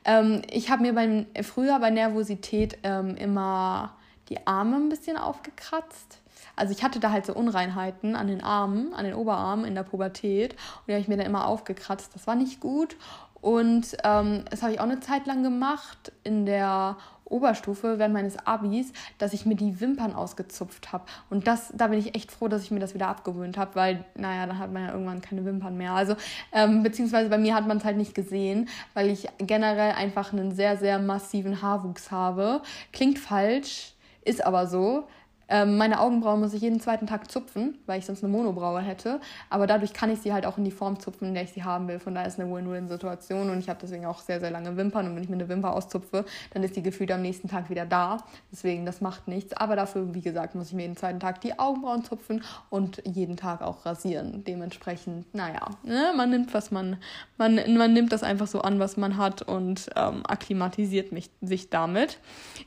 Ähm, 0.05 0.43
ich 0.51 0.71
habe 0.71 0.83
mir 0.83 0.95
beim, 0.95 1.27
früher 1.43 1.79
bei 1.79 1.91
Nervosität 1.91 2.79
ähm, 2.83 3.17
immer 3.17 3.95
die 4.31 4.47
Arme 4.47 4.77
ein 4.77 4.89
bisschen 4.89 5.17
aufgekratzt 5.17 6.22
also 6.57 6.73
ich 6.73 6.83
hatte 6.83 7.01
da 7.01 7.11
halt 7.11 7.27
so 7.27 7.35
Unreinheiten 7.35 8.17
an 8.17 8.27
den 8.27 8.43
Armen, 8.43 8.95
an 8.95 9.05
den 9.05 9.15
Oberarmen 9.15 9.65
in 9.65 9.75
der 9.75 9.83
Pubertät 9.83 10.53
und 10.53 10.89
die 10.89 10.93
habe 10.93 11.01
ich 11.01 11.09
mir 11.09 11.17
dann 11.17 11.27
immer 11.27 11.47
aufgekratzt. 11.47 12.15
Das 12.15 12.27
war 12.27 12.35
nicht 12.35 12.61
gut. 12.61 12.97
Und 13.41 13.97
ähm, 14.05 14.45
das 14.51 14.63
habe 14.63 14.73
ich 14.73 14.79
auch 14.79 14.85
eine 14.85 15.01
Zeit 15.01 15.27
lang 15.27 15.43
gemacht 15.43 16.13
in 16.23 16.47
der 16.47 16.97
Oberstufe 17.25 17.99
während 17.99 18.15
meines 18.15 18.47
Abis, 18.47 18.93
dass 19.19 19.33
ich 19.33 19.47
mir 19.47 19.57
die 19.57 19.81
Wimpern 19.81 20.15
ausgezupft 20.15 20.93
habe. 20.93 21.05
Und 21.31 21.47
das, 21.47 21.73
da 21.75 21.89
bin 21.89 21.99
ich 21.99 22.15
echt 22.15 22.31
froh, 22.31 22.47
dass 22.47 22.63
ich 22.63 22.71
mir 22.71 22.79
das 22.79 22.95
wieder 22.95 23.09
abgewöhnt 23.09 23.57
habe, 23.57 23.75
weil, 23.75 24.05
naja, 24.15 24.47
dann 24.47 24.59
hat 24.59 24.73
man 24.73 24.85
ja 24.85 24.93
irgendwann 24.93 25.23
keine 25.23 25.45
Wimpern 25.45 25.77
mehr. 25.77 25.93
Also, 25.93 26.15
ähm, 26.53 26.83
beziehungsweise 26.83 27.31
bei 27.31 27.39
mir 27.39 27.55
hat 27.55 27.67
man 27.67 27.79
es 27.79 27.85
halt 27.85 27.97
nicht 27.97 28.15
gesehen, 28.15 28.69
weil 28.95 29.09
ich 29.09 29.29
generell 29.39 29.93
einfach 29.93 30.33
einen 30.33 30.55
sehr, 30.55 30.77
sehr 30.77 30.99
massiven 30.99 31.63
Haarwuchs 31.63 32.11
habe. 32.11 32.63
Klingt 32.93 33.19
falsch, 33.19 33.95
ist 34.25 34.45
aber 34.45 34.67
so. 34.67 35.09
Ähm, 35.53 35.77
meine 35.77 36.01
Augenbrauen 36.01 36.41
muss 36.41 36.55
ich 36.55 36.63
jeden 36.63 36.81
zweiten 36.81 37.07
Tag 37.07 37.31
zupfen, 37.31 37.77
weil 37.85 37.99
ich 37.99 38.07
sonst 38.07 38.25
eine 38.25 38.33
Monobraue 38.33 38.81
hätte. 38.81 39.21
Aber 39.51 39.67
dadurch 39.67 39.93
kann 39.93 40.11
ich 40.11 40.21
sie 40.21 40.33
halt 40.33 40.47
auch 40.47 40.57
in 40.57 40.65
die 40.65 40.71
Form 40.71 40.99
zupfen, 40.99 41.29
in 41.29 41.35
der 41.35 41.43
ich 41.43 41.53
sie 41.53 41.63
haben 41.63 41.89
will. 41.89 41.99
Von 41.99 42.15
daher 42.15 42.27
ist 42.27 42.41
eine 42.41 42.51
Win-Win-Situation 42.51 43.51
und 43.51 43.59
ich 43.59 43.69
habe 43.69 43.79
deswegen 43.83 44.07
auch 44.07 44.21
sehr, 44.21 44.41
sehr 44.41 44.51
lange 44.51 44.79
Wimpern. 44.79 45.07
Und 45.07 45.15
wenn 45.15 45.23
ich 45.23 45.29
mir 45.29 45.35
eine 45.35 45.51
Wimper 45.51 45.75
auszupfe, 45.75 46.25
dann 46.55 46.63
ist 46.63 46.75
die 46.75 46.83
gefühlt 46.83 47.13
am 47.13 47.21
nächsten 47.21 47.49
Tag 47.49 47.69
wieder 47.69 47.85
da. 47.85 48.17
Deswegen, 48.51 48.87
das 48.87 49.03
macht 49.03 49.29
nichts. 49.29 49.53
Aber 49.53 49.77
dafür, 49.77 50.15
wie 50.15 50.23
gesagt, 50.23 50.55
muss 50.55 50.69
ich 50.69 50.73
mir 50.73 50.83
jeden 50.83 50.97
zweiten 50.97 51.21
Tag 51.21 51.43
die 51.43 51.59
Augenbrauen 51.59 52.03
zupfen 52.03 52.43
und 52.71 53.03
jeden 53.05 53.37
Tag 53.37 53.61
auch 53.61 53.85
rasieren. 53.85 54.45
Dementsprechend, 54.45 55.35
naja, 55.35 55.67
ne, 55.83 56.15
man 56.17 56.31
nimmt, 56.31 56.55
was 56.55 56.71
man, 56.71 56.97
man, 57.37 57.61
man 57.77 57.93
nimmt 57.93 58.11
das 58.11 58.23
einfach 58.23 58.47
so 58.47 58.63
an, 58.63 58.79
was 58.79 58.97
man 58.97 59.19
hat 59.19 59.43
und 59.43 59.91
ähm, 59.97 60.23
akklimatisiert 60.27 61.13
mich, 61.13 61.29
sich 61.43 61.69
damit. 61.69 62.21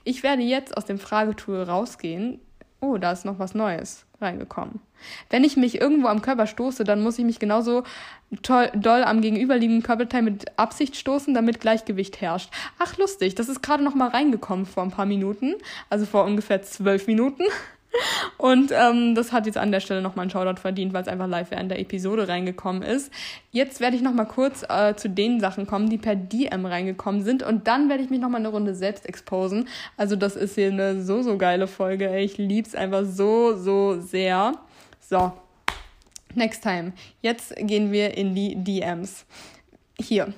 Ich 0.03 0.21
werde 0.21 0.43
jetzt 0.43 0.77
aus 0.77 0.85
dem 0.85 0.99
Fragetool 0.99 1.63
rausgehen. 1.63 2.41
Oh, 2.85 2.99
da 2.99 3.11
ist 3.11 3.25
noch 3.25 3.39
was 3.39 3.55
Neues 3.55 4.05
reingekommen. 4.21 4.79
Wenn 5.31 5.43
ich 5.43 5.57
mich 5.57 5.81
irgendwo 5.81 6.07
am 6.07 6.21
Körper 6.21 6.45
stoße, 6.45 6.83
dann 6.83 7.01
muss 7.01 7.17
ich 7.17 7.25
mich 7.25 7.39
genauso 7.39 7.83
toll, 8.43 8.69
doll 8.75 9.03
am 9.03 9.21
gegenüberliegenden 9.21 9.81
Körperteil 9.81 10.21
mit 10.21 10.57
Absicht 10.59 10.95
stoßen, 10.95 11.33
damit 11.33 11.59
Gleichgewicht 11.59 12.21
herrscht. 12.21 12.51
Ach, 12.77 12.95
lustig, 12.97 13.33
das 13.33 13.49
ist 13.49 13.63
gerade 13.63 13.83
noch 13.83 13.95
mal 13.95 14.09
reingekommen 14.09 14.67
vor 14.67 14.83
ein 14.83 14.91
paar 14.91 15.07
Minuten, 15.07 15.55
also 15.89 16.05
vor 16.05 16.25
ungefähr 16.25 16.61
zwölf 16.61 17.07
Minuten. 17.07 17.43
Und 18.37 18.71
ähm, 18.71 19.15
das 19.15 19.31
hat 19.31 19.45
jetzt 19.45 19.57
an 19.57 19.71
der 19.71 19.79
Stelle 19.79 20.01
nochmal 20.01 20.23
einen 20.23 20.31
Shoutout 20.31 20.59
verdient, 20.59 20.93
weil 20.93 21.01
es 21.01 21.07
einfach 21.07 21.27
live 21.27 21.51
während 21.51 21.71
der 21.71 21.79
Episode 21.79 22.27
reingekommen 22.27 22.81
ist. 22.81 23.11
Jetzt 23.51 23.79
werde 23.79 23.95
ich 23.95 24.01
nochmal 24.01 24.27
kurz 24.27 24.63
äh, 24.67 24.95
zu 24.95 25.09
den 25.09 25.39
Sachen 25.39 25.67
kommen, 25.67 25.89
die 25.89 25.97
per 25.97 26.15
DM 26.15 26.65
reingekommen 26.65 27.23
sind. 27.23 27.43
Und 27.43 27.67
dann 27.67 27.89
werde 27.89 28.03
ich 28.03 28.09
mich 28.09 28.19
nochmal 28.19 28.41
eine 28.41 28.49
Runde 28.49 28.75
selbst 28.75 29.07
exposen. 29.07 29.67
Also 29.97 30.15
das 30.15 30.35
ist 30.35 30.55
hier 30.55 30.67
eine 30.67 31.01
so, 31.01 31.21
so 31.21 31.37
geile 31.37 31.67
Folge. 31.67 32.17
Ich 32.19 32.37
liebe 32.37 32.67
es 32.67 32.75
einfach 32.75 33.05
so, 33.05 33.55
so 33.55 33.99
sehr. 33.99 34.53
So, 34.99 35.33
next 36.33 36.63
time. 36.63 36.93
Jetzt 37.21 37.55
gehen 37.57 37.91
wir 37.91 38.17
in 38.17 38.35
die 38.35 38.55
DMs. 38.55 39.25
Hier. 39.99 40.33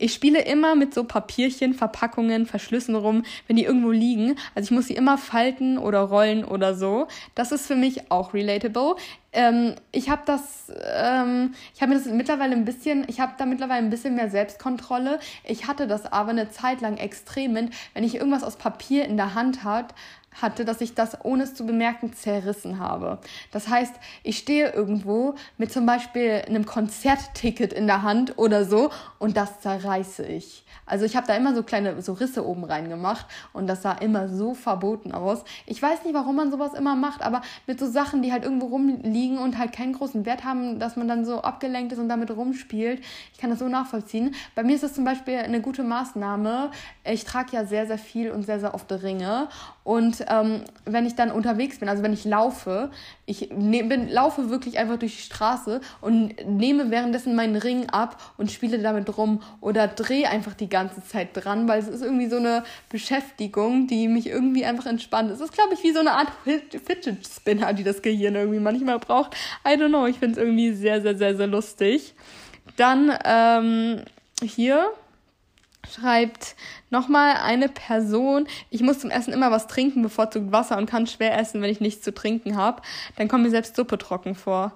Ich 0.00 0.14
spiele 0.14 0.40
immer 0.40 0.76
mit 0.76 0.94
so 0.94 1.04
Papierchen, 1.04 1.74
Verpackungen, 1.74 2.46
Verschlüssen 2.46 2.94
rum, 2.94 3.22
wenn 3.46 3.56
die 3.56 3.64
irgendwo 3.64 3.90
liegen. 3.90 4.34
Also 4.54 4.68
ich 4.68 4.70
muss 4.70 4.86
sie 4.86 4.94
immer 4.94 5.18
falten 5.18 5.76
oder 5.76 6.00
rollen 6.00 6.42
oder 6.42 6.74
so. 6.74 7.06
Das 7.34 7.52
ist 7.52 7.66
für 7.66 7.76
mich 7.76 8.10
auch 8.10 8.32
relatable. 8.32 8.96
Ähm, 9.34 9.74
ich 9.92 10.08
habe 10.08 10.22
das, 10.24 10.72
ähm, 10.96 11.52
ich 11.74 11.82
habe 11.82 11.92
mir 11.92 11.98
das 11.98 12.06
mittlerweile 12.06 12.56
ein 12.56 12.64
bisschen, 12.64 13.04
ich 13.08 13.20
habe 13.20 13.34
da 13.36 13.44
mittlerweile 13.44 13.84
ein 13.84 13.90
bisschen 13.90 14.14
mehr 14.14 14.30
Selbstkontrolle. 14.30 15.20
Ich 15.44 15.68
hatte 15.68 15.86
das 15.86 16.10
aber 16.10 16.30
eine 16.30 16.50
Zeit 16.50 16.80
lang 16.80 16.96
extrem, 16.96 17.54
wenn 17.54 18.02
ich 18.02 18.14
irgendwas 18.14 18.42
aus 18.42 18.56
Papier 18.56 19.04
in 19.04 19.18
der 19.18 19.34
Hand 19.34 19.64
hat, 19.64 19.94
hatte, 20.32 20.64
dass 20.64 20.80
ich 20.80 20.94
das 20.94 21.24
ohne 21.24 21.42
es 21.42 21.54
zu 21.54 21.66
bemerken 21.66 22.12
zerrissen 22.12 22.78
habe. 22.78 23.18
Das 23.50 23.68
heißt, 23.68 23.94
ich 24.22 24.38
stehe 24.38 24.70
irgendwo 24.70 25.34
mit 25.58 25.72
zum 25.72 25.86
Beispiel 25.86 26.42
einem 26.46 26.66
Konzertticket 26.66 27.72
in 27.72 27.86
der 27.86 28.02
Hand 28.02 28.38
oder 28.38 28.64
so 28.64 28.90
und 29.18 29.36
das 29.36 29.60
zerreiße 29.60 30.24
ich. 30.24 30.64
Also 30.86 31.04
ich 31.04 31.16
habe 31.16 31.26
da 31.26 31.34
immer 31.34 31.54
so 31.54 31.62
kleine 31.62 32.00
so 32.02 32.12
Risse 32.14 32.46
oben 32.46 32.64
rein 32.64 32.88
gemacht 32.88 33.26
und 33.52 33.68
das 33.68 33.82
sah 33.82 33.92
immer 33.92 34.28
so 34.28 34.54
verboten 34.54 35.12
aus. 35.12 35.44
Ich 35.66 35.80
weiß 35.80 36.04
nicht, 36.04 36.14
warum 36.14 36.36
man 36.36 36.50
sowas 36.50 36.74
immer 36.74 36.96
macht, 36.96 37.22
aber 37.22 37.42
mit 37.66 37.78
so 37.78 37.88
Sachen, 37.88 38.22
die 38.22 38.32
halt 38.32 38.44
irgendwo 38.44 38.66
rumliegen 38.66 39.38
und 39.38 39.58
halt 39.58 39.72
keinen 39.72 39.92
großen 39.92 40.26
Wert 40.26 40.44
haben, 40.44 40.78
dass 40.78 40.96
man 40.96 41.06
dann 41.06 41.24
so 41.24 41.42
abgelenkt 41.42 41.92
ist 41.92 41.98
und 41.98 42.08
damit 42.08 42.30
rumspielt. 42.30 43.00
Ich 43.32 43.38
kann 43.38 43.50
das 43.50 43.60
so 43.60 43.68
nachvollziehen. 43.68 44.34
Bei 44.54 44.62
mir 44.62 44.74
ist 44.74 44.82
das 44.82 44.94
zum 44.94 45.04
Beispiel 45.04 45.36
eine 45.36 45.60
gute 45.60 45.84
Maßnahme. 45.84 46.70
Ich 47.04 47.24
trage 47.24 47.52
ja 47.52 47.64
sehr, 47.64 47.86
sehr 47.86 47.98
viel 47.98 48.30
und 48.30 48.42
sehr, 48.44 48.58
sehr 48.58 48.74
oft 48.74 48.90
Ringe 48.90 49.48
und 49.90 50.24
ähm, 50.28 50.60
wenn 50.84 51.04
ich 51.04 51.16
dann 51.16 51.32
unterwegs 51.32 51.80
bin, 51.80 51.88
also 51.88 52.04
wenn 52.04 52.12
ich 52.12 52.24
laufe, 52.24 52.92
ich 53.26 53.50
ne, 53.50 53.82
bin, 53.82 54.08
laufe 54.08 54.48
wirklich 54.48 54.78
einfach 54.78 55.00
durch 55.00 55.16
die 55.16 55.22
Straße 55.22 55.80
und 56.00 56.46
nehme 56.46 56.92
währenddessen 56.92 57.34
meinen 57.34 57.56
Ring 57.56 57.90
ab 57.90 58.22
und 58.38 58.52
spiele 58.52 58.78
damit 58.78 59.18
rum 59.18 59.42
oder 59.60 59.88
drehe 59.88 60.28
einfach 60.28 60.54
die 60.54 60.68
ganze 60.68 61.02
Zeit 61.02 61.30
dran, 61.32 61.66
weil 61.66 61.80
es 61.80 61.88
ist 61.88 62.02
irgendwie 62.02 62.28
so 62.28 62.36
eine 62.36 62.62
Beschäftigung, 62.88 63.88
die 63.88 64.06
mich 64.06 64.28
irgendwie 64.28 64.64
einfach 64.64 64.86
entspannt. 64.86 65.32
Es 65.32 65.40
ist, 65.40 65.52
glaube 65.52 65.74
ich, 65.74 65.82
wie 65.82 65.90
so 65.90 65.98
eine 65.98 66.12
Art 66.12 66.28
Fidget 66.44 67.26
Spinner, 67.26 67.72
die 67.72 67.82
das 67.82 68.00
Gehirn 68.00 68.36
irgendwie 68.36 68.60
manchmal 68.60 69.00
braucht. 69.00 69.34
I 69.66 69.70
don't 69.70 69.88
know, 69.88 70.06
ich 70.06 70.20
finde 70.20 70.38
es 70.38 70.46
irgendwie 70.46 70.72
sehr, 70.72 71.02
sehr, 71.02 71.16
sehr, 71.18 71.34
sehr 71.34 71.48
lustig. 71.48 72.14
Dann 72.76 73.12
ähm, 73.24 74.02
hier 74.40 74.92
schreibt 75.92 76.56
nochmal 76.90 77.36
eine 77.36 77.68
Person, 77.68 78.46
ich 78.70 78.82
muss 78.82 79.00
zum 79.00 79.10
Essen 79.10 79.32
immer 79.32 79.50
was 79.50 79.66
trinken, 79.66 80.02
bevorzugt 80.02 80.52
Wasser 80.52 80.78
und 80.78 80.88
kann 80.88 81.06
schwer 81.06 81.38
essen, 81.38 81.62
wenn 81.62 81.70
ich 81.70 81.80
nichts 81.80 82.02
zu 82.02 82.12
trinken 82.12 82.56
habe. 82.56 82.82
Dann 83.16 83.28
kommt 83.28 83.44
mir 83.44 83.50
selbst 83.50 83.76
Suppe 83.76 83.98
trocken 83.98 84.34
vor. 84.34 84.72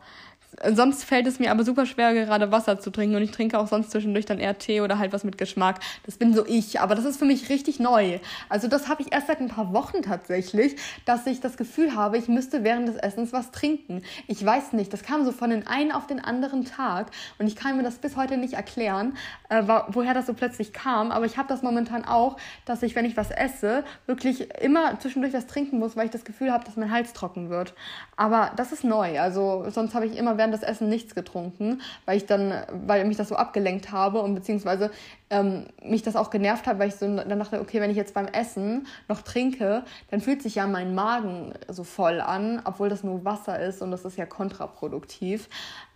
Sonst 0.73 1.05
fällt 1.05 1.27
es 1.27 1.39
mir 1.39 1.51
aber 1.51 1.65
super 1.65 1.87
schwer, 1.87 2.15
gerade 2.15 2.53
Wasser 2.53 2.79
zu 2.79 2.91
trinken 2.91 3.17
und 3.17 3.23
ich 3.23 3.31
trinke 3.31 3.59
auch 3.59 3.67
sonst 3.67 3.91
zwischendurch 3.91 4.27
dann 4.27 4.39
eher 4.39 4.57
Tee 4.59 4.81
oder 4.81 4.99
halt 4.99 5.13
was 5.13 5.25
mit 5.25 5.39
Geschmack. 5.39 5.81
Das 6.07 6.17
bin 6.17 6.35
so 6.35 6.47
ich, 6.47 6.81
aber 6.81 6.95
das 6.95 7.05
ist 7.05 7.19
für 7.19 7.25
mich 7.25 7.49
richtig 7.49 7.81
neu. 7.81 8.19
Also 8.49 8.69
das 8.69 8.89
habe 8.89 9.03
ich 9.03 9.13
erst 9.13 9.27
seit 9.27 9.41
ein 9.41 9.49
paar 9.49 9.73
Wochen 9.73 10.03
tatsächlich, 10.03 10.77
dass 11.05 11.27
ich 11.27 11.41
das 11.41 11.57
Gefühl 11.57 11.97
habe, 11.97 12.19
ich 12.19 12.29
müsste 12.29 12.63
während 12.63 12.89
des 12.89 12.97
Essens 12.97 13.33
was 13.33 13.51
trinken. 13.51 14.03
Ich 14.29 14.45
weiß 14.45 14.75
nicht, 14.75 14.93
das 14.93 15.03
kam 15.03 15.25
so 15.25 15.33
von 15.33 15.51
den 15.51 15.67
einen 15.67 15.93
auf 15.93 16.07
den 16.07 16.21
anderen 16.21 16.65
Tag 16.65 17.11
und 17.39 17.47
ich 17.47 17.57
kann 17.57 17.77
mir 17.77 17.83
das 17.83 17.97
bis 17.97 18.17
heute 18.17 18.37
nicht 18.37 18.55
erklären, 18.55 19.17
äh, 19.49 19.63
woher 19.89 20.15
das 20.15 20.27
so 20.27 20.35
plötzlich 20.35 20.73
kam, 20.73 21.11
aber 21.11 21.27
ich 21.27 21.37
habe 21.37 21.49
das 21.49 21.63
momentan 21.63 22.05
auch, 22.05 22.37
dass 22.65 22.83
ich, 22.83 22.95
wenn 22.95 23.05
ich 23.05 23.17
was 23.17 23.31
esse, 23.31 23.85
wirklich 24.07 24.53
immer 24.61 24.99
zwischendurch 25.01 25.33
was 25.33 25.47
trinken 25.47 25.79
muss, 25.79 25.97
weil 25.97 26.07
ich 26.07 26.13
das 26.13 26.25
Gefühl 26.25 26.53
habe, 26.53 26.65
dass 26.65 26.77
mein 26.77 26.91
Hals 26.91 27.13
trocken 27.13 27.51
wird. 27.51 27.75
Aber 28.17 28.53
das 28.57 28.73
ist 28.73 28.85
neu, 28.85 29.21
also 29.21 29.65
sonst 29.71 29.95
habe 29.95 30.07
ich 30.07 30.17
immer 30.17 30.39
während 30.39 30.44
des 30.53 30.63
Essen 30.63 30.89
nichts 30.89 31.15
getrunken, 31.15 31.81
weil 32.05 32.17
ich 32.17 32.27
dann, 32.27 32.53
weil 32.87 33.05
mich 33.05 33.17
das 33.17 33.29
so 33.29 33.37
abgelenkt 33.37 33.93
habe 33.93 34.21
und 34.21 34.35
beziehungsweise 34.35 34.91
ähm, 35.31 35.67
mich 35.83 36.03
das 36.03 36.17
auch 36.17 36.31
genervt 36.31 36.67
hat, 36.67 36.79
weil 36.79 36.89
ich 36.89 36.97
so 36.97 37.07
dann 37.07 37.39
dachte, 37.39 37.61
okay, 37.61 37.81
wenn 37.81 37.91
ich 37.91 37.97
jetzt 37.97 38.15
beim 38.15 38.27
Essen 38.27 38.87
noch 39.09 39.23
trinke, 39.23 39.85
dann 40.11 40.21
fühlt 40.21 40.43
sich 40.43 40.57
ja 40.57 40.67
mein 40.67 40.95
Magen 40.95 41.55
so 41.69 41.85
voll 41.85 42.21
an, 42.21 42.63
obwohl 42.65 42.89
das 42.89 43.03
nur 43.05 43.25
Wasser 43.25 43.59
ist 43.59 43.83
und 43.83 43.91
das 43.91 44.05
ist 44.05 44.17
ja 44.17 44.27
kontraproduktiv 44.27 45.49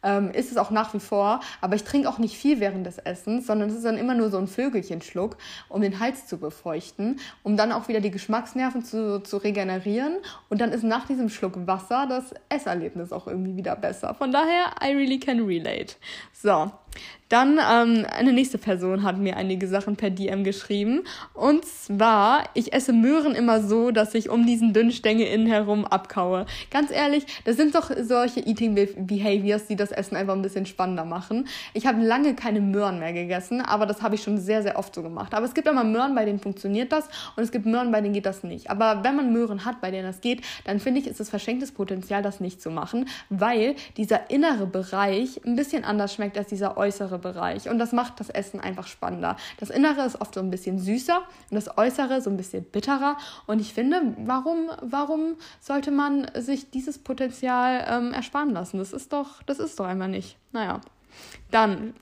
ähm, 0.02 0.30
ist 0.30 0.50
es 0.50 0.56
auch 0.56 0.70
nach 0.70 0.94
wie 0.94 1.00
vor. 1.00 1.40
Aber 1.60 1.74
ich 1.74 1.84
trinke 1.84 2.08
auch 2.08 2.18
nicht 2.18 2.36
viel 2.36 2.60
während 2.60 2.86
des 2.86 2.98
Essens, 2.98 3.46
sondern 3.46 3.70
es 3.70 3.76
ist 3.76 3.84
dann 3.84 3.96
immer 3.96 4.14
nur 4.14 4.30
so 4.30 4.38
ein 4.38 4.46
Vögelchenschluck, 4.46 5.36
um 5.68 5.80
den 5.80 6.00
Hals 6.00 6.26
zu 6.26 6.38
befeuchten, 6.38 7.20
um 7.42 7.56
dann 7.56 7.72
auch 7.72 7.88
wieder 7.88 8.00
die 8.00 8.10
Geschmacksnerven 8.10 8.84
zu, 8.84 9.22
zu 9.22 9.36
regenerieren. 9.38 10.16
Und 10.48 10.60
dann 10.60 10.72
ist 10.72 10.84
nach 10.84 11.06
diesem 11.06 11.28
Schluck 11.28 11.66
Wasser 11.66 12.06
das 12.08 12.34
Esserlebnis 12.48 13.12
auch 13.12 13.26
irgendwie 13.26 13.56
wieder 13.56 13.76
besser. 13.76 14.14
Von 14.14 14.32
daher, 14.32 14.74
I 14.82 14.94
really 14.94 15.18
can 15.18 15.44
relate. 15.44 15.96
So, 16.32 16.70
dann 17.28 17.58
ähm, 17.58 18.06
eine 18.10 18.32
nächste 18.32 18.58
Person 18.58 19.02
hat 19.02 19.18
mir 19.18 19.36
einige 19.36 19.68
Sachen 19.68 19.96
per 19.96 20.10
DM 20.10 20.44
geschrieben. 20.44 21.02
Und 21.34 21.64
zwar, 21.64 22.44
ich 22.54 22.72
esse 22.72 22.92
Möhren 22.92 23.34
immer 23.34 23.62
so, 23.62 23.90
dass 23.90 24.14
ich 24.14 24.30
um 24.30 24.46
diesen 24.46 24.72
Dünnstängel 24.72 25.26
innen 25.26 25.46
herum 25.46 25.84
abkaue. 25.84 26.46
Ganz 26.70 26.90
ehrlich, 26.90 27.26
das 27.44 27.56
sind 27.56 27.74
doch 27.74 27.90
solche 28.00 28.40
Eating 28.40 28.74
Behaviors, 28.74 29.66
die 29.66 29.76
das 29.76 29.92
Essen 29.92 30.16
einfach 30.16 30.34
ein 30.34 30.42
bisschen 30.42 30.64
spannender 30.64 31.04
machen. 31.04 31.46
Ich 31.74 31.86
habe 31.86 32.02
lange 32.02 32.34
keine 32.34 32.60
Möhren 32.60 32.98
mehr 32.98 33.12
gegessen, 33.12 33.60
aber 33.60 33.84
das 33.84 34.00
habe 34.00 34.14
ich 34.14 34.22
schon 34.22 34.38
sehr, 34.38 34.62
sehr 34.62 34.78
oft 34.78 34.94
so 34.94 35.02
gemacht. 35.02 35.34
Aber 35.34 35.44
es 35.44 35.52
gibt 35.52 35.68
immer 35.68 35.84
Möhren, 35.84 36.14
bei 36.14 36.24
denen 36.24 36.40
funktioniert 36.40 36.92
das 36.92 37.08
und 37.36 37.42
es 37.42 37.52
gibt 37.52 37.66
Möhren, 37.66 37.92
bei 37.92 38.00
denen 38.00 38.14
geht 38.14 38.26
das 38.26 38.42
nicht. 38.42 38.70
Aber 38.70 39.04
wenn 39.04 39.16
man 39.16 39.32
Möhren 39.32 39.66
hat, 39.66 39.82
bei 39.82 39.90
denen 39.90 40.06
das 40.06 40.22
geht, 40.22 40.42
dann 40.64 40.80
finde 40.80 41.00
ich, 41.00 41.06
ist 41.06 41.20
es 41.20 41.28
verschenktes 41.28 41.72
Potenzial, 41.72 42.22
das 42.22 42.40
nicht 42.40 42.62
zu 42.62 42.70
machen, 42.70 43.06
weil 43.28 43.74
dieser 43.98 44.30
innere 44.30 44.66
Bereich 44.66 45.40
ein 45.44 45.56
bisschen 45.56 45.84
anders 45.84 46.14
schmeckt 46.14 46.38
als 46.38 46.48
dieser 46.48 46.77
äußere 46.78 47.18
Bereich. 47.18 47.68
Und 47.68 47.78
das 47.78 47.92
macht 47.92 48.20
das 48.20 48.30
Essen 48.30 48.60
einfach 48.60 48.86
spannender. 48.86 49.36
Das 49.58 49.70
Innere 49.70 50.06
ist 50.06 50.20
oft 50.20 50.34
so 50.34 50.40
ein 50.40 50.50
bisschen 50.50 50.78
süßer 50.78 51.18
und 51.18 51.54
das 51.54 51.76
Äußere 51.76 52.20
so 52.22 52.30
ein 52.30 52.36
bisschen 52.36 52.64
bitterer. 52.64 53.18
Und 53.46 53.60
ich 53.60 53.74
finde, 53.74 54.14
warum, 54.18 54.70
warum 54.80 55.36
sollte 55.60 55.90
man 55.90 56.30
sich 56.34 56.70
dieses 56.70 56.98
Potenzial 56.98 57.84
ähm, 57.88 58.12
ersparen 58.12 58.50
lassen? 58.50 58.78
Das 58.78 58.92
ist 58.92 59.12
doch, 59.12 59.42
das 59.42 59.58
ist 59.58 59.78
doch 59.78 59.86
einmal 59.86 60.08
nicht. 60.08 60.38
Naja. 60.52 60.80
Dann 61.50 61.94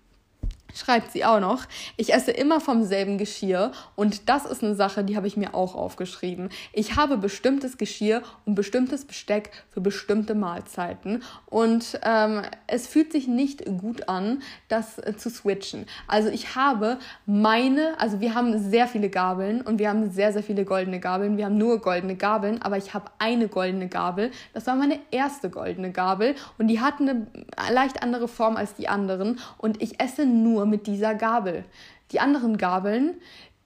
schreibt 0.77 1.13
sie 1.13 1.25
auch 1.25 1.41
noch, 1.41 1.65
ich 1.97 2.13
esse 2.13 2.31
immer 2.31 2.61
vom 2.61 2.85
selben 2.85 3.19
Geschirr 3.19 3.73
und 3.95 4.29
das 4.29 4.45
ist 4.45 4.63
eine 4.63 4.75
Sache, 4.75 5.05
die 5.05 5.17
habe 5.17 5.27
ich 5.27 5.37
mir 5.37 5.55
auch 5.55 5.75
aufgeschrieben. 5.75 6.51
Ich 6.73 6.97
habe 6.97 7.17
bestimmtes 7.17 7.79
Geschirr 7.79 8.23
und 8.45 8.55
bestimmtes 8.55 9.05
Besteck 9.05 9.51
für 9.71 9.81
bestimmte 9.81 10.35
Mahlzeiten 10.35 11.23
und 11.47 11.99
ähm, 12.03 12.43
es 12.67 12.87
fühlt 12.87 13.13
sich 13.13 13.27
nicht 13.27 13.65
gut 13.79 14.09
an, 14.09 14.43
das 14.69 14.99
äh, 14.99 15.17
zu 15.17 15.31
switchen. 15.31 15.87
Also 16.07 16.29
ich 16.29 16.55
habe 16.55 16.99
meine, 17.25 17.99
also 17.99 18.21
wir 18.21 18.35
haben 18.35 18.59
sehr 18.59 18.87
viele 18.87 19.09
Gabeln 19.09 19.63
und 19.63 19.79
wir 19.79 19.89
haben 19.89 20.11
sehr, 20.11 20.33
sehr 20.33 20.43
viele 20.43 20.65
goldene 20.65 21.01
Gabeln. 21.01 21.37
Wir 21.37 21.47
haben 21.47 21.59
nur 21.59 21.81
goldene 21.81 22.17
Gabeln, 22.17 22.61
aber 22.63 22.77
ich 22.77 22.95
habe 22.95 23.11
eine 23.19 23.49
goldene 23.49 23.89
Gabel. 23.89 24.31
Das 24.53 24.67
war 24.67 24.77
meine 24.77 24.99
erste 25.11 25.51
goldene 25.51 25.93
Gabel 25.93 26.35
und 26.59 26.69
die 26.69 26.81
hat 26.81 27.01
eine 27.01 27.27
leicht 27.73 28.03
andere 28.03 28.29
Form 28.29 28.57
als 28.57 28.75
die 28.75 28.89
anderen 28.89 29.39
und 29.59 29.83
ich 29.83 30.01
esse 30.01 30.27
nur 30.27 30.66
mit 30.67 30.87
dieser 30.87 31.15
Gabel. 31.15 31.65
Die 32.13 32.21
anderen 32.21 32.59
Gabeln, 32.59 33.15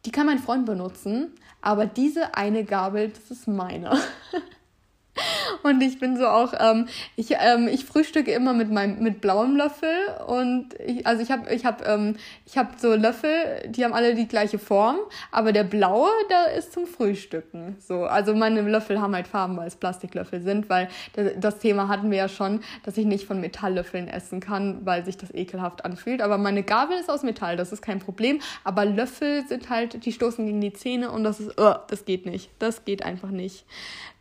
die 0.05 0.11
kann 0.11 0.27
mein 0.27 0.39
Freund 0.39 0.67
benutzen, 0.67 1.33
aber 1.61 1.87
diese 1.87 2.35
eine 2.35 2.65
Gabel, 2.65 3.11
das 3.11 3.31
ist 3.31 3.49
meine. 3.49 3.91
Und 5.63 5.81
ich 5.83 5.99
bin 5.99 6.17
so 6.17 6.27
auch, 6.27 6.53
ähm, 6.59 6.87
ich, 7.17 7.33
ähm, 7.39 7.69
ich 7.69 7.85
frühstücke 7.85 8.33
immer 8.33 8.53
mit 8.53 8.71
meinem 8.71 9.03
mit 9.03 9.21
blauem 9.21 9.57
Löffel 9.57 9.89
und 10.27 10.69
ich, 10.85 11.07
also 11.07 11.23
ich 11.23 11.31
habe 11.31 11.53
ich 11.53 11.65
hab, 11.65 11.87
ähm, 11.87 12.17
ich 12.47 12.57
hab 12.57 12.79
so 12.79 12.95
Löffel, 12.95 13.31
die 13.67 13.85
haben 13.85 13.93
alle 13.93 14.15
die 14.15 14.29
gleiche 14.29 14.59
Form, 14.59 14.97
aber 15.31 15.53
der 15.53 15.65
blaue, 15.65 16.09
der 16.31 16.55
ist 16.55 16.73
zum 16.73 16.87
Frühstücken. 16.87 17.77
So, 17.81 18.05
also 18.05 18.35
meine 18.35 18.63
Löffel 18.63 19.01
haben 19.01 19.15
halt 19.15 19.29
Farben, 19.29 19.57
weil 19.57 19.69
es 19.69 19.77
Plastiklöffel 19.77 20.43
sind, 20.43 20.69
weil 20.69 20.89
das 21.39 21.59
Thema 21.59 21.89
hatten 21.89 22.11
wir 22.11 22.19
ja 22.19 22.29
schon, 22.29 22.61
dass 22.85 22.97
ich 22.97 23.07
nicht 23.07 23.27
von 23.27 23.41
Metalllöffeln 23.41 24.09
essen 24.09 24.41
kann, 24.41 24.85
weil 24.85 25.05
sich 25.05 25.17
das 25.17 25.33
ekelhaft 25.35 25.85
anfühlt. 25.85 26.23
Aber 26.23 26.39
meine 26.39 26.63
Gabel 26.63 26.99
ist 26.99 27.11
aus 27.11 27.23
Metall, 27.23 27.57
das 27.57 27.73
ist 27.73 27.83
kein 27.83 27.99
Problem. 27.99 28.41
Aber 28.65 28.85
Löffel 28.85 29.47
sind 29.47 29.71
halt, 29.71 30.05
die 30.05 30.13
stoßen 30.13 30.47
gegen 30.47 30.61
die 30.61 30.73
Zähne 30.73 31.11
und 31.11 31.25
das 31.25 31.41
ist, 31.41 31.61
uh, 31.61 31.75
das 31.89 32.05
geht 32.05 32.27
nicht. 32.27 32.51
Das 32.59 32.85
geht 32.85 33.05
einfach 33.05 33.31
nicht. 33.31 33.65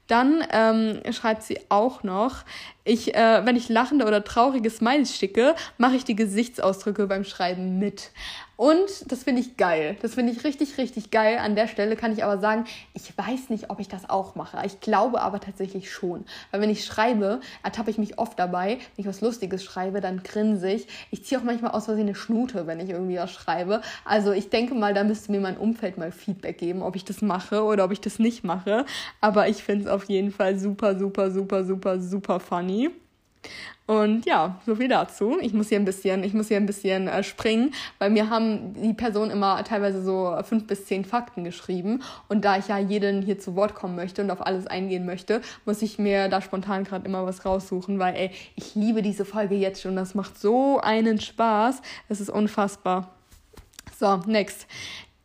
Dann 0.09 0.43
ähm, 0.51 1.01
schreibt 1.13 1.43
sie 1.43 1.59
auch 1.69 2.01
noch, 2.03 2.43
ich, 2.89 3.13
äh, 3.15 3.45
wenn 3.45 3.55
ich 3.55 3.69
lachende 3.69 4.05
oder 4.05 4.23
traurige 4.23 4.69
Smiles 4.69 5.15
schicke, 5.15 5.55
mache 5.77 5.95
ich 5.95 6.05
die 6.05 6.15
Gesichtsausdrücke 6.15 7.05
beim 7.07 7.23
Schreiben 7.23 7.77
mit. 7.77 8.11
Und 8.59 9.09
das 9.09 9.23
finde 9.23 9.39
ich 9.39 9.55
geil. 9.55 9.95
Das 10.01 10.15
finde 10.15 10.33
ich 10.33 10.43
richtig, 10.43 10.77
richtig 10.77 11.11
geil. 11.11 11.37
An 11.37 11.55
der 11.55 11.69
Stelle 11.69 11.95
kann 11.95 12.11
ich 12.11 12.25
aber 12.25 12.39
sagen, 12.39 12.65
ich 12.93 13.17
weiß 13.17 13.49
nicht, 13.51 13.69
ob 13.69 13.79
ich 13.79 13.87
das 13.87 14.09
auch 14.09 14.35
mache. 14.35 14.57
Ich 14.65 14.81
glaube 14.81 15.21
aber 15.21 15.39
tatsächlich 15.39 15.89
schon. 15.89 16.25
Weil 16.51 16.59
wenn 16.59 16.69
ich 16.69 16.83
schreibe, 16.83 17.39
ertappe 17.63 17.89
ich 17.89 17.97
mich 17.97 18.19
oft 18.19 18.37
dabei. 18.37 18.71
Wenn 18.71 18.79
ich 18.97 19.07
was 19.07 19.21
Lustiges 19.21 19.63
schreibe, 19.63 20.01
dann 20.01 20.23
grinse 20.23 20.69
ich. 20.69 20.87
Ich 21.09 21.23
ziehe 21.23 21.39
auch 21.39 21.45
manchmal 21.45 21.71
aus 21.71 21.85
Versehen 21.85 22.07
eine 22.07 22.15
Schnute, 22.15 22.67
wenn 22.67 22.81
ich 22.81 22.89
irgendwie 22.89 23.15
was 23.15 23.31
schreibe. 23.31 23.79
Also 24.03 24.33
ich 24.33 24.49
denke 24.49 24.75
mal, 24.75 24.93
da 24.93 25.05
müsste 25.05 25.31
mir 25.31 25.39
mein 25.39 25.55
Umfeld 25.55 25.97
mal 25.97 26.11
Feedback 26.11 26.57
geben, 26.57 26.81
ob 26.81 26.97
ich 26.97 27.05
das 27.05 27.21
mache 27.21 27.63
oder 27.63 27.85
ob 27.85 27.93
ich 27.93 28.01
das 28.01 28.19
nicht 28.19 28.43
mache. 28.43 28.85
Aber 29.21 29.47
ich 29.47 29.63
finde 29.63 29.85
es 29.85 29.89
auf 29.89 30.03
jeden 30.09 30.31
Fall 30.31 30.59
super, 30.59 30.99
super, 30.99 31.31
super, 31.31 31.63
super, 31.63 32.01
super 32.01 32.41
funny. 32.41 32.78
Und 33.89 34.27
ja, 34.27 34.61
so 34.67 34.75
viel 34.75 34.87
dazu. 34.87 35.39
Ich 35.41 35.51
muss 35.51 35.69
hier 35.69 35.79
ein 35.79 35.85
bisschen, 35.85 36.23
ich 36.23 36.35
muss 36.35 36.49
hier 36.49 36.57
ein 36.57 36.67
bisschen 36.67 37.07
äh, 37.07 37.23
springen, 37.23 37.73
weil 37.97 38.11
mir 38.11 38.29
haben 38.29 38.75
die 38.79 38.93
Personen 38.93 39.31
immer 39.31 39.63
teilweise 39.63 40.03
so 40.03 40.37
fünf 40.43 40.67
bis 40.67 40.85
zehn 40.85 41.05
Fakten 41.05 41.43
geschrieben. 41.43 42.03
Und 42.27 42.45
da 42.45 42.57
ich 42.57 42.67
ja 42.67 42.77
jeden 42.77 43.23
hier 43.23 43.39
zu 43.39 43.55
Wort 43.55 43.73
kommen 43.73 43.95
möchte 43.95 44.21
und 44.21 44.29
auf 44.29 44.45
alles 44.45 44.67
eingehen 44.67 45.07
möchte, 45.07 45.41
muss 45.65 45.81
ich 45.81 45.97
mir 45.97 46.29
da 46.29 46.39
spontan 46.39 46.83
gerade 46.83 47.05
immer 47.07 47.25
was 47.25 47.45
raussuchen, 47.45 47.97
weil 47.97 48.15
ey, 48.15 48.31
ich 48.55 48.75
liebe 48.75 49.01
diese 49.01 49.25
Folge 49.25 49.55
jetzt 49.55 49.81
schon. 49.81 49.95
Das 49.95 50.13
macht 50.13 50.37
so 50.39 50.79
einen 50.79 51.19
Spaß. 51.19 51.81
Es 52.09 52.21
ist 52.21 52.29
unfassbar. 52.29 53.15
So, 53.97 54.17
next. 54.27 54.67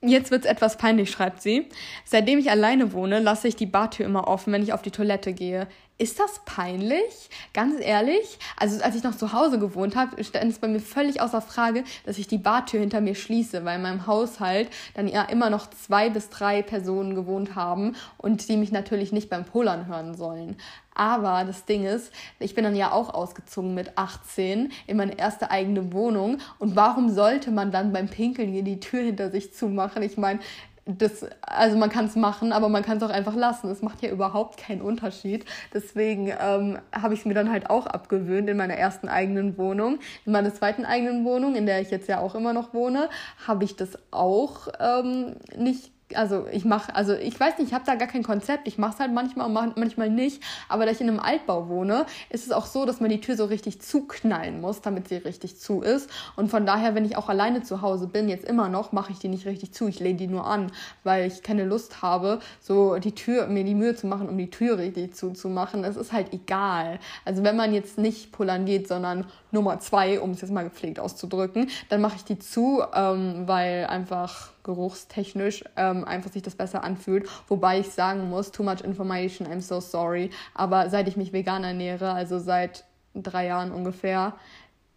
Jetzt 0.00 0.30
wird's 0.30 0.46
etwas 0.46 0.76
peinlich, 0.76 1.10
schreibt 1.10 1.42
sie. 1.42 1.68
Seitdem 2.04 2.38
ich 2.38 2.50
alleine 2.50 2.92
wohne, 2.92 3.20
lasse 3.20 3.48
ich 3.48 3.56
die 3.56 3.66
Bartür 3.66 4.06
immer 4.06 4.26
offen, 4.28 4.52
wenn 4.52 4.62
ich 4.62 4.72
auf 4.72 4.82
die 4.82 4.90
Toilette 4.90 5.32
gehe. 5.32 5.66
Ist 5.96 6.18
das 6.18 6.40
peinlich? 6.44 7.30
Ganz 7.52 7.76
ehrlich? 7.80 8.40
Also 8.56 8.82
als 8.82 8.96
ich 8.96 9.04
noch 9.04 9.16
zu 9.16 9.32
Hause 9.32 9.60
gewohnt 9.60 9.94
habe, 9.94 10.24
stand 10.24 10.50
es 10.50 10.58
bei 10.58 10.66
mir 10.66 10.80
völlig 10.80 11.20
außer 11.20 11.40
Frage, 11.40 11.84
dass 12.04 12.18
ich 12.18 12.26
die 12.26 12.38
Bartür 12.38 12.80
hinter 12.80 13.00
mir 13.00 13.14
schließe, 13.14 13.64
weil 13.64 13.76
in 13.76 13.82
meinem 13.82 14.06
Haushalt 14.08 14.70
dann 14.94 15.06
ja 15.06 15.22
immer 15.22 15.50
noch 15.50 15.70
zwei 15.70 16.10
bis 16.10 16.30
drei 16.30 16.62
Personen 16.62 17.14
gewohnt 17.14 17.54
haben 17.54 17.94
und 18.18 18.48
die 18.48 18.56
mich 18.56 18.72
natürlich 18.72 19.12
nicht 19.12 19.30
beim 19.30 19.44
Polern 19.44 19.86
hören 19.86 20.16
sollen. 20.16 20.56
Aber 20.96 21.44
das 21.44 21.64
Ding 21.64 21.84
ist, 21.84 22.12
ich 22.40 22.56
bin 22.56 22.64
dann 22.64 22.74
ja 22.74 22.90
auch 22.90 23.14
ausgezogen 23.14 23.74
mit 23.74 23.96
18 23.96 24.72
in 24.88 24.96
meine 24.96 25.16
erste 25.16 25.52
eigene 25.52 25.92
Wohnung. 25.92 26.38
Und 26.58 26.74
warum 26.74 27.08
sollte 27.08 27.52
man 27.52 27.70
dann 27.70 27.92
beim 27.92 28.08
Pinkeln 28.08 28.50
hier 28.50 28.64
die 28.64 28.80
Tür 28.80 29.02
hinter 29.02 29.30
sich 29.30 29.54
zumachen? 29.54 30.02
Ich 30.02 30.16
meine, 30.16 30.40
das, 30.86 31.24
also 31.40 31.78
man 31.78 31.88
kann 31.88 32.06
es 32.06 32.16
machen, 32.16 32.52
aber 32.52 32.68
man 32.68 32.82
kann 32.82 32.98
es 32.98 33.02
auch 33.02 33.10
einfach 33.10 33.34
lassen. 33.34 33.70
Es 33.70 33.80
macht 33.80 34.02
ja 34.02 34.10
überhaupt 34.10 34.58
keinen 34.58 34.82
Unterschied. 34.82 35.46
Deswegen 35.72 36.28
ähm, 36.28 36.78
habe 36.92 37.14
ich 37.14 37.20
es 37.20 37.26
mir 37.26 37.34
dann 37.34 37.50
halt 37.50 37.70
auch 37.70 37.86
abgewöhnt 37.86 38.48
in 38.50 38.56
meiner 38.56 38.74
ersten 38.74 39.08
eigenen 39.08 39.56
Wohnung. 39.56 39.98
In 40.26 40.32
meiner 40.32 40.52
zweiten 40.52 40.84
eigenen 40.84 41.24
Wohnung, 41.24 41.54
in 41.54 41.66
der 41.66 41.80
ich 41.80 41.90
jetzt 41.90 42.08
ja 42.08 42.20
auch 42.20 42.34
immer 42.34 42.52
noch 42.52 42.74
wohne, 42.74 43.08
habe 43.46 43.64
ich 43.64 43.76
das 43.76 43.98
auch 44.10 44.68
ähm, 44.78 45.36
nicht 45.56 45.90
also 46.16 46.46
ich 46.50 46.64
mache, 46.64 46.94
also 46.94 47.14
ich 47.14 47.38
weiß 47.38 47.58
nicht, 47.58 47.68
ich 47.68 47.74
habe 47.74 47.84
da 47.84 47.94
gar 47.94 48.08
kein 48.08 48.22
Konzept. 48.22 48.66
Ich 48.66 48.78
mache 48.78 48.94
es 48.94 49.00
halt 49.00 49.12
manchmal 49.12 49.46
und 49.46 49.76
manchmal 49.76 50.10
nicht. 50.10 50.42
Aber 50.68 50.86
da 50.86 50.92
ich 50.92 51.00
in 51.00 51.08
einem 51.08 51.20
Altbau 51.20 51.68
wohne, 51.68 52.06
ist 52.30 52.46
es 52.46 52.52
auch 52.52 52.66
so, 52.66 52.84
dass 52.84 53.00
man 53.00 53.10
die 53.10 53.20
Tür 53.20 53.36
so 53.36 53.44
richtig 53.44 53.80
zuknallen 53.80 54.60
muss, 54.60 54.80
damit 54.80 55.08
sie 55.08 55.16
richtig 55.16 55.58
zu 55.58 55.82
ist. 55.82 56.10
Und 56.36 56.50
von 56.50 56.66
daher, 56.66 56.94
wenn 56.94 57.04
ich 57.04 57.16
auch 57.16 57.28
alleine 57.28 57.62
zu 57.62 57.82
Hause 57.82 58.06
bin, 58.06 58.28
jetzt 58.28 58.44
immer 58.44 58.68
noch, 58.68 58.92
mache 58.92 59.12
ich 59.12 59.18
die 59.18 59.28
nicht 59.28 59.46
richtig 59.46 59.72
zu. 59.72 59.88
Ich 59.88 60.00
lehne 60.00 60.18
die 60.18 60.26
nur 60.26 60.46
an, 60.46 60.70
weil 61.02 61.26
ich 61.26 61.42
keine 61.42 61.64
Lust 61.64 62.02
habe, 62.02 62.40
so 62.60 62.98
die 62.98 63.14
Tür, 63.14 63.46
mir 63.46 63.64
die 63.64 63.74
Mühe 63.74 63.94
zu 63.94 64.06
machen, 64.06 64.28
um 64.28 64.38
die 64.38 64.50
Tür 64.50 64.78
richtig 64.78 65.14
zuzumachen. 65.14 65.84
Es 65.84 65.96
ist 65.96 66.12
halt 66.12 66.32
egal. 66.32 66.98
Also 67.24 67.44
wenn 67.44 67.56
man 67.56 67.72
jetzt 67.72 67.98
nicht 67.98 68.32
pullern 68.32 68.64
geht, 68.64 68.88
sondern 68.88 69.26
Nummer 69.54 69.80
zwei, 69.80 70.20
um 70.20 70.32
es 70.32 70.42
jetzt 70.42 70.50
mal 70.50 70.64
gepflegt 70.64 71.00
auszudrücken, 71.00 71.70
dann 71.88 72.00
mache 72.02 72.16
ich 72.16 72.24
die 72.24 72.38
zu, 72.38 72.82
ähm, 72.94 73.48
weil 73.48 73.86
einfach 73.86 74.50
geruchstechnisch 74.64 75.64
ähm, 75.76 76.04
einfach 76.04 76.30
sich 76.30 76.42
das 76.42 76.54
besser 76.54 76.84
anfühlt. 76.84 77.28
Wobei 77.48 77.80
ich 77.80 77.90
sagen 77.90 78.28
muss, 78.28 78.50
too 78.50 78.62
much 78.62 78.82
information, 78.82 79.48
I'm 79.48 79.60
so 79.60 79.80
sorry. 79.80 80.30
Aber 80.54 80.90
seit 80.90 81.08
ich 81.08 81.16
mich 81.16 81.32
vegan 81.32 81.64
ernähre, 81.64 82.12
also 82.12 82.38
seit 82.38 82.84
drei 83.14 83.46
Jahren 83.46 83.72
ungefähr, 83.72 84.34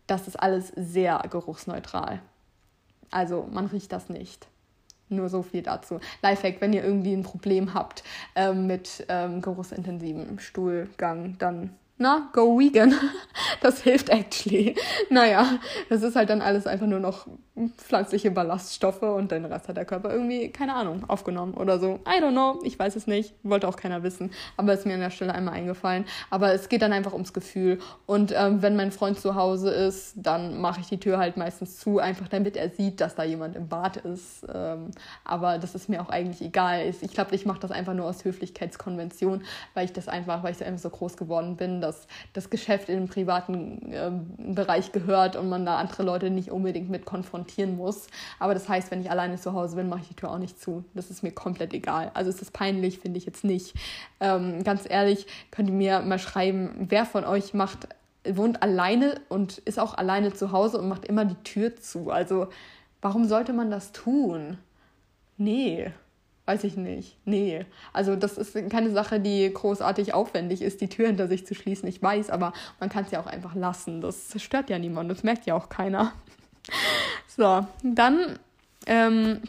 das 0.07 0.27
ist 0.27 0.37
alles 0.37 0.71
sehr 0.75 1.21
geruchsneutral. 1.29 2.21
Also 3.11 3.47
man 3.51 3.67
riecht 3.67 3.91
das 3.91 4.09
nicht. 4.09 4.47
Nur 5.09 5.29
so 5.29 5.41
viel 5.41 5.61
dazu. 5.61 5.99
Lifehack, 6.21 6.59
wenn 6.59 6.73
ihr 6.73 6.83
irgendwie 6.83 7.13
ein 7.13 7.23
Problem 7.23 7.73
habt 7.73 8.03
ähm, 8.35 8.67
mit 8.67 9.05
ähm, 9.07 9.41
geruchsintensivem 9.41 10.39
Stuhlgang, 10.39 11.37
dann 11.37 11.75
na, 11.97 12.29
go 12.33 12.57
vegan. 12.59 12.93
Das 13.61 13.81
hilft 13.81 14.09
actually. 14.09 14.75
Naja, 15.09 15.59
das 15.89 16.03
ist 16.03 16.15
halt 16.15 16.29
dann 16.29 16.41
alles 16.41 16.67
einfach 16.67 16.87
nur 16.87 16.99
noch 16.99 17.27
pflanzliche 17.77 18.29
Ballaststoffe 18.31 19.01
und 19.01 19.31
den 19.31 19.45
Rest 19.45 19.67
hat 19.67 19.77
der 19.77 19.85
Körper 19.85 20.11
irgendwie, 20.11 20.49
keine 20.49 20.75
Ahnung, 20.75 21.03
aufgenommen 21.07 21.55
oder 21.55 21.79
so. 21.79 21.99
I 22.07 22.21
don't 22.21 22.31
know, 22.31 22.59
ich 22.63 22.77
weiß 22.77 22.95
es 22.95 23.07
nicht, 23.07 23.33
wollte 23.43 23.67
auch 23.67 23.77
keiner 23.77 24.03
wissen, 24.03 24.31
aber 24.57 24.73
ist 24.73 24.85
mir 24.85 24.93
an 24.93 24.99
der 24.99 25.09
Stelle 25.09 25.33
einmal 25.33 25.55
eingefallen. 25.55 26.05
Aber 26.29 26.53
es 26.53 26.69
geht 26.69 26.81
dann 26.81 26.93
einfach 26.93 27.13
ums 27.13 27.33
Gefühl. 27.33 27.79
Und 28.05 28.33
ähm, 28.35 28.61
wenn 28.61 28.75
mein 28.75 28.91
Freund 28.91 29.19
zu 29.19 29.35
Hause 29.35 29.71
ist, 29.71 30.13
dann 30.17 30.61
mache 30.61 30.81
ich 30.81 30.87
die 30.87 30.99
Tür 30.99 31.17
halt 31.17 31.37
meistens 31.37 31.79
zu, 31.79 31.99
einfach 31.99 32.27
damit 32.27 32.57
er 32.57 32.69
sieht, 32.69 33.01
dass 33.01 33.15
da 33.15 33.23
jemand 33.23 33.55
im 33.55 33.67
Bad 33.67 33.97
ist. 33.97 34.45
Ähm, 34.53 34.91
aber 35.23 35.57
das 35.57 35.73
ist 35.73 35.89
mir 35.89 36.01
auch 36.01 36.09
eigentlich 36.09 36.41
egal. 36.41 36.93
Ich 37.01 37.13
glaube, 37.13 37.33
ich 37.33 37.45
mache 37.45 37.59
das 37.59 37.71
einfach 37.71 37.93
nur 37.93 38.05
aus 38.05 38.23
Höflichkeitskonvention, 38.23 39.43
weil 39.73 39.85
ich 39.85 39.93
das 39.93 40.07
einfach, 40.07 40.43
weil 40.43 40.53
ich 40.53 40.63
einfach 40.63 40.81
so 40.81 40.89
groß 40.89 41.17
geworden 41.17 41.57
bin, 41.57 41.81
dass 41.87 42.07
das 42.33 42.49
Geschäft 42.49 42.89
in 42.89 42.99
den 42.99 43.07
privaten 43.07 43.91
äh, 43.91 44.11
Bereich 44.37 44.91
gehört 44.91 45.35
und 45.35 45.49
man 45.49 45.65
da 45.65 45.77
andere 45.77 46.03
Leute 46.03 46.29
nicht 46.29 46.51
unbedingt 46.51 46.89
mit 46.89 47.05
konfrontieren 47.05 47.77
muss. 47.77 48.07
Aber 48.39 48.53
das 48.53 48.67
heißt, 48.67 48.91
wenn 48.91 49.01
ich 49.01 49.09
alleine 49.09 49.37
zu 49.37 49.53
Hause 49.53 49.75
bin, 49.77 49.89
mache 49.89 50.01
ich 50.01 50.09
die 50.09 50.15
Tür 50.15 50.31
auch 50.31 50.37
nicht 50.37 50.59
zu. 50.59 50.83
Das 50.93 51.09
ist 51.09 51.23
mir 51.23 51.31
komplett 51.31 51.73
egal. 51.73 52.11
Also 52.13 52.29
ist 52.29 52.41
das 52.41 52.51
peinlich, 52.51 52.99
finde 52.99 53.17
ich 53.17 53.25
jetzt 53.25 53.43
nicht. 53.43 53.73
Ähm, 54.19 54.63
ganz 54.63 54.83
ehrlich, 54.87 55.27
könnt 55.51 55.69
ihr 55.69 55.75
mir 55.75 56.01
mal 56.01 56.19
schreiben, 56.19 56.87
wer 56.89 57.05
von 57.05 57.25
euch 57.25 57.53
macht, 57.53 57.87
wohnt 58.27 58.61
alleine 58.61 59.21
und 59.29 59.57
ist 59.59 59.79
auch 59.79 59.93
alleine 59.93 60.33
zu 60.33 60.51
Hause 60.51 60.79
und 60.79 60.89
macht 60.89 61.05
immer 61.05 61.25
die 61.25 61.41
Tür 61.43 61.75
zu. 61.75 62.11
Also 62.11 62.47
warum 63.01 63.25
sollte 63.25 63.53
man 63.53 63.71
das 63.71 63.91
tun? 63.91 64.57
Nee. 65.37 65.91
Weiß 66.47 66.63
ich 66.63 66.77
nicht. 66.77 67.17
Nee. 67.25 67.65
Also 67.91 68.15
das 68.15 68.37
ist 68.37 68.55
keine 68.69 68.89
Sache, 68.91 69.19
die 69.19 69.53
großartig 69.53 70.13
aufwendig 70.13 70.61
ist, 70.61 70.79
die 70.79 70.87
Tür 70.87 71.07
hinter 71.07 71.27
sich 71.27 71.45
zu 71.45 71.53
schließen. 71.53 71.89
Ich 71.89 72.01
weiß, 72.01 72.29
aber 72.29 72.53
man 72.79 72.87
kann 72.87 73.03
es 73.03 73.11
ja 73.11 73.19
auch 73.19 73.27
einfach 73.27 73.53
lassen. 73.53 73.99
Das 73.99 74.33
stört 74.41 74.69
ja 74.69 74.79
niemand. 74.79 75.11
Das 75.11 75.23
merkt 75.23 75.45
ja 75.45 75.55
auch 75.55 75.69
keiner. 75.69 76.13
So, 77.29 77.67
dann 77.83 78.39
ähm, 78.87 79.41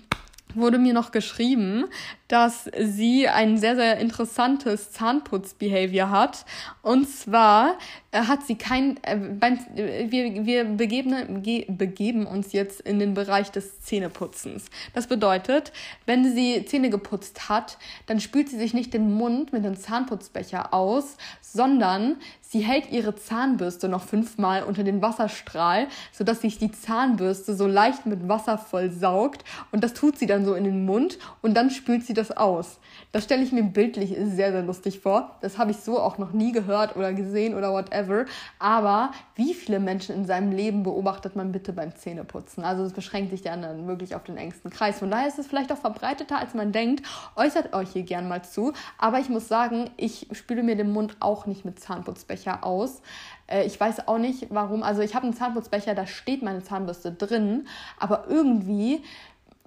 wurde 0.54 0.78
mir 0.78 0.92
noch 0.92 1.10
geschrieben, 1.10 1.86
dass 2.28 2.70
sie 2.78 3.28
ein 3.28 3.56
sehr, 3.56 3.76
sehr 3.76 3.98
interessantes 3.98 4.92
Zahnputzbehavior 4.92 6.10
hat. 6.10 6.44
Und 6.82 7.08
zwar 7.08 7.78
hat 8.12 8.46
sie 8.46 8.56
kein, 8.56 8.96
äh, 9.02 9.16
beim, 9.16 9.58
äh, 9.76 10.10
wir, 10.10 10.46
wir 10.46 10.64
begeben, 10.64 11.42
ge, 11.42 11.66
begeben 11.68 12.26
uns 12.26 12.52
jetzt 12.52 12.80
in 12.80 12.98
den 12.98 13.12
Bereich 13.12 13.50
des 13.50 13.82
Zähneputzens. 13.82 14.66
Das 14.94 15.06
bedeutet, 15.06 15.72
wenn 16.06 16.34
sie 16.34 16.64
Zähne 16.64 16.88
geputzt 16.88 17.50
hat, 17.50 17.76
dann 18.06 18.20
spült 18.20 18.48
sie 18.48 18.56
sich 18.56 18.72
nicht 18.72 18.94
den 18.94 19.12
Mund 19.12 19.52
mit 19.52 19.64
dem 19.64 19.76
Zahnputzbecher 19.76 20.72
aus, 20.72 21.18
sondern 21.42 22.16
sie 22.40 22.60
hält 22.60 22.90
ihre 22.90 23.14
Zahnbürste 23.14 23.90
noch 23.90 24.04
fünfmal 24.04 24.62
unter 24.62 24.84
den 24.84 25.02
Wasserstrahl, 25.02 25.88
sodass 26.10 26.40
sich 26.40 26.56
die 26.56 26.72
Zahnbürste 26.72 27.54
so 27.54 27.66
leicht 27.66 28.06
mit 28.06 28.26
Wasser 28.26 28.56
vollsaugt. 28.56 29.44
Und 29.70 29.84
das 29.84 29.92
tut 29.92 30.18
sie 30.18 30.26
dann 30.26 30.46
so 30.46 30.54
in 30.54 30.64
den 30.64 30.86
Mund 30.86 31.18
und 31.42 31.54
dann 31.54 31.70
spült 31.70 32.06
sie 32.06 32.14
das 32.14 32.34
aus? 32.34 32.78
Das 33.12 33.24
stelle 33.24 33.42
ich 33.42 33.52
mir 33.52 33.64
bildlich 33.64 34.16
sehr, 34.18 34.52
sehr 34.52 34.62
lustig 34.62 35.00
vor. 35.00 35.36
Das 35.42 35.58
habe 35.58 35.72
ich 35.72 35.78
so 35.78 36.00
auch 36.00 36.16
noch 36.16 36.32
nie 36.32 36.52
gehört 36.52 36.96
oder 36.96 37.12
gesehen 37.12 37.54
oder 37.54 37.72
whatever 37.72 37.97
whatever. 37.98 38.26
Aber 38.58 39.12
wie 39.34 39.54
viele 39.54 39.80
Menschen 39.80 40.14
in 40.14 40.26
seinem 40.26 40.52
Leben 40.52 40.82
beobachtet 40.82 41.36
man 41.36 41.52
bitte 41.52 41.72
beim 41.72 41.94
Zähneputzen? 41.94 42.64
Also 42.64 42.84
es 42.84 42.92
beschränkt 42.92 43.30
sich 43.30 43.42
dann 43.42 43.86
wirklich 43.86 44.14
auf 44.14 44.24
den 44.24 44.36
engsten 44.36 44.70
Kreis. 44.70 44.98
Von 44.98 45.10
daher 45.10 45.28
ist 45.28 45.38
es 45.38 45.46
vielleicht 45.46 45.72
auch 45.72 45.78
verbreiteter, 45.78 46.38
als 46.38 46.54
man 46.54 46.72
denkt. 46.72 47.06
Äußert 47.36 47.74
euch 47.74 47.90
hier 47.90 48.02
gern 48.02 48.28
mal 48.28 48.42
zu. 48.42 48.72
Aber 48.98 49.18
ich 49.18 49.28
muss 49.28 49.48
sagen, 49.48 49.90
ich 49.96 50.28
spüle 50.32 50.62
mir 50.62 50.76
den 50.76 50.92
Mund 50.92 51.16
auch 51.20 51.46
nicht 51.46 51.64
mit 51.64 51.80
Zahnputzbecher 51.80 52.64
aus. 52.64 53.02
Äh, 53.46 53.64
ich 53.64 53.78
weiß 53.78 54.06
auch 54.08 54.18
nicht, 54.18 54.46
warum. 54.50 54.82
Also 54.82 55.02
ich 55.02 55.14
habe 55.14 55.24
einen 55.24 55.34
Zahnputzbecher, 55.34 55.94
da 55.94 56.06
steht 56.06 56.42
meine 56.42 56.62
Zahnbürste 56.62 57.12
drin. 57.12 57.66
Aber 57.98 58.26
irgendwie 58.28 59.02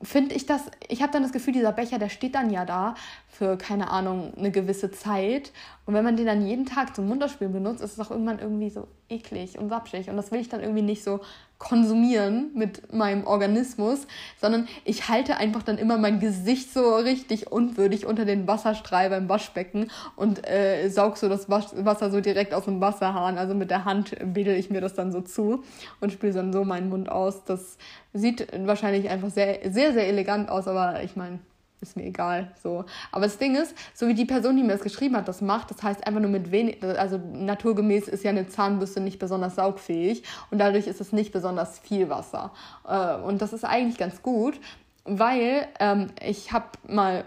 finde 0.04 0.36
ich 0.36 0.46
das, 0.46 0.64
ich 0.88 1.02
habe 1.02 1.12
dann 1.12 1.24
das 1.24 1.32
Gefühl, 1.32 1.54
dieser 1.54 1.72
Becher, 1.72 2.00
der 2.00 2.10
steht 2.10 2.36
dann 2.36 2.50
ja 2.50 2.66
da 2.66 2.96
für, 3.28 3.58
keine 3.58 3.90
Ahnung, 3.90 4.34
eine 4.38 4.52
gewisse 4.52 4.92
Zeit. 4.92 5.52
Und 5.86 5.94
wenn 5.94 6.04
man 6.04 6.18
den 6.18 6.26
dann 6.26 6.46
jeden 6.46 6.66
Tag 6.66 6.96
zum 6.96 7.08
Munterspülen 7.08 7.54
benutzt, 7.54 7.82
ist 7.82 7.94
es 7.94 8.00
auch 8.00 8.12
irgendwann 8.12 8.40
irgendwie 8.40 8.70
so 8.70 8.88
eklig 9.10 9.58
und 9.58 9.70
sapschig. 9.70 10.10
Und 10.10 10.18
das 10.18 10.32
will 10.32 10.40
ich 10.40 10.50
dann 10.50 10.62
irgendwie 10.62 10.82
nicht 10.82 11.04
so 11.04 11.22
konsumieren 11.62 12.50
mit 12.56 12.92
meinem 12.92 13.28
Organismus, 13.28 14.08
sondern 14.42 14.68
ich 14.84 15.10
halte 15.10 15.38
einfach 15.38 15.62
dann 15.62 15.78
immer 15.78 16.00
mein 16.00 16.20
Gesicht 16.20 16.74
so 16.74 16.96
richtig 16.96 17.52
unwürdig 17.52 18.08
unter 18.08 18.26
den 18.26 18.48
Wasserstrahl 18.48 19.12
beim 19.12 19.30
Waschbecken 19.30 19.92
und 20.16 20.50
äh, 20.50 20.90
saug 20.90 21.18
so 21.18 21.30
das 21.30 21.50
Wasser 21.50 22.10
so 22.10 22.20
direkt 22.20 22.56
aus 22.56 22.66
dem 22.66 22.82
Wasserhahn. 22.82 23.38
Also 23.38 23.54
mit 23.54 23.70
der 23.70 23.86
Hand 23.86 24.16
wedel 24.22 24.56
ich 24.56 24.72
mir 24.72 24.82
das 24.82 24.96
dann 24.96 25.12
so 25.12 25.22
zu 25.22 25.64
und 26.00 26.12
spüle 26.12 26.34
dann 26.34 26.52
so 26.52 26.64
meinen 26.64 26.90
Mund 26.90 27.10
aus. 27.10 27.44
Das 27.46 27.78
sieht 28.12 28.48
wahrscheinlich 28.66 29.10
einfach 29.10 29.30
sehr, 29.30 29.60
sehr, 29.72 29.94
sehr 29.94 30.08
elegant 30.08 30.50
aus, 30.50 30.68
aber 30.68 31.04
ich 31.04 31.16
meine, 31.16 31.40
ist 31.82 31.98
mir 31.98 32.06
egal. 32.06 32.52
So. 32.62 32.86
Aber 33.12 33.26
das 33.26 33.38
Ding 33.38 33.56
ist, 33.56 33.76
so 33.94 34.08
wie 34.08 34.14
die 34.14 34.26
Person, 34.26 34.56
die 34.56 34.64
mir 34.64 34.74
das 34.74 34.82
geschrieben 34.82 35.18
hat, 35.18 35.28
das 35.28 35.42
macht, 35.42 35.72
das 35.72 35.84
heißt 35.84 36.06
einfach 36.06 36.22
nur 36.22 36.30
mit 36.30 36.52
wenig, 36.52 36.84
also 36.84 37.20
naturgemäß 37.34 38.08
ist 38.08 38.24
ja 38.24 38.30
eine 38.30 38.48
Zahnbürste 38.48 39.02
nicht 39.02 39.20
besonders 39.20 39.56
saugfähig 39.56 40.24
und 40.52 40.60
dadurch 40.60 40.88
ist 40.88 41.02
es 41.02 41.12
nicht 41.12 41.32
besonders 41.32 41.80
viel 41.80 42.10
Wasser. 42.10 42.52
Äh, 42.88 43.16
und 43.16 43.42
das 43.42 43.54
ist 43.54 43.66
eigentlich 43.66 43.98
ganz 43.98 44.22
gut, 44.22 44.60
weil 45.04 45.68
ähm, 45.80 46.08
ich 46.22 46.52
habe 46.52 46.68
mal 46.88 47.26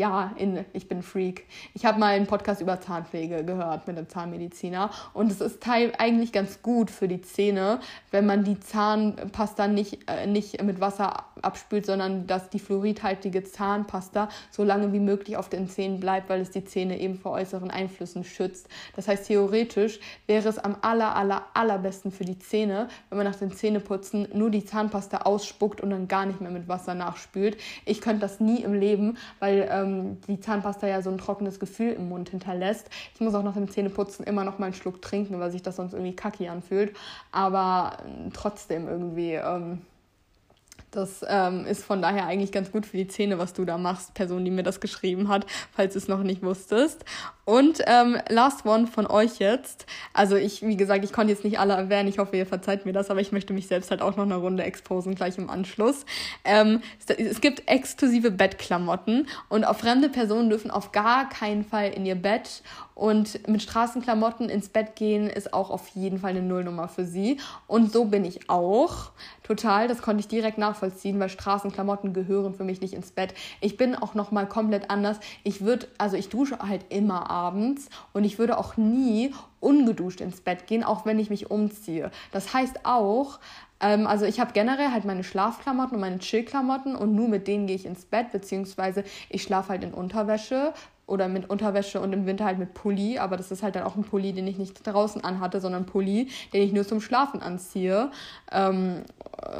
ja, 0.00 0.32
in, 0.36 0.64
ich 0.72 0.88
bin 0.88 1.02
Freak. 1.02 1.44
Ich 1.74 1.84
habe 1.84 2.00
mal 2.00 2.14
einen 2.14 2.26
Podcast 2.26 2.62
über 2.62 2.80
Zahnpflege 2.80 3.44
gehört 3.44 3.86
mit 3.86 3.98
einem 3.98 4.08
Zahnmediziner 4.08 4.88
und 5.12 5.30
es 5.30 5.42
ist 5.42 5.62
teil 5.62 5.92
eigentlich 5.98 6.32
ganz 6.32 6.62
gut 6.62 6.90
für 6.90 7.06
die 7.06 7.20
Zähne, 7.20 7.80
wenn 8.10 8.24
man 8.24 8.42
die 8.42 8.58
Zahnpasta 8.58 9.68
nicht, 9.68 9.98
äh, 10.10 10.26
nicht 10.26 10.62
mit 10.62 10.80
Wasser 10.80 11.26
abspült, 11.42 11.84
sondern 11.84 12.26
dass 12.26 12.48
die 12.48 12.58
fluoridhaltige 12.58 13.44
Zahnpasta 13.44 14.30
so 14.50 14.64
lange 14.64 14.94
wie 14.94 15.00
möglich 15.00 15.36
auf 15.36 15.50
den 15.50 15.68
Zähnen 15.68 16.00
bleibt, 16.00 16.30
weil 16.30 16.40
es 16.40 16.50
die 16.50 16.64
Zähne 16.64 16.98
eben 16.98 17.18
vor 17.18 17.32
äußeren 17.32 17.70
Einflüssen 17.70 18.24
schützt. 18.24 18.70
Das 18.96 19.06
heißt, 19.06 19.26
theoretisch 19.26 20.00
wäre 20.26 20.48
es 20.48 20.58
am 20.58 20.76
aller, 20.80 21.14
aller, 21.14 21.44
allerbesten 21.52 22.10
für 22.10 22.24
die 22.24 22.38
Zähne, 22.38 22.88
wenn 23.10 23.18
man 23.18 23.26
nach 23.26 23.36
dem 23.36 23.54
Zähneputzen 23.54 24.28
nur 24.32 24.48
die 24.48 24.64
Zahnpasta 24.64 25.18
ausspuckt 25.18 25.82
und 25.82 25.90
dann 25.90 26.08
gar 26.08 26.24
nicht 26.24 26.40
mehr 26.40 26.50
mit 26.50 26.68
Wasser 26.68 26.94
nachspült. 26.94 27.58
Ich 27.84 28.00
könnte 28.00 28.20
das 28.20 28.40
nie 28.40 28.62
im 28.62 28.72
Leben, 28.72 29.18
weil 29.40 29.60
äh, 29.60 29.89
ähm, 29.90 30.18
die 30.26 30.40
Zahnpasta 30.40 30.86
ja 30.86 31.02
so 31.02 31.10
ein 31.10 31.18
trockenes 31.18 31.60
Gefühl 31.60 31.92
im 31.92 32.08
Mund 32.08 32.30
hinterlässt. 32.30 32.88
Ich 33.14 33.20
muss 33.20 33.34
auch 33.34 33.42
nach 33.42 33.54
dem 33.54 33.70
Zähneputzen 33.70 34.24
immer 34.24 34.44
noch 34.44 34.58
mal 34.58 34.66
einen 34.66 34.74
Schluck 34.74 35.02
trinken, 35.02 35.38
weil 35.40 35.50
sich 35.50 35.62
das 35.62 35.76
sonst 35.76 35.92
irgendwie 35.92 36.14
kacki 36.14 36.48
anfühlt. 36.48 36.96
Aber 37.32 37.98
äh, 38.04 38.30
trotzdem 38.32 38.88
irgendwie. 38.88 39.34
Ähm, 39.34 39.82
das 40.90 41.24
ähm, 41.28 41.66
ist 41.66 41.84
von 41.84 42.02
daher 42.02 42.26
eigentlich 42.26 42.52
ganz 42.52 42.72
gut 42.72 42.86
für 42.86 42.96
die 42.96 43.06
Zähne, 43.06 43.38
was 43.38 43.52
du 43.52 43.64
da 43.64 43.78
machst, 43.78 44.14
Person, 44.14 44.44
die 44.44 44.50
mir 44.50 44.62
das 44.62 44.80
geschrieben 44.80 45.28
hat, 45.28 45.46
falls 45.72 45.92
du 45.92 45.98
es 45.98 46.08
noch 46.08 46.22
nicht 46.22 46.42
wusstest. 46.42 47.04
Und 47.44 47.82
ähm, 47.86 48.18
last 48.28 48.64
one 48.64 48.86
von 48.86 49.06
euch 49.06 49.38
jetzt. 49.38 49.86
Also 50.12 50.36
ich, 50.36 50.62
wie 50.62 50.76
gesagt, 50.76 51.04
ich 51.04 51.12
konnte 51.12 51.32
jetzt 51.32 51.42
nicht 51.44 51.58
alle 51.58 51.74
erwähnen. 51.74 52.08
Ich 52.08 52.18
hoffe, 52.18 52.36
ihr 52.36 52.46
verzeiht 52.46 52.86
mir 52.86 52.92
das, 52.92 53.10
aber 53.10 53.20
ich 53.20 53.32
möchte 53.32 53.52
mich 53.52 53.66
selbst 53.66 53.90
halt 53.90 54.02
auch 54.02 54.16
noch 54.16 54.24
eine 54.24 54.36
Runde 54.36 54.62
exposen, 54.62 55.14
gleich 55.14 55.36
im 55.36 55.50
Anschluss. 55.50 56.06
Ähm, 56.44 56.80
es, 57.18 57.40
gibt 57.40 57.68
exklusive 57.68 58.30
Bettklamotten 58.30 59.26
und 59.48 59.64
auch 59.64 59.76
fremde 59.76 60.08
Personen 60.08 60.48
dürfen 60.48 60.70
auf 60.70 60.92
gar 60.92 61.28
keinen 61.28 61.64
Fall 61.64 61.90
in 61.90 62.06
ihr 62.06 62.14
Bett 62.14 62.62
und 62.94 63.48
mit 63.48 63.62
Straßenklamotten 63.62 64.50
ins 64.50 64.68
Bett 64.68 64.94
gehen 64.94 65.28
ist 65.28 65.54
auch 65.54 65.70
auf 65.70 65.88
jeden 65.88 66.18
Fall 66.18 66.30
eine 66.30 66.42
Nullnummer 66.42 66.86
für 66.86 67.06
sie. 67.06 67.38
Und 67.66 67.92
so 67.92 68.04
bin 68.04 68.26
ich 68.26 68.50
auch. 68.50 69.12
Total, 69.50 69.88
das 69.88 70.00
konnte 70.00 70.20
ich 70.20 70.28
direkt 70.28 70.58
nachvollziehen, 70.58 71.18
weil 71.18 71.28
Straßenklamotten 71.28 72.12
gehören 72.12 72.54
für 72.54 72.62
mich 72.62 72.80
nicht 72.80 72.94
ins 72.94 73.10
Bett. 73.10 73.34
Ich 73.60 73.76
bin 73.76 73.96
auch 73.96 74.14
noch 74.14 74.30
mal 74.30 74.46
komplett 74.46 74.90
anders. 74.90 75.18
Ich 75.42 75.62
würde, 75.62 75.88
also 75.98 76.16
ich 76.16 76.28
dusche 76.28 76.60
halt 76.60 76.84
immer 76.88 77.28
abends 77.28 77.88
und 78.12 78.22
ich 78.22 78.38
würde 78.38 78.56
auch 78.56 78.76
nie 78.76 79.34
ungeduscht 79.58 80.20
ins 80.20 80.40
Bett 80.40 80.68
gehen, 80.68 80.84
auch 80.84 81.04
wenn 81.04 81.18
ich 81.18 81.30
mich 81.30 81.50
umziehe. 81.50 82.12
Das 82.30 82.54
heißt 82.54 82.86
auch, 82.86 83.40
ähm, 83.80 84.06
also 84.06 84.24
ich 84.24 84.38
habe 84.38 84.52
generell 84.52 84.92
halt 84.92 85.04
meine 85.04 85.24
Schlafklamotten 85.24 85.96
und 85.96 86.00
meine 86.00 86.20
Chillklamotten 86.20 86.94
und 86.94 87.16
nur 87.16 87.26
mit 87.26 87.48
denen 87.48 87.66
gehe 87.66 87.74
ich 87.74 87.86
ins 87.86 88.04
Bett, 88.04 88.30
beziehungsweise 88.30 89.02
ich 89.30 89.42
schlafe 89.42 89.70
halt 89.70 89.82
in 89.82 89.92
Unterwäsche, 89.92 90.74
oder 91.10 91.28
mit 91.28 91.50
Unterwäsche 91.50 92.00
und 92.00 92.12
im 92.12 92.24
Winter 92.26 92.44
halt 92.44 92.58
mit 92.58 92.72
Pulli, 92.72 93.18
aber 93.18 93.36
das 93.36 93.50
ist 93.50 93.62
halt 93.62 93.74
dann 93.74 93.82
auch 93.82 93.96
ein 93.96 94.04
Pulli, 94.04 94.32
den 94.32 94.46
ich 94.46 94.58
nicht 94.58 94.86
draußen 94.86 95.24
anhatte, 95.24 95.60
sondern 95.60 95.84
Pulli, 95.84 96.28
den 96.52 96.62
ich 96.62 96.72
nur 96.72 96.86
zum 96.86 97.00
Schlafen 97.00 97.42
anziehe. 97.42 98.10
Ähm, 98.52 99.02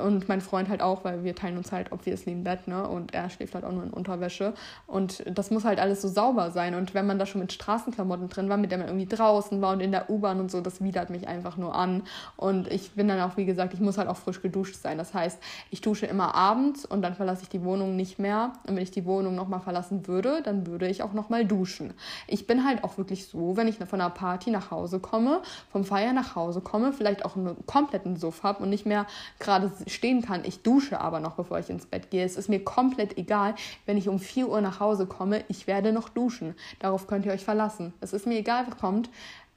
und 0.04 0.28
mein 0.28 0.40
Freund 0.40 0.68
halt 0.68 0.82
auch, 0.82 1.04
weil 1.04 1.24
wir 1.24 1.34
teilen 1.34 1.56
uns 1.56 1.72
halt 1.72 1.90
obviously 1.90 2.32
im 2.32 2.44
Bett, 2.44 2.68
ne? 2.68 2.86
Und 2.86 3.14
er 3.14 3.30
schläft 3.30 3.54
halt 3.54 3.64
auch 3.64 3.72
nur 3.72 3.82
in 3.82 3.90
Unterwäsche. 3.90 4.54
Und 4.86 5.24
das 5.26 5.50
muss 5.50 5.64
halt 5.64 5.80
alles 5.80 6.02
so 6.02 6.08
sauber 6.08 6.50
sein. 6.50 6.74
Und 6.74 6.94
wenn 6.94 7.06
man 7.06 7.18
da 7.18 7.26
schon 7.26 7.40
mit 7.40 7.52
Straßenklamotten 7.52 8.28
drin 8.28 8.48
war, 8.48 8.56
mit 8.56 8.70
der 8.70 8.78
man 8.78 8.88
irgendwie 8.88 9.06
draußen 9.06 9.60
war 9.60 9.72
und 9.72 9.80
in 9.80 9.90
der 9.90 10.10
U-Bahn 10.10 10.38
und 10.38 10.50
so, 10.50 10.60
das 10.60 10.82
widert 10.82 11.10
mich 11.10 11.26
einfach 11.28 11.56
nur 11.56 11.74
an. 11.74 12.02
Und 12.36 12.68
ich 12.68 12.92
bin 12.92 13.08
dann 13.08 13.20
auch, 13.20 13.36
wie 13.36 13.46
gesagt, 13.46 13.74
ich 13.74 13.80
muss 13.80 13.98
halt 13.98 14.08
auch 14.08 14.16
frisch 14.16 14.42
geduscht 14.42 14.76
sein. 14.76 14.98
Das 14.98 15.14
heißt, 15.14 15.40
ich 15.70 15.80
dusche 15.80 16.06
immer 16.06 16.34
abends 16.34 16.84
und 16.84 17.02
dann 17.02 17.14
verlasse 17.14 17.42
ich 17.42 17.48
die 17.48 17.64
Wohnung 17.64 17.96
nicht 17.96 18.18
mehr. 18.18 18.52
Und 18.68 18.76
wenn 18.76 18.82
ich 18.82 18.90
die 18.90 19.06
Wohnung 19.06 19.34
nochmal 19.34 19.60
verlassen 19.60 20.06
würde, 20.06 20.42
dann 20.44 20.66
würde 20.66 20.88
ich 20.88 21.02
auch 21.02 21.12
nochmal 21.12 21.39
duschen. 21.44 21.94
Ich 22.26 22.46
bin 22.46 22.64
halt 22.64 22.84
auch 22.84 22.98
wirklich 22.98 23.26
so, 23.26 23.56
wenn 23.56 23.68
ich 23.68 23.78
von 23.78 24.00
einer 24.00 24.10
Party 24.10 24.50
nach 24.50 24.70
Hause 24.70 25.00
komme, 25.00 25.42
vom 25.70 25.84
Feier 25.84 26.12
nach 26.12 26.36
Hause 26.36 26.60
komme, 26.60 26.92
vielleicht 26.92 27.24
auch 27.24 27.36
einen 27.36 27.56
kompletten 27.66 28.16
Suff 28.16 28.42
habe 28.42 28.62
und 28.62 28.70
nicht 28.70 28.86
mehr 28.86 29.06
gerade 29.38 29.72
stehen 29.86 30.22
kann. 30.22 30.44
Ich 30.44 30.62
dusche 30.62 31.00
aber 31.00 31.20
noch, 31.20 31.34
bevor 31.34 31.58
ich 31.58 31.70
ins 31.70 31.86
Bett 31.86 32.10
gehe. 32.10 32.24
Es 32.24 32.36
ist 32.36 32.48
mir 32.48 32.62
komplett 32.62 33.18
egal, 33.18 33.54
wenn 33.86 33.96
ich 33.96 34.08
um 34.08 34.18
4 34.18 34.48
Uhr 34.48 34.60
nach 34.60 34.80
Hause 34.80 35.06
komme, 35.06 35.44
ich 35.48 35.66
werde 35.66 35.92
noch 35.92 36.08
duschen. 36.08 36.54
Darauf 36.78 37.06
könnt 37.06 37.26
ihr 37.26 37.32
euch 37.32 37.44
verlassen. 37.44 37.92
Es 38.00 38.12
ist 38.12 38.26
mir 38.26 38.38
egal, 38.38 38.66
was 38.66 38.78
kommt 38.78 39.10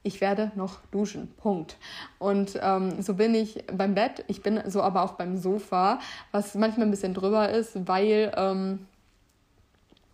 ich 0.04 0.20
werde 0.20 0.52
noch 0.54 0.80
duschen. 0.92 1.32
Punkt. 1.38 1.76
Und 2.18 2.60
ähm, 2.62 3.02
so 3.02 3.14
bin 3.14 3.34
ich 3.34 3.64
beim 3.72 3.94
Bett, 3.94 4.22
ich 4.28 4.42
bin 4.42 4.60
so 4.66 4.82
aber 4.82 5.02
auch 5.02 5.14
beim 5.14 5.38
Sofa, 5.38 5.98
was 6.30 6.54
manchmal 6.54 6.86
ein 6.86 6.90
bisschen 6.90 7.14
drüber 7.14 7.48
ist, 7.48 7.88
weil 7.88 8.30
ähm, 8.36 8.86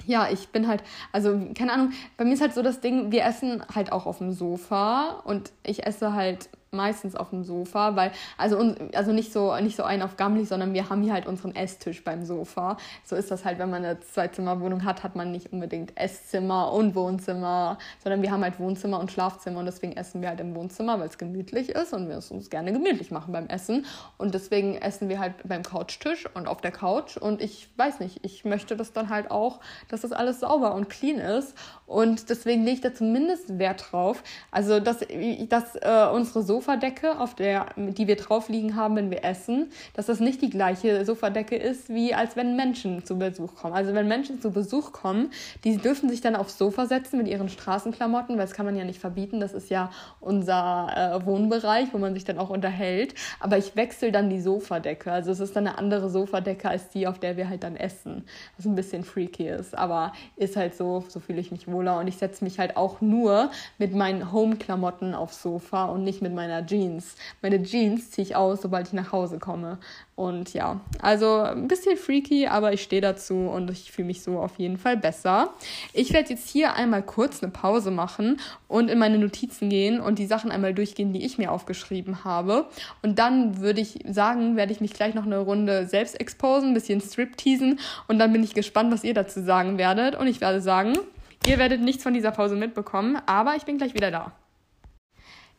ja, 0.06 0.28
ich 0.30 0.48
bin 0.48 0.66
halt, 0.68 0.82
also 1.12 1.38
keine 1.56 1.72
Ahnung, 1.72 1.92
bei 2.16 2.24
mir 2.24 2.34
ist 2.34 2.40
halt 2.40 2.54
so 2.54 2.62
das 2.62 2.80
Ding, 2.80 3.12
wir 3.12 3.24
essen 3.24 3.62
halt 3.74 3.92
auch 3.92 4.06
auf 4.06 4.18
dem 4.18 4.32
Sofa 4.32 5.20
und 5.24 5.52
ich 5.62 5.86
esse 5.86 6.12
halt 6.14 6.48
meistens 6.72 7.16
auf 7.16 7.30
dem 7.30 7.42
Sofa, 7.42 7.96
weil, 7.96 8.12
also, 8.38 8.76
also 8.94 9.10
nicht 9.10 9.32
so, 9.32 9.56
nicht 9.56 9.76
so 9.76 9.82
ein 9.82 10.02
auf 10.02 10.16
gammelig, 10.16 10.48
sondern 10.48 10.72
wir 10.72 10.88
haben 10.88 11.02
hier 11.02 11.12
halt 11.12 11.26
unseren 11.26 11.52
Esstisch 11.56 12.04
beim 12.04 12.24
Sofa. 12.24 12.76
So 13.04 13.16
ist 13.16 13.28
das 13.32 13.44
halt, 13.44 13.58
wenn 13.58 13.70
man 13.70 13.84
eine 13.84 13.98
Zweizimmerwohnung 13.98 14.84
hat, 14.84 15.02
hat 15.02 15.16
man 15.16 15.32
nicht 15.32 15.52
unbedingt 15.52 15.96
Esszimmer 15.96 16.72
und 16.72 16.94
Wohnzimmer, 16.94 17.76
sondern 18.04 18.22
wir 18.22 18.30
haben 18.30 18.44
halt 18.44 18.60
Wohnzimmer 18.60 19.00
und 19.00 19.10
Schlafzimmer 19.10 19.58
und 19.58 19.66
deswegen 19.66 19.96
essen 19.96 20.22
wir 20.22 20.28
halt 20.28 20.38
im 20.38 20.54
Wohnzimmer, 20.54 21.00
weil 21.00 21.08
es 21.08 21.18
gemütlich 21.18 21.70
ist 21.70 21.92
und 21.92 22.08
wir 22.08 22.18
es 22.18 22.30
uns 22.30 22.50
gerne 22.50 22.72
gemütlich 22.72 23.10
machen 23.10 23.32
beim 23.32 23.48
Essen. 23.48 23.84
Und 24.16 24.34
deswegen 24.34 24.76
essen 24.76 25.08
wir 25.08 25.18
halt 25.18 25.34
beim 25.42 25.64
Couchtisch 25.64 26.26
und 26.34 26.46
auf 26.46 26.60
der 26.60 26.70
Couch 26.70 27.16
und 27.16 27.42
ich 27.42 27.68
weiß 27.78 27.98
nicht, 27.98 28.20
ich 28.22 28.44
möchte 28.44 28.76
das 28.76 28.92
dann 28.92 29.08
halt 29.08 29.32
auch, 29.32 29.58
dass 29.88 30.02
das 30.02 30.12
alles 30.12 30.38
sauber 30.38 30.76
und 30.76 30.88
clean 30.88 31.18
ist 31.18 31.56
und 31.86 32.30
deswegen 32.30 32.62
lege 32.62 32.74
ich 32.76 32.80
da 32.80 32.94
zumindest 32.94 33.58
Wert 33.58 33.86
drauf. 33.90 34.22
Also, 34.52 34.78
dass, 34.78 35.00
dass 35.48 35.74
äh, 35.74 36.08
unsere 36.12 36.44
Sofadecke, 36.60 37.18
auf 37.18 37.34
der, 37.34 37.66
die 37.76 38.06
wir 38.06 38.16
drauf 38.16 38.48
liegen 38.48 38.76
haben, 38.76 38.96
wenn 38.96 39.10
wir 39.10 39.24
essen, 39.24 39.70
dass 39.94 40.06
das 40.06 40.20
nicht 40.20 40.40
die 40.40 40.50
gleiche 40.50 41.04
Sofadecke 41.04 41.56
ist, 41.56 41.88
wie 41.88 42.14
als 42.14 42.36
wenn 42.36 42.56
Menschen 42.56 43.04
zu 43.04 43.18
Besuch 43.18 43.56
kommen. 43.56 43.74
Also, 43.74 43.94
wenn 43.94 44.06
Menschen 44.06 44.40
zu 44.40 44.52
Besuch 44.52 44.92
kommen, 44.92 45.30
die 45.64 45.76
dürfen 45.76 46.08
sich 46.08 46.20
dann 46.20 46.36
aufs 46.36 46.56
Sofa 46.56 46.86
setzen 46.86 47.18
mit 47.18 47.26
ihren 47.26 47.48
Straßenklamotten, 47.48 48.36
weil 48.36 48.44
das 48.44 48.52
kann 48.52 48.66
man 48.66 48.76
ja 48.76 48.84
nicht 48.84 49.00
verbieten. 49.00 49.40
Das 49.40 49.52
ist 49.52 49.70
ja 49.70 49.90
unser 50.20 51.22
äh, 51.22 51.26
Wohnbereich, 51.26 51.88
wo 51.92 51.98
man 51.98 52.14
sich 52.14 52.24
dann 52.24 52.38
auch 52.38 52.50
unterhält. 52.50 53.14
Aber 53.40 53.58
ich 53.58 53.74
wechsle 53.74 54.12
dann 54.12 54.30
die 54.30 54.40
Sofadecke. 54.40 55.10
Also, 55.10 55.32
es 55.32 55.40
ist 55.40 55.56
dann 55.56 55.66
eine 55.66 55.78
andere 55.78 56.08
Sofadecke 56.08 56.68
als 56.68 56.90
die, 56.90 57.08
auf 57.08 57.18
der 57.18 57.36
wir 57.36 57.48
halt 57.48 57.64
dann 57.64 57.76
essen. 57.76 58.24
Was 58.56 58.66
ein 58.66 58.76
bisschen 58.76 59.02
freaky 59.02 59.48
ist. 59.48 59.76
Aber 59.76 60.12
ist 60.36 60.56
halt 60.56 60.76
so, 60.76 61.04
so 61.08 61.18
fühle 61.18 61.40
ich 61.40 61.50
mich 61.50 61.66
wohl 61.66 61.80
wohler 61.80 61.98
und 61.98 62.06
ich 62.08 62.16
setze 62.16 62.44
mich 62.44 62.58
halt 62.58 62.76
auch 62.76 63.00
nur 63.00 63.50
mit 63.78 63.94
meinen 63.94 64.32
Home-Klamotten 64.32 65.14
aufs 65.14 65.42
Sofa 65.42 65.86
und 65.86 66.04
nicht 66.04 66.20
mit 66.20 66.34
meiner 66.34 66.49
meiner 66.50 66.66
Jeans. 66.66 67.14
Meine 67.42 67.62
Jeans 67.62 68.10
ziehe 68.10 68.26
ich 68.26 68.36
aus, 68.36 68.62
sobald 68.62 68.88
ich 68.88 68.92
nach 68.92 69.12
Hause 69.12 69.38
komme. 69.38 69.78
Und 70.16 70.52
ja, 70.52 70.80
also 71.00 71.40
ein 71.40 71.66
bisschen 71.66 71.96
freaky, 71.96 72.46
aber 72.46 72.72
ich 72.74 72.82
stehe 72.82 73.00
dazu 73.00 73.34
und 73.34 73.70
ich 73.70 73.90
fühle 73.90 74.06
mich 74.06 74.22
so 74.22 74.38
auf 74.38 74.58
jeden 74.58 74.76
Fall 74.76 74.96
besser. 74.98 75.54
Ich 75.94 76.12
werde 76.12 76.30
jetzt 76.30 76.50
hier 76.50 76.74
einmal 76.74 77.02
kurz 77.02 77.42
eine 77.42 77.50
Pause 77.50 77.90
machen 77.90 78.38
und 78.68 78.90
in 78.90 78.98
meine 78.98 79.18
Notizen 79.18 79.70
gehen 79.70 79.98
und 79.98 80.18
die 80.18 80.26
Sachen 80.26 80.50
einmal 80.50 80.74
durchgehen, 80.74 81.14
die 81.14 81.24
ich 81.24 81.38
mir 81.38 81.50
aufgeschrieben 81.50 82.24
habe. 82.24 82.66
Und 83.02 83.18
dann 83.18 83.60
würde 83.60 83.80
ich 83.80 84.00
sagen, 84.06 84.56
werde 84.56 84.72
ich 84.72 84.82
mich 84.82 84.92
gleich 84.92 85.14
noch 85.14 85.24
eine 85.24 85.38
Runde 85.38 85.86
selbst 85.86 86.20
exposen, 86.20 86.70
ein 86.70 86.74
bisschen 86.74 87.00
stripteasen 87.00 87.80
und 88.08 88.18
dann 88.18 88.32
bin 88.32 88.44
ich 88.44 88.52
gespannt, 88.52 88.92
was 88.92 89.04
ihr 89.04 89.14
dazu 89.14 89.42
sagen 89.42 89.78
werdet. 89.78 90.16
Und 90.16 90.26
ich 90.26 90.42
werde 90.42 90.60
sagen, 90.60 90.98
ihr 91.46 91.58
werdet 91.58 91.80
nichts 91.80 92.02
von 92.02 92.12
dieser 92.12 92.32
Pause 92.32 92.56
mitbekommen, 92.56 93.16
aber 93.24 93.56
ich 93.56 93.64
bin 93.64 93.78
gleich 93.78 93.94
wieder 93.94 94.10
da. 94.10 94.32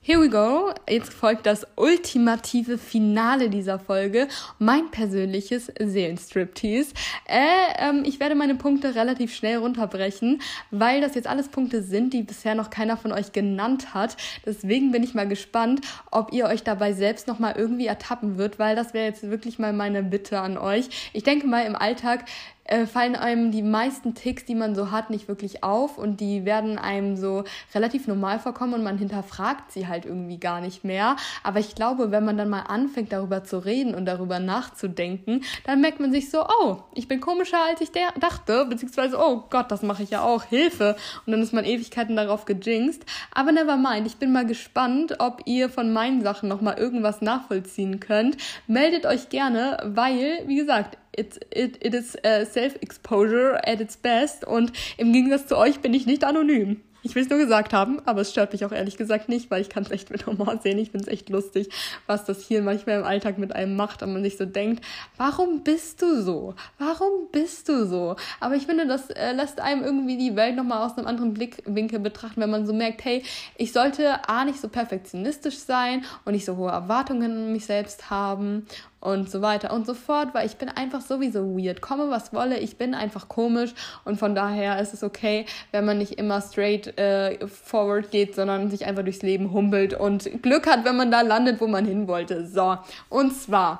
Here 0.04 0.20
we 0.20 0.30
go. 0.30 0.74
Jetzt 0.90 1.14
folgt 1.14 1.46
das 1.46 1.68
ultimative 1.76 2.80
Finale 2.80 3.52
dieser 3.52 3.78
Folge. 3.78 4.28
Mein 4.58 4.90
persönliches 4.90 5.72
Seelenstriptease. 5.80 6.96
Äh, 7.28 7.38
ähm, 7.78 8.02
ich 8.04 8.20
werde 8.20 8.34
meine 8.34 8.56
Punkte 8.56 8.96
relativ 8.96 9.32
schnell 9.32 9.58
runterbrechen, 9.58 10.42
weil 10.72 11.02
das 11.02 11.14
jetzt 11.14 11.28
alles 11.28 11.50
Punkte 11.50 11.84
sind, 11.84 12.16
die 12.16 12.24
bisher 12.24 12.56
noch 12.56 12.72
keiner 12.72 12.98
von 12.98 13.12
euch 13.12 13.32
genannt 13.32 13.94
hat. 13.94 14.18
Deswegen 14.44 14.92
bin 14.92 15.04
ich 15.04 15.14
mal 15.14 15.28
gespannt, 15.28 15.82
ob 16.10 16.34
ihr 16.34 16.46
euch 16.46 16.64
dabei 16.64 16.94
selbst 16.94 17.28
nochmal 17.28 17.54
irgendwie 17.56 17.86
ertappen 17.86 18.40
wird, 18.40 18.58
weil 18.58 18.76
das 18.76 18.96
wäre 18.96 19.06
jetzt 19.06 19.30
wirklich 19.30 19.60
mal 19.60 19.72
meine 19.72 20.02
Bitte 20.02 20.40
an 20.40 20.58
euch. 20.58 21.12
Ich 21.14 21.22
denke 21.22 21.46
mal, 21.46 21.68
im 21.68 21.76
Alltag 21.76 22.26
äh, 22.72 22.88
fallen 22.88 23.18
einem 23.18 23.52
die 23.52 23.62
meisten 23.62 24.16
Ticks, 24.16 24.46
die 24.46 24.56
man 24.56 24.76
so 24.76 24.92
hat, 24.92 25.10
nicht 25.10 25.28
wirklich 25.28 25.62
auf 25.62 25.98
und 25.98 26.22
die 26.22 26.46
werden 26.46 26.80
einem 26.80 27.18
so 27.18 27.44
relativ 27.76 28.08
normal 28.08 28.40
vorkommen 28.40 28.74
und 28.74 28.84
man 28.84 28.98
hinterfragt 28.98 29.74
sie 29.74 29.88
halt 29.88 30.06
irgendwie 30.06 30.40
gar 30.40 30.62
nicht 30.62 30.86
mehr. 30.86 31.18
Aber 31.44 31.60
ich 31.60 31.76
glaube, 31.76 32.12
wenn 32.12 32.24
man 32.24 32.38
dann 32.38 32.50
mal 32.50 32.62
anfängt, 32.62 33.12
darüber 33.12 33.44
zu 33.44 33.58
reden 33.60 33.94
und 33.94 34.06
darüber 34.06 34.40
nachzudenken, 34.40 35.44
dann 35.66 35.82
merkt 35.82 36.00
man 36.00 36.14
sich 36.14 36.30
so, 36.30 36.46
oh, 36.46 36.78
ich 36.94 37.10
bin 37.10 37.20
komischer, 37.20 37.62
als 37.62 37.82
ich 37.82 37.92
dachte, 37.92 38.66
beziehungsweise, 38.66 39.18
oh 39.20 39.44
Gott, 39.50 39.70
das 39.70 39.82
mache 39.82 40.04
ich 40.04 40.12
ja 40.12 40.22
auch, 40.22 40.44
Hilfe. 40.44 40.96
Und 41.26 41.32
dann 41.34 41.42
ist 41.42 41.52
man 41.52 41.66
Ewigkeiten 41.66 42.16
darauf 42.16 42.46
gejinxt. 42.46 43.06
Aber 43.34 43.52
never 43.52 43.76
mind, 43.76 44.08
ich 44.08 44.16
bin 44.16 44.32
mal 44.32 44.46
gespannt, 44.46 45.16
ob 45.20 45.42
ihr 45.46 45.70
von 45.70 45.92
meinen 45.92 46.22
Sachen 46.22 46.48
nochmal 46.48 46.78
irgendwas 46.78 47.22
nachvollziehen 47.22 48.00
könnt. 48.00 48.38
Meldet 48.68 49.06
euch 49.06 49.28
gerne, 49.28 49.78
weil, 49.84 50.44
wie 50.48 50.56
gesagt, 50.56 50.98
it, 51.16 51.40
it, 51.54 51.84
it 51.86 51.94
is 51.94 52.14
self-exposure 52.14 53.60
at 53.68 53.82
its 53.82 53.98
best 53.98 54.46
und 54.46 54.72
im 54.98 55.14
Gegensatz 55.14 55.48
zu 55.48 55.58
euch 55.58 55.80
bin 55.80 55.94
ich 55.94 56.06
nicht 56.06 56.24
anonym. 56.24 56.82
Ich 57.04 57.16
will 57.16 57.24
es 57.24 57.30
nur 57.30 57.40
gesagt 57.40 57.74
haben, 57.74 58.00
aber 58.06 58.22
es 58.22 58.32
stört 58.32 58.52
mich 58.54 58.64
auch 58.64 58.72
ehrlich 58.72 58.96
gesagt 58.96 59.28
nicht, 59.28 59.50
weil 59.50 59.62
ich 59.62 59.70
kann 59.70 59.84
es 59.84 59.90
echt 59.90 60.12
mit 60.12 60.28
Humor 60.28 60.60
sehen. 60.62 60.78
Ich 60.78 60.92
finde 60.92 61.08
es 61.08 61.12
echt 61.12 61.30
lustig, 61.30 61.70
was 62.06 62.26
das 62.26 62.42
hier 62.42 62.62
manchmal 62.62 63.00
im 63.00 63.06
Alltag 63.06 63.40
mit 63.40 63.56
einem 63.56 63.76
macht 63.76 64.04
und 64.04 64.14
man 64.14 64.24
sich 64.24 64.38
so 64.38 64.46
denkt, 64.46 64.86
warum 65.18 65.64
bist 65.64 66.02
du 66.02 66.22
so? 66.22 66.54
Warum 66.78 67.28
bist 67.32 67.70
du 67.70 67.88
so? 67.88 68.16
Aber 68.40 68.56
ich 68.56 68.68
finde, 68.68 68.86
das 68.86 69.10
äh, 69.10 69.32
lässt 69.32 69.60
einem 69.60 69.84
irgendwie 69.84 70.18
die 70.18 70.36
Welt 70.36 70.56
nochmal 70.56 70.86
aus 70.86 70.98
einem 70.98 71.08
anderen 71.08 71.34
Blickwinkel 71.34 72.00
betrachten, 72.00 72.40
wenn 72.40 72.52
man 72.52 72.68
so 72.68 72.74
merkt, 72.74 73.04
hey, 73.04 73.24
ich 73.58 73.72
sollte 73.74 74.30
A 74.30 74.46
nicht 74.46 74.62
so 74.62 74.68
perfektionistisch 74.68 75.58
sein 75.58 76.06
und 76.26 76.34
nicht 76.34 76.46
so 76.46 76.56
hohe 76.58 76.72
Erwartungen 76.72 77.32
an 77.32 77.52
mich 77.52 77.66
selbst 77.66 78.12
haben 78.12 78.68
und 79.02 79.30
so 79.30 79.42
weiter 79.42 79.74
und 79.74 79.86
so 79.86 79.94
fort, 79.94 80.30
weil 80.34 80.46
ich 80.46 80.56
bin 80.56 80.70
einfach 80.70 81.02
sowieso 81.02 81.58
weird. 81.58 81.82
Komme, 81.82 82.10
was 82.10 82.32
wolle, 82.34 82.60
ich 82.60 82.78
bin 82.78 82.94
einfach 82.94 83.28
komisch 83.28 83.74
und 84.06 84.18
von 84.18 84.36
daher 84.36 84.80
ist 84.80 84.94
es 84.94 85.04
okay, 85.04 85.46
wenn 85.72 85.84
man 85.86 85.98
nicht 85.98 86.14
immer 86.14 86.40
straight 86.40 86.98
äh, 86.98 87.46
forward 87.48 88.12
geht, 88.12 88.36
sondern 88.36 88.70
sich 88.70 88.86
einfach 88.86 89.04
durchs 89.04 89.24
Leben 89.24 89.52
humpelt 89.52 89.94
und 89.94 90.42
Glück 90.42 90.68
hat, 90.68 90.86
wenn 90.86 90.96
man 90.96 91.12
da 91.12 91.22
landet, 91.22 91.60
wo 91.60 91.68
man 91.68 91.86
hin 91.86 92.08
wollte. 92.08 92.48
So, 92.48 92.78
und 93.10 93.36
zwar, 93.36 93.80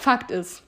Fakt 0.00 0.30
ist, 0.30 0.62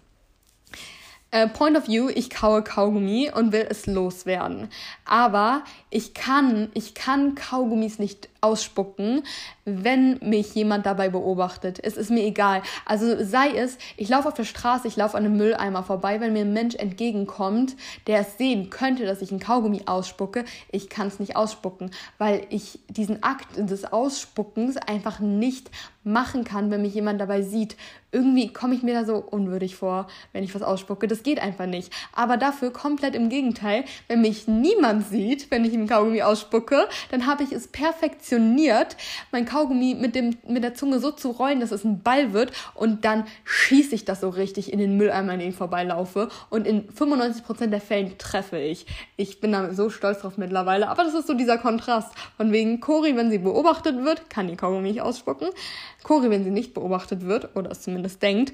äh, 1.30 1.48
Point 1.48 1.78
of 1.78 1.88
View, 1.88 2.10
ich 2.10 2.28
kaue 2.28 2.62
Kaugummi 2.62 3.30
und 3.34 3.52
will 3.52 3.66
es 3.68 3.86
loswerden. 3.86 4.68
Aber 5.06 5.64
ich 5.92 6.14
kann, 6.14 6.70
ich 6.74 6.94
kann 6.94 7.34
Kaugummis 7.34 7.98
nicht 7.98 8.28
ausspucken, 8.40 9.22
wenn 9.64 10.18
mich 10.18 10.54
jemand 10.54 10.84
dabei 10.84 11.08
beobachtet. 11.08 11.78
Es 11.82 11.96
ist 11.96 12.10
mir 12.10 12.24
egal. 12.24 12.62
Also 12.84 13.22
sei 13.24 13.50
es, 13.56 13.78
ich 13.96 14.08
laufe 14.08 14.28
auf 14.28 14.34
der 14.34 14.44
Straße, 14.44 14.88
ich 14.88 14.96
laufe 14.96 15.16
an 15.16 15.24
einem 15.24 15.36
Mülleimer 15.36 15.84
vorbei, 15.84 16.20
wenn 16.20 16.32
mir 16.32 16.40
ein 16.40 16.52
Mensch 16.52 16.74
entgegenkommt, 16.74 17.76
der 18.06 18.20
es 18.20 18.38
sehen 18.38 18.70
könnte, 18.70 19.06
dass 19.06 19.22
ich 19.22 19.30
ein 19.30 19.38
Kaugummi 19.38 19.82
ausspucke, 19.86 20.44
ich 20.72 20.88
kann 20.88 21.06
es 21.06 21.20
nicht 21.20 21.36
ausspucken, 21.36 21.90
weil 22.18 22.46
ich 22.48 22.80
diesen 22.88 23.22
Akt 23.22 23.56
des 23.56 23.84
Ausspuckens 23.84 24.76
einfach 24.76 25.20
nicht 25.20 25.70
machen 26.04 26.42
kann, 26.42 26.70
wenn 26.70 26.82
mich 26.82 26.94
jemand 26.94 27.20
dabei 27.20 27.42
sieht. 27.42 27.76
Irgendwie 28.10 28.52
komme 28.52 28.74
ich 28.74 28.82
mir 28.82 28.94
da 28.94 29.04
so 29.04 29.16
unwürdig 29.16 29.76
vor, 29.76 30.08
wenn 30.32 30.42
ich 30.42 30.54
was 30.54 30.62
ausspucke. 30.62 31.06
Das 31.06 31.22
geht 31.22 31.40
einfach 31.40 31.66
nicht. 31.66 31.92
Aber 32.12 32.36
dafür 32.36 32.72
komplett 32.72 33.14
im 33.14 33.28
Gegenteil, 33.28 33.84
wenn 34.08 34.20
mich 34.20 34.48
niemand 34.48 35.06
sieht, 35.06 35.50
wenn 35.50 35.64
ich 35.64 35.72
ein 35.82 35.88
Kaugummi 35.88 36.22
ausspucke, 36.22 36.88
dann 37.10 37.26
habe 37.26 37.42
ich 37.42 37.52
es 37.52 37.68
perfektioniert, 37.68 38.96
mein 39.30 39.44
Kaugummi 39.44 39.94
mit, 39.94 40.14
dem, 40.14 40.36
mit 40.46 40.62
der 40.62 40.74
Zunge 40.74 41.00
so 41.00 41.10
zu 41.10 41.30
rollen, 41.30 41.60
dass 41.60 41.72
es 41.72 41.84
ein 41.84 42.02
Ball 42.02 42.32
wird 42.32 42.52
und 42.74 43.04
dann 43.04 43.24
schieße 43.44 43.94
ich 43.94 44.04
das 44.04 44.20
so 44.20 44.28
richtig 44.28 44.72
in 44.72 44.78
den 44.78 44.96
Mülleimer, 44.96 45.34
in 45.34 45.40
den 45.40 45.50
ich 45.50 45.56
vorbeilaufe 45.56 46.28
und 46.50 46.66
in 46.66 46.88
95% 46.88 47.66
der 47.66 47.80
Fällen 47.80 48.16
treffe 48.18 48.58
ich. 48.58 48.86
Ich 49.16 49.40
bin 49.40 49.52
da 49.52 49.72
so 49.72 49.90
stolz 49.90 50.20
drauf 50.20 50.38
mittlerweile, 50.38 50.88
aber 50.88 51.04
das 51.04 51.14
ist 51.14 51.26
so 51.26 51.34
dieser 51.34 51.58
Kontrast. 51.58 52.12
Von 52.36 52.52
wegen 52.52 52.80
Cori, 52.80 53.16
wenn 53.16 53.30
sie 53.30 53.38
beobachtet 53.38 54.04
wird, 54.04 54.30
kann 54.30 54.48
die 54.48 54.56
Kaugummi 54.56 54.88
nicht 54.88 55.02
ausspucken. 55.02 55.48
Cori, 56.02 56.30
wenn 56.30 56.44
sie 56.44 56.50
nicht 56.50 56.74
beobachtet 56.74 57.26
wird, 57.26 57.54
oder 57.56 57.70
es 57.70 57.82
zumindest 57.82 58.22
denkt, 58.22 58.52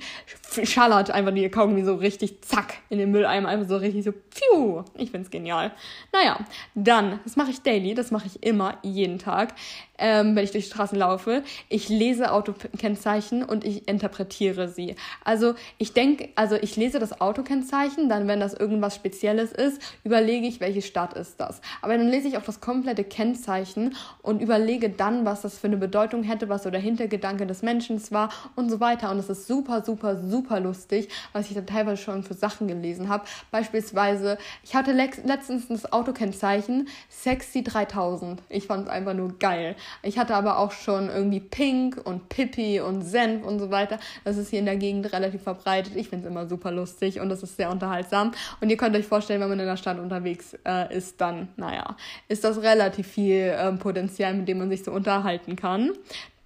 schallert 0.64 1.10
einfach 1.10 1.32
die 1.32 1.48
Kaugummi 1.48 1.84
so 1.84 1.94
richtig 1.94 2.42
zack 2.42 2.74
in 2.88 2.98
den 2.98 3.10
Mülleimer, 3.10 3.48
einfach 3.48 3.68
so 3.68 3.76
richtig 3.76 4.04
so 4.04 4.12
pfiuh. 4.12 4.84
Ich 4.94 5.10
find's 5.10 5.30
genial. 5.30 5.72
Naja, 6.12 6.38
dann, 6.74 7.17
das 7.24 7.36
mache 7.36 7.50
ich 7.50 7.62
daily, 7.62 7.94
das 7.94 8.10
mache 8.10 8.26
ich 8.26 8.42
immer, 8.42 8.78
jeden 8.82 9.18
Tag 9.18 9.54
ähm, 9.98 10.36
wenn 10.36 10.44
ich 10.44 10.52
durch 10.52 10.64
die 10.64 10.70
Straßen 10.70 10.98
laufe. 10.98 11.42
Ich 11.68 11.88
lese 11.88 12.32
Autokennzeichen 12.32 13.42
und 13.42 13.64
ich 13.64 13.88
interpretiere 13.88 14.68
sie. 14.68 14.94
Also 15.24 15.54
ich 15.76 15.92
denke, 15.92 16.30
also 16.36 16.56
ich 16.56 16.76
lese 16.76 16.98
das 16.98 17.20
Autokennzeichen, 17.20 18.08
dann 18.08 18.28
wenn 18.28 18.40
das 18.40 18.54
irgendwas 18.54 18.94
Spezielles 18.94 19.52
ist, 19.52 19.82
überlege 20.04 20.46
ich, 20.46 20.60
welche 20.60 20.82
Stadt 20.82 21.14
ist 21.14 21.40
das. 21.40 21.60
Aber 21.82 21.96
dann 21.96 22.08
lese 22.08 22.28
ich 22.28 22.36
auch 22.36 22.42
das 22.42 22.60
komplette 22.60 23.04
Kennzeichen 23.04 23.94
und 24.22 24.40
überlege 24.40 24.88
dann, 24.90 25.24
was 25.24 25.42
das 25.42 25.58
für 25.58 25.66
eine 25.66 25.76
Bedeutung 25.76 26.22
hätte, 26.22 26.48
was 26.48 26.62
so 26.62 26.70
der 26.70 26.80
Hintergedanke 26.80 27.46
des 27.46 27.62
Menschen 27.62 27.98
war 28.10 28.30
und 28.54 28.70
so 28.70 28.80
weiter. 28.80 29.10
Und 29.10 29.18
es 29.18 29.28
ist 29.28 29.46
super, 29.48 29.82
super, 29.84 30.16
super 30.22 30.60
lustig, 30.60 31.08
was 31.32 31.48
ich 31.48 31.54
da 31.54 31.62
teilweise 31.62 32.00
schon 32.00 32.22
für 32.22 32.34
Sachen 32.34 32.68
gelesen 32.68 33.08
habe. 33.08 33.24
Beispielsweise, 33.50 34.38
ich 34.62 34.74
hatte 34.76 34.92
letztens 34.92 35.66
das 35.68 35.92
Autokennzeichen 35.92 36.88
Sexy 37.08 37.64
3000. 37.64 38.42
Ich 38.48 38.66
fand 38.66 38.86
es 38.86 38.92
einfach 38.92 39.14
nur 39.14 39.38
geil. 39.38 39.76
Ich 40.02 40.18
hatte 40.18 40.34
aber 40.34 40.58
auch 40.58 40.72
schon 40.72 41.08
irgendwie 41.08 41.40
Pink 41.40 42.00
und 42.04 42.28
Pippi 42.28 42.80
und 42.80 43.02
Senf 43.02 43.44
und 43.44 43.58
so 43.58 43.70
weiter. 43.70 43.98
Das 44.24 44.36
ist 44.36 44.50
hier 44.50 44.58
in 44.58 44.66
der 44.66 44.76
Gegend 44.76 45.12
relativ 45.12 45.42
verbreitet. 45.42 45.96
Ich 45.96 46.08
finde 46.08 46.26
es 46.26 46.30
immer 46.30 46.46
super 46.46 46.70
lustig 46.70 47.20
und 47.20 47.28
das 47.28 47.42
ist 47.42 47.56
sehr 47.56 47.70
unterhaltsam. 47.70 48.32
Und 48.60 48.70
ihr 48.70 48.76
könnt 48.76 48.94
euch 48.94 49.06
vorstellen, 49.06 49.40
wenn 49.40 49.48
man 49.48 49.60
in 49.60 49.66
der 49.66 49.76
Stadt 49.76 49.98
unterwegs 49.98 50.56
äh, 50.66 50.94
ist, 50.94 51.20
dann, 51.20 51.48
naja, 51.56 51.96
ist 52.28 52.44
das 52.44 52.62
relativ 52.62 53.06
viel 53.08 53.54
ähm, 53.58 53.78
Potenzial, 53.78 54.34
mit 54.34 54.46
dem 54.46 54.58
man 54.58 54.68
sich 54.68 54.84
so 54.84 54.92
unterhalten 54.92 55.56
kann. 55.56 55.92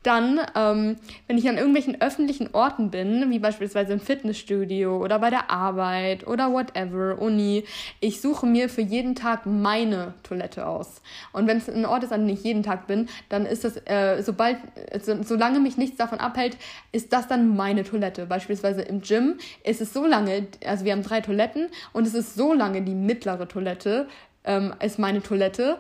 Dann, 0.03 0.41
ähm, 0.57 0.97
wenn 1.29 1.39
ich 1.39 1.49
an 1.49 1.57
irgendwelchen 1.57 2.01
öffentlichen 2.01 2.55
Orten 2.55 2.91
bin, 2.91 3.31
wie 3.31 3.39
beispielsweise 3.39 3.93
im 3.93 4.01
Fitnessstudio 4.01 4.97
oder 4.97 5.19
bei 5.21 5.31
der 5.31 5.51
Arbeit 5.51 6.27
oder 6.27 6.53
whatever, 6.53 7.21
Uni, 7.21 7.65
ich 8.01 8.21
suche 8.21 8.47
mir 8.47 8.69
für 8.69 8.81
jeden 8.81 9.15
Tag 9.15 9.47
meine 9.47 10.15
Toilette 10.25 10.67
aus. 10.67 11.03
Und 11.33 11.47
wenn 11.47 11.59
es 11.59 11.69
ein 11.69 11.87
Ort 11.87 12.03
ist, 12.03 12.13
an 12.13 12.27
dem 12.27 12.35
ich 12.35 12.43
jeden 12.43 12.63
Tag 12.63 12.87
bin, 12.87 13.09
dann 13.29 13.47
ist 13.47 13.65
das, 13.65 13.77
äh, 13.85 14.23
sobald, 14.23 14.59
so, 15.03 15.23
solange 15.23 15.61
mich 15.61 15.77
nichts 15.77 15.97
davon 15.97 16.19
abhält, 16.19 16.57
ist 16.91 17.13
das 17.13 17.29
dann 17.29 17.57
meine 17.57 17.85
Toilette. 17.85 18.27
Beispielsweise 18.27 18.83
im 18.83 19.03
Gym 19.03 19.39
ist 19.63 19.81
es 19.81 19.93
so 19.93 20.05
lange, 20.07 20.49
also 20.65 20.85
wir 20.85 20.93
haben 20.93 21.03
drei 21.03 21.21
Toiletten 21.21 21.69
und 21.93 22.07
es 22.07 22.15
ist 22.15 22.35
so 22.35 22.53
lange 22.53 22.83
die 22.83 22.95
mittlere 22.95 23.47
Toilette, 23.47 24.09
ähm, 24.45 24.75
ist 24.81 24.99
meine 24.99 25.23
Toilette, 25.23 25.79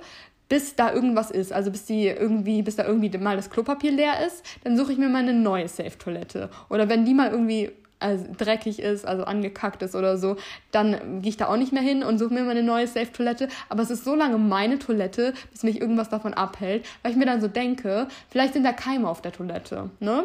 bis 0.53 0.77
da 0.77 0.93
irgendwas 0.93 1.31
ist, 1.31 1.51
also 1.51 1.71
bis 1.71 1.87
die 1.87 2.09
irgendwie, 2.09 2.61
bis 2.61 2.77
da 2.77 2.85
irgendwie 2.85 3.17
mal 3.17 3.37
das 3.37 3.49
Klopapier 3.49 3.91
leer 3.91 4.27
ist, 4.27 4.45
dann 4.65 4.77
suche 4.77 4.93
ich 4.93 4.99
mir 4.99 5.09
mal 5.09 5.21
eine 5.21 5.33
neue 5.33 5.67
Safe-Toilette. 5.67 6.51
Oder 6.69 6.91
wenn 6.91 7.07
die 7.07 7.15
mal 7.15 7.31
irgendwie 7.31 7.71
also 8.01 8.27
dreckig 8.37 8.79
ist, 8.79 9.07
also 9.07 9.25
angekackt 9.25 9.81
ist 9.81 9.95
oder 9.95 10.19
so, 10.19 10.37
dann 10.71 11.23
gehe 11.23 11.31
ich 11.31 11.39
da 11.39 11.49
auch 11.49 11.57
nicht 11.57 11.73
mehr 11.73 11.81
hin 11.81 12.03
und 12.03 12.19
suche 12.19 12.35
mir 12.35 12.43
mal 12.43 12.51
eine 12.51 12.63
neue 12.63 12.87
Safe-Toilette. 12.87 13.49
Aber 13.71 13.83
es 13.83 13.89
ist 13.89 14.05
so 14.05 14.15
lange 14.15 14.37
meine 14.37 14.79
Toilette, 14.79 15.33
bis 15.53 15.63
mich 15.63 15.81
irgendwas 15.81 16.11
davon 16.11 16.35
abhält, 16.35 16.85
weil 17.01 17.13
ich 17.13 17.17
mir 17.17 17.25
dann 17.25 17.41
so 17.41 17.49
denke, 17.49 18.07
vielleicht 18.29 18.53
sind 18.53 18.65
da 18.65 18.75
Keime 18.75 19.09
auf 19.09 19.23
der 19.23 19.33
Toilette, 19.33 19.89
ne? 20.01 20.25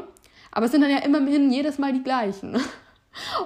Aber 0.51 0.65
es 0.65 0.73
sind 0.73 0.81
dann 0.81 0.91
ja 0.91 0.97
immerhin 0.97 1.53
jedes 1.53 1.77
Mal 1.77 1.93
die 1.93 2.03
gleichen. 2.03 2.57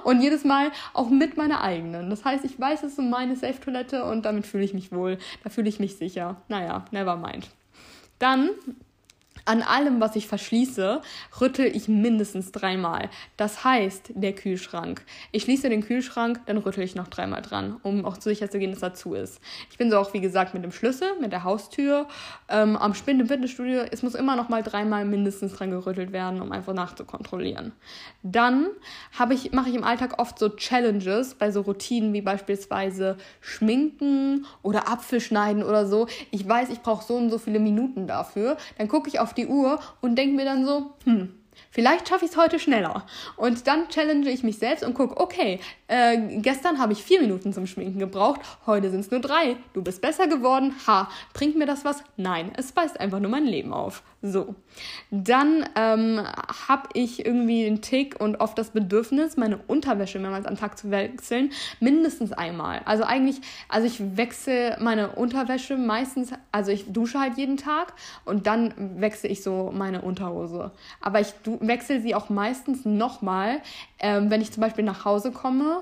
Und 0.04 0.20
jedes 0.20 0.44
Mal 0.44 0.70
auch 0.92 1.08
mit 1.08 1.36
meiner 1.36 1.62
eigenen. 1.62 2.10
Das 2.10 2.24
heißt, 2.24 2.44
ich 2.44 2.58
weiß, 2.58 2.82
es 2.82 2.92
ist 2.92 2.98
meine 2.98 3.36
Safe-Toilette 3.36 4.04
und 4.04 4.24
damit 4.24 4.46
fühle 4.46 4.64
ich 4.64 4.74
mich 4.74 4.92
wohl. 4.92 5.18
Da 5.44 5.50
fühle 5.50 5.68
ich 5.68 5.80
mich 5.80 5.96
sicher. 5.96 6.36
Naja, 6.48 6.84
never 6.90 7.16
mind. 7.16 7.48
Dann 8.18 8.50
an 9.44 9.62
allem, 9.62 10.00
was 10.00 10.16
ich 10.16 10.26
verschließe, 10.26 11.00
rüttel 11.40 11.66
ich 11.66 11.88
mindestens 11.88 12.52
dreimal. 12.52 13.10
Das 13.36 13.64
heißt, 13.64 14.12
der 14.14 14.34
Kühlschrank. 14.34 15.04
Ich 15.30 15.42
schließe 15.44 15.68
den 15.68 15.82
Kühlschrank, 15.82 16.40
dann 16.46 16.58
rüttel 16.58 16.84
ich 16.84 16.94
noch 16.94 17.08
dreimal 17.08 17.42
dran, 17.42 17.76
um 17.82 18.04
auch 18.04 18.20
sicher 18.20 18.50
zu 18.50 18.58
gehen, 18.58 18.72
dass 18.72 18.82
er 18.82 18.94
zu 18.94 19.14
ist. 19.14 19.40
Ich 19.70 19.78
bin 19.78 19.90
so 19.90 19.98
auch, 19.98 20.14
wie 20.14 20.20
gesagt, 20.20 20.54
mit 20.54 20.64
dem 20.64 20.72
Schlüssel, 20.72 21.08
mit 21.20 21.32
der 21.32 21.44
Haustür, 21.44 22.06
ähm, 22.48 22.76
am 22.76 22.94
Spind 22.94 23.20
im 23.20 23.28
Fitnessstudio. 23.28 23.82
Es 23.90 24.02
muss 24.02 24.14
immer 24.14 24.36
noch 24.36 24.48
mal 24.48 24.62
dreimal 24.62 25.04
mindestens 25.04 25.54
dran 25.54 25.70
gerüttelt 25.70 26.12
werden, 26.12 26.40
um 26.40 26.52
einfach 26.52 26.74
nachzukontrollieren. 26.74 27.72
Dann 28.22 28.66
ich, 29.30 29.52
mache 29.52 29.68
ich 29.70 29.74
im 29.74 29.84
Alltag 29.84 30.18
oft 30.18 30.38
so 30.38 30.48
Challenges 30.48 31.34
bei 31.34 31.50
so 31.50 31.62
Routinen 31.62 32.12
wie 32.12 32.22
beispielsweise 32.22 33.16
Schminken 33.40 34.46
oder 34.62 34.88
Apfelschneiden 34.88 35.62
oder 35.62 35.86
so. 35.86 36.06
Ich 36.30 36.46
weiß, 36.48 36.70
ich 36.70 36.80
brauche 36.80 37.04
so 37.04 37.16
und 37.16 37.30
so 37.30 37.38
viele 37.38 37.58
Minuten 37.58 38.06
dafür. 38.06 38.56
Dann 38.78 38.88
gucke 38.88 39.08
ich 39.08 39.20
auf 39.20 39.31
die 39.32 39.46
Uhr 39.46 39.80
und 40.00 40.16
denke 40.16 40.36
mir 40.36 40.44
dann 40.44 40.64
so, 40.64 40.92
hm, 41.04 41.34
Vielleicht 41.70 42.08
schaffe 42.08 42.26
ich 42.26 42.32
es 42.32 42.36
heute 42.36 42.58
schneller. 42.58 43.06
Und 43.36 43.66
dann 43.66 43.88
challenge 43.88 44.28
ich 44.28 44.42
mich 44.42 44.58
selbst 44.58 44.84
und 44.84 44.92
gucke, 44.94 45.18
okay, 45.18 45.58
äh, 45.92 46.38
gestern 46.38 46.78
habe 46.78 46.94
ich 46.94 47.02
vier 47.04 47.20
Minuten 47.20 47.52
zum 47.52 47.66
Schminken 47.66 47.98
gebraucht, 47.98 48.40
heute 48.64 48.90
sind 48.90 49.00
es 49.00 49.10
nur 49.10 49.20
drei. 49.20 49.56
Du 49.74 49.82
bist 49.82 50.00
besser 50.00 50.26
geworden. 50.26 50.74
Ha, 50.86 51.10
bringt 51.34 51.58
mir 51.58 51.66
das 51.66 51.84
was? 51.84 52.02
Nein, 52.16 52.50
es 52.56 52.72
beißt 52.72 52.98
einfach 52.98 53.20
nur 53.20 53.30
mein 53.30 53.44
Leben 53.44 53.74
auf. 53.74 54.02
So. 54.22 54.54
Dann 55.10 55.68
ähm, 55.76 56.22
habe 56.68 56.88
ich 56.94 57.26
irgendwie 57.26 57.64
den 57.64 57.82
Tick 57.82 58.18
und 58.20 58.36
oft 58.36 58.56
das 58.56 58.70
Bedürfnis, 58.70 59.36
meine 59.36 59.58
Unterwäsche 59.66 60.18
mehrmals 60.18 60.46
am 60.46 60.56
Tag 60.56 60.78
zu 60.78 60.90
wechseln. 60.90 61.50
Mindestens 61.80 62.32
einmal. 62.32 62.80
Also 62.86 63.04
eigentlich, 63.04 63.40
also 63.68 63.86
ich 63.86 64.16
wechsle 64.16 64.78
meine 64.80 65.10
Unterwäsche 65.10 65.76
meistens, 65.76 66.30
also 66.52 66.70
ich 66.70 66.90
dusche 66.90 67.20
halt 67.20 67.36
jeden 67.36 67.58
Tag 67.58 67.92
und 68.24 68.46
dann 68.46 68.72
wechsle 68.98 69.28
ich 69.28 69.42
so 69.42 69.70
meine 69.74 70.00
Unterhose. 70.00 70.70
Aber 71.02 71.20
ich 71.20 71.34
wechsle 71.44 72.00
sie 72.00 72.14
auch 72.14 72.30
meistens 72.30 72.86
nochmal, 72.86 73.60
ähm, 73.98 74.30
wenn 74.30 74.40
ich 74.40 74.52
zum 74.52 74.62
Beispiel 74.62 74.84
nach 74.84 75.04
Hause 75.04 75.32
komme 75.32 75.81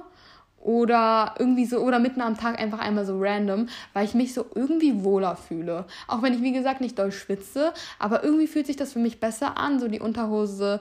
oder 0.60 1.34
irgendwie 1.38 1.64
so 1.64 1.78
oder 1.78 1.98
mitten 1.98 2.20
am 2.20 2.36
Tag 2.36 2.60
einfach 2.60 2.78
einmal 2.78 3.06
so 3.06 3.18
random, 3.18 3.68
weil 3.92 4.04
ich 4.04 4.14
mich 4.14 4.34
so 4.34 4.46
irgendwie 4.54 5.02
wohler 5.02 5.36
fühle. 5.36 5.86
Auch 6.06 6.22
wenn 6.22 6.34
ich 6.34 6.42
wie 6.42 6.52
gesagt 6.52 6.80
nicht 6.80 6.98
doll 6.98 7.12
schwitze, 7.12 7.72
aber 7.98 8.22
irgendwie 8.22 8.46
fühlt 8.46 8.66
sich 8.66 8.76
das 8.76 8.92
für 8.92 8.98
mich 8.98 9.20
besser 9.20 9.56
an, 9.56 9.80
so 9.80 9.88
die 9.88 10.00
Unterhose 10.00 10.80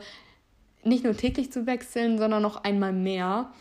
nicht 0.83 1.03
nur 1.03 1.15
täglich 1.15 1.51
zu 1.51 1.65
wechseln, 1.65 2.17
sondern 2.17 2.41
noch 2.41 2.63
einmal 2.63 2.93
mehr. 2.93 3.51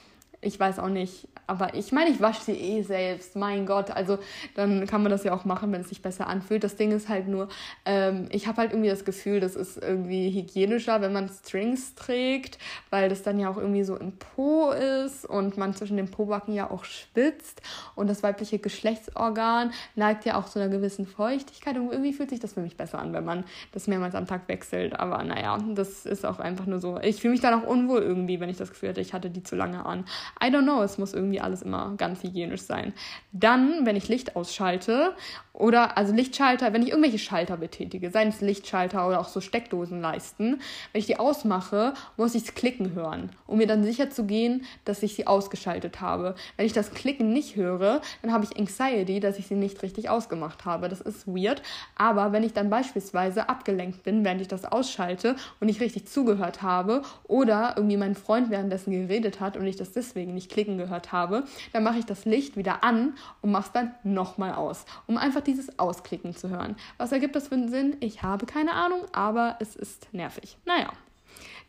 Ich 0.41 0.59
weiß 0.59 0.79
auch 0.79 0.89
nicht, 0.89 1.29
aber 1.49 1.75
ich 1.75 1.93
meine, 1.93 2.11
ich 2.11 2.21
wasche 2.21 2.43
sie 2.43 2.53
eh 2.53 2.83
selbst, 2.83 3.35
mein 3.35 3.65
Gott. 3.65 3.91
Also 3.91 4.19
dann 4.55 4.87
kann 4.87 5.03
man 5.03 5.11
das 5.11 5.25
ja 5.25 5.33
auch 5.33 5.47
machen, 5.47 5.73
wenn 5.73 5.81
es 5.81 5.89
sich 5.89 6.03
besser 6.03 6.27
anfühlt. 6.27 6.63
Das 6.63 6.77
Ding 6.77 6.93
ist 6.93 7.09
halt 7.09 7.27
nur, 7.27 7.49
ähm, 7.87 8.29
ich 8.31 8.47
habe 8.47 8.59
halt 8.59 8.73
irgendwie 8.73 8.91
das 8.91 9.07
Gefühl, 9.07 9.41
das 9.41 9.57
ist 9.57 9.83
irgendwie 9.83 10.31
hygienischer, 10.31 11.01
wenn 11.01 11.15
man 11.15 11.31
Strings 11.31 11.95
trägt, 11.95 12.59
weil 12.91 13.09
das 13.09 13.23
dann 13.23 13.41
ja 13.41 13.49
auch 13.49 13.57
irgendwie 13.57 13.83
so 13.83 13.97
im 13.97 14.13
Po 14.13 14.73
ist 14.73 15.25
und 15.25 15.57
man 15.57 15.75
zwischen 15.75 15.97
den 15.97 16.11
Pobacken 16.11 16.53
ja 16.53 16.71
auch 16.71 16.85
schwitzt. 16.85 17.63
Und 17.95 18.11
das 18.11 18.23
weibliche 18.23 18.59
Geschlechtsorgan 18.59 19.73
neigt 19.97 20.27
ja 20.27 20.39
auch 20.39 20.51
zu 20.51 20.59
einer 20.59 20.69
gewissen 20.69 21.07
Feuchtigkeit. 21.07 21.79
Und 21.79 21.91
irgendwie 21.91 22.13
fühlt 22.13 22.29
sich 22.29 22.41
das 22.41 22.53
für 22.53 22.61
mich 22.61 22.77
besser 22.77 22.99
an, 22.99 23.15
wenn 23.15 23.25
man 23.25 23.45
das 23.73 23.87
mehrmals 23.87 24.15
am 24.15 24.27
Tag 24.27 24.49
wechselt. 24.49 25.01
Aber 25.01 25.25
naja, 25.25 25.57
das 25.75 26.05
ist 26.05 26.27
auch 26.27 26.41
einfach 26.41 26.67
nur 26.67 26.79
so. 26.79 27.01
Ich 27.01 27.23
fühle 27.23 27.33
mich 27.33 27.41
dann 27.41 27.55
auch 27.55 27.67
unwohl 27.67 28.03
irgendwie, 28.03 28.39
wenn 28.39 28.51
ich 28.51 28.59
das 28.59 28.69
Gefühl 28.69 28.91
hatte, 28.91 29.01
ich 29.01 29.15
hatte 29.15 29.31
die 29.31 29.43
zu 29.43 29.57
lange 29.57 29.87
an. 29.87 30.05
I 30.43 30.49
don't 30.49 30.65
know, 30.65 30.83
es 30.83 30.99
muss 30.99 31.15
irgendwie 31.15 31.38
irgendwie 31.39 31.41
alles 31.41 31.63
immer 31.63 31.95
ganz 31.97 32.23
hygienisch 32.23 32.63
sein. 32.63 32.93
Dann, 33.33 33.87
wenn 33.87 33.97
ich 33.97 34.09
Licht 34.09 34.37
ausschalte 34.37 35.15
oder 35.59 35.99
also 35.99 36.15
Lichtschalter, 36.15 36.73
wenn 36.73 36.83
ich 36.83 36.91
irgendwelche 36.91 37.19
Schalter 37.19 37.57
betätige, 37.57 38.11
seien 38.11 38.29
es 38.29 38.41
Lichtschalter 38.41 39.09
oder 39.09 39.21
auch 39.21 39.29
so 39.29 39.41
Steckdosenleisten, 39.41 40.61
wenn 40.93 40.99
ich 40.99 41.07
die 41.07 41.19
ausmache, 41.19 41.95
muss 42.17 42.37
ich 42.37 42.45
es 42.45 42.55
klicken 42.55 42.95
hören, 42.95 43.31
um 43.47 43.59
mir 43.59 43.67
dann 43.67 43.83
sicher 43.83 44.09
zu 44.09 44.25
gehen, 44.25 44.65
dass 44.85 45.03
ich 45.03 45.17
sie 45.17 45.27
ausgeschaltet 45.27 46.01
habe. 46.01 46.37
Wenn 46.57 46.67
ich 46.67 46.73
das 46.73 46.93
Klicken 46.93 47.33
nicht 47.33 47.57
höre, 47.57 48.01
dann 48.23 48.33
habe 48.33 48.45
ich 48.45 48.57
Anxiety, 48.57 49.19
dass 49.19 49.39
ich 49.39 49.49
sie 49.49 49.57
nicht 49.57 49.83
richtig 49.83 50.09
ausgemacht 50.09 50.65
habe. 50.65 50.89
Das 50.89 51.01
ist 51.01 51.27
weird. 51.27 51.61
Aber 51.97 52.31
wenn 52.33 52.45
ich 52.45 52.53
dann 52.53 52.71
beispielsweise 52.71 53.49
abgelenkt 53.49 54.05
bin, 54.05 54.25
während 54.25 54.41
ich 54.41 54.49
das 54.49 54.65
ausschalte 54.65 55.35
und 55.59 55.67
nicht 55.67 55.81
richtig 55.81 56.07
zugehört 56.07 56.63
habe 56.63 57.03
oder 57.25 57.75
irgendwie 57.77 57.97
mein 57.97 58.15
Freund 58.15 58.51
währenddessen 58.51 58.93
geredet 58.93 59.41
hat 59.41 59.57
und 59.57 59.67
ich 59.67 59.77
das 59.77 59.91
deswegen 59.91 60.35
nicht 60.35 60.53
klicken 60.53 60.79
gehört 60.79 61.11
habe, 61.11 61.43
dann 61.73 61.83
mache 61.83 61.99
ich 61.99 62.07
das 62.07 62.27
Licht 62.27 62.57
wieder 62.57 62.85
an 62.85 63.15
und 63.43 63.51
mache 63.51 63.67
es 63.67 63.73
dann 63.73 63.95
nochmal 64.05 64.53
aus, 64.53 64.85
um 65.09 65.17
einfach 65.17 65.48
dieses 65.49 65.79
Ausklicken 65.79 66.37
zu 66.37 66.49
hören. 66.49 66.77
Was 66.97 67.13
ergibt 67.13 67.35
das 67.35 67.49
für 67.49 67.57
einen 67.57 67.71
Sinn? 67.71 67.97
Ich 68.01 68.23
habe 68.23 68.47
keine 68.47 68.73
Ahnung, 68.73 69.01
aber 69.13 69.57
es 69.61 69.75
ist 69.75 70.13
nervig. 70.13 70.57
Naja, 70.65 70.93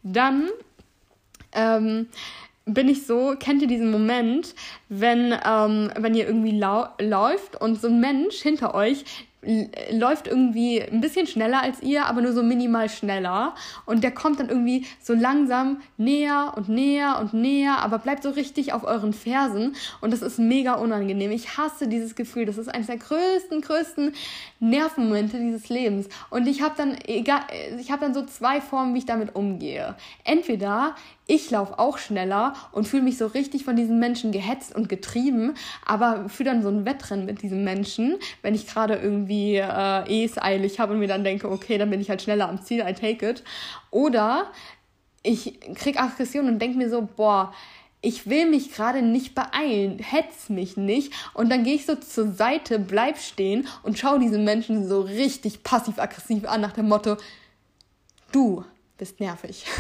dann 0.04 0.50
ähm, 1.54 2.08
bin 2.66 2.88
ich 2.88 3.06
so, 3.06 3.36
kennt 3.40 3.62
ihr 3.62 3.68
diesen 3.68 3.92
Moment, 3.92 4.54
wenn, 4.90 5.34
ähm, 5.46 5.92
wenn 5.98 6.16
ihr 6.16 6.28
irgendwie 6.28 6.58
lau 6.58 6.88
läuft 7.00 7.60
und 7.60 7.82
so 7.82 7.88
ein 7.88 8.00
Mensch 8.00 8.36
hinter 8.38 8.76
euch 8.76 9.06
läuft 9.92 10.28
irgendwie 10.28 10.82
ein 10.82 11.00
bisschen 11.00 11.26
schneller 11.26 11.62
als 11.62 11.82
ihr, 11.82 12.06
aber 12.08 12.22
nur 12.22 12.34
so 12.34 12.44
minimal 12.44 12.90
schneller. 12.90 13.56
Und 13.86 14.04
der 14.04 14.12
kommt 14.12 14.40
dann 14.40 14.50
irgendwie 14.50 14.86
so 15.02 15.14
langsam 15.14 15.82
näher 15.98 16.54
und 16.58 16.68
näher 16.68 17.20
und 17.20 17.34
näher, 17.34 17.78
aber 17.80 18.00
bleibt 18.00 18.24
so 18.24 18.32
richtig 18.32 18.74
auf 18.74 18.84
euren 18.84 19.14
Fersen. 19.14 19.76
Und 20.02 20.12
das 20.12 20.22
ist 20.22 20.40
mega 20.40 20.74
unangenehm. 20.74 21.32
Ich 21.32 21.58
hasse 21.58 21.88
dieses 21.88 22.16
Gefühl. 22.16 22.46
Das 22.46 22.58
ist 22.58 22.68
eines 22.68 22.88
der 22.88 22.98
größten, 22.98 23.62
größten 23.62 24.14
Nervenmomente 24.60 25.40
dieses 25.40 25.70
Lebens. 25.70 26.10
Und 26.30 26.48
ich 26.48 26.62
habe 26.62 26.74
dann, 26.76 26.98
egal, 27.08 27.42
ich 27.80 27.92
habe 27.92 28.02
dann 28.02 28.14
so 28.14 28.26
zwei 28.26 28.60
Formen, 28.60 28.94
wie 28.94 29.00
ich 29.00 29.06
damit 29.06 29.36
umgehe. 29.36 29.96
Entweder 30.26 30.96
ich 31.30 31.52
laufe 31.52 31.78
auch 31.78 32.00
schneller 32.00 32.54
und 32.72 32.88
fühle 32.88 33.04
mich 33.04 33.20
so 33.20 33.28
richtig 33.28 33.64
von 33.64 33.76
diesen 33.76 34.00
Menschen 34.00 34.32
gehetzt 34.32 34.76
und 34.76 34.90
getrieben, 34.90 35.54
aber 35.86 36.28
fühle 36.28 36.50
dann 36.50 36.64
so 36.64 36.70
ein 36.70 36.86
Wettrennen 36.86 37.28
mit 37.28 37.44
diesen 37.44 37.64
Menschen, 37.64 38.18
wenn 38.42 38.56
ich 38.56 38.66
gerade 38.66 38.96
irgendwie 38.96 39.58
äh, 39.58 40.26
es 40.26 40.42
eilig 40.42 40.80
habe 40.80 40.94
und 40.94 41.00
mir 41.00 41.08
dann 41.08 41.24
denke, 41.24 41.50
okay, 41.52 41.78
dann 41.78 41.92
bin 41.92 42.02
ich 42.02 42.10
halt 42.10 42.24
schneller 42.24 42.50
am 42.50 42.64
Ziel, 42.64 42.80
I 42.80 42.94
take 42.94 43.30
it. 43.30 43.44
Oder 43.92 44.52
ich 45.22 45.60
krieg 45.76 46.02
Aggression 46.02 46.48
und 46.48 46.60
denke 46.60 46.80
mir 46.80 46.90
so, 46.90 47.08
boah, 47.16 47.54
ich 48.02 48.28
will 48.28 48.50
mich 48.50 48.74
gerade 48.74 49.04
nicht 49.04 49.36
beeilen, 49.36 50.00
hetz 50.00 50.50
mich 50.50 50.78
nicht. 50.78 51.14
Und 51.36 51.52
dann 51.52 51.64
gehe 51.64 51.76
ich 51.76 51.86
so 51.86 51.94
zur 51.94 52.32
Seite, 52.32 52.80
bleib 52.80 53.20
stehen 53.20 53.68
und 53.84 54.00
schaue 54.00 54.18
diese 54.18 54.40
Menschen 54.40 54.88
so 54.88 55.02
richtig 55.02 55.62
passiv-aggressiv 55.62 56.48
an 56.48 56.62
nach 56.62 56.72
dem 56.72 56.88
Motto, 56.88 57.18
du 58.32 58.64
bist 59.00 59.20
nervig. 59.20 59.66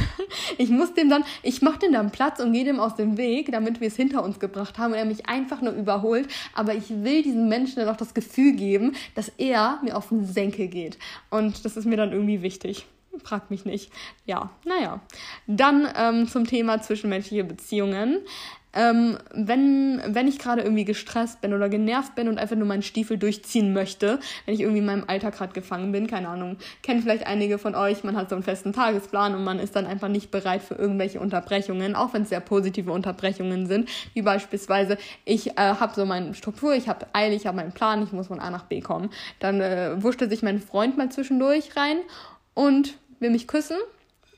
Ich 0.58 0.70
muss 0.70 0.94
dem 0.94 1.10
dann, 1.10 1.24
ich 1.41 1.62
mache 1.62 1.80
dem 1.80 1.94
dann 1.94 2.12
Platz 2.12 2.40
und 2.40 2.52
gehe 2.52 2.66
dem 2.66 2.80
aus 2.80 2.96
dem 2.96 3.18
Weg, 3.18 3.52
damit 3.52 3.80
wir 3.80 3.88
es 3.88 3.96
hinter 3.96 4.24
uns 4.24 4.40
gebracht 4.40 4.78
haben 4.78 4.91
und 4.91 4.98
er 4.98 5.06
mich 5.06 5.30
einfach 5.30 5.62
nur 5.62 5.72
überholt. 5.74 6.28
Aber 6.54 6.74
ich 6.74 6.90
will 6.90 7.22
diesem 7.22 7.48
Menschen 7.48 7.78
dann 7.78 7.88
auch 7.88 7.96
das 7.96 8.14
Gefühl 8.14 8.54
geben, 8.54 8.96
dass 9.16 9.32
er 9.38 9.80
mir 9.84 9.96
auf 9.96 10.10
den 10.10 10.26
Senkel 10.26 10.68
geht. 10.68 10.98
Und 11.30 11.64
das 11.64 11.78
ist 11.78 11.86
mir 11.86 11.98
dann 11.98 12.12
irgendwie 12.12 12.41
wichtig. 12.41 12.88
Fragt 13.24 13.52
mich 13.52 13.64
nicht. 13.64 13.91
Ja, 14.26 14.50
naja. 14.66 15.00
Dann 15.48 15.88
ähm, 15.96 16.28
zum 16.28 16.46
Thema 16.46 16.82
zwischenmenschliche 16.82 17.44
Beziehungen. 17.44 18.20
Ähm, 18.74 19.18
wenn, 19.34 20.02
wenn 20.06 20.28
ich 20.28 20.38
gerade 20.38 20.62
irgendwie 20.62 20.86
gestresst 20.86 21.41
bin 21.41 21.54
oder 21.54 21.70
genervt 21.70 22.14
bin 22.14 22.28
und 22.28 22.38
einfach 22.38 22.56
nur 22.56 22.68
meinen 22.68 22.84
Stiefel 22.84 23.18
durchziehen 23.18 23.74
möchte, 23.74 24.20
wenn 24.46 24.54
ich 24.54 24.62
irgendwie 24.62 24.80
in 24.80 24.86
meinem 24.86 25.06
Alltag 25.08 25.38
gerade 25.38 25.54
gefangen 25.54 25.91
bin, 25.91 26.06
keine 26.06 26.30
Ahnung, 26.30 26.58
kennen 26.84 27.02
vielleicht 27.02 27.26
einige 27.26 27.58
von 27.58 27.74
euch, 27.74 28.04
man 28.04 28.16
hat 28.16 28.30
so 28.30 28.36
einen 28.36 28.44
festen 28.44 28.72
Tagesplan 28.72 29.34
und 29.34 29.44
man 29.44 29.58
ist 29.58 29.76
dann 29.76 29.88
einfach 29.88 30.08
nicht 30.08 30.30
bereit 30.30 30.62
für 30.62 30.76
irgendwelche 30.76 31.20
Unterbrechungen, 31.20 31.96
auch 31.96 32.14
wenn 32.14 32.24
es 32.24 32.30
sehr 32.30 32.41
positive 32.41 32.91
Unterbrechungen 32.91 33.66
sind, 33.66 33.90
wie 34.14 34.22
beispielsweise, 34.22 34.98
ich 35.26 35.52
äh, 35.52 35.56
habe 35.58 35.94
so 35.96 36.06
meine 36.06 36.36
Struktur, 36.36 36.76
ich 36.76 36.88
habe 36.88 37.08
eilig, 37.14 37.41
ich 37.41 37.48
habe 37.48 37.58
meinen 37.58 37.72
Plan, 37.72 38.04
ich 38.04 38.12
muss 38.12 38.28
von 38.28 38.40
A 38.40 38.52
nach 38.52 38.66
B 38.66 38.82
kommen. 38.82 39.10
Dann 39.40 39.62
äh, 39.62 40.02
wuschte 40.04 40.30
sich 40.30 40.44
mein 40.44 40.62
Freund 40.62 40.96
mal 40.96 41.10
zwischendurch 41.10 41.76
rein 41.76 41.98
und 42.54 42.98
will 43.20 43.32
mich 43.32 43.48
küssen 43.48 43.78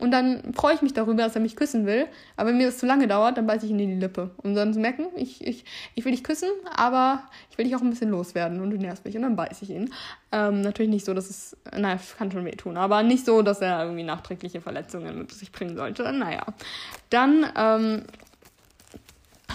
und 0.01 0.09
dann 0.09 0.53
freue 0.55 0.73
ich 0.73 0.81
mich 0.81 0.93
darüber, 0.93 1.23
dass 1.23 1.35
er 1.35 1.41
mich 1.41 1.55
küssen 1.55 1.85
will. 1.85 2.07
Aber 2.35 2.49
wenn 2.49 2.57
mir 2.57 2.65
das 2.65 2.79
zu 2.79 2.87
lange 2.87 3.07
dauert, 3.07 3.37
dann 3.37 3.45
beiße 3.45 3.65
ich 3.65 3.71
ihn 3.71 3.79
in 3.79 3.89
die 3.89 3.99
Lippe. 3.99 4.31
Um 4.37 4.55
dann 4.55 4.73
zu 4.73 4.79
merken, 4.79 5.05
ich, 5.15 5.45
ich, 5.45 5.63
ich 5.93 6.03
will 6.03 6.11
dich 6.11 6.23
küssen, 6.23 6.49
aber 6.75 7.21
ich 7.51 7.57
will 7.59 7.65
dich 7.65 7.75
auch 7.75 7.81
ein 7.81 7.89
bisschen 7.91 8.09
loswerden 8.09 8.61
und 8.61 8.71
du 8.71 8.77
nervst 8.77 9.05
mich. 9.05 9.15
Und 9.15 9.21
dann 9.21 9.35
beiße 9.35 9.63
ich 9.63 9.69
ihn. 9.69 9.93
Ähm, 10.31 10.61
natürlich 10.61 10.89
nicht 10.89 11.05
so, 11.05 11.13
dass 11.13 11.29
es, 11.29 11.55
naja, 11.71 11.99
kann 12.17 12.31
schon 12.31 12.45
wehtun, 12.45 12.77
aber 12.77 13.03
nicht 13.03 13.25
so, 13.25 13.43
dass 13.43 13.61
er 13.61 13.83
irgendwie 13.83 14.03
nachträgliche 14.03 14.59
Verletzungen 14.59 15.19
mit 15.19 15.31
sich 15.31 15.51
bringen 15.51 15.75
sollte. 15.75 16.11
Naja. 16.11 16.45
Dann, 17.11 17.45
ähm, 17.55 18.03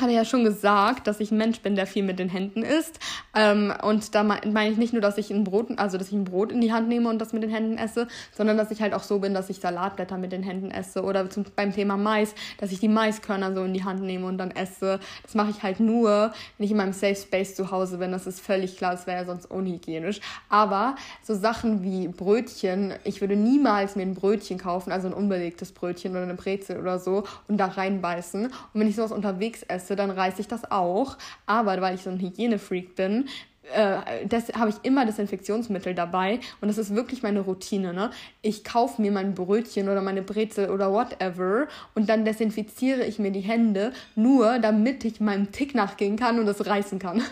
habe 0.00 0.12
ja 0.12 0.24
schon 0.24 0.44
gesagt, 0.44 1.06
dass 1.06 1.20
ich 1.20 1.30
ein 1.30 1.38
Mensch 1.38 1.60
bin, 1.60 1.76
der 1.76 1.86
viel 1.86 2.02
mit 2.02 2.18
den 2.18 2.28
Händen 2.28 2.62
isst. 2.62 2.98
Ähm, 3.34 3.72
und 3.82 4.14
da 4.14 4.22
meine 4.22 4.70
ich 4.70 4.76
nicht 4.76 4.92
nur, 4.92 5.02
dass 5.02 5.18
ich 5.18 5.30
ein 5.30 5.44
Brot, 5.44 5.78
also 5.78 5.98
dass 5.98 6.08
ich 6.08 6.14
ein 6.14 6.24
Brot 6.24 6.52
in 6.52 6.60
die 6.60 6.72
Hand 6.72 6.88
nehme 6.88 7.08
und 7.08 7.18
das 7.18 7.32
mit 7.32 7.42
den 7.42 7.50
Händen 7.50 7.78
esse, 7.78 8.08
sondern 8.36 8.56
dass 8.56 8.70
ich 8.70 8.82
halt 8.82 8.94
auch 8.94 9.02
so 9.02 9.18
bin, 9.18 9.34
dass 9.34 9.50
ich 9.50 9.60
Salatblätter 9.60 10.18
mit 10.18 10.32
den 10.32 10.42
Händen 10.42 10.70
esse 10.70 11.02
oder 11.02 11.28
zum, 11.30 11.44
beim 11.54 11.72
Thema 11.72 11.96
Mais, 11.96 12.34
dass 12.58 12.72
ich 12.72 12.80
die 12.80 12.88
Maiskörner 12.88 13.54
so 13.54 13.64
in 13.64 13.74
die 13.74 13.84
Hand 13.84 14.02
nehme 14.02 14.26
und 14.26 14.38
dann 14.38 14.50
esse. 14.50 15.00
Das 15.22 15.34
mache 15.34 15.50
ich 15.50 15.62
halt 15.62 15.80
nur, 15.80 16.32
wenn 16.58 16.64
ich 16.64 16.70
in 16.70 16.76
meinem 16.76 16.92
Safe 16.92 17.16
Space 17.16 17.54
zu 17.54 17.70
Hause 17.70 17.98
bin. 17.98 18.12
Das 18.12 18.26
ist 18.26 18.40
völlig 18.40 18.76
klar, 18.76 18.92
das 18.92 19.06
wäre 19.06 19.18
ja 19.18 19.24
sonst 19.24 19.46
unhygienisch. 19.46 20.20
Aber 20.48 20.96
so 21.22 21.34
Sachen 21.34 21.82
wie 21.82 22.08
Brötchen, 22.08 22.94
ich 23.04 23.20
würde 23.20 23.36
niemals 23.36 23.96
mir 23.96 24.02
ein 24.02 24.14
Brötchen 24.14 24.58
kaufen, 24.58 24.92
also 24.92 25.08
ein 25.08 25.14
unbelegtes 25.14 25.72
Brötchen 25.72 26.12
oder 26.12 26.22
eine 26.22 26.34
Brezel 26.34 26.78
oder 26.78 26.98
so 26.98 27.24
und 27.48 27.58
da 27.58 27.66
reinbeißen. 27.66 28.46
Und 28.46 28.52
wenn 28.74 28.88
ich 28.88 28.96
sowas 28.96 29.12
unterwegs 29.12 29.62
esse, 29.62 29.85
esse, 29.86 29.96
dann 29.96 30.10
reiße 30.10 30.40
ich 30.40 30.48
das 30.48 30.70
auch. 30.70 31.16
Aber 31.46 31.80
weil 31.80 31.94
ich 31.94 32.02
so 32.02 32.10
ein 32.10 32.20
Hygienefreak 32.20 32.94
bin, 32.96 33.28
äh, 33.74 34.26
das 34.28 34.48
habe 34.54 34.70
ich 34.70 34.76
immer 34.82 35.06
Desinfektionsmittel 35.06 35.94
dabei 35.94 36.40
und 36.60 36.68
das 36.68 36.78
ist 36.78 36.94
wirklich 36.94 37.22
meine 37.22 37.40
Routine. 37.40 37.92
Ne? 37.92 38.10
Ich 38.42 38.64
kaufe 38.64 39.00
mir 39.02 39.10
mein 39.10 39.34
Brötchen 39.34 39.88
oder 39.88 40.02
meine 40.02 40.22
Brezel 40.22 40.70
oder 40.70 40.92
whatever 40.92 41.66
und 41.94 42.08
dann 42.08 42.24
desinfiziere 42.24 43.04
ich 43.04 43.18
mir 43.18 43.30
die 43.30 43.40
Hände, 43.40 43.92
nur 44.14 44.58
damit 44.58 45.04
ich 45.04 45.20
meinem 45.20 45.52
Tick 45.52 45.74
nachgehen 45.74 46.16
kann 46.16 46.38
und 46.38 46.46
das 46.46 46.66
reißen 46.66 46.98
kann. 46.98 47.22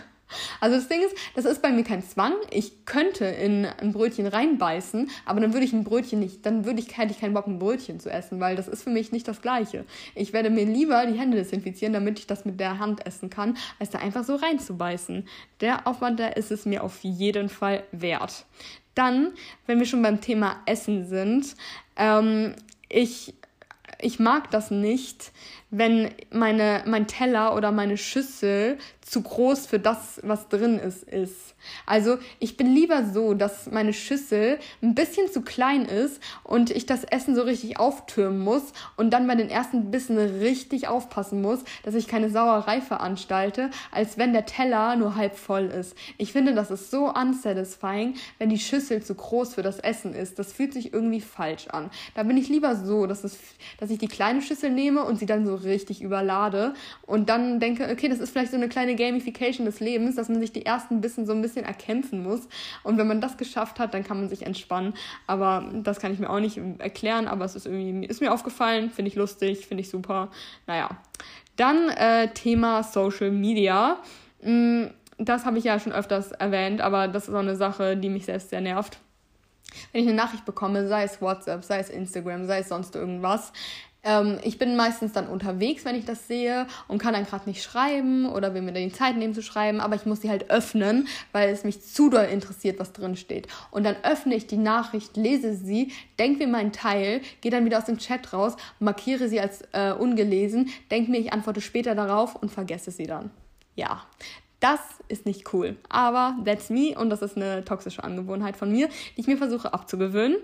Also 0.59 0.75
das 0.75 0.87
Ding 0.87 1.01
ist, 1.01 1.15
das 1.35 1.45
ist 1.45 1.61
bei 1.61 1.71
mir 1.71 1.83
kein 1.83 2.03
Zwang. 2.03 2.33
Ich 2.49 2.85
könnte 2.85 3.25
in 3.25 3.65
ein 3.65 3.93
Brötchen 3.93 4.27
reinbeißen, 4.27 5.09
aber 5.25 5.39
dann 5.39 5.53
würde 5.53 5.65
ich 5.65 5.73
ein 5.73 5.83
Brötchen 5.83 6.19
nicht, 6.19 6.45
dann 6.45 6.65
würde 6.65 6.79
ich, 6.79 6.97
hätte 6.97 7.11
ich 7.11 7.19
keinen 7.19 7.33
Bock, 7.33 7.47
ein 7.47 7.59
Brötchen 7.59 7.99
zu 7.99 8.09
essen, 8.09 8.39
weil 8.39 8.55
das 8.55 8.67
ist 8.67 8.83
für 8.83 8.89
mich 8.89 9.11
nicht 9.11 9.27
das 9.27 9.41
Gleiche. 9.41 9.85
Ich 10.15 10.33
werde 10.33 10.49
mir 10.49 10.65
lieber 10.65 11.05
die 11.05 11.17
Hände 11.17 11.37
desinfizieren, 11.37 11.93
damit 11.93 12.19
ich 12.19 12.27
das 12.27 12.45
mit 12.45 12.59
der 12.59 12.79
Hand 12.79 13.05
essen 13.05 13.29
kann, 13.29 13.57
als 13.79 13.91
da 13.91 13.99
einfach 13.99 14.23
so 14.23 14.35
reinzubeißen. 14.35 15.27
Der 15.61 15.87
Aufwand, 15.87 16.19
da 16.19 16.27
ist 16.27 16.51
es 16.51 16.65
mir 16.65 16.83
auf 16.83 17.03
jeden 17.03 17.49
Fall 17.49 17.83
wert. 17.91 18.45
Dann, 18.95 19.33
wenn 19.67 19.79
wir 19.79 19.85
schon 19.85 20.01
beim 20.01 20.21
Thema 20.21 20.61
Essen 20.65 21.05
sind, 21.05 21.55
ähm, 21.97 22.55
ich, 22.87 23.33
ich 23.99 24.19
mag 24.19 24.49
das 24.51 24.71
nicht, 24.71 25.31
wenn 25.77 26.09
meine, 26.31 26.83
mein 26.85 27.07
Teller 27.07 27.55
oder 27.55 27.71
meine 27.71 27.97
Schüssel 27.97 28.77
zu 29.01 29.21
groß 29.21 29.67
für 29.67 29.79
das, 29.79 30.21
was 30.23 30.47
drin 30.47 30.79
ist, 30.79 31.03
ist. 31.03 31.54
Also 31.85 32.17
ich 32.39 32.57
bin 32.57 32.73
lieber 32.73 33.05
so, 33.05 33.33
dass 33.33 33.71
meine 33.71 33.93
Schüssel 33.93 34.59
ein 34.81 34.95
bisschen 34.95 35.31
zu 35.31 35.41
klein 35.41 35.85
ist 35.85 36.21
und 36.43 36.71
ich 36.71 36.85
das 36.85 37.03
Essen 37.03 37.35
so 37.35 37.41
richtig 37.41 37.79
auftürmen 37.79 38.39
muss 38.39 38.73
und 38.97 39.11
dann 39.11 39.27
bei 39.27 39.35
den 39.35 39.49
ersten 39.49 39.91
Bissen 39.91 40.17
richtig 40.17 40.87
aufpassen 40.87 41.41
muss, 41.41 41.63
dass 41.83 41.95
ich 41.95 42.07
keine 42.07 42.29
Sauerei 42.29 42.81
veranstalte, 42.81 43.69
als 43.91 44.17
wenn 44.17 44.33
der 44.33 44.45
Teller 44.45 44.95
nur 44.95 45.15
halb 45.15 45.35
voll 45.35 45.65
ist. 45.65 45.95
Ich 46.17 46.31
finde, 46.31 46.53
das 46.53 46.71
ist 46.71 46.91
so 46.91 47.13
unsatisfying, 47.13 48.15
wenn 48.39 48.49
die 48.49 48.59
Schüssel 48.59 49.01
zu 49.03 49.15
groß 49.15 49.55
für 49.55 49.63
das 49.63 49.79
Essen 49.79 50.13
ist. 50.13 50.39
Das 50.39 50.51
fühlt 50.51 50.73
sich 50.73 50.93
irgendwie 50.93 51.21
falsch 51.21 51.67
an. 51.67 51.89
Da 52.15 52.23
bin 52.23 52.37
ich 52.37 52.49
lieber 52.49 52.75
so, 52.75 53.05
dass, 53.07 53.23
es, 53.23 53.37
dass 53.79 53.89
ich 53.89 53.99
die 53.99 54.07
kleine 54.07 54.41
Schüssel 54.41 54.71
nehme 54.71 55.03
und 55.03 55.19
sie 55.19 55.25
dann 55.25 55.45
so 55.45 55.55
richtig 55.55 56.01
überlade 56.01 56.73
und 57.03 57.29
dann 57.29 57.59
denke, 57.59 57.89
okay, 57.91 58.09
das 58.09 58.19
ist 58.19 58.31
vielleicht 58.31 58.51
so 58.51 58.57
eine 58.57 58.67
kleine 58.67 58.95
Gamification 58.95 59.65
des 59.65 59.79
Lebens, 59.79 60.15
dass 60.15 60.27
man 60.27 60.39
sich 60.39 60.51
die 60.51 60.65
ersten 60.65 60.99
Bissen 60.99 61.25
so 61.25 61.33
ein 61.33 61.41
bisschen 61.41 61.54
erkämpfen 61.63 62.23
muss. 62.23 62.47
Und 62.83 62.97
wenn 62.97 63.07
man 63.07 63.21
das 63.21 63.37
geschafft 63.37 63.79
hat, 63.79 63.93
dann 63.93 64.03
kann 64.03 64.17
man 64.17 64.29
sich 64.29 64.45
entspannen. 64.45 64.93
Aber 65.27 65.69
das 65.73 65.99
kann 65.99 66.13
ich 66.13 66.19
mir 66.19 66.29
auch 66.29 66.39
nicht 66.39 66.59
erklären, 66.79 67.27
aber 67.27 67.45
es 67.45 67.55
ist 67.55 67.65
irgendwie, 67.65 68.05
ist 68.05 68.21
mir 68.21 68.33
aufgefallen, 68.33 68.89
finde 68.89 69.09
ich 69.09 69.15
lustig, 69.15 69.67
finde 69.67 69.81
ich 69.81 69.89
super. 69.89 70.29
Naja. 70.67 70.89
Dann 71.55 71.89
äh, 71.89 72.33
Thema 72.33 72.83
Social 72.83 73.31
Media. 73.31 73.97
Mm, 74.41 74.85
das 75.17 75.45
habe 75.45 75.57
ich 75.57 75.63
ja 75.63 75.79
schon 75.79 75.93
öfters 75.93 76.33
erwähnt, 76.33 76.81
aber 76.81 77.07
das 77.07 77.29
ist 77.29 77.33
auch 77.33 77.39
eine 77.39 77.55
Sache, 77.55 77.95
die 77.95 78.09
mich 78.09 78.25
selbst 78.25 78.49
sehr 78.49 78.59
nervt 78.59 78.99
wenn 79.91 80.01
ich 80.01 80.07
eine 80.07 80.17
Nachricht 80.17 80.45
bekomme, 80.45 80.87
sei 80.87 81.03
es 81.03 81.21
WhatsApp, 81.21 81.63
sei 81.63 81.79
es 81.79 81.89
Instagram, 81.89 82.45
sei 82.45 82.59
es 82.59 82.69
sonst 82.69 82.95
irgendwas, 82.95 83.51
ähm, 84.05 84.37
ich 84.43 84.57
bin 84.57 84.75
meistens 84.75 85.11
dann 85.11 85.27
unterwegs, 85.27 85.83
wenn 85.83 85.95
ich 85.95 86.05
das 86.05 86.27
sehe 86.27 86.67
und 86.87 86.99
kann 86.99 87.13
dann 87.13 87.25
gerade 87.25 87.49
nicht 87.49 87.63
schreiben 87.63 88.25
oder 88.27 88.53
will 88.53 88.61
mir 88.61 88.71
dann 88.71 88.83
die 88.83 88.93
Zeit 88.93 89.17
nehmen 89.17 89.33
zu 89.33 89.41
schreiben, 89.41 89.81
aber 89.81 89.95
ich 89.95 90.05
muss 90.05 90.21
sie 90.21 90.29
halt 90.29 90.49
öffnen, 90.49 91.07
weil 91.31 91.49
es 91.49 91.63
mich 91.63 91.81
zu 91.81 92.09
doll 92.09 92.25
interessiert, 92.25 92.79
was 92.79 92.93
drin 92.93 93.17
steht. 93.17 93.47
Und 93.71 93.83
dann 93.83 93.95
öffne 94.03 94.35
ich 94.35 94.47
die 94.47 94.57
Nachricht, 94.57 95.17
lese 95.17 95.55
sie, 95.55 95.91
denke 96.19 96.45
mir 96.45 96.51
meinen 96.51 96.71
Teil, 96.71 97.21
gehe 97.41 97.51
dann 97.51 97.65
wieder 97.65 97.79
aus 97.79 97.85
dem 97.85 97.97
Chat 97.97 98.31
raus, 98.31 98.55
markiere 98.79 99.27
sie 99.27 99.39
als 99.39 99.63
äh, 99.73 99.91
ungelesen, 99.91 100.69
denke 100.91 101.11
mir, 101.11 101.19
ich 101.19 101.33
antworte 101.33 101.61
später 101.61 101.95
darauf 101.95 102.35
und 102.35 102.51
vergesse 102.51 102.91
sie 102.91 103.07
dann. 103.07 103.31
Ja, 103.75 104.03
das 104.59 104.79
ist 105.09 105.25
nicht 105.25 105.53
cool. 105.53 105.77
Aber 105.89 106.37
that's 106.45 106.69
me 106.69 106.97
und 106.97 107.09
das 107.09 107.21
ist 107.21 107.35
eine 107.35 107.65
toxische 107.65 108.03
Angewohnheit 108.03 108.55
von 108.55 108.71
mir, 108.71 108.87
die 109.15 109.21
ich 109.21 109.27
mir 109.27 109.37
versuche 109.37 109.73
abzugewöhnen. 109.73 110.37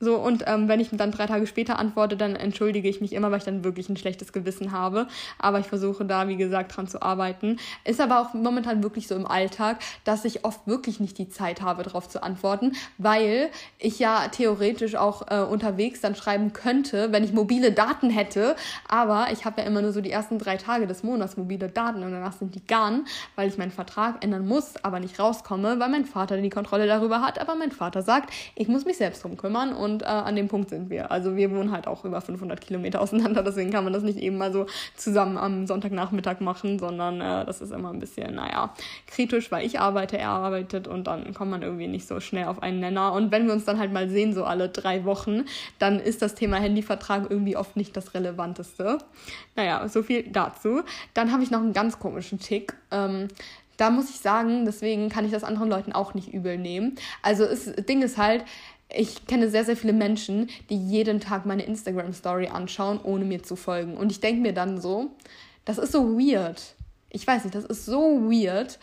So, 0.00 0.16
und 0.16 0.44
ähm, 0.46 0.68
wenn 0.68 0.78
ich 0.78 0.90
dann 0.92 1.10
drei 1.10 1.26
Tage 1.26 1.46
später 1.46 1.78
antworte, 1.78 2.16
dann 2.16 2.36
entschuldige 2.36 2.88
ich 2.88 3.00
mich 3.00 3.12
immer, 3.12 3.30
weil 3.30 3.38
ich 3.38 3.44
dann 3.44 3.64
wirklich 3.64 3.88
ein 3.88 3.96
schlechtes 3.96 4.32
Gewissen 4.32 4.70
habe. 4.70 5.08
Aber 5.38 5.58
ich 5.58 5.66
versuche 5.66 6.04
da, 6.04 6.28
wie 6.28 6.36
gesagt, 6.36 6.76
dran 6.76 6.86
zu 6.86 7.02
arbeiten. 7.02 7.58
Ist 7.84 8.00
aber 8.00 8.20
auch 8.20 8.34
momentan 8.34 8.82
wirklich 8.82 9.08
so 9.08 9.16
im 9.16 9.26
Alltag, 9.26 9.78
dass 10.04 10.24
ich 10.24 10.44
oft 10.44 10.66
wirklich 10.66 11.00
nicht 11.00 11.18
die 11.18 11.28
Zeit 11.28 11.62
habe, 11.62 11.82
darauf 11.82 12.08
zu 12.08 12.22
antworten, 12.22 12.76
weil 12.96 13.50
ich 13.78 13.98
ja 13.98 14.28
theoretisch 14.28 14.94
auch 14.94 15.22
äh, 15.30 15.40
unterwegs 15.40 16.00
dann 16.00 16.14
schreiben 16.14 16.52
könnte, 16.52 17.10
wenn 17.10 17.24
ich 17.24 17.32
mobile 17.32 17.72
Daten 17.72 18.10
hätte. 18.10 18.54
Aber 18.86 19.28
ich 19.32 19.44
habe 19.44 19.60
ja 19.60 19.66
immer 19.66 19.82
nur 19.82 19.92
so 19.92 20.00
die 20.00 20.12
ersten 20.12 20.38
drei 20.38 20.56
Tage 20.56 20.86
des 20.86 21.02
Monats 21.02 21.36
mobile 21.36 21.68
Daten 21.68 22.04
und 22.04 22.12
danach 22.12 22.34
sind 22.34 22.54
die 22.54 22.64
gone, 22.66 23.04
weil 23.34 23.48
ich 23.48 23.58
meinen 23.58 23.72
Vertrag 23.72 24.22
ändern 24.22 24.46
muss, 24.46 24.74
aber 24.84 25.00
nicht 25.00 25.18
rauskomme, 25.18 25.80
weil 25.80 25.88
mein 25.88 26.04
Vater 26.04 26.36
die 26.36 26.50
Kontrolle 26.50 26.86
darüber 26.86 27.20
hat. 27.20 27.40
Aber 27.40 27.56
mein 27.56 27.72
Vater 27.72 28.02
sagt, 28.02 28.32
ich 28.54 28.68
muss 28.68 28.84
mich 28.84 28.96
selbst 28.96 29.24
drum 29.24 29.36
kümmern 29.36 29.72
und 29.72 29.87
und 29.88 30.02
äh, 30.02 30.06
an 30.06 30.36
dem 30.36 30.48
Punkt 30.48 30.70
sind 30.70 30.90
wir. 30.90 31.10
Also 31.10 31.36
wir 31.36 31.50
wohnen 31.50 31.72
halt 31.72 31.86
auch 31.86 32.04
über 32.04 32.20
500 32.20 32.60
Kilometer 32.60 33.00
auseinander, 33.00 33.42
deswegen 33.44 33.70
kann 33.70 33.84
man 33.84 33.92
das 33.92 34.02
nicht 34.02 34.18
eben 34.18 34.36
mal 34.36 34.52
so 34.52 34.66
zusammen 34.96 35.38
am 35.38 35.66
Sonntagnachmittag 35.66 36.40
machen, 36.40 36.78
sondern 36.78 37.20
äh, 37.20 37.44
das 37.44 37.60
ist 37.60 37.72
immer 37.72 37.92
ein 37.92 37.98
bisschen, 37.98 38.34
naja, 38.34 38.74
kritisch, 39.06 39.50
weil 39.50 39.66
ich 39.66 39.80
arbeite, 39.80 40.18
er 40.18 40.30
arbeitet 40.30 40.86
und 40.86 41.06
dann 41.06 41.32
kommt 41.34 41.50
man 41.50 41.62
irgendwie 41.62 41.88
nicht 41.88 42.06
so 42.06 42.20
schnell 42.20 42.46
auf 42.46 42.62
einen 42.62 42.80
Nenner. 42.80 43.12
Und 43.12 43.32
wenn 43.32 43.46
wir 43.46 43.52
uns 43.52 43.64
dann 43.64 43.78
halt 43.78 43.92
mal 43.92 44.08
sehen, 44.08 44.32
so 44.32 44.44
alle 44.44 44.68
drei 44.68 45.04
Wochen, 45.04 45.44
dann 45.78 46.00
ist 46.00 46.22
das 46.22 46.34
Thema 46.34 46.58
Handyvertrag 46.58 47.30
irgendwie 47.30 47.56
oft 47.56 47.76
nicht 47.76 47.96
das 47.96 48.14
Relevanteste. 48.14 48.98
Naja, 49.56 49.88
so 49.88 50.02
viel 50.02 50.24
dazu. 50.24 50.82
Dann 51.14 51.32
habe 51.32 51.42
ich 51.42 51.50
noch 51.50 51.60
einen 51.60 51.72
ganz 51.72 51.98
komischen 51.98 52.38
Tick. 52.38 52.74
Ähm, 52.90 53.28
da 53.78 53.90
muss 53.90 54.10
ich 54.10 54.18
sagen, 54.18 54.64
deswegen 54.64 55.08
kann 55.08 55.24
ich 55.24 55.30
das 55.30 55.44
anderen 55.44 55.68
Leuten 55.68 55.92
auch 55.92 56.12
nicht 56.12 56.34
übel 56.34 56.58
nehmen. 56.58 56.96
Also 57.22 57.46
das 57.46 57.72
Ding 57.88 58.02
ist 58.02 58.18
halt, 58.18 58.44
ich 58.90 59.26
kenne 59.26 59.50
sehr, 59.50 59.64
sehr 59.64 59.76
viele 59.76 59.92
Menschen, 59.92 60.48
die 60.70 60.76
jeden 60.76 61.20
Tag 61.20 61.46
meine 61.46 61.64
Instagram-Story 61.64 62.48
anschauen, 62.48 63.00
ohne 63.02 63.24
mir 63.24 63.42
zu 63.42 63.56
folgen. 63.56 63.96
Und 63.96 64.10
ich 64.10 64.20
denke 64.20 64.40
mir 64.40 64.54
dann 64.54 64.80
so, 64.80 65.10
das 65.64 65.78
ist 65.78 65.92
so 65.92 66.18
weird. 66.18 66.74
Ich 67.10 67.26
weiß 67.26 67.44
nicht, 67.44 67.54
das 67.54 67.64
ist 67.64 67.86
so 67.86 68.30
weird, 68.30 68.78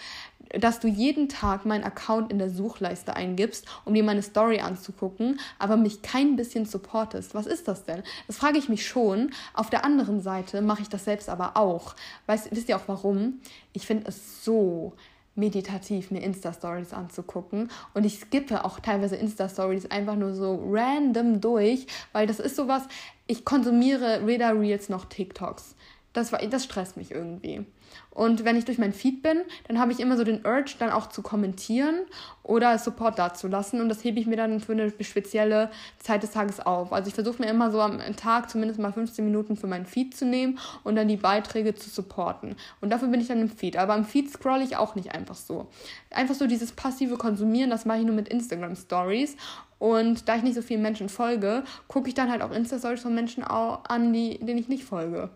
dass 0.59 0.79
du 0.79 0.87
jeden 0.87 1.27
Tag 1.27 1.65
meinen 1.65 1.83
Account 1.83 2.31
in 2.31 2.37
der 2.37 2.49
Suchleiste 2.49 3.15
eingibst, 3.15 3.65
um 3.83 3.93
dir 3.93 4.03
meine 4.03 4.21
Story 4.21 4.59
anzugucken, 4.59 5.39
aber 5.57 5.75
mich 5.75 6.01
kein 6.01 6.35
bisschen 6.35 6.65
supportest. 6.65 7.33
Was 7.33 7.47
ist 7.47 7.67
das 7.67 7.83
denn? 7.83 8.03
Das 8.27 8.37
frage 8.37 8.57
ich 8.59 8.69
mich 8.69 8.85
schon. 8.85 9.31
Auf 9.53 9.69
der 9.69 9.83
anderen 9.83 10.21
Seite 10.21 10.61
mache 10.61 10.83
ich 10.83 10.89
das 10.89 11.05
selbst 11.05 11.29
aber 11.29 11.57
auch. 11.57 11.95
Weißt, 12.27 12.49
wisst 12.51 12.69
ihr 12.69 12.77
auch 12.77 12.87
warum? 12.87 13.41
Ich 13.73 13.85
finde 13.85 14.07
es 14.07 14.43
so 14.43 14.93
meditativ 15.35 16.11
mir 16.11 16.21
Insta-Stories 16.21 16.93
anzugucken. 16.93 17.69
Und 17.93 18.05
ich 18.05 18.19
skippe 18.19 18.65
auch 18.65 18.79
teilweise 18.79 19.15
Insta-Stories 19.15 19.91
einfach 19.91 20.15
nur 20.15 20.33
so 20.33 20.63
random 20.71 21.41
durch, 21.41 21.87
weil 22.13 22.25
das 22.25 22.39
ist 22.39 22.55
sowas, 22.55 22.83
ich 23.27 23.45
konsumiere 23.45 24.25
weder 24.25 24.59
Reels 24.59 24.89
noch 24.89 25.05
TikToks. 25.05 25.75
Das, 26.13 26.31
war, 26.31 26.39
das 26.39 26.63
stresst 26.63 26.95
mich 26.97 27.11
irgendwie. 27.11 27.65
Und 28.11 28.45
wenn 28.45 28.55
ich 28.55 28.63
durch 28.63 28.77
mein 28.77 28.93
Feed 28.93 29.21
bin, 29.21 29.41
dann 29.67 29.77
habe 29.77 29.91
ich 29.91 29.99
immer 29.99 30.15
so 30.15 30.23
den 30.23 30.45
Urge, 30.45 30.75
dann 30.79 30.89
auch 30.89 31.09
zu 31.09 31.21
kommentieren 31.21 31.99
oder 32.43 32.77
Support 32.77 33.19
dazulassen. 33.19 33.81
Und 33.81 33.89
das 33.89 34.03
hebe 34.03 34.19
ich 34.19 34.25
mir 34.25 34.37
dann 34.37 34.61
für 34.61 34.71
eine 34.71 34.93
spezielle 35.01 35.69
Zeit 35.99 36.23
des 36.23 36.31
Tages 36.31 36.59
auf. 36.59 36.93
Also 36.93 37.09
ich 37.09 37.13
versuche 37.13 37.41
mir 37.41 37.49
immer 37.49 37.71
so 37.71 37.81
am 37.81 37.99
Tag 38.15 38.49
zumindest 38.49 38.79
mal 38.79 38.93
15 38.93 39.25
Minuten 39.25 39.57
für 39.57 39.67
meinen 39.67 39.85
Feed 39.85 40.15
zu 40.15 40.25
nehmen 40.25 40.59
und 40.83 40.95
dann 40.95 41.09
die 41.09 41.17
Beiträge 41.17 41.75
zu 41.75 41.89
supporten. 41.89 42.55
Und 42.79 42.89
dafür 42.89 43.09
bin 43.09 43.19
ich 43.19 43.27
dann 43.27 43.41
im 43.41 43.49
Feed. 43.49 43.75
Aber 43.75 43.95
im 43.95 44.05
Feed 44.05 44.31
scroll 44.31 44.61
ich 44.61 44.77
auch 44.77 44.95
nicht 44.95 45.13
einfach 45.13 45.35
so. 45.35 45.67
Einfach 46.09 46.35
so 46.35 46.47
dieses 46.47 46.71
passive 46.71 47.17
Konsumieren, 47.17 47.69
das 47.69 47.85
mache 47.85 47.99
ich 47.99 48.05
nur 48.05 48.15
mit 48.15 48.29
Instagram 48.29 48.77
Stories. 48.77 49.35
Und 49.77 50.29
da 50.29 50.37
ich 50.37 50.43
nicht 50.43 50.55
so 50.55 50.61
vielen 50.61 50.81
Menschen 50.81 51.09
folge, 51.09 51.63
gucke 51.87 52.07
ich 52.07 52.13
dann 52.13 52.31
halt 52.31 52.41
auch 52.41 52.51
Insta-Stories 52.51 53.01
von 53.01 53.13
Menschen 53.13 53.43
an, 53.43 54.13
die, 54.13 54.39
denen 54.39 54.57
ich 54.57 54.69
nicht 54.69 54.85
folge. 54.85 55.29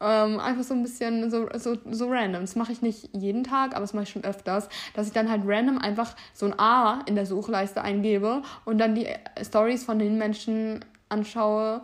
Ähm, 0.00 0.40
einfach 0.40 0.62
so 0.62 0.74
ein 0.74 0.82
bisschen 0.82 1.30
so, 1.30 1.48
so, 1.54 1.76
so 1.90 2.08
random. 2.08 2.42
Das 2.42 2.56
mache 2.56 2.72
ich 2.72 2.82
nicht 2.82 3.10
jeden 3.14 3.44
Tag, 3.44 3.72
aber 3.72 3.80
das 3.80 3.94
mache 3.94 4.04
ich 4.04 4.10
schon 4.10 4.24
öfters, 4.24 4.68
dass 4.94 5.06
ich 5.06 5.12
dann 5.12 5.30
halt 5.30 5.42
random 5.46 5.78
einfach 5.78 6.14
so 6.34 6.46
ein 6.46 6.58
A 6.58 7.00
in 7.06 7.14
der 7.14 7.26
Suchleiste 7.26 7.82
eingebe 7.82 8.42
und 8.64 8.78
dann 8.78 8.94
die 8.94 9.08
Stories 9.42 9.84
von 9.84 9.98
den 9.98 10.18
Menschen 10.18 10.84
anschaue, 11.08 11.82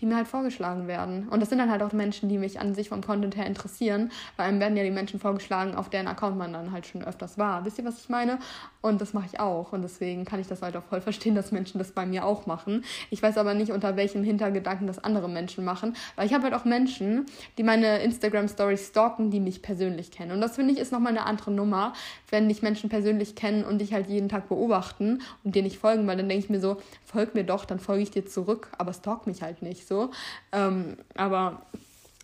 die 0.00 0.06
mir 0.06 0.16
halt 0.16 0.28
vorgeschlagen 0.28 0.88
werden. 0.88 1.28
Und 1.28 1.40
das 1.40 1.50
sind 1.50 1.58
dann 1.58 1.70
halt 1.70 1.82
auch 1.82 1.92
Menschen, 1.92 2.28
die 2.28 2.38
mich 2.38 2.60
an 2.60 2.74
sich 2.74 2.88
vom 2.88 3.02
Content 3.02 3.36
her 3.36 3.46
interessieren, 3.46 4.10
weil 4.36 4.48
einem 4.48 4.60
werden 4.60 4.76
ja 4.76 4.82
die 4.82 4.90
Menschen 4.90 5.20
vorgeschlagen, 5.20 5.74
auf 5.74 5.90
deren 5.90 6.06
Account 6.06 6.38
man 6.38 6.52
dann 6.52 6.72
halt 6.72 6.86
schon 6.86 7.04
öfters 7.04 7.38
war. 7.38 7.64
Wisst 7.64 7.78
ihr, 7.78 7.84
was 7.84 7.98
ich 8.00 8.08
meine? 8.08 8.38
Und 8.80 9.00
das 9.00 9.12
mache 9.12 9.26
ich 9.30 9.40
auch. 9.40 9.72
Und 9.72 9.82
deswegen 9.82 10.24
kann 10.24 10.40
ich 10.40 10.46
das 10.46 10.62
halt 10.62 10.76
auch 10.76 10.84
voll 10.84 11.00
verstehen, 11.00 11.34
dass 11.34 11.52
Menschen 11.52 11.78
das 11.78 11.92
bei 11.92 12.06
mir 12.06 12.24
auch 12.24 12.46
machen. 12.46 12.84
Ich 13.10 13.22
weiß 13.22 13.36
aber 13.36 13.54
nicht, 13.54 13.72
unter 13.72 13.96
welchem 13.96 14.24
Hintergedanken 14.24 14.86
das 14.86 15.02
andere 15.02 15.28
Menschen 15.28 15.64
machen, 15.64 15.94
weil 16.16 16.26
ich 16.26 16.32
habe 16.32 16.44
halt 16.44 16.54
auch 16.54 16.64
Menschen, 16.64 17.26
die 17.58 17.62
meine 17.62 17.98
Instagram-Stories 17.98 18.88
stalken, 18.88 19.30
die 19.30 19.40
mich 19.40 19.60
persönlich 19.60 20.10
kennen. 20.10 20.32
Und 20.32 20.40
das 20.40 20.56
finde 20.56 20.72
ich 20.72 20.78
ist 20.78 20.92
nochmal 20.92 21.12
eine 21.12 21.26
andere 21.26 21.50
Nummer, 21.50 21.92
wenn 22.30 22.48
dich 22.48 22.62
Menschen 22.62 22.88
persönlich 22.88 23.34
kennen 23.34 23.64
und 23.64 23.80
dich 23.80 23.92
halt 23.92 24.08
jeden 24.08 24.28
Tag 24.28 24.48
beobachten 24.48 25.20
und 25.44 25.54
dir 25.54 25.62
nicht 25.62 25.78
folgen, 25.78 26.06
weil 26.06 26.16
dann 26.16 26.28
denke 26.28 26.44
ich 26.44 26.50
mir 26.50 26.60
so, 26.60 26.78
folg 27.04 27.34
mir 27.34 27.44
doch, 27.44 27.64
dann 27.64 27.78
folge 27.78 28.02
ich 28.02 28.10
dir 28.10 28.24
zurück, 28.24 28.70
aber 28.78 28.92
stalk 28.92 29.26
mich 29.26 29.42
halt 29.42 29.62
nicht 29.62 29.86
so. 29.90 30.10
Ähm, 30.52 30.96
aber 31.16 31.62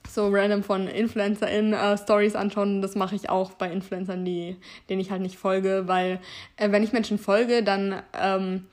so 0.09 0.29
random 0.29 0.63
von 0.63 0.87
InfluencerInnen 0.87 1.73
äh, 1.75 1.99
Stories 1.99 2.37
anschauen, 2.37 2.81
das 2.81 2.95
mache 2.95 3.17
ich 3.17 3.29
auch 3.29 3.51
bei 3.53 3.71
Influencern, 3.71 4.25
die, 4.25 4.57
denen 4.89 5.01
ich 5.01 5.11
halt 5.11 5.21
nicht 5.21 5.37
folge, 5.37 5.83
weil 5.87 6.21
äh, 6.57 6.71
wenn 6.71 6.83
ich 6.83 6.93
Menschen 6.93 7.19
folge, 7.19 7.63
dann 7.63 8.03
ähm, 8.19 8.67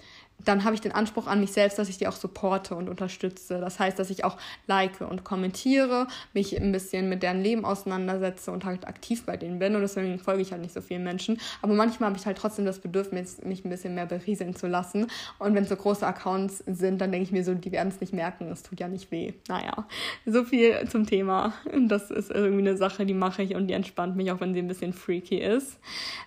dann 0.46 0.64
habe 0.64 0.76
ich 0.76 0.82
den 0.82 0.92
Anspruch 0.92 1.28
an 1.28 1.40
mich 1.40 1.52
selbst, 1.52 1.80
dass 1.80 1.90
ich 1.90 1.98
die 1.98 2.08
auch 2.08 2.16
supporte 2.16 2.76
und 2.76 2.90
unterstütze. 2.90 3.60
Das 3.60 3.80
heißt, 3.80 3.98
dass 3.98 4.10
ich 4.10 4.26
auch 4.26 4.38
like 4.68 5.02
und 5.02 5.24
kommentiere, 5.24 6.08
mich 6.34 6.60
ein 6.60 6.72
bisschen 6.72 7.10
mit 7.10 7.24
deren 7.24 7.42
Leben 7.42 7.66
auseinandersetze 7.66 8.52
und 8.52 8.66
halt 8.66 8.88
aktiv 8.88 9.24
bei 9.26 9.38
denen 9.38 9.60
bin. 9.60 9.76
Und 9.76 9.82
deswegen 9.82 10.20
folge 10.20 10.42
ich 10.42 10.52
halt 10.52 10.62
nicht 10.62 10.74
so 10.74 10.82
vielen 10.82 11.04
Menschen. 11.04 11.40
Aber 11.62 11.74
manchmal 11.74 12.10
habe 12.10 12.20
ich 12.20 12.26
halt 12.26 12.38
trotzdem 12.38 12.66
das 12.66 12.80
Bedürfnis, 12.80 13.42
mich 13.44 13.64
ein 13.64 13.70
bisschen 13.70 13.96
mehr 13.96 14.06
berieseln 14.06 14.56
zu 14.56 14.68
lassen. 14.68 15.08
Und 15.40 15.56
wenn 15.56 15.64
es 15.64 15.70
so 15.70 15.76
große 15.76 16.06
Accounts 16.06 16.64
sind, 16.68 17.00
dann 17.00 17.12
denke 17.12 17.26
ich 17.26 17.32
mir 17.32 17.44
so, 17.44 17.54
die 17.54 17.72
werden 17.72 17.90
es 17.90 18.02
nicht 18.02 18.14
merken. 18.14 18.52
Es 18.52 18.64
tut 18.64 18.80
ja 18.80 18.88
nicht 18.88 19.12
weh. 19.12 19.34
Naja, 19.48 19.88
so 20.26 20.44
viel 20.44 20.88
zum 20.90 21.06
Thema. 21.06 21.54
Das 21.94 22.12
ist 22.12 22.32
irgendwie 22.32 22.68
eine 22.68 22.78
Sache, 22.78 23.06
die 23.06 23.14
mache 23.14 23.44
ich 23.44 23.56
und 23.56 23.68
die 23.68 23.74
entspannt 23.74 24.16
mich, 24.16 24.32
auch 24.32 24.40
wenn 24.40 24.54
sie 24.54 24.60
ein 24.60 24.68
bisschen 24.68 24.94
freaky 24.94 25.38
ist. 25.38 25.80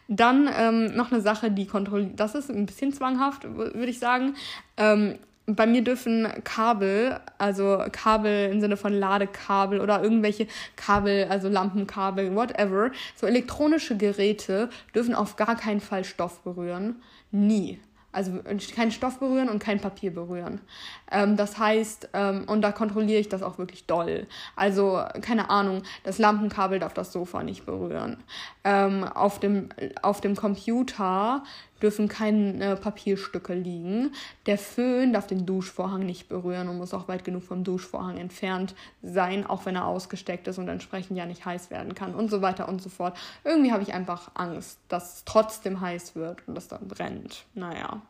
Dann 0.08 0.48
ähm, 0.56 0.94
noch 0.96 1.10
eine 1.10 1.20
Sache, 1.20 1.50
die 1.50 1.66
kontrolliert, 1.66 2.18
das 2.20 2.34
ist 2.34 2.50
ein 2.50 2.66
bisschen 2.66 2.92
zwanghaft, 2.92 3.44
würde 3.44 3.86
ich 3.86 3.95
sagen. 3.98 4.34
Ähm, 4.76 5.18
bei 5.46 5.66
mir 5.66 5.82
dürfen 5.82 6.26
Kabel, 6.42 7.20
also 7.38 7.82
Kabel 7.92 8.50
im 8.50 8.60
Sinne 8.60 8.76
von 8.76 8.92
Ladekabel 8.92 9.80
oder 9.80 10.02
irgendwelche 10.02 10.48
Kabel, 10.74 11.26
also 11.30 11.48
Lampenkabel, 11.48 12.34
whatever, 12.34 12.90
so 13.14 13.26
elektronische 13.26 13.96
Geräte 13.96 14.70
dürfen 14.94 15.14
auf 15.14 15.36
gar 15.36 15.56
keinen 15.56 15.80
Fall 15.80 16.04
Stoff 16.04 16.40
berühren. 16.42 16.96
Nie. 17.30 17.78
Also 18.16 18.32
keinen 18.74 18.92
Stoff 18.92 19.18
berühren 19.18 19.50
und 19.50 19.58
kein 19.58 19.78
Papier 19.78 20.10
berühren. 20.10 20.62
Ähm, 21.12 21.36
das 21.36 21.58
heißt, 21.58 22.08
ähm, 22.14 22.44
und 22.46 22.62
da 22.62 22.72
kontrolliere 22.72 23.20
ich 23.20 23.28
das 23.28 23.42
auch 23.42 23.58
wirklich 23.58 23.84
doll. 23.84 24.26
Also, 24.56 25.02
keine 25.20 25.50
Ahnung, 25.50 25.82
das 26.02 26.16
Lampenkabel 26.16 26.78
darf 26.78 26.94
das 26.94 27.12
Sofa 27.12 27.42
nicht 27.42 27.66
berühren. 27.66 28.16
Ähm, 28.64 29.04
auf, 29.04 29.38
dem, 29.38 29.68
auf 30.00 30.22
dem 30.22 30.34
Computer 30.34 31.44
dürfen 31.82 32.08
keine 32.08 32.76
Papierstücke 32.76 33.54
liegen. 33.54 34.12
Der 34.46 34.58
Föhn 34.58 35.12
darf 35.12 35.26
den 35.26 35.46
Duschvorhang 35.46 36.04
nicht 36.06 36.28
berühren 36.28 36.68
und 36.68 36.78
muss 36.78 36.94
auch 36.94 37.08
weit 37.08 37.24
genug 37.24 37.44
vom 37.44 37.64
Duschvorhang 37.64 38.16
entfernt 38.18 38.74
sein, 39.02 39.46
auch 39.46 39.66
wenn 39.66 39.76
er 39.76 39.86
ausgesteckt 39.86 40.48
ist 40.48 40.58
und 40.58 40.68
entsprechend 40.68 41.16
ja 41.16 41.26
nicht 41.26 41.44
heiß 41.44 41.70
werden 41.70 41.94
kann 41.94 42.14
und 42.14 42.30
so 42.30 42.42
weiter 42.42 42.68
und 42.68 42.82
so 42.82 42.88
fort. 42.88 43.16
Irgendwie 43.44 43.72
habe 43.72 43.82
ich 43.82 43.94
einfach 43.94 44.30
Angst, 44.34 44.78
dass 44.88 45.16
es 45.16 45.24
trotzdem 45.24 45.80
heiß 45.80 46.16
wird 46.16 46.46
und 46.46 46.54
das 46.54 46.68
dann 46.68 46.88
brennt. 46.88 47.44
Naja. 47.54 48.02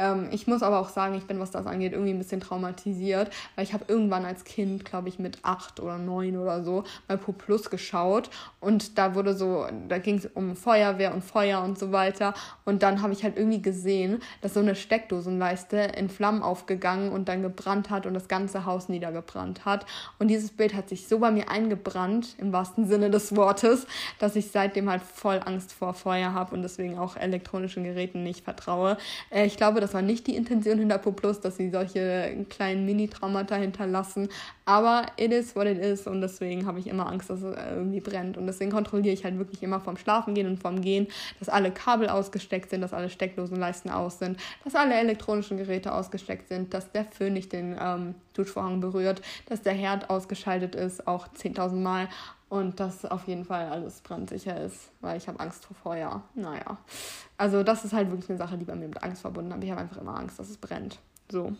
Ähm, 0.00 0.28
ich 0.32 0.46
muss 0.46 0.62
aber 0.62 0.80
auch 0.80 0.88
sagen, 0.88 1.14
ich 1.14 1.26
bin, 1.26 1.38
was 1.38 1.50
das 1.50 1.66
angeht, 1.66 1.92
irgendwie 1.92 2.12
ein 2.12 2.18
bisschen 2.18 2.40
traumatisiert, 2.40 3.30
weil 3.54 3.64
ich 3.64 3.74
habe 3.74 3.84
irgendwann 3.86 4.24
als 4.24 4.44
Kind, 4.44 4.84
glaube 4.84 5.08
ich, 5.08 5.18
mit 5.18 5.38
acht 5.42 5.78
oder 5.78 5.98
neun 5.98 6.38
oder 6.38 6.64
so 6.64 6.84
bei 7.06 7.16
Pro 7.16 7.32
Plus 7.32 7.68
geschaut 7.68 8.30
und 8.60 8.96
da 8.98 9.14
wurde 9.14 9.34
so, 9.34 9.66
da 9.88 9.98
ging 9.98 10.16
es 10.16 10.26
um 10.26 10.56
Feuerwehr 10.56 11.12
und 11.12 11.22
Feuer 11.22 11.62
und 11.62 11.78
so 11.78 11.92
weiter 11.92 12.32
und 12.64 12.82
dann 12.82 13.02
habe 13.02 13.12
ich 13.12 13.22
halt 13.22 13.36
irgendwie 13.36 13.60
gesehen, 13.60 14.20
dass 14.40 14.54
so 14.54 14.60
eine 14.60 14.74
Steckdosenleiste 14.74 15.76
in 15.76 16.08
Flammen 16.08 16.42
aufgegangen 16.42 17.12
und 17.12 17.28
dann 17.28 17.42
gebrannt 17.42 17.90
hat 17.90 18.06
und 18.06 18.14
das 18.14 18.28
ganze 18.28 18.64
Haus 18.64 18.88
niedergebrannt 18.88 19.66
hat 19.66 19.84
und 20.18 20.28
dieses 20.28 20.50
Bild 20.50 20.74
hat 20.74 20.88
sich 20.88 21.08
so 21.08 21.18
bei 21.18 21.30
mir 21.30 21.50
eingebrannt, 21.50 22.36
im 22.38 22.52
wahrsten 22.52 22.86
Sinne 22.86 23.10
des 23.10 23.36
Wortes, 23.36 23.86
dass 24.18 24.34
ich 24.34 24.50
seitdem 24.50 24.88
halt 24.88 25.02
voll 25.02 25.40
Angst 25.44 25.74
vor 25.74 25.92
Feuer 25.92 26.32
habe 26.32 26.54
und 26.54 26.62
deswegen 26.62 26.98
auch 26.98 27.16
elektronischen 27.16 27.84
Geräten 27.84 28.22
nicht 28.22 28.44
vertraue. 28.44 28.96
Äh, 29.30 29.44
ich 29.44 29.58
glaube, 29.58 29.80
das 29.80 29.89
war 29.94 30.02
nicht 30.02 30.26
die 30.26 30.36
Intention 30.36 30.78
hinter 30.78 30.98
Poplus, 30.98 31.40
dass 31.40 31.56
sie 31.56 31.70
solche 31.70 32.46
kleinen 32.48 32.84
Mini-Traumata 32.86 33.56
hinterlassen. 33.56 34.28
Aber 34.64 35.06
it 35.16 35.32
is 35.32 35.56
what 35.56 35.66
it 35.66 35.78
is 35.78 36.06
und 36.06 36.20
deswegen 36.20 36.66
habe 36.66 36.78
ich 36.78 36.86
immer 36.86 37.08
Angst, 37.08 37.30
dass 37.30 37.42
es 37.42 37.56
irgendwie 37.74 38.00
brennt. 38.00 38.36
Und 38.36 38.46
deswegen 38.46 38.70
kontrolliere 38.70 39.12
ich 39.12 39.24
halt 39.24 39.36
wirklich 39.38 39.62
immer 39.62 39.80
vom 39.80 39.96
Schlafen 39.96 40.34
gehen 40.34 40.46
und 40.46 40.60
vom 40.60 40.80
Gehen, 40.80 41.08
dass 41.38 41.48
alle 41.48 41.70
Kabel 41.70 42.08
ausgesteckt 42.08 42.70
sind, 42.70 42.80
dass 42.80 42.92
alle 42.92 43.10
Steckdosenleisten 43.10 43.90
aus 43.90 44.18
sind, 44.18 44.38
dass 44.64 44.74
alle 44.74 44.94
elektronischen 44.94 45.56
Geräte 45.56 45.92
ausgesteckt 45.92 46.48
sind, 46.48 46.72
dass 46.72 46.92
der 46.92 47.04
Föhn 47.04 47.32
nicht 47.32 47.52
den 47.52 47.76
ähm, 47.80 48.14
Duschvorhang 48.34 48.80
berührt, 48.80 49.22
dass 49.46 49.62
der 49.62 49.72
Herd 49.72 50.08
ausgeschaltet 50.08 50.74
ist, 50.74 51.06
auch 51.06 51.28
10.000 51.28 51.76
Mal 51.76 52.08
und 52.50 52.80
dass 52.80 53.06
auf 53.06 53.26
jeden 53.28 53.44
Fall 53.44 53.68
alles 53.68 54.00
brandsicher 54.00 54.60
ist, 54.60 54.90
weil 55.00 55.16
ich 55.16 55.28
habe 55.28 55.40
Angst 55.40 55.64
vor 55.64 55.76
Feuer. 55.76 56.22
Naja, 56.34 56.76
also 57.38 57.62
das 57.62 57.84
ist 57.84 57.94
halt 57.94 58.10
wirklich 58.10 58.28
eine 58.28 58.38
Sache, 58.38 58.58
die 58.58 58.64
bei 58.64 58.74
mir 58.74 58.88
mit 58.88 59.02
Angst 59.02 59.22
verbunden 59.22 59.52
ist. 59.52 59.64
Ich 59.64 59.70
habe 59.70 59.80
einfach 59.80 59.96
immer 59.96 60.18
Angst, 60.18 60.38
dass 60.38 60.50
es 60.50 60.58
brennt. 60.58 60.98
So. 61.30 61.52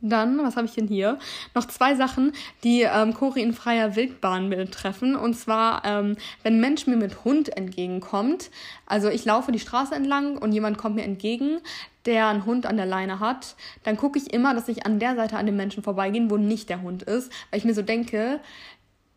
Dann, 0.00 0.38
was 0.44 0.56
habe 0.56 0.66
ich 0.66 0.74
denn 0.74 0.86
hier? 0.86 1.18
Noch 1.54 1.64
zwei 1.64 1.96
Sachen, 1.96 2.32
die 2.62 2.82
ähm, 2.82 3.14
Cori 3.14 3.42
in 3.42 3.52
freier 3.52 3.96
Wildbahn 3.96 4.48
betreffen. 4.50 5.16
Und 5.16 5.34
zwar, 5.34 5.84
ähm, 5.84 6.16
wenn 6.42 6.56
ein 6.56 6.60
Mensch 6.60 6.86
mir 6.86 6.96
mit 6.96 7.24
Hund 7.24 7.56
entgegenkommt, 7.56 8.50
also 8.86 9.08
ich 9.08 9.24
laufe 9.24 9.50
die 9.50 9.58
Straße 9.58 9.94
entlang 9.94 10.38
und 10.38 10.52
jemand 10.52 10.78
kommt 10.78 10.94
mir 10.94 11.02
entgegen, 11.02 11.58
der 12.04 12.28
einen 12.28 12.46
Hund 12.46 12.64
an 12.64 12.76
der 12.76 12.86
Leine 12.86 13.18
hat, 13.18 13.56
dann 13.82 13.96
gucke 13.96 14.18
ich 14.18 14.32
immer, 14.32 14.54
dass 14.54 14.68
ich 14.68 14.86
an 14.86 15.00
der 15.00 15.16
Seite 15.16 15.36
an 15.36 15.46
dem 15.46 15.56
Menschen 15.56 15.82
vorbeigehe, 15.82 16.30
wo 16.30 16.36
nicht 16.36 16.68
der 16.68 16.80
Hund 16.80 17.02
ist, 17.02 17.32
weil 17.50 17.58
ich 17.58 17.64
mir 17.64 17.74
so 17.74 17.82
denke, 17.82 18.40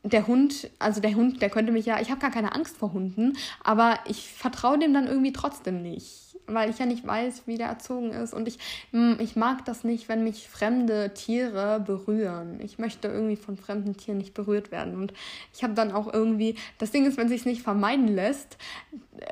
der 0.04 0.28
Hund, 0.28 0.70
also 0.80 1.00
der 1.00 1.14
Hund, 1.16 1.42
der 1.42 1.50
könnte 1.50 1.72
mich 1.72 1.86
ja, 1.86 2.00
ich 2.00 2.10
habe 2.10 2.20
gar 2.20 2.32
keine 2.32 2.56
Angst 2.56 2.78
vor 2.78 2.94
Hunden, 2.94 3.38
aber 3.64 4.00
ich 4.08 4.34
vertraue 4.34 4.80
dem 4.80 4.94
dann 4.94 5.08
irgendwie 5.08 5.32
trotzdem 5.32 5.82
nicht, 5.84 6.38
weil 6.48 6.72
ich 6.72 6.80
ja 6.80 6.88
nicht 6.88 7.06
weiß, 7.06 7.44
wie 7.46 7.58
der 7.58 7.68
erzogen 7.68 8.12
ist 8.12 8.34
und 8.34 8.48
ich, 8.48 8.58
hm, 8.92 9.18
ich 9.20 9.36
mag 9.36 9.64
das 9.66 9.84
nicht, 9.84 10.10
wenn 10.10 10.24
mich 10.24 10.50
fremde 10.50 11.14
Tiere 11.14 11.80
berühren. 11.80 12.60
Ich 12.62 12.80
möchte 12.80 13.10
irgendwie 13.10 13.36
von 13.36 13.58
fremden 13.58 13.96
Tieren 13.96 14.18
nicht 14.18 14.34
berührt 14.34 14.72
werden 14.72 14.96
und 14.96 15.14
ich 15.54 15.64
habe 15.64 15.74
dann 15.74 15.92
auch 15.92 16.12
irgendwie, 16.12 16.56
das 16.80 16.92
Ding 16.92 17.06
ist, 17.06 17.18
wenn 17.18 17.30
sich 17.30 17.46
nicht 17.46 17.62
vermeiden 17.62 18.08
lässt, 18.08 18.58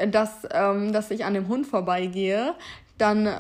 dass, 0.08 0.48
ähm, 0.52 0.94
dass 0.94 1.10
ich 1.10 1.26
an 1.26 1.34
dem 1.34 1.48
Hund 1.48 1.66
vorbeigehe, 1.66 2.54
dann 3.00 3.26
äh, 3.26 3.34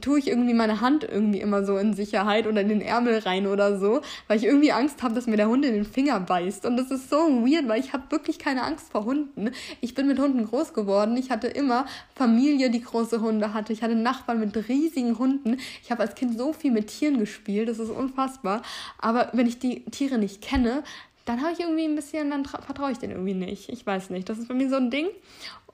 tue 0.00 0.18
ich 0.18 0.28
irgendwie 0.28 0.54
meine 0.54 0.80
Hand 0.80 1.04
irgendwie 1.04 1.40
immer 1.40 1.64
so 1.64 1.76
in 1.76 1.94
Sicherheit 1.94 2.46
oder 2.46 2.60
in 2.60 2.68
den 2.68 2.80
Ärmel 2.80 3.18
rein 3.18 3.46
oder 3.46 3.78
so, 3.78 4.00
weil 4.28 4.38
ich 4.38 4.44
irgendwie 4.44 4.72
Angst 4.72 5.02
habe, 5.02 5.14
dass 5.14 5.26
mir 5.26 5.36
der 5.36 5.48
Hund 5.48 5.64
in 5.64 5.74
den 5.74 5.84
Finger 5.84 6.20
beißt. 6.20 6.64
Und 6.64 6.76
das 6.76 6.90
ist 6.90 7.10
so 7.10 7.16
weird, 7.16 7.68
weil 7.68 7.80
ich 7.80 7.92
habe 7.92 8.04
wirklich 8.10 8.38
keine 8.38 8.62
Angst 8.62 8.90
vor 8.90 9.04
Hunden. 9.04 9.50
Ich 9.80 9.94
bin 9.94 10.06
mit 10.06 10.18
Hunden 10.18 10.46
groß 10.46 10.72
geworden. 10.72 11.16
Ich 11.16 11.30
hatte 11.30 11.48
immer 11.48 11.86
Familie, 12.14 12.70
die 12.70 12.82
große 12.82 13.20
Hunde 13.20 13.52
hatte. 13.52 13.72
Ich 13.72 13.82
hatte 13.82 13.94
Nachbarn 13.94 14.40
mit 14.40 14.56
riesigen 14.68 15.18
Hunden. 15.18 15.58
Ich 15.82 15.90
habe 15.90 16.02
als 16.02 16.14
Kind 16.14 16.38
so 16.38 16.52
viel 16.52 16.70
mit 16.70 16.86
Tieren 16.86 17.18
gespielt. 17.18 17.68
Das 17.68 17.78
ist 17.78 17.90
unfassbar. 17.90 18.62
Aber 18.98 19.30
wenn 19.32 19.46
ich 19.46 19.58
die 19.58 19.84
Tiere 19.86 20.18
nicht 20.18 20.40
kenne, 20.40 20.84
dann 21.24 21.40
habe 21.40 21.52
ich 21.52 21.60
irgendwie 21.60 21.84
ein 21.84 21.94
bisschen, 21.94 22.30
dann 22.30 22.44
vertraue 22.44 22.90
ich 22.90 22.98
denen 22.98 23.12
irgendwie 23.12 23.34
nicht. 23.34 23.68
Ich 23.68 23.86
weiß 23.86 24.10
nicht. 24.10 24.28
Das 24.28 24.38
ist 24.38 24.48
bei 24.48 24.54
mir 24.54 24.68
so 24.68 24.76
ein 24.76 24.90
Ding. 24.90 25.06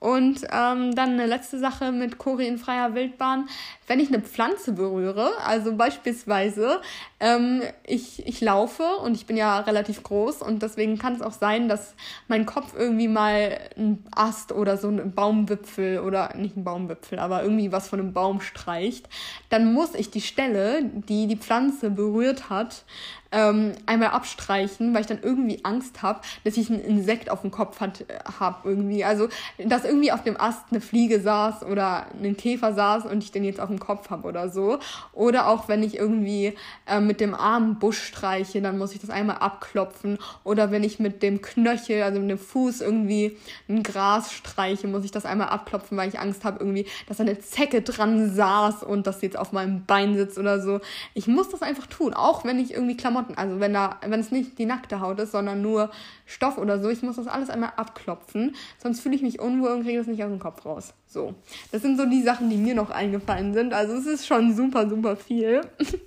Und 0.01 0.43
ähm, 0.53 0.95
dann 0.95 1.11
eine 1.11 1.27
letzte 1.27 1.59
Sache 1.59 1.91
mit 1.91 2.19
Cori 2.19 2.47
in 2.47 2.59
freier 2.59 2.95
Wildbahn. 2.95 3.49
Wenn 3.89 3.99
ich 3.99 4.09
eine 4.09 4.21
Pflanze 4.21 4.73
berühre, 4.73 5.31
also 5.45 5.75
beispielsweise 5.75 6.81
ähm, 7.21 7.63
ich, 7.85 8.25
ich 8.27 8.41
laufe 8.41 8.85
und 9.03 9.17
ich 9.17 9.27
bin 9.27 9.37
ja 9.37 9.59
relativ 9.59 10.03
groß 10.05 10.43
und 10.43 10.63
deswegen 10.63 10.99
kann 10.99 11.15
es 11.15 11.23
auch 11.23 11.33
sein, 11.33 11.69
dass 11.69 11.95
mein 12.29 12.47
Kopf 12.47 12.75
irgendwie 12.77 13.09
mal 13.09 13.59
ein 13.77 14.05
Ast 14.15 14.53
oder 14.53 14.77
so 14.77 14.89
ein 14.89 15.13
Baumwipfel 15.13 15.99
oder 16.01 16.35
nicht 16.37 16.57
ein 16.57 16.65
Baumwipfel, 16.65 17.19
aber 17.19 17.43
irgendwie 17.43 17.73
was 17.73 17.89
von 17.89 17.99
einem 17.99 18.13
Baum 18.13 18.41
streicht, 18.41 19.09
dann 19.49 19.73
muss 19.73 19.95
ich 19.95 20.11
die 20.11 20.21
Stelle, 20.21 20.85
die 20.85 21.27
die 21.27 21.37
Pflanze 21.37 21.91
berührt 21.91 22.51
hat, 22.51 22.85
ähm, 23.31 23.73
einmal 23.87 24.11
abstreichen, 24.11 24.95
weil 24.95 25.03
ich 25.03 25.07
dann 25.07 25.21
irgendwie 25.23 25.65
Angst 25.65 26.03
habe, 26.03 26.21
dass 26.45 26.57
ich 26.57 26.71
ein 26.71 26.81
Insekt 26.81 27.31
auf 27.31 27.43
dem 27.43 27.51
Kopf 27.51 27.79
habe 27.81 28.69
irgendwie. 28.69 29.05
Also, 29.05 29.29
dass 29.59 29.85
irgendwie 29.89 30.13
auf 30.13 30.23
dem 30.23 30.41
Ast 30.41 30.67
eine 30.71 30.81
Fliege 30.81 31.21
saß 31.21 31.65
oder 31.65 32.07
ein 32.23 32.37
Käfer 32.37 32.75
saß 32.75 33.07
und 33.07 33.25
ich 33.25 33.33
den 33.33 33.45
jetzt 33.45 33.61
auf 33.61 33.69
dem 33.69 33.79
Kopf 33.79 34.11
habe 34.11 34.29
oder 34.29 34.49
so. 34.49 34.79
Oder 35.13 35.49
auch 35.49 35.69
wenn 35.69 35.83
ich 35.83 35.97
irgendwie 35.97 36.55
äh, 36.87 37.01
mit 37.01 37.21
dem 37.21 37.35
Arm 37.35 37.79
Busch 37.79 38.03
streiche, 38.03 38.61
dann 38.63 38.79
muss 38.79 38.93
ich 38.93 39.01
das 39.01 39.11
einmal 39.11 39.39
abklopfen. 39.39 40.19
Oder 40.45 40.71
wenn 40.71 40.85
ich 40.85 40.99
mit 40.99 41.23
dem 41.23 41.43
Knöchel, 41.43 42.03
also 42.03 42.21
mit 42.21 42.31
dem 42.31 42.39
Fuß 42.39 42.81
irgendwie 42.81 43.37
ein 43.69 43.83
Gras 43.83 44.33
streiche, 44.33 44.87
muss 44.87 45.05
ich 45.05 45.11
das 45.11 45.25
einmal 45.25 45.49
abklopfen, 45.49 45.97
weil 45.97 46.09
ich 46.09 46.21
Angst 46.21 46.45
habe 46.45 46.59
irgendwie, 46.61 46.87
dass 47.09 47.21
eine 47.21 47.39
Zecke 47.39 47.83
dran 47.83 48.33
saß 48.33 48.83
und 48.83 49.07
das 49.07 49.23
jetzt 49.23 49.39
auf 49.39 49.53
meinem 49.53 49.85
Bein 49.85 50.17
sitzt 50.17 50.39
oder 50.39 50.61
so. 50.61 50.81
Ich 51.15 51.27
muss 51.27 51.49
das 51.49 51.63
einfach 51.63 51.87
tun, 51.87 52.15
auch 52.15 52.45
wenn 52.45 52.59
ich 52.59 52.73
irgendwie 52.75 52.97
Klamotten, 52.97 53.37
also 53.37 53.61
wenn 53.61 53.73
da, 53.73 53.97
wenn 54.07 54.21
es 54.21 54.31
nicht 54.31 54.59
die 54.59 54.67
nackte 54.67 55.01
Haut 55.01 55.19
ist, 55.21 55.33
sondern 55.33 55.63
nur 55.63 55.91
Stoff 56.29 56.59
oder 56.59 56.79
so, 56.79 56.91
ich 56.91 57.03
muss 57.03 57.17
das 57.17 57.27
alles 57.27 57.49
einmal 57.49 57.73
abklopfen, 57.77 58.55
sonst 58.83 59.01
fühle 59.01 59.17
ich 59.17 59.23
mich 59.23 59.41
unwohl 59.41 59.71
und 59.71 59.83
kriege 59.83 59.99
das 59.99 60.07
nicht 60.07 60.23
aus 60.23 60.31
dem 60.31 60.39
Kopf 60.39 60.65
raus. 60.67 60.93
So, 61.07 61.35
das 61.73 61.83
sind 61.83 61.97
so 61.97 62.05
die 62.05 62.23
Sachen, 62.23 62.51
die 62.51 62.59
mir 62.59 62.75
noch 62.75 62.91
eingefallen 62.91 63.55
sind. 63.55 63.73
Also 63.73 63.95
es 63.95 64.07
ist 64.07 64.27
schon 64.27 64.55
super, 64.55 64.89
super 64.89 65.17
viel. 65.17 65.63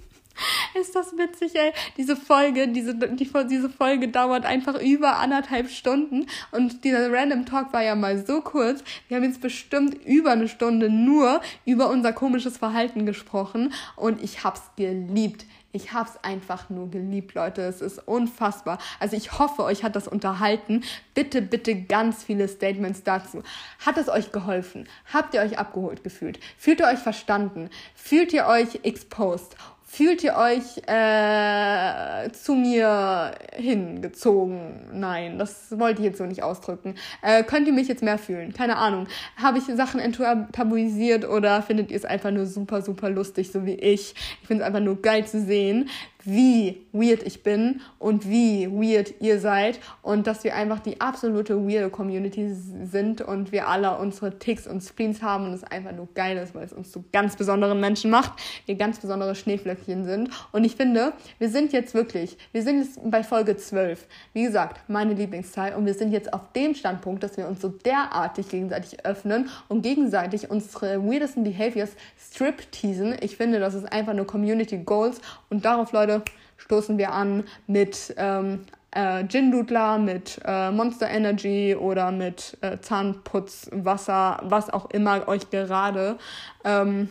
Ist 0.80 0.96
das 0.96 1.18
witzig, 1.18 1.56
ey. 1.56 1.74
Diese 1.98 2.16
Folge, 2.16 2.68
diese, 2.70 2.96
die, 2.96 3.30
diese 3.50 3.70
Folge 3.70 4.08
dauert 4.08 4.46
einfach 4.46 4.80
über 4.80 5.18
anderthalb 5.18 5.70
Stunden 5.70 6.26
und 6.52 6.84
dieser 6.84 7.12
Random 7.12 7.46
Talk 7.46 7.74
war 7.74 7.84
ja 7.84 7.96
mal 7.96 8.26
so 8.26 8.42
kurz. 8.42 8.84
Wir 9.08 9.18
haben 9.18 9.24
jetzt 9.24 9.42
bestimmt 9.42 10.04
über 10.06 10.32
eine 10.32 10.48
Stunde 10.48 10.90
nur 10.90 11.42
über 11.66 11.90
unser 11.90 12.14
komisches 12.14 12.58
Verhalten 12.58 13.06
gesprochen 13.06 13.74
und 13.96 14.24
ich 14.24 14.44
hab's 14.44 14.62
geliebt. 14.78 15.46
Ich 15.74 15.94
hab's 15.94 16.18
einfach 16.22 16.70
nur 16.70 16.92
geliebt, 16.92 17.34
Leute. 17.34 17.62
Es 17.62 17.80
ist 17.80 18.00
unfassbar. 18.06 18.78
Also 19.00 19.16
ich 19.16 19.40
hoffe, 19.40 19.64
euch 19.64 19.84
hat 19.84 19.96
das 19.96 20.08
unterhalten. 20.08 20.84
Bitte, 21.14 21.42
bitte 21.42 21.76
ganz 21.76 22.24
viele 22.24 22.50
Statements 22.50 23.04
dazu. 23.04 23.42
Hat 23.86 23.98
es 23.98 24.10
euch 24.10 24.34
geholfen? 24.34 24.88
Habt 25.14 25.34
ihr 25.34 25.42
euch 25.42 25.58
abgeholt 25.58 26.04
gefühlt? 26.04 26.40
Fühlt 26.58 26.82
ihr 26.82 26.88
euch 26.88 27.00
verstanden? 27.00 27.70
Fühlt 27.96 28.34
ihr 28.34 28.48
euch 28.48 28.82
exposed? 28.84 29.56
Fühlt 29.94 30.24
ihr 30.24 30.38
euch 30.38 30.78
äh, 30.88 32.32
zu 32.32 32.56
mir 32.56 33.34
hingezogen? 33.54 34.90
Nein, 34.94 35.38
das 35.38 35.78
wollte 35.78 36.02
ich 36.02 36.06
jetzt 36.06 36.20
so 36.20 36.26
nicht 36.26 36.44
ausdrücken. 36.44 36.96
Äh, 37.22 37.44
könnt 37.44 37.68
ihr 37.68 37.74
mich 37.74 37.90
jetzt 37.90 38.02
mehr 38.02 38.18
fühlen? 38.18 38.54
Keine 38.54 38.78
Ahnung. 38.78 39.08
Habe 39.36 39.58
ich 39.58 39.66
Sachen 39.66 40.00
enttabuisiert 40.00 41.28
oder 41.28 41.62
findet 41.62 41.92
ihr 41.92 41.98
es 41.98 42.06
einfach 42.06 42.32
nur 42.32 42.46
super, 42.46 42.82
super 42.82 43.10
lustig, 43.10 43.52
so 43.52 43.66
wie 43.66 43.74
ich? 43.74 44.16
Ich 44.42 44.48
finde 44.48 44.64
es 44.64 44.68
einfach 44.68 44.80
nur 44.80 45.02
geil 45.02 45.28
zu 45.28 45.42
sehen, 45.42 45.90
wie 46.26 46.88
weird 46.92 47.24
ich 47.24 47.44
bin 47.44 47.82
und 48.00 48.30
wie 48.30 48.68
weird 48.72 49.14
ihr 49.22 49.40
seid 49.40 49.80
und 50.02 50.28
dass 50.28 50.44
wir 50.44 50.56
einfach 50.56 50.80
die 50.80 51.02
absolute 51.02 51.68
weirde 51.68 51.90
Community 51.90 52.54
sind 52.54 53.22
und 53.22 53.52
wir 53.52 53.68
alle 53.68 53.98
unsere 53.98 54.38
Ticks 54.38 54.68
und 54.68 54.82
Spleens 54.82 55.22
haben 55.22 55.46
und 55.46 55.54
es 55.54 55.64
einfach 55.64 55.94
nur 55.94 56.08
geil 56.14 56.38
ist, 56.38 56.54
weil 56.56 56.66
es 56.66 56.74
uns 56.74 56.92
zu 56.92 57.04
ganz 57.12 57.36
besonderen 57.36 57.80
Menschen 57.80 58.12
macht, 58.12 58.34
wir 58.66 58.76
ganz 58.76 59.00
besondere 59.00 59.36
Schneeflöckchen 59.36 60.06
sind 60.06 60.30
und 60.52 60.64
ich 60.64 60.76
finde, 60.76 61.14
wir 61.40 61.50
sind 61.50 61.74
jetzt 61.74 61.94
wirklich, 61.94 62.38
wir 62.52 62.64
sind 62.64 62.80
jetzt 62.80 63.00
bei 63.04 63.24
Folge 63.24 63.58
12, 63.58 64.08
wie 64.34 64.44
gesagt, 64.44 64.90
meine 64.90 65.14
Lieblingszahl 65.14 65.74
und 65.76 65.86
wir 65.86 65.94
sind 65.94 66.12
jetzt 66.12 66.34
auf 66.34 66.52
dem 66.54 66.76
Standpunkt, 66.76 67.24
dass 67.24 67.38
wir 67.38 67.48
uns 67.48 67.62
so 67.62 67.70
derartig 67.70 68.50
gegenseitig 68.50 69.06
öffnen 69.06 69.50
und 69.70 69.82
gegenseitig 69.82 70.50
unsere 70.50 71.04
weirdesten 71.04 71.44
Behaviors 71.44 71.92
strip-teasen. 72.18 73.16
Ich 73.22 73.38
finde, 73.38 73.60
das 73.60 73.74
ist 73.74 73.92
einfach 73.92 74.14
nur 74.14 74.28
Community 74.28 74.78
Goals 74.78 75.22
und 75.50 75.66
darauf, 75.66 75.92
Leute, 75.92 76.11
Episode 76.12 76.24
stoßen 76.58 76.98
wir 76.98 77.12
an 77.12 77.44
mit 77.68 78.14
ähm, 78.18 78.66
äh, 78.92 79.26
Gin 79.28 79.52
Doodler, 79.52 79.98
mit 79.98 80.40
äh, 80.46 80.72
Monster 80.72 81.10
Energy 81.10 81.76
oder 81.76 82.12
mit 82.12 82.58
äh, 82.62 82.78
Zahnputzwasser, 82.80 84.40
was 84.44 84.70
auch 84.70 84.90
immer 84.92 85.28
euch 85.28 85.50
gerade 85.50 86.18
ähm, 86.64 87.10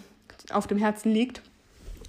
auf 0.52 0.66
dem 0.66 0.78
Herzen 0.78 1.12
liegt. 1.12 1.42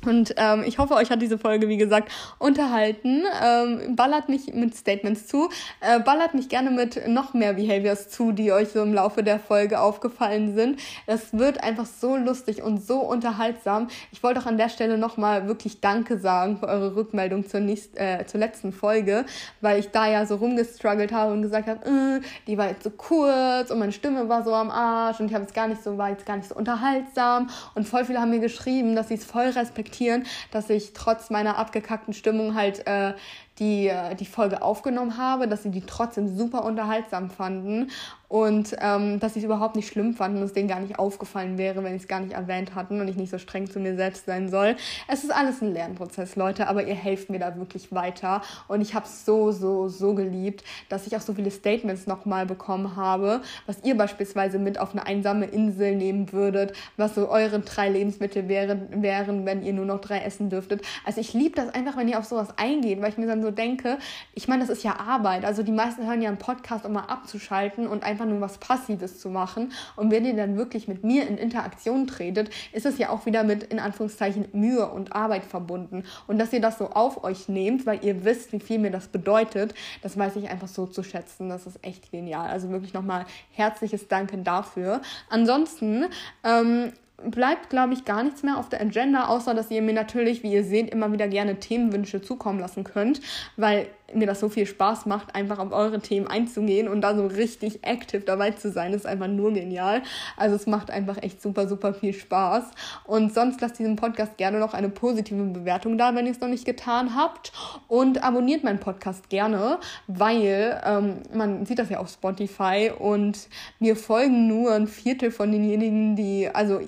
Und 0.06 0.34
ähm, 0.38 0.64
ich 0.65 0.80
hoffe, 0.80 0.95
euch 0.95 1.11
hat 1.11 1.22
diese 1.22 1.38
Folge, 1.38 1.68
wie 1.68 1.78
gesagt, 1.78 2.11
unterhalten. 2.40 3.23
Ähm, 3.44 3.95
ballert 3.95 4.30
mich 4.30 4.53
mit 4.53 4.76
Statements 4.76 5.28
zu. 5.28 5.49
Äh, 5.80 5.99
ballert 5.99 6.34
mich 6.34 6.49
gerne 6.49 6.72
mit 6.72 7.07
noch 7.07 7.34
mehr 7.34 7.53
Behaviors 7.53 8.10
zu, 8.10 8.32
die 8.32 8.52
euch 8.52 8.69
so 8.69 8.82
im 8.82 8.94
Laufe 8.94 9.23
der 9.23 9.40
Folge 9.40 9.80
aufgefallen 9.80 10.56
sind. 10.56 10.80
Es 11.06 11.38
wird 11.38 11.64
einfach 11.64 11.86
so 11.86 12.15
lustig 12.15 12.64
und 12.64 12.86
so 12.86 12.99
unterhaltsam. 12.99 13.90
Ich 14.11 14.23
wollte 14.23 14.40
auch 14.40 14.45
an 14.48 14.57
der 14.57 14.69
Stelle 14.69 14.98
nochmal 14.98 15.48
wirklich 15.48 15.82
Danke 15.82 16.18
sagen 16.18 16.57
für 16.57 16.68
eure 16.68 16.95
Rückmeldung 16.95 17.48
zur, 17.48 17.60
nächst, 17.60 17.98
äh, 17.99 18.26
zur 18.26 18.40
letzten 18.40 18.73
Folge, 18.73 19.26
weil 19.61 19.80
ich 19.80 19.90
da 19.91 20.07
ja 20.07 20.26
so 20.26 20.36
rumgestruggelt 20.36 21.11
habe 21.11 21.34
und 21.34 21.44
gesagt 21.44 21.68
habe, 21.68 21.86
äh, 21.86 22.22
die 22.48 22.57
war 22.57 22.69
jetzt 22.69 22.84
so 22.84 22.90
kurz 22.90 23.69
und 23.69 23.78
meine 23.78 23.91
Stimme 23.91 24.28
war 24.30 24.44
so 24.44 24.53
am 24.53 24.72
Arsch 24.72 25.19
und 25.19 25.28
ich 25.28 25.34
habe 25.34 25.45
es 25.45 25.53
gar 25.53 25.68
nicht 25.68 25.84
so, 25.84 25.98
war 25.98 26.10
jetzt 26.10 26.26
gar 26.26 26.38
nicht 26.38 26.49
so 26.49 26.56
unterhaltsam. 26.56 27.49
Und 27.76 27.88
voll 27.88 28.06
viele 28.06 28.19
haben 28.19 28.32
mir 28.32 28.40
geschrieben, 28.40 28.95
dass 28.95 29.10
sie 29.10 29.15
es 29.15 29.26
voll 29.26 29.45
respektieren 29.45 29.90
akzeptieren, 29.91 30.26
dass 30.51 30.69
ich 30.69 30.93
trotz 30.93 31.30
meiner 31.30 31.57
abgekackten 31.57 32.13
Stimmung 32.13 32.55
halt 32.55 32.88
äh, 32.88 33.13
die, 33.61 33.88
äh, 33.88 34.15
die 34.15 34.25
Folge 34.25 34.63
aufgenommen 34.63 35.17
habe, 35.17 35.47
dass 35.47 35.63
sie 35.63 35.69
die 35.69 35.81
trotzdem 35.81 36.35
super 36.35 36.65
unterhaltsam 36.65 37.29
fanden 37.29 37.91
und 38.27 38.77
ähm, 38.79 39.19
dass 39.19 39.33
sie 39.33 39.39
es 39.39 39.45
überhaupt 39.45 39.75
nicht 39.75 39.89
schlimm 39.89 40.13
fanden 40.13 40.38
und 40.38 40.45
es 40.45 40.53
denen 40.53 40.69
gar 40.69 40.79
nicht 40.79 40.97
aufgefallen 40.97 41.57
wäre, 41.57 41.83
wenn 41.83 41.95
ich 41.95 42.03
es 42.03 42.07
gar 42.07 42.21
nicht 42.21 42.33
erwähnt 42.33 42.75
hatten 42.75 43.01
und 43.01 43.07
ich 43.07 43.17
nicht 43.17 43.29
so 43.29 43.38
streng 43.38 43.69
zu 43.69 43.79
mir 43.79 43.95
selbst 43.97 44.25
sein 44.25 44.49
soll. 44.49 44.77
Es 45.09 45.23
ist 45.23 45.31
alles 45.31 45.61
ein 45.61 45.73
Lernprozess, 45.73 46.38
Leute, 46.38 46.67
aber 46.69 46.88
ihr 46.88 46.95
helft 46.95 47.29
mir 47.29 47.39
da 47.39 47.55
wirklich 47.57 47.91
weiter 47.91 48.41
und 48.67 48.81
ich 48.81 48.95
habe 48.95 49.05
es 49.05 49.25
so, 49.25 49.51
so, 49.51 49.89
so 49.89 50.15
geliebt, 50.15 50.63
dass 50.88 51.05
ich 51.05 51.15
auch 51.17 51.21
so 51.21 51.33
viele 51.33 51.51
Statements 51.51 52.07
nochmal 52.07 52.45
bekommen 52.45 52.95
habe, 52.95 53.41
was 53.67 53.83
ihr 53.83 53.95
beispielsweise 53.95 54.57
mit 54.59 54.79
auf 54.79 54.93
eine 54.93 55.05
einsame 55.05 55.45
Insel 55.45 55.95
nehmen 55.95 56.31
würdet, 56.31 56.73
was 56.95 57.15
so 57.15 57.29
eure 57.29 57.59
drei 57.59 57.89
Lebensmittel 57.89 58.47
wären, 58.47 59.03
wären 59.03 59.45
wenn 59.45 59.61
ihr 59.61 59.73
nur 59.73 59.85
noch 59.85 59.99
drei 59.99 60.19
essen 60.19 60.49
dürftet. 60.49 60.81
Also 61.05 61.19
ich 61.19 61.33
liebe 61.33 61.57
das 61.57 61.73
einfach, 61.75 61.97
wenn 61.97 62.07
ihr 62.07 62.17
auf 62.17 62.25
sowas 62.25 62.57
eingeht, 62.57 63.01
weil 63.01 63.09
ich 63.09 63.17
mir 63.17 63.27
dann 63.27 63.43
so 63.43 63.51
denke, 63.52 63.98
ich 64.34 64.48
meine, 64.48 64.61
das 64.65 64.69
ist 64.69 64.84
ja 64.84 64.99
Arbeit. 64.99 65.45
Also 65.45 65.64
die 65.64 65.72
meisten 65.72 66.06
hören 66.07 66.22
ja 66.22 66.30
einen 66.30 66.38
Podcast, 66.38 66.86
um 66.86 66.94
mal 66.94 67.06
abzuschalten 67.06 67.88
und 67.88 68.03
einfach 68.03 68.26
nur 68.26 68.41
was 68.41 68.57
Passives 68.57 69.19
zu 69.19 69.30
machen. 69.30 69.72
Und 69.95 70.11
wenn 70.11 70.26
ihr 70.26 70.36
dann 70.36 70.57
wirklich 70.57 70.88
mit 70.88 71.03
mir 71.03 71.28
in 71.28 71.38
Interaktion 71.38 72.07
tretet, 72.07 72.49
ist 72.73 72.86
es 72.86 72.98
ja 72.98 73.10
auch 73.10 73.26
wieder 73.26 73.44
mit, 73.44 73.64
in 73.64 73.80
Anführungszeichen, 73.80 74.48
Mühe 74.53 74.88
und 74.90 75.14
Arbeit 75.14 75.44
verbunden. 75.44 76.03
Und 76.28 76.40
dass 76.40 76.53
ihr 76.53 76.61
das 76.61 76.78
so 76.78 76.90
auf 76.90 77.23
euch 77.23 77.48
nehmt, 77.49 77.86
weil 77.86 78.03
ihr 78.03 78.23
wisst, 78.23 78.52
wie 78.53 78.60
viel 78.60 78.80
mir 78.80 78.91
das 78.91 79.07
bedeutet, 79.07 79.73
das 80.02 80.18
weiß 80.18 80.36
ich 80.36 80.49
einfach 80.49 80.68
so 80.68 80.88
zu 80.88 81.03
schätzen. 81.03 81.49
Das 81.49 81.65
ist 81.65 81.80
echt 81.84 82.11
genial. 82.11 82.49
Also 82.49 82.69
wirklich 82.69 82.94
nochmal 82.94 83.26
herzliches 83.52 84.07
Danke 84.07 84.38
dafür. 84.38 85.02
Ansonsten, 85.30 86.06
ähm, 86.44 86.94
bleibt, 87.26 87.69
glaube 87.69 87.93
ich, 87.93 88.06
gar 88.06 88.23
nichts 88.23 88.43
mehr 88.43 88.57
auf 88.57 88.69
der 88.69 88.81
Agenda, 88.81 89.26
außer 89.27 89.53
dass 89.53 89.72
ihr 89.72 89.81
mir 89.81 89.93
natürlich, 89.93 90.43
wie 90.43 90.53
ihr 90.53 90.64
seht, 90.64 90.89
immer 90.89 91.11
wieder 91.11 91.27
gerne 91.27 91.60
Themenwünsche 91.60 92.22
zukommen 92.22 92.60
lassen 92.60 92.84
könnt, 92.84 93.22
weil 93.57 93.88
mir 94.14 94.27
das 94.27 94.39
so 94.39 94.49
viel 94.49 94.65
Spaß 94.65 95.06
macht, 95.06 95.35
einfach 95.35 95.60
auf 95.60 95.72
eure 95.72 95.99
Themen 95.99 96.27
einzugehen 96.27 96.88
und 96.88 97.02
da 97.02 97.15
so 97.15 97.26
richtig 97.27 97.84
active 97.84 98.22
dabei 98.22 98.52
zu 98.52 98.72
sein, 98.72 98.93
ist 98.93 99.06
einfach 99.06 99.27
nur 99.27 99.53
genial. 99.53 100.02
Also 100.38 100.56
es 100.56 100.68
macht 100.68 100.91
einfach 100.91 101.22
echt 101.22 101.41
super, 101.41 101.68
super 101.68 101.93
viel 101.93 102.14
Spaß. 102.14 102.64
Und 103.06 103.34
sonst 103.34 103.61
lasst 103.61 103.80
diesem 103.80 103.95
Podcast 103.95 104.38
gerne 104.38 104.60
noch 104.60 104.73
eine 104.73 104.89
positive 104.89 105.43
Bewertung 105.43 105.98
da, 105.98 106.15
wenn 106.15 106.26
ihr 106.26 106.31
es 106.31 106.39
noch 106.39 106.48
nicht 106.48 106.65
getan 106.65 107.15
habt. 107.15 107.52
Und 107.88 108.23
abonniert 108.23 108.64
meinen 108.64 108.80
Podcast 108.80 109.30
gerne, 109.30 109.80
weil 110.07 110.81
ähm, 110.85 111.22
man 111.34 111.65
sieht 111.65 111.80
das 111.80 111.89
ja 111.89 111.99
auf 111.99 112.10
Spotify 112.10 112.91
und 112.98 113.48
mir 113.80 113.95
folgen 113.95 114.48
nur 114.48 114.73
ein 114.73 114.88
Viertel 114.88 115.31
von 115.31 115.52
denjenigen, 115.52 116.15
die, 116.15 116.49
also 116.52 116.81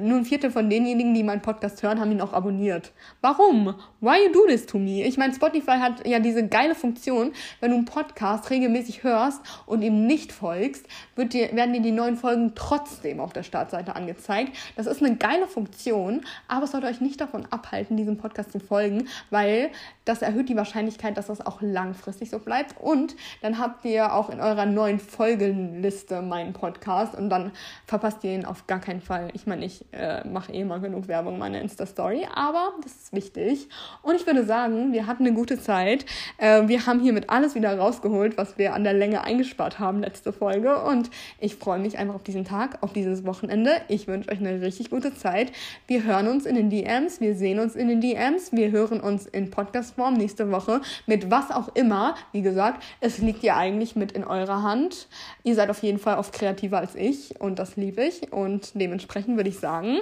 nur 0.00 0.18
ein 0.18 0.24
Viertel 0.24 0.50
von 0.50 0.68
denjenigen, 0.70 1.14
die 1.14 1.22
meinen 1.22 1.42
Podcast 1.42 1.82
hören, 1.82 2.00
haben 2.00 2.12
ihn 2.12 2.20
auch 2.20 2.32
abonniert. 2.32 2.92
Warum? 3.20 3.74
Why 4.00 4.26
you 4.26 4.32
do 4.32 4.46
this 4.46 4.66
to 4.66 4.78
me? 4.78 5.04
Ich 5.04 5.16
meine, 5.16 5.34
Spotify 5.34 5.78
hat 5.78 6.06
ja 6.06 6.18
diese 6.18 6.46
geile 6.46 6.74
Funktion, 6.74 7.32
wenn 7.60 7.70
du 7.70 7.76
einen 7.76 7.84
Podcast 7.84 8.50
regelmäßig 8.50 9.02
hörst 9.02 9.40
und 9.66 9.82
ihm 9.82 10.06
nicht 10.06 10.32
folgst, 10.32 10.86
wird 11.14 11.32
dir, 11.32 11.54
werden 11.54 11.72
dir 11.74 11.82
die 11.82 11.92
neuen 11.92 12.16
Folgen 12.16 12.52
trotzdem 12.54 13.20
auf 13.20 13.32
der 13.32 13.42
Startseite 13.42 13.96
angezeigt. 13.96 14.56
Das 14.76 14.86
ist 14.86 15.02
eine 15.02 15.16
geile 15.16 15.46
Funktion, 15.46 16.24
aber 16.48 16.64
es 16.64 16.72
sollte 16.72 16.86
euch 16.86 17.00
nicht 17.00 17.20
davon 17.20 17.46
abhalten, 17.50 17.96
diesem 17.96 18.16
Podcast 18.16 18.52
zu 18.52 18.60
folgen, 18.60 19.08
weil 19.30 19.70
das 20.04 20.22
erhöht 20.22 20.48
die 20.48 20.56
Wahrscheinlichkeit, 20.56 21.16
dass 21.16 21.26
das 21.26 21.44
auch 21.44 21.60
langfristig 21.60 22.30
so 22.30 22.38
bleibt. 22.38 22.80
Und 22.80 23.16
dann 23.42 23.58
habt 23.58 23.84
ihr 23.84 24.14
auch 24.14 24.30
in 24.30 24.40
eurer 24.40 24.66
neuen 24.66 24.98
Folgenliste 25.00 26.22
meinen 26.22 26.52
Podcast 26.52 27.14
und 27.14 27.28
dann 27.28 27.52
verpasst 27.86 28.24
ihr 28.24 28.32
ihn 28.32 28.44
auf 28.44 28.66
gar 28.66 28.80
keinen 28.80 29.00
Fall. 29.00 29.30
Ich 29.34 29.46
meine, 29.46 29.65
ich 29.66 29.84
äh, 29.92 30.26
mache 30.26 30.52
eh 30.52 30.64
mal 30.64 30.80
genug 30.80 31.08
Werbung 31.08 31.34
in 31.34 31.40
meiner 31.40 31.60
Insta-Story, 31.60 32.26
aber 32.32 32.72
das 32.82 32.92
ist 32.92 33.12
wichtig. 33.12 33.68
Und 34.02 34.14
ich 34.14 34.26
würde 34.26 34.44
sagen, 34.44 34.92
wir 34.92 35.06
hatten 35.06 35.26
eine 35.26 35.34
gute 35.34 35.60
Zeit. 35.60 36.06
Äh, 36.38 36.68
wir 36.68 36.86
haben 36.86 37.00
hiermit 37.00 37.28
alles 37.28 37.54
wieder 37.54 37.76
rausgeholt, 37.76 38.38
was 38.38 38.56
wir 38.58 38.74
an 38.74 38.84
der 38.84 38.94
Länge 38.94 39.24
eingespart 39.24 39.78
haben 39.78 40.00
letzte 40.00 40.32
Folge. 40.32 40.82
Und 40.82 41.10
ich 41.40 41.56
freue 41.56 41.78
mich 41.78 41.98
einfach 41.98 42.14
auf 42.14 42.22
diesen 42.22 42.44
Tag, 42.44 42.78
auf 42.82 42.92
dieses 42.92 43.26
Wochenende. 43.26 43.72
Ich 43.88 44.06
wünsche 44.06 44.30
euch 44.30 44.38
eine 44.38 44.60
richtig 44.60 44.90
gute 44.90 45.14
Zeit. 45.14 45.52
Wir 45.86 46.04
hören 46.04 46.28
uns 46.28 46.46
in 46.46 46.54
den 46.54 46.70
DMs, 46.70 47.20
wir 47.20 47.34
sehen 47.34 47.58
uns 47.58 47.74
in 47.74 47.88
den 47.88 48.00
DMs, 48.00 48.52
wir 48.52 48.70
hören 48.70 49.00
uns 49.00 49.26
in 49.26 49.50
Podcast-Form 49.50 50.14
nächste 50.14 50.50
Woche 50.50 50.80
mit 51.06 51.30
was 51.30 51.50
auch 51.50 51.74
immer. 51.74 52.14
Wie 52.32 52.42
gesagt, 52.42 52.82
es 53.00 53.18
liegt 53.18 53.42
ja 53.42 53.56
eigentlich 53.56 53.96
mit 53.96 54.12
in 54.12 54.24
eurer 54.24 54.62
Hand. 54.62 55.08
Ihr 55.42 55.54
seid 55.54 55.70
auf 55.70 55.82
jeden 55.82 55.98
Fall 55.98 56.18
oft 56.18 56.32
kreativer 56.32 56.78
als 56.78 56.94
ich 56.94 57.40
und 57.40 57.58
das 57.58 57.76
liebe 57.76 58.04
ich. 58.04 58.32
Und 58.32 58.72
dementsprechend 58.74 59.36
würde 59.46 59.54
ich 59.54 59.60
sagen, 59.60 60.00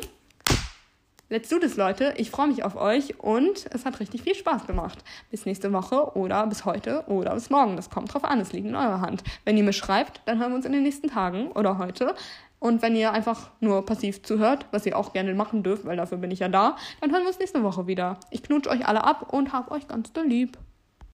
let's 1.29 1.51
do 1.51 1.59
this, 1.59 1.77
Leute. 1.77 2.15
Ich 2.17 2.31
freue 2.31 2.47
mich 2.47 2.65
auf 2.65 2.77
euch 2.77 3.21
und 3.21 3.67
es 3.73 3.85
hat 3.85 4.01
richtig 4.01 4.23
viel 4.23 4.35
Spaß 4.35 4.67
gemacht. 4.67 5.05
Bis 5.31 5.45
nächste 5.45 5.71
Woche 5.71 6.17
oder 6.17 6.47
bis 6.47 6.65
heute 6.65 7.05
oder 7.09 7.35
bis 7.35 7.51
morgen. 7.51 7.77
Das 7.77 7.91
kommt 7.91 8.15
drauf 8.15 8.25
an, 8.25 8.41
es 8.41 8.55
liegt 8.55 8.67
in 8.67 8.75
eurer 8.75 9.03
Hand. 9.03 9.23
Wenn 9.45 9.59
ihr 9.59 9.63
mir 9.65 9.75
schreibt, 9.75 10.23
dann 10.25 10.39
hören 10.39 10.53
wir 10.53 10.57
uns 10.57 10.65
in 10.65 10.73
den 10.73 10.83
nächsten 10.83 11.09
Tagen 11.09 11.53
oder 11.53 11.77
heute. 11.77 12.15
Und 12.59 12.81
wenn 12.81 12.97
ihr 12.97 13.13
einfach 13.13 13.51
nur 13.61 13.85
passiv 13.85 14.23
zuhört, 14.23 14.65
was 14.71 14.87
ihr 14.87 14.97
auch 14.97 15.13
gerne 15.13 15.35
machen 15.35 15.63
dürft, 15.63 15.85
weil 15.85 15.99
dafür 15.99 16.17
bin 16.17 16.31
ich 16.31 16.39
ja 16.39 16.49
da, 16.49 16.77
dann 17.03 17.13
hören 17.13 17.21
wir 17.21 17.29
uns 17.29 17.39
nächste 17.39 17.63
Woche 17.63 17.87
wieder. 17.87 18.19
Ich 18.31 18.43
knutsche 18.43 18.71
euch 18.71 18.89
alle 18.89 19.05
ab 19.05 19.31
und 19.31 19.53
hab 19.53 19.71
euch 19.71 19.87
ganz 19.87 20.11
doll 20.15 20.25
lieb. 20.25 20.57